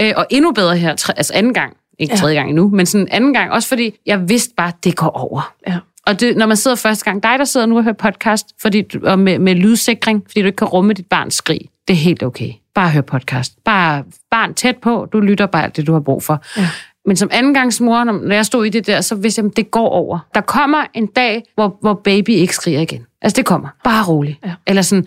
Øh, 0.00 0.12
og 0.16 0.26
endnu 0.30 0.52
bedre 0.52 0.76
her, 0.76 1.12
altså 1.16 1.32
anden 1.34 1.54
gang. 1.54 1.76
Ikke 1.98 2.12
Ja. 2.12 2.16
tredje 2.16 2.34
gang 2.34 2.48
endnu, 2.48 2.68
men 2.68 2.86
sådan 2.86 3.08
anden 3.10 3.32
gang. 3.34 3.50
Også 3.52 3.68
fordi 3.68 3.94
jeg 4.06 4.28
vidste 4.28 4.54
bare, 4.56 4.68
at 4.68 4.84
det 4.84 4.96
går 4.96 5.08
over. 5.08 5.52
Ja. 5.68 5.78
Og 6.06 6.20
det, 6.20 6.36
når 6.36 6.46
man 6.46 6.56
sidder 6.56 6.76
første 6.76 7.04
gang, 7.04 7.22
dig 7.22 7.38
der 7.38 7.44
sidder 7.44 7.66
nu 7.66 7.76
og 7.76 7.82
hører 7.82 7.94
podcast, 7.94 8.46
fordi, 8.62 8.84
og 9.02 9.18
med, 9.18 9.38
med 9.38 9.54
lydsikring, 9.54 10.22
fordi 10.26 10.40
du 10.40 10.46
ikke 10.46 10.56
kan 10.56 10.68
rumme 10.68 10.92
dit 10.92 11.06
barns 11.06 11.34
skrig, 11.34 11.60
det 11.88 11.94
er 11.94 11.98
helt 11.98 12.22
okay. 12.22 12.50
Bare 12.74 12.90
hør 12.90 13.00
podcast. 13.00 13.64
Bare 13.64 14.04
barn 14.30 14.54
tæt 14.54 14.76
på, 14.76 15.08
du 15.12 15.20
lytter 15.20 15.46
bare 15.46 15.64
alt 15.64 15.76
det, 15.76 15.86
du 15.86 15.92
har 15.92 16.00
brug 16.00 16.22
for. 16.22 16.42
Ja. 16.56 16.68
Men 17.06 17.16
som 17.16 17.28
andengangsmor, 17.32 18.04
når 18.04 18.34
jeg 18.34 18.46
stod 18.46 18.64
i 18.64 18.68
det 18.68 18.86
der, 18.86 19.00
så 19.00 19.14
vidste 19.14 19.40
jeg, 19.40 19.46
at 19.46 19.56
det 19.56 19.70
går 19.70 19.88
over. 19.88 20.18
Der 20.34 20.40
kommer 20.40 20.84
en 20.94 21.06
dag, 21.06 21.42
hvor, 21.54 21.78
hvor 21.80 21.94
baby 21.94 22.30
ikke 22.30 22.54
skriger 22.54 22.80
igen. 22.80 23.06
Altså 23.22 23.36
det 23.36 23.46
kommer. 23.46 23.68
Bare 23.84 24.04
roligt. 24.04 24.38
Ja. 24.44 24.52
Eller 24.66 24.82
sådan, 24.82 25.06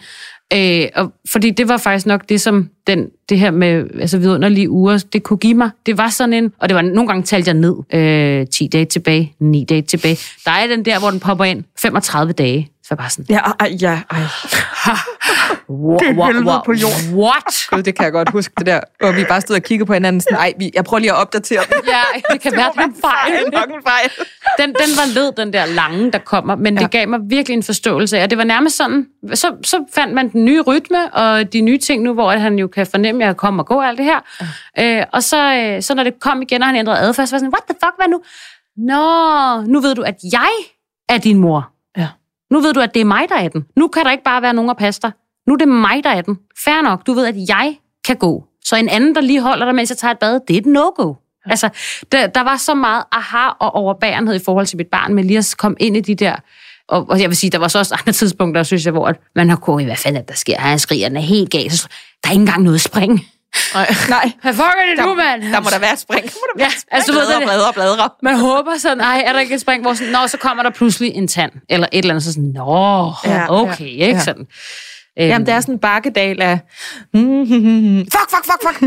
øh, 0.53 0.87
og, 0.95 1.13
fordi 1.31 1.49
det 1.51 1.67
var 1.67 1.77
faktisk 1.77 2.05
nok 2.05 2.29
det, 2.29 2.41
som 2.41 2.69
den, 2.87 3.09
det 3.29 3.39
her 3.39 3.51
med 3.51 3.85
altså 3.99 4.17
vidunderlige 4.17 4.69
uger, 4.69 5.05
det 5.13 5.23
kunne 5.23 5.37
give 5.37 5.53
mig. 5.53 5.69
Det 5.85 5.97
var 5.97 6.09
sådan 6.09 6.33
en, 6.33 6.51
og 6.59 6.69
det 6.69 6.75
var 6.75 6.81
nogle 6.81 7.07
gange 7.07 7.23
talte 7.23 7.47
jeg 7.49 7.55
ned, 7.55 7.75
øh, 7.93 8.47
10 8.47 8.67
dage 8.67 8.85
tilbage, 8.85 9.33
9 9.39 9.63
dage 9.63 9.81
tilbage. 9.81 10.17
Der 10.45 10.51
er 10.51 10.67
den 10.67 10.85
der, 10.85 10.99
hvor 10.99 11.09
den 11.09 11.19
popper 11.19 11.45
ind, 11.45 11.63
35 11.81 12.33
dage. 12.33 12.69
Så 12.83 12.87
jeg 12.89 12.97
bare 12.97 13.09
sådan, 13.09 13.25
Ja, 13.29 13.39
ej, 13.59 13.77
ja, 13.81 14.01
ej. 14.11 14.19
Wow, 15.75 15.97
Det 15.97 16.07
er 16.07 16.25
helvede 16.25 16.61
på 16.65 16.73
jorden. 16.73 17.19
What? 17.19 17.53
Gud, 17.69 17.83
det 17.83 17.95
kan 17.95 18.03
jeg 18.05 18.11
godt 18.11 18.29
huske, 18.29 18.53
det 18.57 18.65
der, 18.65 18.79
hvor 18.99 19.11
vi 19.11 19.23
bare 19.29 19.41
stod 19.41 19.55
og 19.55 19.61
kiggede 19.61 19.87
på 19.87 19.93
hinanden, 19.93 20.21
sådan, 20.21 20.37
ej, 20.37 20.53
vi, 20.59 20.71
jeg 20.73 20.83
prøver 20.83 20.99
lige 20.99 21.11
at 21.11 21.17
opdatere 21.17 21.61
den. 21.69 21.73
Ja, 21.87 22.01
det 22.33 22.41
kan 22.41 22.51
være, 22.59 22.71
det 22.75 22.83
en 22.83 22.95
fejl. 23.01 23.45
Det 23.45 23.53
nok 23.53 23.69
en 23.69 23.83
fejl. 23.87 24.09
den, 24.59 24.69
den 24.69 24.89
var 24.97 25.13
led, 25.15 25.31
den 25.37 25.53
der 25.53 25.65
lange, 25.65 26.11
der 26.11 26.19
kommer, 26.19 26.55
men 26.55 26.77
ja. 26.77 26.83
Det 26.83 26.91
gav 26.91 27.07
mig 27.07 27.19
virkelig 27.29 27.55
en 27.55 27.63
forståelse 27.63 28.17
af, 28.17 28.23
og 28.23 28.29
det 28.29 28.37
var 28.37 28.43
nærmest 28.43 28.75
sådan, 28.77 29.05
så, 29.33 29.55
så 29.63 29.85
fandt 29.95 30.13
man 30.13 30.31
den 30.31 30.45
nye 30.45 30.61
rytme, 30.61 31.13
og 31.13 31.53
de 31.53 31.61
nye 31.61 31.77
ting 31.77 32.03
nu, 32.03 32.13
hvor 32.13 32.31
han 32.31 32.59
jo 32.59 32.67
kan 32.67 32.87
fornemme, 32.87 33.23
at 33.23 33.27
jeg 33.27 33.37
kommer 33.37 33.63
og 33.63 33.67
gå 33.67 33.75
og 33.75 33.87
alt 33.87 33.97
det 33.97 34.05
her. 34.05 34.19
Ja. 34.77 34.99
Øh, 34.99 35.05
og 35.13 35.23
så, 35.23 35.53
øh, 35.55 35.81
så 35.81 35.95
når 35.95 36.03
det 36.03 36.19
kom 36.19 36.41
igen, 36.41 36.61
og 36.61 36.67
han 36.67 36.75
ændrede 36.75 36.99
adfærd, 36.99 37.27
så 37.27 37.31
var 37.31 37.37
jeg 37.37 37.39
sådan, 37.39 37.53
what 37.53 37.63
the 37.69 37.75
fuck, 37.83 37.93
hvad 37.97 38.07
nu? 38.07 38.21
Nå, 38.77 39.61
nu 39.71 39.79
ved 39.79 39.95
du, 39.95 40.01
at 40.01 40.15
jeg 40.31 40.49
er 41.09 41.17
din 41.17 41.37
mor. 41.37 41.69
Ja. 41.97 42.07
Nu 42.51 42.59
ved 42.59 42.73
du, 42.73 42.79
at 42.79 42.93
det 42.93 42.99
er 43.01 43.05
mig, 43.05 43.29
der 43.29 43.35
er 43.35 43.47
den. 43.49 43.65
Nu 43.75 43.87
kan 43.87 44.05
der 44.05 44.11
ikke 44.11 44.23
bare 44.23 44.41
være 44.41 44.53
nogen 44.53 44.69
at 44.69 44.77
passe 44.77 45.01
dig. 45.01 45.11
Nu 45.47 45.53
er 45.53 45.57
det 45.57 45.67
mig, 45.67 46.03
der 46.03 46.09
er 46.09 46.21
den. 46.21 46.37
Fair 46.63 46.81
nok, 46.81 47.07
du 47.07 47.13
ved, 47.13 47.25
at 47.27 47.35
jeg 47.49 47.75
kan 48.05 48.15
gå. 48.15 48.43
Så 48.65 48.75
en 48.75 48.89
anden, 48.89 49.15
der 49.15 49.21
lige 49.21 49.41
holder 49.41 49.65
dig, 49.65 49.75
mens 49.75 49.89
jeg 49.89 49.97
tager 49.97 50.11
et 50.11 50.19
bad, 50.19 50.39
det 50.47 50.53
er 50.53 50.57
et 50.57 50.65
no-go. 50.65 51.13
Ja. 51.45 51.49
Altså, 51.51 51.69
der, 52.11 52.27
der 52.27 52.41
var 52.41 52.57
så 52.57 52.73
meget 52.73 53.03
aha 53.11 53.47
og 53.59 53.75
overbærenhed 53.75 54.35
i 54.35 54.39
forhold 54.45 54.65
til 54.65 54.77
mit 54.77 54.87
barn, 54.91 55.13
med 55.13 55.23
lige 55.23 55.37
at 55.37 55.55
komme 55.57 55.77
ind 55.79 55.97
i 55.97 56.01
de 56.01 56.15
der... 56.15 56.35
Og, 56.87 57.05
og 57.09 57.21
jeg 57.21 57.29
vil 57.29 57.37
sige, 57.37 57.49
der 57.49 57.57
var 57.57 57.67
så 57.67 57.79
også 57.79 57.95
andre 57.99 58.11
tidspunkter, 58.21 58.63
synes 58.63 58.85
jeg, 58.85 58.91
hvor 58.91 59.07
at 59.07 59.15
man 59.35 59.49
har 59.49 59.55
kunnet, 59.55 59.85
hvad 59.85 59.95
fanden 59.95 60.21
er 60.21 60.25
der 60.25 60.33
sker? 60.33 60.57
Han 60.59 60.79
skriger, 60.79 61.07
den 61.07 61.17
er 61.17 61.21
helt 61.21 61.51
gal. 61.51 61.71
Så, 61.71 61.87
der 62.23 62.29
er 62.29 62.33
ikke 62.33 62.41
engang 62.41 62.63
noget 62.63 62.81
spring. 62.81 63.11
Nej. 63.73 63.93
Nej. 64.09 64.31
Hvad 64.41 64.53
fuck 64.53 64.65
er 64.67 64.89
det 64.89 64.97
Der, 64.97 65.05
nu, 65.05 65.13
mand? 65.13 65.41
der 65.53 65.59
må 65.61 65.69
der 65.69 65.79
være 65.79 65.97
spring. 65.97 66.23
Der 66.23 66.31
må 66.33 66.47
der 66.55 66.59
Ja, 66.59 66.63
være 66.63 66.67
et 66.67 66.73
spring. 66.81 66.93
altså, 66.95 67.11
du 67.11 67.17
ved, 67.17 67.27
bladre, 67.27 67.41
bladre, 67.45 67.73
bladre. 67.73 68.09
Man 68.23 68.37
håber 68.39 68.71
sådan, 68.77 68.97
nej, 68.97 69.23
er 69.25 69.33
der 69.33 69.39
ikke 69.39 69.55
et 69.55 69.61
spring, 69.61 69.81
hvor 69.81 69.93
sådan, 69.93 70.13
nå, 70.13 70.27
så 70.27 70.37
kommer 70.37 70.63
der 70.63 70.69
pludselig 70.69 71.11
en 71.15 71.27
tand, 71.27 71.51
eller 71.69 71.87
et 71.91 71.97
eller 71.97 72.13
andet, 72.13 72.23
så 72.23 72.33
sådan, 72.33 72.49
nå, 72.55 73.13
Ja, 73.25 73.45
okay, 73.61 73.81
ja, 73.97 74.05
ikke 74.05 74.05
ja. 74.05 74.19
sådan. 74.19 74.47
Øhm, 75.19 75.29
Jamen, 75.29 75.45
det 75.45 75.53
er 75.53 75.59
sådan 75.59 75.75
en 75.75 75.79
bakkedal 75.79 76.41
af... 76.41 76.59
Fuck, 77.13 78.29
fuck, 78.29 78.45
fuck, 78.45 78.61
fuck. 78.67 78.79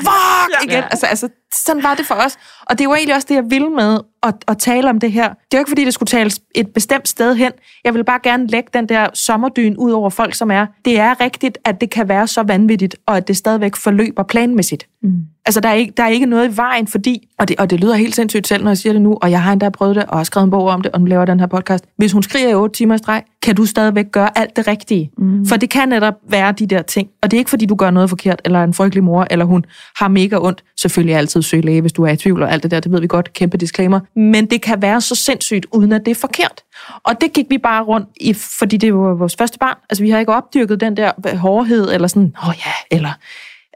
Fuck, 0.00 0.64
igen. 0.64 0.84
Altså, 0.90 1.06
altså, 1.06 1.28
sådan 1.54 1.82
var 1.82 1.94
det 1.94 2.06
for 2.06 2.14
os. 2.14 2.36
Og 2.70 2.78
det 2.78 2.88
var 2.88 2.94
egentlig 2.94 3.14
også 3.14 3.26
det, 3.28 3.34
jeg 3.34 3.50
ville 3.50 3.70
med 3.70 3.98
at, 4.22 4.34
at 4.48 4.58
tale 4.58 4.90
om 4.90 5.00
det 5.00 5.12
her. 5.12 5.28
Det 5.28 5.34
er 5.52 5.58
jo 5.58 5.58
ikke, 5.58 5.70
fordi 5.70 5.84
det 5.84 5.94
skulle 5.94 6.06
tales 6.06 6.40
et 6.54 6.68
bestemt 6.68 7.08
sted 7.08 7.34
hen. 7.34 7.52
Jeg 7.84 7.94
vil 7.94 8.04
bare 8.04 8.20
gerne 8.22 8.46
lægge 8.46 8.68
den 8.74 8.88
der 8.88 9.06
sommerdyn 9.14 9.76
ud 9.76 9.90
over 9.90 10.10
folk, 10.10 10.34
som 10.34 10.50
er. 10.50 10.66
Det 10.84 10.98
er 10.98 11.20
rigtigt, 11.20 11.58
at 11.64 11.80
det 11.80 11.90
kan 11.90 12.08
være 12.08 12.26
så 12.26 12.42
vanvittigt, 12.42 12.96
og 13.06 13.16
at 13.16 13.28
det 13.28 13.36
stadigvæk 13.36 13.76
forløber 13.76 14.22
planmæssigt. 14.22 14.86
Mm. 15.02 15.12
Altså, 15.46 15.60
der 15.60 15.68
er, 15.68 15.74
ikke, 15.74 15.92
der 15.96 16.02
er 16.02 16.08
ikke 16.08 16.26
noget 16.26 16.52
i 16.52 16.56
vejen, 16.56 16.86
fordi, 16.86 17.28
og 17.38 17.48
det, 17.48 17.60
og 17.60 17.70
det 17.70 17.80
lyder 17.80 17.94
helt 17.94 18.14
sindssygt 18.14 18.48
selv, 18.48 18.64
når 18.64 18.70
jeg 18.70 18.78
siger 18.78 18.92
det 18.92 19.02
nu, 19.02 19.18
og 19.22 19.30
jeg 19.30 19.42
har 19.42 19.52
endda 19.52 19.68
prøvet 19.68 19.96
det, 19.96 20.04
og 20.04 20.16
har 20.16 20.24
skrevet 20.24 20.44
en 20.44 20.50
bog 20.50 20.66
om 20.66 20.80
det, 20.80 20.92
og 20.92 21.00
nu 21.00 21.06
laver 21.06 21.24
den 21.24 21.40
her 21.40 21.46
podcast. 21.46 21.84
Hvis 21.96 22.12
hun 22.12 22.22
skriger 22.22 22.48
i 22.48 22.54
otte 22.54 22.76
timer 22.76 22.94
i 22.94 22.98
streg, 22.98 23.22
kan 23.42 23.54
du 23.54 23.66
stadigvæk 23.66 24.06
gøre 24.12 24.38
alt 24.38 24.56
det 24.56 24.68
rigtige. 24.68 25.10
Mm. 25.18 25.46
For 25.46 25.56
det 25.56 25.70
kan 25.70 25.88
netop 25.88 26.14
være 26.28 26.52
de 26.52 26.66
der 26.66 26.82
ting. 26.82 27.08
Og 27.22 27.30
det 27.30 27.36
er 27.36 27.38
ikke, 27.38 27.50
fordi 27.50 27.66
du 27.66 27.74
gør 27.74 27.90
noget 27.90 28.08
forkert, 28.08 28.42
eller 28.44 28.58
er 28.58 28.64
en 28.64 28.74
frygtelig 28.74 29.04
mor, 29.04 29.26
eller 29.30 29.44
hun 29.44 29.64
har 29.96 30.08
mega 30.08 30.38
ondt. 30.40 30.64
Selvfølgelig 30.80 31.16
altid 31.16 31.42
søg 31.42 31.64
læge, 31.64 31.80
hvis 31.80 31.92
du 31.92 32.02
er 32.02 32.10
i 32.10 32.16
tvivl, 32.16 32.42
og 32.42 32.52
alt 32.58 32.62
det 32.62 32.70
der, 32.70 32.80
det 32.80 32.92
ved 32.92 33.00
vi 33.00 33.06
godt, 33.06 33.32
kæmpe 33.32 33.56
disclaimer. 33.56 34.00
Men 34.14 34.46
det 34.46 34.62
kan 34.62 34.82
være 34.82 35.00
så 35.00 35.14
sindssygt, 35.14 35.66
uden 35.72 35.92
at 35.92 36.00
det 36.04 36.10
er 36.10 36.14
forkert. 36.14 36.62
Og 37.04 37.20
det 37.20 37.32
gik 37.32 37.46
vi 37.48 37.58
bare 37.58 37.84
rundt 37.84 38.08
i, 38.20 38.32
fordi 38.32 38.76
det 38.76 38.94
var 38.94 39.14
vores 39.14 39.36
første 39.36 39.58
barn. 39.58 39.76
Altså, 39.90 40.04
vi 40.04 40.10
har 40.10 40.18
ikke 40.18 40.32
opdyrket 40.32 40.80
den 40.80 40.96
der 40.96 41.36
hårdhed, 41.36 41.92
eller 41.92 42.08
sådan, 42.08 42.34
åh 42.42 42.48
oh 42.48 42.54
ja, 42.66 42.96
eller... 42.96 43.10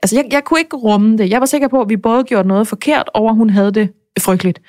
Altså, 0.02 0.16
jeg, 0.16 0.24
jeg 0.30 0.44
kunne 0.44 0.60
ikke 0.60 0.76
rumme 0.76 1.18
det. 1.18 1.30
Jeg 1.30 1.40
var 1.40 1.46
sikker 1.46 1.68
på, 1.68 1.80
at 1.80 1.88
vi 1.88 1.96
både 1.96 2.24
gjorde 2.24 2.48
noget 2.48 2.68
forkert, 2.68 3.10
og 3.14 3.28
at 3.28 3.36
hun 3.36 3.50
havde 3.50 3.72
det 3.72 3.88
frygteligt. 4.20 4.60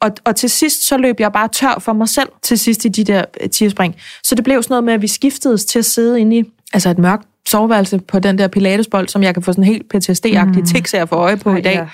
Og, 0.00 0.10
og 0.24 0.36
til 0.36 0.50
sidst, 0.50 0.88
så 0.88 0.96
løb 0.96 1.20
jeg 1.20 1.32
bare 1.32 1.48
tør 1.48 1.78
for 1.80 1.92
mig 1.92 2.08
selv 2.08 2.28
til 2.42 2.58
sidst 2.58 2.84
i 2.84 2.88
de 2.88 3.04
der 3.04 3.24
øh, 3.40 3.50
tierspring. 3.50 3.96
Så 4.22 4.34
det 4.34 4.44
blev 4.44 4.62
sådan 4.62 4.72
noget 4.72 4.84
med, 4.84 4.94
at 4.94 5.02
vi 5.02 5.06
skiftedes 5.06 5.64
til 5.64 5.78
at 5.78 5.84
sidde 5.84 6.20
inde 6.20 6.38
i 6.38 6.44
altså 6.72 6.90
et 6.90 6.98
mørkt 6.98 7.28
soveværelse 7.52 7.98
på 7.98 8.18
den 8.18 8.38
der 8.38 8.48
pilatesbold, 8.48 9.08
som 9.08 9.22
jeg 9.22 9.34
kan 9.34 9.42
få 9.42 9.52
sådan 9.52 9.64
helt 9.64 9.82
PTSD-agtig 9.94 10.58
mm. 10.58 10.66
tics 10.66 10.94
af 10.94 11.08
for 11.08 11.16
øje 11.16 11.36
på 11.36 11.50
Ej, 11.50 11.56
i 11.56 11.60
dag. 11.60 11.86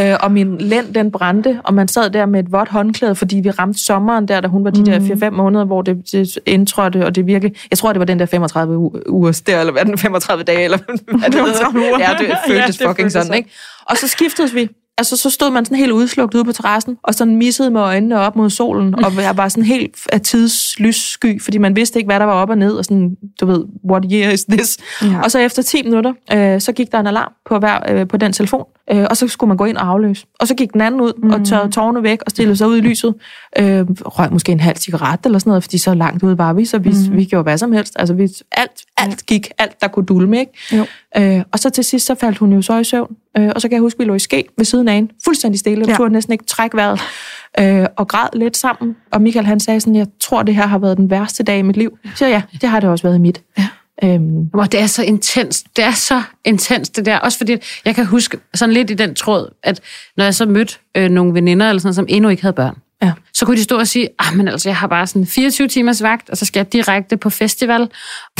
Øh, 0.00 0.16
og 0.20 0.32
min 0.32 0.58
lænd, 0.58 0.94
den 0.94 1.10
brændte, 1.10 1.60
og 1.64 1.74
man 1.74 1.88
sad 1.88 2.10
der 2.10 2.26
med 2.26 2.40
et 2.44 2.52
vådt 2.52 2.68
håndklæde, 2.68 3.14
fordi 3.14 3.36
vi 3.36 3.50
ramte 3.50 3.84
sommeren 3.84 4.28
der, 4.28 4.40
da 4.40 4.48
hun 4.48 4.64
var 4.64 4.70
de 4.70 4.86
der 4.86 4.98
4-5 5.28 5.30
måneder, 5.30 5.64
hvor 5.64 5.82
det, 5.82 5.96
det 6.12 6.38
indtrådte, 6.46 7.06
og 7.06 7.14
det 7.14 7.26
virkelig... 7.26 7.54
Jeg 7.70 7.78
tror, 7.78 7.92
det 7.92 7.98
var 8.00 8.04
den 8.06 8.18
der 8.18 8.26
35 8.26 8.74
u- 8.76 9.08
uger 9.10 9.42
der, 9.46 9.60
eller 9.60 9.72
hvad 9.72 9.84
den 9.84 9.98
35 9.98 10.44
dage, 10.44 10.64
eller 10.64 10.78
hvad 10.86 10.94
det 11.30 11.34
35 11.34 11.72
hedder. 11.82 11.88
uger. 11.96 11.98
Ja, 11.98 12.16
det 12.18 12.28
Ja, 12.48 12.52
føltes 12.52 12.76
det 12.76 12.86
fucking 12.86 12.96
føltes 12.96 13.12
sådan, 13.12 13.26
sådan. 13.26 13.38
ikke? 13.38 13.50
Og 13.84 13.96
så 13.96 14.08
skiftedes 14.08 14.54
vi. 14.54 14.68
Altså, 15.00 15.16
så 15.16 15.30
stod 15.30 15.50
man 15.50 15.64
sådan 15.64 15.78
helt 15.78 15.92
udslugt 15.92 16.34
ude 16.34 16.44
på 16.44 16.52
terrassen, 16.52 16.96
og 17.02 17.14
sådan 17.14 17.36
missede 17.36 17.70
med 17.70 17.80
øjnene 17.80 18.18
op 18.18 18.36
mod 18.36 18.50
solen, 18.50 19.04
og 19.04 19.12
jeg 19.22 19.36
var 19.36 19.48
sådan 19.48 19.64
helt 19.64 19.96
af 20.12 20.20
tidslyssky, 20.20 21.42
fordi 21.42 21.58
man 21.58 21.76
vidste 21.76 21.98
ikke, 21.98 22.08
hvad 22.08 22.20
der 22.20 22.26
var 22.26 22.32
op 22.32 22.50
og 22.50 22.58
ned, 22.58 22.72
og 22.72 22.84
sådan, 22.84 23.16
du 23.40 23.46
ved, 23.46 23.64
what 23.90 24.04
year 24.12 24.32
is 24.32 24.44
this? 24.44 24.78
Ja. 25.02 25.20
Og 25.24 25.30
så 25.30 25.38
efter 25.38 25.62
10 25.62 25.82
minutter, 25.82 26.12
øh, 26.32 26.60
så 26.60 26.72
gik 26.72 26.92
der 26.92 27.00
en 27.00 27.06
alarm 27.06 27.32
på, 27.48 27.58
hver, 27.58 27.78
øh, 27.88 28.08
på 28.08 28.16
den 28.16 28.32
telefon, 28.32 28.64
øh, 28.92 29.06
og 29.10 29.16
så 29.16 29.28
skulle 29.28 29.48
man 29.48 29.56
gå 29.56 29.64
ind 29.64 29.76
og 29.76 29.88
afløse. 29.88 30.26
Og 30.40 30.48
så 30.48 30.54
gik 30.54 30.72
den 30.72 30.80
anden 30.80 31.00
ud 31.00 31.12
mm. 31.22 31.30
og 31.30 31.46
tørrede 31.46 31.70
tårne 31.70 32.02
væk 32.02 32.18
og 32.26 32.30
stillede 32.30 32.56
sig 32.56 32.68
ud 32.68 32.76
i 32.76 32.80
lyset. 32.80 33.14
Øh, 33.58 33.86
røg 33.90 34.32
måske 34.32 34.52
en 34.52 34.60
halv 34.60 34.76
cigaret 34.76 35.20
eller 35.24 35.38
sådan 35.38 35.50
noget, 35.50 35.62
fordi 35.62 35.78
så 35.78 35.94
langt 35.94 36.22
ude 36.22 36.38
var 36.38 36.52
vi, 36.52 36.64
så 36.64 36.78
vi, 36.78 36.90
mm. 36.90 37.16
vi 37.16 37.24
gjorde 37.24 37.42
hvad 37.42 37.58
som 37.58 37.72
helst. 37.72 37.96
Altså, 37.98 38.14
vi, 38.14 38.28
alt, 38.52 38.84
alt 38.96 39.26
gik, 39.26 39.50
alt 39.58 39.80
der 39.80 39.88
kunne 39.88 40.06
dulme, 40.06 40.40
ikke? 40.40 40.52
Jo. 40.72 40.86
Øh, 41.16 41.42
og 41.52 41.58
så 41.58 41.70
til 41.70 41.84
sidst, 41.84 42.06
så 42.06 42.14
faldt 42.14 42.38
hun 42.38 42.52
jo 42.52 42.62
så 42.62 42.78
i 42.78 42.84
søvn. 42.84 43.16
Øh, 43.38 43.50
og 43.54 43.60
så 43.60 43.68
kan 43.68 43.74
jeg 43.74 43.80
huske, 43.80 43.98
vi 43.98 44.04
lå 44.04 44.14
i 44.14 44.18
ske 44.18 44.44
ved 44.56 44.64
siden 44.64 44.88
af 44.88 44.94
hende. 44.94 45.12
Fuldstændig 45.24 45.60
stille. 45.60 45.84
Ja. 45.84 45.90
Jeg 45.90 45.96
turde 45.96 46.12
næsten 46.12 46.32
ikke 46.32 46.44
trække 46.44 46.76
vejret. 46.76 47.00
Øh, 47.60 47.86
og 47.96 48.08
græd 48.08 48.28
lidt 48.32 48.56
sammen. 48.56 48.96
Og 49.12 49.22
Michael 49.22 49.46
han 49.46 49.60
sagde 49.60 49.80
sådan, 49.80 49.96
jeg 49.96 50.06
tror, 50.20 50.42
det 50.42 50.54
her 50.54 50.66
har 50.66 50.78
været 50.78 50.96
den 50.96 51.10
værste 51.10 51.42
dag 51.42 51.58
i 51.58 51.62
mit 51.62 51.76
liv. 51.76 51.98
Så 52.14 52.26
ja, 52.26 52.42
det 52.60 52.68
har 52.68 52.80
det 52.80 52.90
også 52.90 53.02
været 53.02 53.16
i 53.16 53.20
mit. 53.20 53.42
Ja. 53.58 53.68
Øhm, 54.04 54.44
Hvor 54.54 54.64
det 54.64 54.80
er 54.80 54.86
så 54.86 55.02
intens. 55.02 55.64
Det 55.76 55.84
er 55.84 55.92
så 55.92 56.22
intens, 56.44 56.88
det 56.88 57.06
der. 57.06 57.18
Også 57.18 57.38
fordi, 57.38 57.56
jeg 57.84 57.94
kan 57.94 58.06
huske 58.06 58.38
sådan 58.54 58.72
lidt 58.72 58.90
i 58.90 58.94
den 58.94 59.14
tråd, 59.14 59.54
at 59.62 59.80
når 60.16 60.24
jeg 60.24 60.34
så 60.34 60.46
mødte 60.46 60.74
øh, 60.96 61.10
nogle 61.10 61.34
veninder, 61.34 61.68
eller 61.68 61.80
sådan, 61.80 61.94
som 61.94 62.06
endnu 62.08 62.28
ikke 62.30 62.42
havde 62.42 62.52
børn, 62.52 62.76
Ja. 63.02 63.12
så 63.34 63.46
kunne 63.46 63.56
de 63.56 63.62
stå 63.62 63.78
og 63.78 63.86
sige, 63.88 64.08
ah, 64.18 64.36
men 64.36 64.48
altså, 64.48 64.68
jeg 64.68 64.76
har 64.76 64.86
bare 64.86 65.06
sådan 65.06 65.26
24 65.26 65.68
timers 65.68 66.02
vagt, 66.02 66.30
og 66.30 66.36
så 66.36 66.44
skal 66.44 66.60
jeg 66.60 66.72
direkte 66.72 67.16
på 67.16 67.30
festival. 67.30 67.88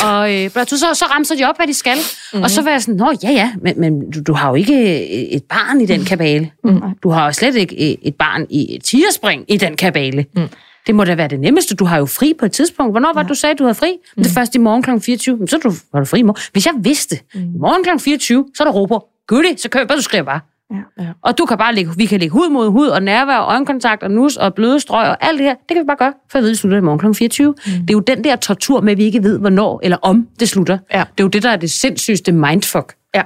Og 0.02 0.34
øh, 0.34 0.50
så, 0.66 0.76
så 0.94 1.04
ramser 1.14 1.36
de 1.36 1.44
op, 1.44 1.56
hvad 1.56 1.66
de 1.66 1.74
skal. 1.74 1.96
Mm-hmm. 1.96 2.42
Og 2.42 2.50
så 2.50 2.62
var 2.62 2.70
jeg 2.70 2.82
sådan, 2.82 2.94
nå 2.94 3.12
ja, 3.22 3.30
ja, 3.30 3.52
men, 3.62 3.80
men 3.80 4.10
du, 4.10 4.20
du 4.26 4.32
har 4.32 4.48
jo 4.48 4.54
ikke 4.54 4.74
øh, 4.74 5.00
et 5.36 5.42
barn 5.44 5.80
i 5.80 5.86
den 5.86 6.04
kabale. 6.04 6.50
Mm. 6.64 6.80
Du 7.02 7.10
har 7.10 7.24
jo 7.26 7.32
slet 7.32 7.56
ikke 7.56 7.90
øh, 7.90 7.96
et 8.02 8.14
barn 8.14 8.46
i 8.50 8.74
et 8.76 8.84
tierspring 8.84 9.44
i 9.48 9.56
den 9.56 9.76
kabale. 9.76 10.26
Mm. 10.36 10.48
Det 10.86 10.94
må 10.94 11.04
da 11.04 11.14
være 11.14 11.28
det 11.28 11.40
nemmeste. 11.40 11.74
Du 11.74 11.84
har 11.84 11.98
jo 11.98 12.06
fri 12.06 12.34
på 12.38 12.44
et 12.44 12.52
tidspunkt. 12.52 12.92
Hvornår 12.92 13.12
var 13.14 13.22
det, 13.22 13.28
du 13.28 13.34
sagde, 13.34 13.54
du 13.54 13.64
havde 13.64 13.74
fri? 13.74 13.92
Mm. 14.16 14.22
Det 14.22 14.30
er 14.30 14.34
først 14.34 14.54
i 14.54 14.58
morgen 14.58 14.82
kl. 14.82 14.90
24. 15.00 15.36
Men 15.36 15.48
så 15.48 15.56
er 15.56 15.60
du, 15.60 15.72
var 15.92 16.00
du 16.00 16.04
fri 16.06 16.18
i 16.18 16.22
morgen. 16.22 16.42
Hvis 16.52 16.66
jeg 16.66 16.74
vidste, 16.78 17.18
mm. 17.34 17.40
i 17.40 17.58
morgen 17.58 17.84
kl. 17.84 17.98
24, 17.98 18.46
så 18.54 18.62
er 18.62 18.64
der 18.64 18.72
ro 18.72 18.86
på. 18.86 19.04
Goodie, 19.26 19.58
så 19.58 19.68
køber 19.68 19.94
du 19.94 20.02
skriver 20.02 20.24
bare. 20.24 20.40
Ja. 20.70 21.04
Ja. 21.04 21.08
Og 21.22 21.38
du 21.38 21.44
kan 21.44 21.58
bare 21.58 21.74
lægge, 21.74 21.92
vi 21.96 22.06
kan 22.06 22.20
lægge 22.20 22.32
hud 22.32 22.50
mod 22.50 22.70
hud, 22.70 22.88
og 22.88 23.02
nærvær, 23.02 23.36
og 23.36 23.52
øjenkontakt, 23.52 24.02
og 24.02 24.10
nus, 24.10 24.36
og 24.36 24.54
bløde 24.54 24.80
strøg, 24.80 25.08
og 25.08 25.26
alt 25.26 25.38
det 25.38 25.46
her. 25.46 25.54
Det 25.54 25.68
kan 25.68 25.76
vi 25.76 25.86
bare 25.86 25.96
gøre, 25.96 26.12
for 26.30 26.38
at 26.38 26.42
vide, 26.42 26.50
at 26.50 26.54
det 26.54 26.58
slutter 26.58 26.78
i 26.78 26.80
morgen 26.80 26.98
kl. 26.98 27.14
24. 27.18 27.48
Mm. 27.66 27.72
Det 27.72 27.90
er 27.90 27.94
jo 27.94 28.00
den 28.00 28.24
der 28.24 28.36
tortur 28.36 28.80
med, 28.80 28.92
at 28.92 28.98
vi 28.98 29.04
ikke 29.04 29.22
ved, 29.22 29.38
hvornår 29.38 29.80
eller 29.82 29.96
om 30.02 30.28
det 30.40 30.48
slutter. 30.48 30.78
Ja. 30.92 30.98
Det 30.98 31.20
er 31.20 31.24
jo 31.24 31.28
det, 31.28 31.42
der 31.42 31.50
er 31.50 31.56
det 31.56 31.70
sindssygste 31.70 32.32
mindfuck 32.32 32.94
Ja. 33.14 33.22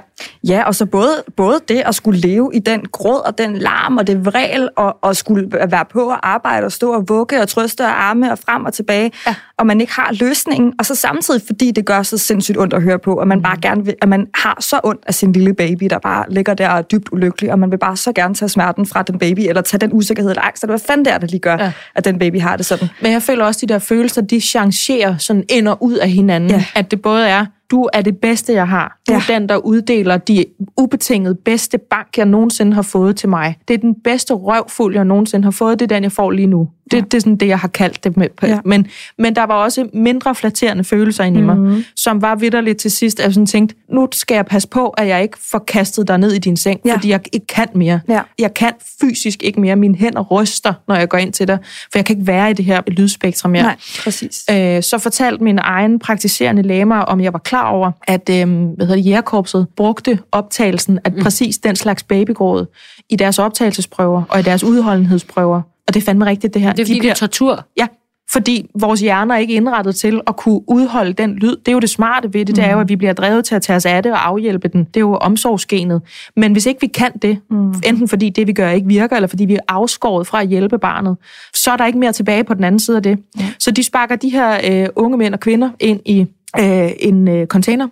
Ja, 0.47 0.63
og 0.63 0.75
så 0.75 0.85
både, 0.85 1.23
både 1.37 1.59
det 1.67 1.83
at 1.85 1.95
skulle 1.95 2.19
leve 2.19 2.51
i 2.53 2.59
den 2.59 2.85
gråd 2.91 3.25
og 3.25 3.37
den 3.37 3.57
larm 3.57 3.97
og 3.97 4.07
det 4.07 4.25
vrel, 4.25 4.69
og, 4.75 4.97
og 5.01 5.15
skulle 5.15 5.49
være 5.69 5.85
på 5.85 6.09
at 6.09 6.19
arbejde 6.23 6.65
og 6.65 6.71
stå 6.71 6.93
og 6.93 7.09
vugge 7.09 7.41
og 7.41 7.47
trøste 7.47 7.81
og 7.81 8.03
arme 8.03 8.31
og 8.31 8.39
frem 8.39 8.65
og 8.65 8.73
tilbage, 8.73 9.11
ja. 9.27 9.35
og 9.57 9.67
man 9.67 9.81
ikke 9.81 9.93
har 9.93 10.11
løsningen, 10.19 10.73
og 10.79 10.85
så 10.85 10.95
samtidig, 10.95 11.41
fordi 11.45 11.71
det 11.71 11.85
gør 11.85 12.03
så 12.03 12.17
sindssygt 12.17 12.57
ondt 12.57 12.73
at 12.73 12.81
høre 12.81 12.99
på, 12.99 13.13
og 13.13 13.27
man 13.27 13.41
bare 13.41 13.57
gerne 13.61 13.85
vil, 13.85 13.95
at 14.01 14.09
man 14.09 14.27
har 14.35 14.57
så 14.59 14.79
ondt 14.83 15.03
af 15.07 15.13
sin 15.13 15.31
lille 15.31 15.53
baby, 15.53 15.83
der 15.89 15.99
bare 15.99 16.25
ligger 16.29 16.53
der 16.53 16.69
og 16.69 16.77
er 16.77 16.81
dybt 16.81 17.09
ulykkelig, 17.11 17.51
og 17.51 17.59
man 17.59 17.71
vil 17.71 17.77
bare 17.77 17.97
så 17.97 18.11
gerne 18.13 18.35
tage 18.35 18.49
smerten 18.49 18.85
fra 18.85 19.03
den 19.03 19.19
baby, 19.19 19.39
eller 19.39 19.61
tage 19.61 19.79
den 19.79 19.93
usikkerhed 19.93 20.31
eller 20.31 20.41
angst, 20.41 20.63
eller 20.63 20.71
hvad 20.71 20.85
fanden 20.87 21.05
det 21.05 21.13
er, 21.13 21.17
der 21.17 21.27
lige 21.27 21.39
gør, 21.39 21.57
ja. 21.57 21.71
at 21.95 22.05
den 22.05 22.19
baby 22.19 22.41
har 22.41 22.57
det 22.57 22.65
sådan. 22.65 22.89
Men 23.01 23.11
jeg 23.11 23.21
føler 23.21 23.45
også, 23.45 23.57
at 23.63 23.69
de 23.69 23.73
der 23.73 23.79
følelser, 23.79 24.21
de 24.21 24.41
changerer 24.41 25.17
sådan 25.17 25.43
ind 25.49 25.67
og 25.67 25.83
ud 25.83 25.93
af 25.93 26.09
hinanden. 26.09 26.49
Ja. 26.49 26.65
At 26.75 26.91
det 26.91 27.01
både 27.01 27.27
er, 27.27 27.45
du 27.71 27.89
er 27.93 28.01
det 28.01 28.17
bedste, 28.17 28.53
jeg 28.53 28.67
har. 28.67 28.99
Du 29.07 29.13
ja. 29.13 29.19
er 29.19 29.39
den, 29.39 29.49
der 29.49 29.55
uddeler 29.55 30.17
de 30.17 30.45
ubetingede 30.77 31.35
bedste 31.35 31.77
bank, 31.77 32.07
jeg 32.17 32.25
nogensinde 32.25 32.73
har 32.73 32.81
fået 32.81 33.15
til 33.15 33.29
mig. 33.29 33.57
Det 33.67 33.73
er 33.73 33.77
den 33.77 33.95
bedste 34.03 34.33
røvfuld, 34.33 34.95
jeg 34.95 35.05
nogensinde 35.05 35.43
har 35.43 35.51
fået. 35.51 35.79
Det 35.79 35.91
er 35.91 35.95
den, 35.95 36.03
jeg 36.03 36.11
får 36.11 36.31
lige 36.31 36.47
nu. 36.47 36.69
Det, 36.91 36.97
ja. 36.97 37.01
det 37.01 37.13
er 37.13 37.19
sådan 37.19 37.35
det, 37.35 37.47
jeg 37.47 37.59
har 37.59 37.67
kaldt 37.67 38.03
det. 38.03 38.17
Med. 38.17 38.27
Ja. 38.43 38.59
Men, 38.65 38.87
men 39.17 39.35
der 39.35 39.43
var 39.43 39.53
også 39.53 39.89
mindre 39.93 40.35
flatterende 40.35 40.83
følelser 40.83 41.23
inde 41.23 41.39
i 41.39 41.43
mig, 41.43 41.57
mm-hmm. 41.57 41.83
som 41.95 42.21
var 42.21 42.35
vidderligt 42.35 42.79
til 42.79 42.91
sidst, 42.91 43.19
at 43.19 43.25
jeg 43.25 43.33
sådan 43.33 43.45
tænkte, 43.45 43.75
nu 43.89 44.07
skal 44.11 44.35
jeg 44.35 44.45
passe 44.45 44.67
på, 44.67 44.89
at 44.89 45.07
jeg 45.07 45.21
ikke 45.21 45.37
får 45.51 45.59
kastet 45.59 46.07
dig 46.07 46.17
ned 46.17 46.31
i 46.31 46.39
din 46.39 46.57
seng, 46.57 46.79
ja. 46.85 46.93
fordi 46.93 47.09
jeg 47.09 47.19
ikke 47.33 47.47
kan 47.47 47.67
mere. 47.75 47.99
Ja. 48.09 48.21
Jeg 48.39 48.53
kan 48.53 48.71
fysisk 49.01 49.43
ikke 49.43 49.61
mere. 49.61 49.75
Mine 49.75 49.95
hænder 49.95 50.21
ryster, 50.21 50.73
når 50.87 50.95
jeg 50.95 51.09
går 51.09 51.17
ind 51.17 51.33
til 51.33 51.47
dig, 51.47 51.57
for 51.63 51.99
jeg 51.99 52.05
kan 52.05 52.15
ikke 52.15 52.27
være 52.27 52.49
i 52.49 52.53
det 52.53 52.65
her 52.65 52.81
lydspektrum 52.87 53.51
mere. 53.51 53.63
Nej, 53.63 53.75
præcis. 54.03 54.45
Øh, 54.51 54.83
så 54.83 54.97
fortalte 54.97 55.43
min 55.43 55.59
egen 55.61 55.99
praktiserende 55.99 56.61
læge 56.61 56.85
mig, 56.85 57.05
om 57.05 57.21
jeg 57.21 57.33
var 57.33 57.39
klar 57.39 57.64
over, 57.65 57.91
at 58.07 58.29
øh, 58.29 58.47
hvad 58.47 58.85
hedder 58.85 58.95
det, 58.95 59.05
jægerkorpset 59.05 59.67
brugte 59.77 60.19
optagelsen 60.31 60.99
af 61.03 61.11
mm. 61.11 61.23
præcis 61.23 61.57
den 61.57 61.75
slags 61.75 62.03
babygråd 62.03 62.65
i 63.09 63.15
deres 63.15 63.39
optagelsesprøver 63.39 64.23
og 64.29 64.39
i 64.39 64.43
deres 64.43 64.63
udholdenhedsprøver. 64.63 65.61
Og 65.87 65.93
det 65.93 66.01
er 66.01 66.05
fandme 66.05 66.25
rigtigt, 66.25 66.53
det 66.53 66.61
her. 66.61 66.71
Det 66.71 66.79
er 66.79 66.85
fordi, 66.85 66.93
De 66.93 66.99
bliver, 66.99 67.13
det 67.13 67.21
er 67.21 67.27
tortur. 67.27 67.65
Ja, 67.77 67.87
fordi 68.31 68.69
vores 68.79 69.01
hjerner 69.01 69.35
er 69.35 69.39
ikke 69.39 69.53
indrettet 69.53 69.95
til 69.95 70.21
at 70.27 70.35
kunne 70.35 70.61
udholde 70.67 71.13
den 71.13 71.35
lyd. 71.35 71.55
Det 71.55 71.67
er 71.67 71.71
jo 71.71 71.79
det 71.79 71.89
smarte 71.89 72.33
ved 72.33 72.45
det, 72.45 72.55
det 72.55 72.63
er 72.63 72.71
jo, 72.71 72.79
at 72.79 72.89
vi 72.89 72.95
bliver 72.95 73.13
drevet 73.13 73.45
til 73.45 73.55
at 73.55 73.61
tage 73.61 73.77
os 73.77 73.85
af 73.85 74.03
det 74.03 74.11
og 74.11 74.27
afhjælpe 74.27 74.67
den. 74.67 74.83
Det 74.83 74.95
er 74.95 74.99
jo 74.99 75.15
omsorgsgenet. 75.15 76.01
Men 76.35 76.51
hvis 76.51 76.65
ikke 76.65 76.81
vi 76.81 76.87
kan 76.87 77.11
det, 77.21 77.39
mm. 77.49 77.73
enten 77.85 78.07
fordi 78.07 78.29
det, 78.29 78.47
vi 78.47 78.53
gør, 78.53 78.69
ikke 78.69 78.87
virker, 78.87 79.15
eller 79.15 79.27
fordi 79.27 79.45
vi 79.45 79.55
er 79.55 79.59
afskåret 79.67 80.27
fra 80.27 80.41
at 80.41 80.47
hjælpe 80.47 80.77
barnet, 80.77 81.17
så 81.53 81.71
er 81.71 81.77
der 81.77 81.85
ikke 81.85 81.99
mere 81.99 82.11
tilbage 82.11 82.43
på 82.43 82.53
den 82.53 82.63
anden 82.63 82.79
side 82.79 82.97
af 82.97 83.03
det. 83.03 83.17
Mm. 83.35 83.41
Så 83.59 83.71
de 83.71 83.83
sparker 83.83 84.15
de 84.15 84.29
her 84.29 84.59
øh, 84.63 84.89
unge 84.95 85.17
mænd 85.17 85.33
og 85.33 85.39
kvinder 85.39 85.69
ind 85.79 85.99
i 86.05 86.25
øh, 86.59 86.91
en 86.99 87.27
øh, 87.27 87.47
container, 87.47 87.87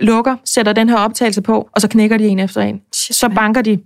lukker, 0.00 0.36
sætter 0.44 0.72
den 0.72 0.88
her 0.88 0.96
optagelse 0.96 1.42
på, 1.42 1.68
og 1.72 1.80
så 1.80 1.88
knækker 1.88 2.18
de 2.18 2.26
en 2.26 2.38
efter 2.38 2.60
en. 2.60 2.80
Så 2.92 3.28
banker 3.34 3.62
de, 3.62 3.78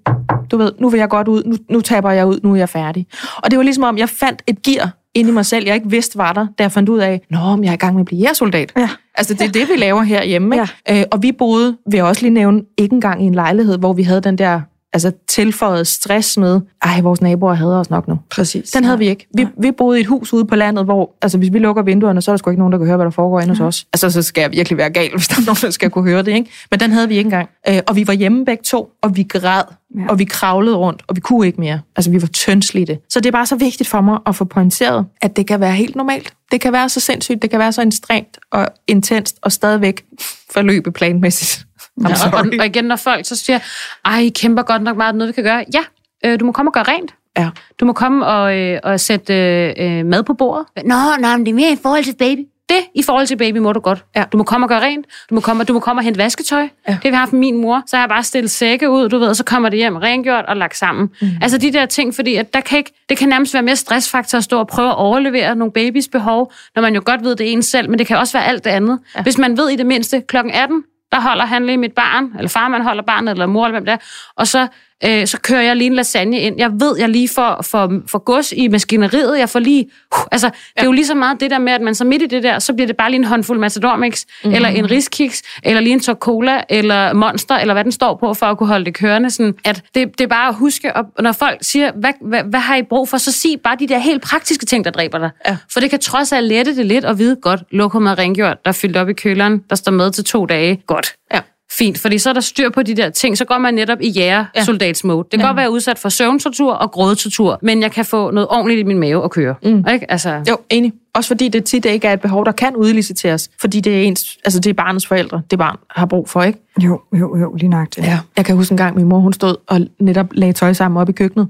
du 0.50 0.56
ved, 0.56 0.72
nu 0.78 0.88
vil 0.88 0.98
jeg 0.98 1.08
godt 1.08 1.28
ud, 1.28 1.42
nu, 1.46 1.56
nu 1.70 1.80
taber 1.80 2.10
jeg 2.10 2.26
ud, 2.26 2.40
nu 2.42 2.52
er 2.52 2.56
jeg 2.56 2.68
færdig. 2.68 3.06
Og 3.36 3.50
det 3.50 3.56
var 3.56 3.62
ligesom 3.62 3.84
om, 3.84 3.98
jeg 3.98 4.08
fandt 4.08 4.42
et 4.46 4.62
gear 4.62 4.90
inde 5.14 5.30
i 5.30 5.32
mig 5.32 5.46
selv, 5.46 5.66
jeg 5.66 5.74
ikke 5.74 5.90
vidste 5.90 6.18
var 6.18 6.32
der, 6.32 6.46
da 6.58 6.62
jeg 6.62 6.72
fandt 6.72 6.88
ud 6.88 6.98
af, 6.98 7.20
nå, 7.30 7.62
jeg 7.62 7.68
er 7.68 7.72
i 7.72 7.76
gang 7.76 7.94
med 7.94 8.00
at 8.00 8.06
blive 8.06 8.20
jægersoldat. 8.20 8.72
Ja. 8.76 8.88
Altså, 9.14 9.34
det 9.34 9.42
er 9.42 9.52
det, 9.52 9.68
vi 9.68 9.76
laver 9.76 10.02
herhjemme. 10.02 10.56
Ikke? 10.56 10.68
Ja. 10.88 11.00
Øh, 11.00 11.04
og 11.10 11.22
vi 11.22 11.32
boede, 11.32 11.76
vil 11.90 11.96
jeg 11.96 12.04
også 12.04 12.22
lige 12.22 12.34
nævne, 12.34 12.62
ikke 12.78 12.94
engang 12.94 13.22
i 13.22 13.26
en 13.26 13.34
lejlighed, 13.34 13.78
hvor 13.78 13.92
vi 13.92 14.02
havde 14.02 14.20
den 14.20 14.38
der 14.38 14.60
altså 14.94 15.12
tilføjet 15.28 15.86
stress 15.86 16.36
med, 16.36 16.60
ej, 16.82 17.00
vores 17.00 17.20
naboer 17.20 17.54
hader 17.54 17.78
os 17.78 17.90
nok 17.90 18.08
nu. 18.08 18.18
Præcis. 18.30 18.70
Den 18.70 18.84
havde 18.84 18.98
vi 18.98 19.08
ikke. 19.08 19.26
Vi, 19.34 19.46
vi 19.58 19.70
boede 19.70 19.98
i 19.98 20.00
et 20.00 20.06
hus 20.06 20.32
ude 20.32 20.44
på 20.44 20.56
landet, 20.56 20.84
hvor, 20.84 21.10
altså 21.22 21.38
hvis 21.38 21.52
vi 21.52 21.58
lukker 21.58 21.82
vinduerne, 21.82 22.22
så 22.22 22.30
er 22.30 22.32
der 22.32 22.36
sgu 22.36 22.50
ikke 22.50 22.58
nogen, 22.58 22.72
der 22.72 22.78
kan 22.78 22.86
høre, 22.86 22.96
hvad 22.96 23.04
der 23.04 23.10
foregår 23.10 23.40
inde 23.40 23.50
hos 23.50 23.60
os. 23.60 23.86
Altså, 23.92 24.10
så 24.10 24.22
skal 24.22 24.40
jeg 24.40 24.52
virkelig 24.52 24.78
være 24.78 24.90
gal, 24.90 25.10
hvis 25.16 25.28
der 25.28 25.36
er 25.36 25.46
nogen, 25.46 25.58
der 25.62 25.70
skal 25.70 25.90
kunne 25.90 26.10
høre 26.10 26.22
det, 26.22 26.32
ikke? 26.32 26.50
Men 26.70 26.80
den 26.80 26.92
havde 26.92 27.08
vi 27.08 27.16
ikke 27.16 27.26
engang. 27.26 27.48
Øh, 27.68 27.80
og 27.86 27.96
vi 27.96 28.06
var 28.06 28.12
hjemme 28.12 28.44
begge 28.44 28.62
to, 28.62 28.90
og 29.02 29.16
vi 29.16 29.22
græd, 29.22 29.62
ja. 29.98 30.00
og 30.08 30.18
vi 30.18 30.24
kravlede 30.24 30.76
rundt, 30.76 31.02
og 31.06 31.16
vi 31.16 31.20
kunne 31.20 31.46
ikke 31.46 31.60
mere. 31.60 31.80
Altså, 31.96 32.10
vi 32.10 32.22
var 32.22 32.28
tyndslidte. 32.28 32.98
Så 33.08 33.20
det 33.20 33.26
er 33.26 33.32
bare 33.32 33.46
så 33.46 33.56
vigtigt 33.56 33.88
for 33.88 34.00
mig 34.00 34.18
at 34.26 34.36
få 34.36 34.44
pointeret, 34.44 35.06
at 35.22 35.36
det 35.36 35.46
kan 35.46 35.60
være 35.60 35.72
helt 35.72 35.96
normalt. 35.96 36.32
Det 36.52 36.60
kan 36.60 36.72
være 36.72 36.88
så 36.88 37.00
sindssygt, 37.00 37.42
det 37.42 37.50
kan 37.50 37.58
være 37.58 37.72
så 37.72 37.82
ekstremt 37.82 38.38
og 38.52 38.68
intenst, 38.86 39.38
og 39.42 39.52
stadigvæk 39.52 40.04
forløbe 40.50 40.92
planmæssigt. 40.92 41.66
Ja, 42.08 42.14
og, 42.32 42.46
og 42.58 42.66
igen, 42.66 42.84
når 42.84 42.96
folk 42.96 43.26
så 43.26 43.36
siger, 43.36 43.58
ej, 44.04 44.18
I 44.20 44.28
kæmper 44.28 44.62
godt 44.62 44.82
nok 44.82 44.96
meget, 44.96 45.14
noget 45.14 45.28
vi 45.28 45.32
kan 45.32 45.44
gøre. 45.44 45.64
Ja, 45.74 45.80
øh, 46.24 46.40
du 46.40 46.44
må 46.44 46.52
komme 46.52 46.68
og 46.68 46.72
gøre 46.72 46.84
rent. 46.84 47.14
Ja. 47.38 47.48
Du 47.80 47.84
må 47.84 47.92
komme 47.92 48.26
og, 48.26 48.56
øh, 48.56 48.80
og 48.82 49.00
sætte 49.00 49.34
øh, 49.78 50.06
mad 50.06 50.22
på 50.22 50.34
bordet. 50.34 50.66
Nå, 50.84 50.94
nej, 51.20 51.36
men 51.36 51.46
det 51.46 51.50
er 51.50 51.54
mere 51.54 51.72
i 51.72 51.78
forhold 51.82 52.04
til 52.04 52.14
baby. 52.18 52.40
Det 52.68 52.76
i 52.94 53.02
forhold 53.02 53.26
til 53.26 53.36
baby 53.36 53.58
må 53.58 53.72
du 53.72 53.80
godt. 53.80 54.04
Ja. 54.16 54.24
Du 54.32 54.36
må 54.36 54.44
komme 54.44 54.64
og 54.64 54.68
gøre 54.68 54.80
rent. 54.80 55.06
Du 55.30 55.34
må 55.34 55.40
komme, 55.40 55.64
du 55.64 55.72
må 55.72 55.80
komme 55.80 56.00
og 56.00 56.04
hente 56.04 56.18
vasketøj. 56.18 56.60
Ja. 56.60 56.92
Det 56.92 56.98
har 57.04 57.10
vi 57.10 57.16
haft 57.16 57.32
med 57.32 57.40
min 57.40 57.60
mor. 57.60 57.82
Så 57.86 57.96
har 57.96 58.02
jeg 58.02 58.08
bare 58.08 58.22
stillet 58.22 58.50
sække 58.50 58.90
ud, 58.90 59.08
du 59.08 59.18
ved, 59.18 59.28
og 59.28 59.36
så 59.36 59.44
kommer 59.44 59.68
det 59.68 59.78
hjem 59.78 59.96
rengjort 59.96 60.44
og 60.44 60.56
lagt 60.56 60.76
sammen. 60.76 61.10
Mm. 61.20 61.28
Altså 61.42 61.58
de 61.58 61.72
der 61.72 61.86
ting, 61.86 62.14
fordi 62.14 62.34
at 62.34 62.54
der 62.54 62.60
kan 62.60 62.78
ikke, 62.78 62.92
det 63.08 63.18
kan 63.18 63.28
nærmest 63.28 63.54
være 63.54 63.62
mere 63.62 63.76
stressfaktor 63.76 64.38
at 64.38 64.44
stå 64.44 64.58
og 64.58 64.66
prøve 64.66 64.88
at 64.88 64.96
overlevere 64.96 65.56
nogle 65.56 65.72
babys 65.72 66.08
behov, 66.08 66.52
når 66.74 66.82
man 66.82 66.94
jo 66.94 67.02
godt 67.04 67.24
ved 67.24 67.36
det 67.36 67.52
ene 67.52 67.62
selv, 67.62 67.90
men 67.90 67.98
det 67.98 68.06
kan 68.06 68.16
også 68.16 68.38
være 68.38 68.46
alt 68.46 68.64
det 68.64 68.70
andet. 68.70 68.98
Ja. 69.16 69.22
Hvis 69.22 69.38
man 69.38 69.56
ved 69.56 69.68
i 69.70 69.76
det 69.76 69.86
mindste, 69.86 70.20
klokken 70.20 70.52
18, 70.54 70.84
der 71.14 71.20
holder 71.20 71.44
han 71.44 71.66
lige 71.66 71.76
mit 71.76 71.92
barn, 71.92 72.32
eller 72.38 72.48
farmand 72.48 72.82
holder 72.82 73.02
barnet, 73.02 73.32
eller 73.32 73.46
mor, 73.46 73.64
eller 73.66 73.80
hvem 73.80 73.84
det 73.84 73.92
er, 73.92 73.98
og 74.36 74.46
så, 74.46 74.68
øh, 75.06 75.26
så 75.26 75.40
kører 75.40 75.62
jeg 75.62 75.76
lige 75.76 75.86
en 75.86 75.94
lasagne 75.94 76.40
ind. 76.40 76.54
Jeg 76.58 76.70
ved, 76.80 76.98
jeg 76.98 77.08
lige 77.08 77.28
får, 77.28 77.62
får, 77.62 77.92
får 78.06 78.18
gods 78.18 78.52
i 78.56 78.68
maskineriet, 78.68 79.38
jeg 79.38 79.48
får 79.48 79.58
lige... 79.58 79.86
Uh, 80.14 80.18
altså, 80.32 80.46
det 80.46 80.54
er 80.76 80.84
jo 80.84 80.92
lige 80.92 81.06
så 81.06 81.14
meget 81.14 81.40
det 81.40 81.50
der 81.50 81.58
med, 81.58 81.72
at 81.72 81.80
man 81.80 81.94
så 81.94 82.04
midt 82.04 82.22
i 82.22 82.26
det 82.26 82.42
der, 82.42 82.58
så 82.58 82.72
bliver 82.72 82.86
det 82.86 82.96
bare 82.96 83.10
lige 83.10 83.18
en 83.18 83.24
håndfuld 83.24 83.58
Matador 83.58 83.96
Mix, 83.96 84.24
mm-hmm. 84.24 84.54
eller 84.54 84.68
en 84.68 84.90
riskiks, 84.90 85.42
eller 85.62 85.80
lige 85.80 85.92
en 85.92 86.00
tok 86.00 86.18
cola, 86.18 86.60
eller 86.68 87.12
monster, 87.12 87.54
eller 87.54 87.74
hvad 87.74 87.84
den 87.84 87.92
står 87.92 88.16
på, 88.16 88.34
for 88.34 88.46
at 88.46 88.58
kunne 88.58 88.68
holde 88.68 88.84
det 88.84 88.94
kørende. 88.94 89.30
Sådan, 89.30 89.54
at 89.64 89.82
det, 89.94 90.18
det 90.18 90.24
er 90.24 90.28
bare 90.28 90.48
at 90.48 90.54
huske, 90.54 90.96
og 90.96 91.04
når 91.18 91.32
folk 91.32 91.58
siger, 91.62 91.92
hvad, 91.92 92.12
hvad, 92.20 92.42
hvad 92.42 92.60
har 92.60 92.76
I 92.76 92.82
brug 92.82 93.08
for, 93.08 93.16
så 93.16 93.32
sig 93.32 93.56
bare 93.64 93.76
de 93.78 93.88
der 93.88 93.98
helt 93.98 94.22
praktiske 94.22 94.66
ting, 94.66 94.84
der 94.84 94.90
dræber 94.90 95.18
dig. 95.18 95.30
Ja. 95.46 95.56
For 95.72 95.80
det 95.80 95.90
kan 95.90 96.00
trods 96.00 96.32
alt 96.32 96.48
lette 96.48 96.76
det 96.76 96.86
lidt 96.86 97.04
og 97.04 97.18
vide, 97.18 97.36
godt, 97.36 97.60
lokum 97.70 98.06
er 98.06 98.18
rengjort, 98.18 98.64
der 98.64 98.68
er 98.68 98.72
fyldt 98.72 98.96
op 98.96 99.08
i 99.08 99.12
køleren, 99.12 99.62
der 99.70 99.76
står 99.76 99.92
med 99.92 100.10
til 100.10 100.24
to 100.24 100.46
dage. 100.46 100.82
Godt. 100.86 101.14
Ja 101.34 101.40
fint, 101.78 101.98
fordi 101.98 102.18
så 102.18 102.28
er 102.28 102.32
der 102.32 102.40
styr 102.40 102.70
på 102.70 102.82
de 102.82 102.96
der 102.96 103.10
ting, 103.10 103.38
så 103.38 103.44
går 103.44 103.58
man 103.58 103.74
netop 103.74 104.00
i 104.00 104.08
jægersoldatsmode. 104.08 105.24
Det 105.24 105.30
kan 105.30 105.40
ja. 105.40 105.46
godt 105.46 105.56
være 105.56 105.70
udsat 105.70 105.98
for 105.98 106.08
søvntortur 106.08 106.72
og 106.72 106.90
grådtortur, 106.90 107.58
men 107.62 107.82
jeg 107.82 107.92
kan 107.92 108.04
få 108.04 108.30
noget 108.30 108.48
ordentligt 108.50 108.80
i 108.80 108.82
min 108.82 108.98
mave 108.98 109.22
og 109.22 109.30
køre. 109.30 109.54
Mm. 109.62 109.84
Ikke? 109.92 110.10
Altså... 110.10 110.40
Jo, 110.48 110.56
enig. 110.70 110.92
Også 111.14 111.28
fordi 111.28 111.48
det 111.48 111.64
tit 111.64 111.84
ikke 111.84 112.08
er 112.08 112.12
et 112.12 112.20
behov, 112.20 112.44
der 112.44 112.52
kan 112.52 112.76
udliciteres, 112.76 113.50
fordi 113.60 113.80
det 113.80 113.98
er, 113.98 114.02
ens, 114.02 114.38
altså 114.44 114.60
det 114.60 114.70
er 114.70 114.74
barnets 114.74 115.06
forældre, 115.06 115.42
det 115.50 115.58
barn 115.58 115.76
har 115.90 116.06
brug 116.06 116.28
for, 116.28 116.42
ikke? 116.42 116.58
Jo, 116.80 117.00
jo, 117.12 117.38
jo, 117.38 117.54
lige 117.54 117.68
nok 117.68 117.88
det. 117.96 118.02
Ja. 118.02 118.18
Jeg 118.36 118.44
kan 118.44 118.56
huske 118.56 118.72
en 118.72 118.76
gang, 118.76 118.96
min 118.96 119.08
mor 119.08 119.18
hun 119.18 119.32
stod 119.32 119.56
og 119.66 119.80
netop 119.98 120.26
lagde 120.32 120.52
tøj 120.52 120.72
sammen 120.72 121.00
op 121.00 121.08
i 121.08 121.12
køkkenet, 121.12 121.48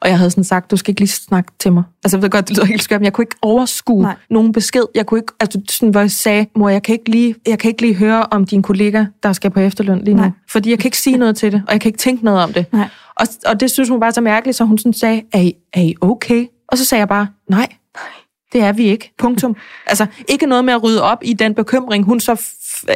og 0.00 0.08
jeg 0.08 0.18
havde 0.18 0.30
sådan 0.30 0.44
sagt, 0.44 0.70
du 0.70 0.76
skal 0.76 0.92
ikke 0.92 1.00
lige 1.00 1.08
snakke 1.08 1.52
til 1.60 1.72
mig. 1.72 1.82
Altså, 2.04 2.16
jeg 2.16 2.22
ved 2.22 2.30
godt, 2.30 2.48
det 2.48 2.56
lyder 2.56 2.66
helt 2.66 2.82
skørt, 2.82 3.00
men 3.00 3.04
jeg 3.04 3.12
kunne 3.12 3.22
ikke 3.22 3.36
overskue 3.42 4.02
Nej. 4.02 4.14
nogen 4.30 4.52
besked. 4.52 4.82
Jeg 4.94 5.06
kunne 5.06 5.20
ikke, 5.20 5.32
altså 5.40 5.60
sådan, 5.70 5.90
hvor 5.90 6.00
jeg 6.00 6.10
sagde, 6.10 6.46
mor, 6.56 6.68
jeg 6.68 6.82
kan, 6.82 6.92
ikke 6.92 7.10
lige, 7.10 7.34
jeg 7.46 7.58
kan 7.58 7.68
ikke 7.68 7.82
lige 7.82 7.94
høre 7.94 8.26
om 8.30 8.44
din 8.46 8.62
kollega, 8.62 9.04
der 9.22 9.32
skal 9.32 9.50
på 9.50 9.60
efterløn 9.60 9.98
lige 10.04 10.14
nu. 10.14 10.22
Nej. 10.22 10.30
Fordi 10.50 10.70
jeg 10.70 10.78
kan 10.78 10.88
ikke 10.88 10.98
sige 10.98 11.16
noget 11.16 11.36
til 11.36 11.52
det, 11.52 11.62
og 11.66 11.72
jeg 11.72 11.80
kan 11.80 11.88
ikke 11.88 11.98
tænke 11.98 12.24
noget 12.24 12.42
om 12.42 12.52
det. 12.52 12.66
Nej. 12.72 12.88
Og, 13.16 13.26
og 13.46 13.60
det 13.60 13.70
synes 13.70 13.88
hun 13.88 14.00
bare 14.00 14.12
så 14.12 14.20
mærkeligt, 14.20 14.56
så 14.56 14.64
hun 14.64 14.78
sådan 14.78 14.92
sagde, 14.92 15.22
er 15.32 15.40
I, 15.40 15.52
er 15.72 15.80
I 15.80 15.94
okay? 16.00 16.46
Og 16.68 16.78
så 16.78 16.84
sagde 16.84 17.00
jeg 17.00 17.08
bare, 17.08 17.26
nej, 17.50 17.68
det 18.52 18.60
er 18.62 18.72
vi 18.72 18.84
ikke. 18.86 19.12
Punktum. 19.18 19.56
Altså, 19.86 20.06
ikke 20.28 20.46
noget 20.46 20.64
med 20.64 20.74
at 20.74 20.82
rydde 20.82 21.02
op 21.02 21.18
i 21.22 21.32
den 21.32 21.54
bekymring, 21.54 22.04
hun 22.04 22.20
så 22.20 22.42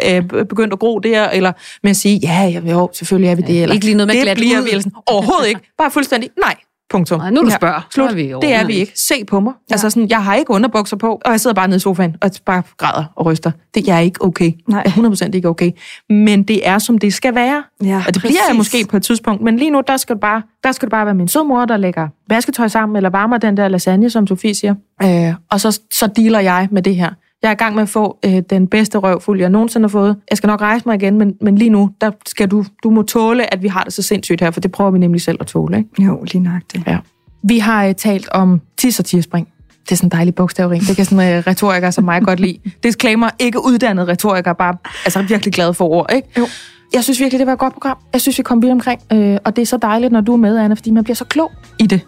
øh, 0.08 0.22
begyndte 0.22 0.74
at 0.74 0.78
gro 0.78 0.98
der, 0.98 1.28
eller 1.28 1.52
med 1.82 1.90
at 1.90 1.96
sige, 1.96 2.20
ja, 2.22 2.60
jo, 2.70 2.90
selvfølgelig 2.92 3.30
er 3.30 3.34
vi 3.34 3.42
det. 3.42 3.62
Eller, 3.62 3.74
ikke 3.74 3.86
lige 3.86 3.94
noget 3.96 4.06
med 4.06 4.14
det 4.14 4.22
glat 4.22 4.36
bliver 4.36 4.58
ud. 4.58 4.64
vi. 4.64 4.70
Eller 4.70 5.02
Overhovedet 5.06 5.48
ikke. 5.48 5.60
Bare 5.78 5.90
fuldstændig, 5.90 6.30
nej, 6.40 6.54
Punktum. 6.90 7.20
Nej, 7.20 7.30
nu 7.30 7.40
du 7.40 7.50
spørger. 7.50 7.74
Ja, 7.74 7.80
slut. 7.90 8.10
Er 8.10 8.14
vi 8.14 8.22
det 8.42 8.54
er 8.54 8.66
vi 8.66 8.72
ikke. 8.72 8.92
Se 8.96 9.24
på 9.24 9.40
mig. 9.40 9.52
Ja. 9.70 9.74
Altså 9.74 9.90
sådan, 9.90 10.08
jeg 10.08 10.24
har 10.24 10.34
ikke 10.34 10.50
underbukser 10.50 10.96
på, 10.96 11.20
og 11.24 11.30
jeg 11.30 11.40
sidder 11.40 11.54
bare 11.54 11.68
nede 11.68 11.76
i 11.76 11.80
sofaen 11.80 12.16
og 12.20 12.30
bare 12.46 12.62
græder 12.76 13.04
og 13.16 13.26
ryster. 13.26 13.50
Det 13.74 13.86
jeg 13.86 13.96
er 13.96 14.00
ikke 14.00 14.24
okay. 14.24 14.52
Nej. 14.68 14.82
Jeg 14.84 14.92
er 14.96 15.26
100% 15.26 15.30
ikke 15.34 15.48
okay. 15.48 15.70
Men 16.08 16.42
det 16.42 16.68
er, 16.68 16.78
som 16.78 16.98
det 16.98 17.14
skal 17.14 17.34
være. 17.34 17.62
Ja, 17.84 18.02
og 18.06 18.14
det 18.14 18.22
præcis. 18.22 18.36
bliver 18.36 18.48
jeg 18.48 18.56
måske 18.56 18.86
på 18.90 18.96
et 18.96 19.02
tidspunkt. 19.02 19.42
Men 19.42 19.56
lige 19.56 19.70
nu, 19.70 19.82
der 19.86 19.96
skal 19.96 20.14
det 20.14 20.20
bare, 20.20 20.42
der 20.64 20.72
skal 20.72 20.86
det 20.86 20.90
bare 20.90 21.06
være 21.06 21.14
min 21.14 21.28
sødmor, 21.28 21.64
der 21.64 21.76
lægger 21.76 22.08
vasketøj 22.28 22.68
sammen, 22.68 22.96
eller 22.96 23.10
varmer 23.10 23.38
den 23.38 23.56
der 23.56 23.68
lasagne, 23.68 24.10
som 24.10 24.26
Sofie 24.26 24.54
siger. 24.54 24.74
Øh, 25.02 25.34
og 25.50 25.60
så, 25.60 25.80
så 25.92 26.06
dealer 26.16 26.40
jeg 26.40 26.68
med 26.70 26.82
det 26.82 26.96
her. 26.96 27.10
Jeg 27.42 27.48
er 27.48 27.52
i 27.52 27.56
gang 27.56 27.74
med 27.74 27.82
at 27.82 27.88
få 27.88 28.18
øh, 28.24 28.42
den 28.50 28.66
bedste 28.66 28.98
røvfuld, 28.98 29.40
jeg 29.40 29.50
nogensinde 29.50 29.84
har 29.84 29.88
fået. 29.88 30.16
Jeg 30.30 30.36
skal 30.36 30.46
nok 30.46 30.60
rejse 30.60 30.82
mig 30.86 30.94
igen, 30.94 31.18
men, 31.18 31.34
men 31.40 31.58
lige 31.58 31.70
nu, 31.70 31.90
der 32.00 32.10
skal 32.26 32.48
du, 32.48 32.64
du 32.82 32.90
må 32.90 33.02
tåle, 33.02 33.54
at 33.54 33.62
vi 33.62 33.68
har 33.68 33.84
det 33.84 33.92
så 33.92 34.02
sindssygt 34.02 34.40
her, 34.40 34.50
for 34.50 34.60
det 34.60 34.72
prøver 34.72 34.90
vi 34.90 34.98
nemlig 34.98 35.20
selv 35.22 35.36
at 35.40 35.46
tåle. 35.46 35.78
Ikke? 35.78 36.02
Jo, 36.02 36.24
lige 36.32 36.42
nok 36.42 36.62
det. 36.72 36.82
Ja. 36.86 36.98
Vi 37.42 37.58
har 37.58 37.86
øh, 37.86 37.94
talt 37.94 38.28
om 38.28 38.60
tis 38.76 38.98
og 38.98 39.04
tigerspring. 39.04 39.48
Det 39.84 39.92
er 39.92 39.96
sådan 39.96 40.06
en 40.06 40.10
dejlig 40.10 40.34
bogstavring. 40.34 40.86
Det 40.86 40.96
kan 40.96 41.04
sådan 41.04 41.28
en 41.28 41.38
øh, 41.38 41.42
retoriker 41.46 41.90
som 41.90 42.04
mig 42.04 42.22
godt 42.22 42.40
lide. 42.40 42.58
Disclaimer, 42.82 43.30
ikke 43.38 43.64
uddannet 43.64 44.08
retoriker, 44.08 44.52
bare 44.52 44.76
altså 45.04 45.22
virkelig 45.22 45.54
glad 45.54 45.74
for 45.74 45.88
ord, 45.88 46.12
ikke? 46.14 46.28
Jo. 46.38 46.46
Jeg 46.92 47.04
synes 47.04 47.20
virkelig, 47.20 47.38
det 47.38 47.46
var 47.46 47.52
et 47.52 47.58
godt 47.58 47.72
program. 47.72 47.96
Jeg 48.12 48.20
synes, 48.20 48.38
vi 48.38 48.42
kom 48.42 48.62
vidt 48.62 48.72
omkring. 48.72 49.00
Øh, 49.12 49.38
og 49.44 49.56
det 49.56 49.62
er 49.62 49.66
så 49.66 49.76
dejligt, 49.76 50.12
når 50.12 50.20
du 50.20 50.32
er 50.32 50.36
med, 50.36 50.58
Anna, 50.58 50.74
fordi 50.74 50.90
man 50.90 51.04
bliver 51.04 51.16
så 51.16 51.24
klog 51.24 51.52
i 51.78 51.86
det. 51.86 52.00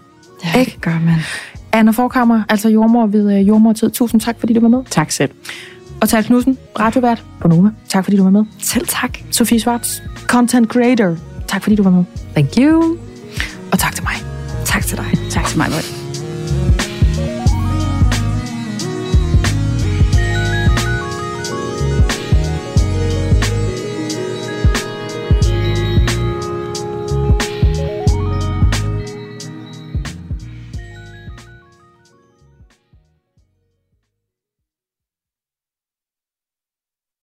Ja, 0.45 0.59
ikke? 0.59 0.71
det 0.71 0.81
gør 0.81 0.99
man. 1.05 1.15
Anna 1.73 1.91
Forkammer, 1.91 2.43
altså 2.49 2.69
jordmor 2.69 3.07
ved 3.07 3.39
øh, 3.39 3.49
Jordmortid. 3.49 3.91
Tusind 3.91 4.21
tak, 4.21 4.37
fordi 4.41 4.53
du 4.55 4.61
var 4.61 4.69
med. 4.69 4.83
Tak 4.91 5.11
selv. 5.11 5.31
Og 6.01 6.09
Tal 6.09 6.25
Knudsen, 6.25 6.59
radiovært 6.81 7.25
på 7.41 7.49
Nova. 7.49 7.69
Tak 7.89 8.05
fordi 8.05 8.17
du 8.17 8.23
var 8.23 8.31
med. 8.31 8.45
Selv 8.59 8.87
tak. 8.87 9.19
Sofie 9.31 9.61
Schwartz, 9.61 10.01
content 10.27 10.69
creator. 10.69 11.17
Tak 11.49 11.63
fordi 11.63 11.77
du 11.77 11.83
var 11.83 11.91
med. 11.91 12.05
Thank 12.35 12.51
you. 12.59 12.97
Og 13.73 13.79
tak 13.79 13.95
til 13.95 14.05
mig. 14.05 14.15
Tak 14.65 14.87
til 14.87 14.97
dig. 14.97 15.31
Tak 15.31 15.45
til 15.47 15.59
mig, 15.59 15.71
Marie. 15.71 16.02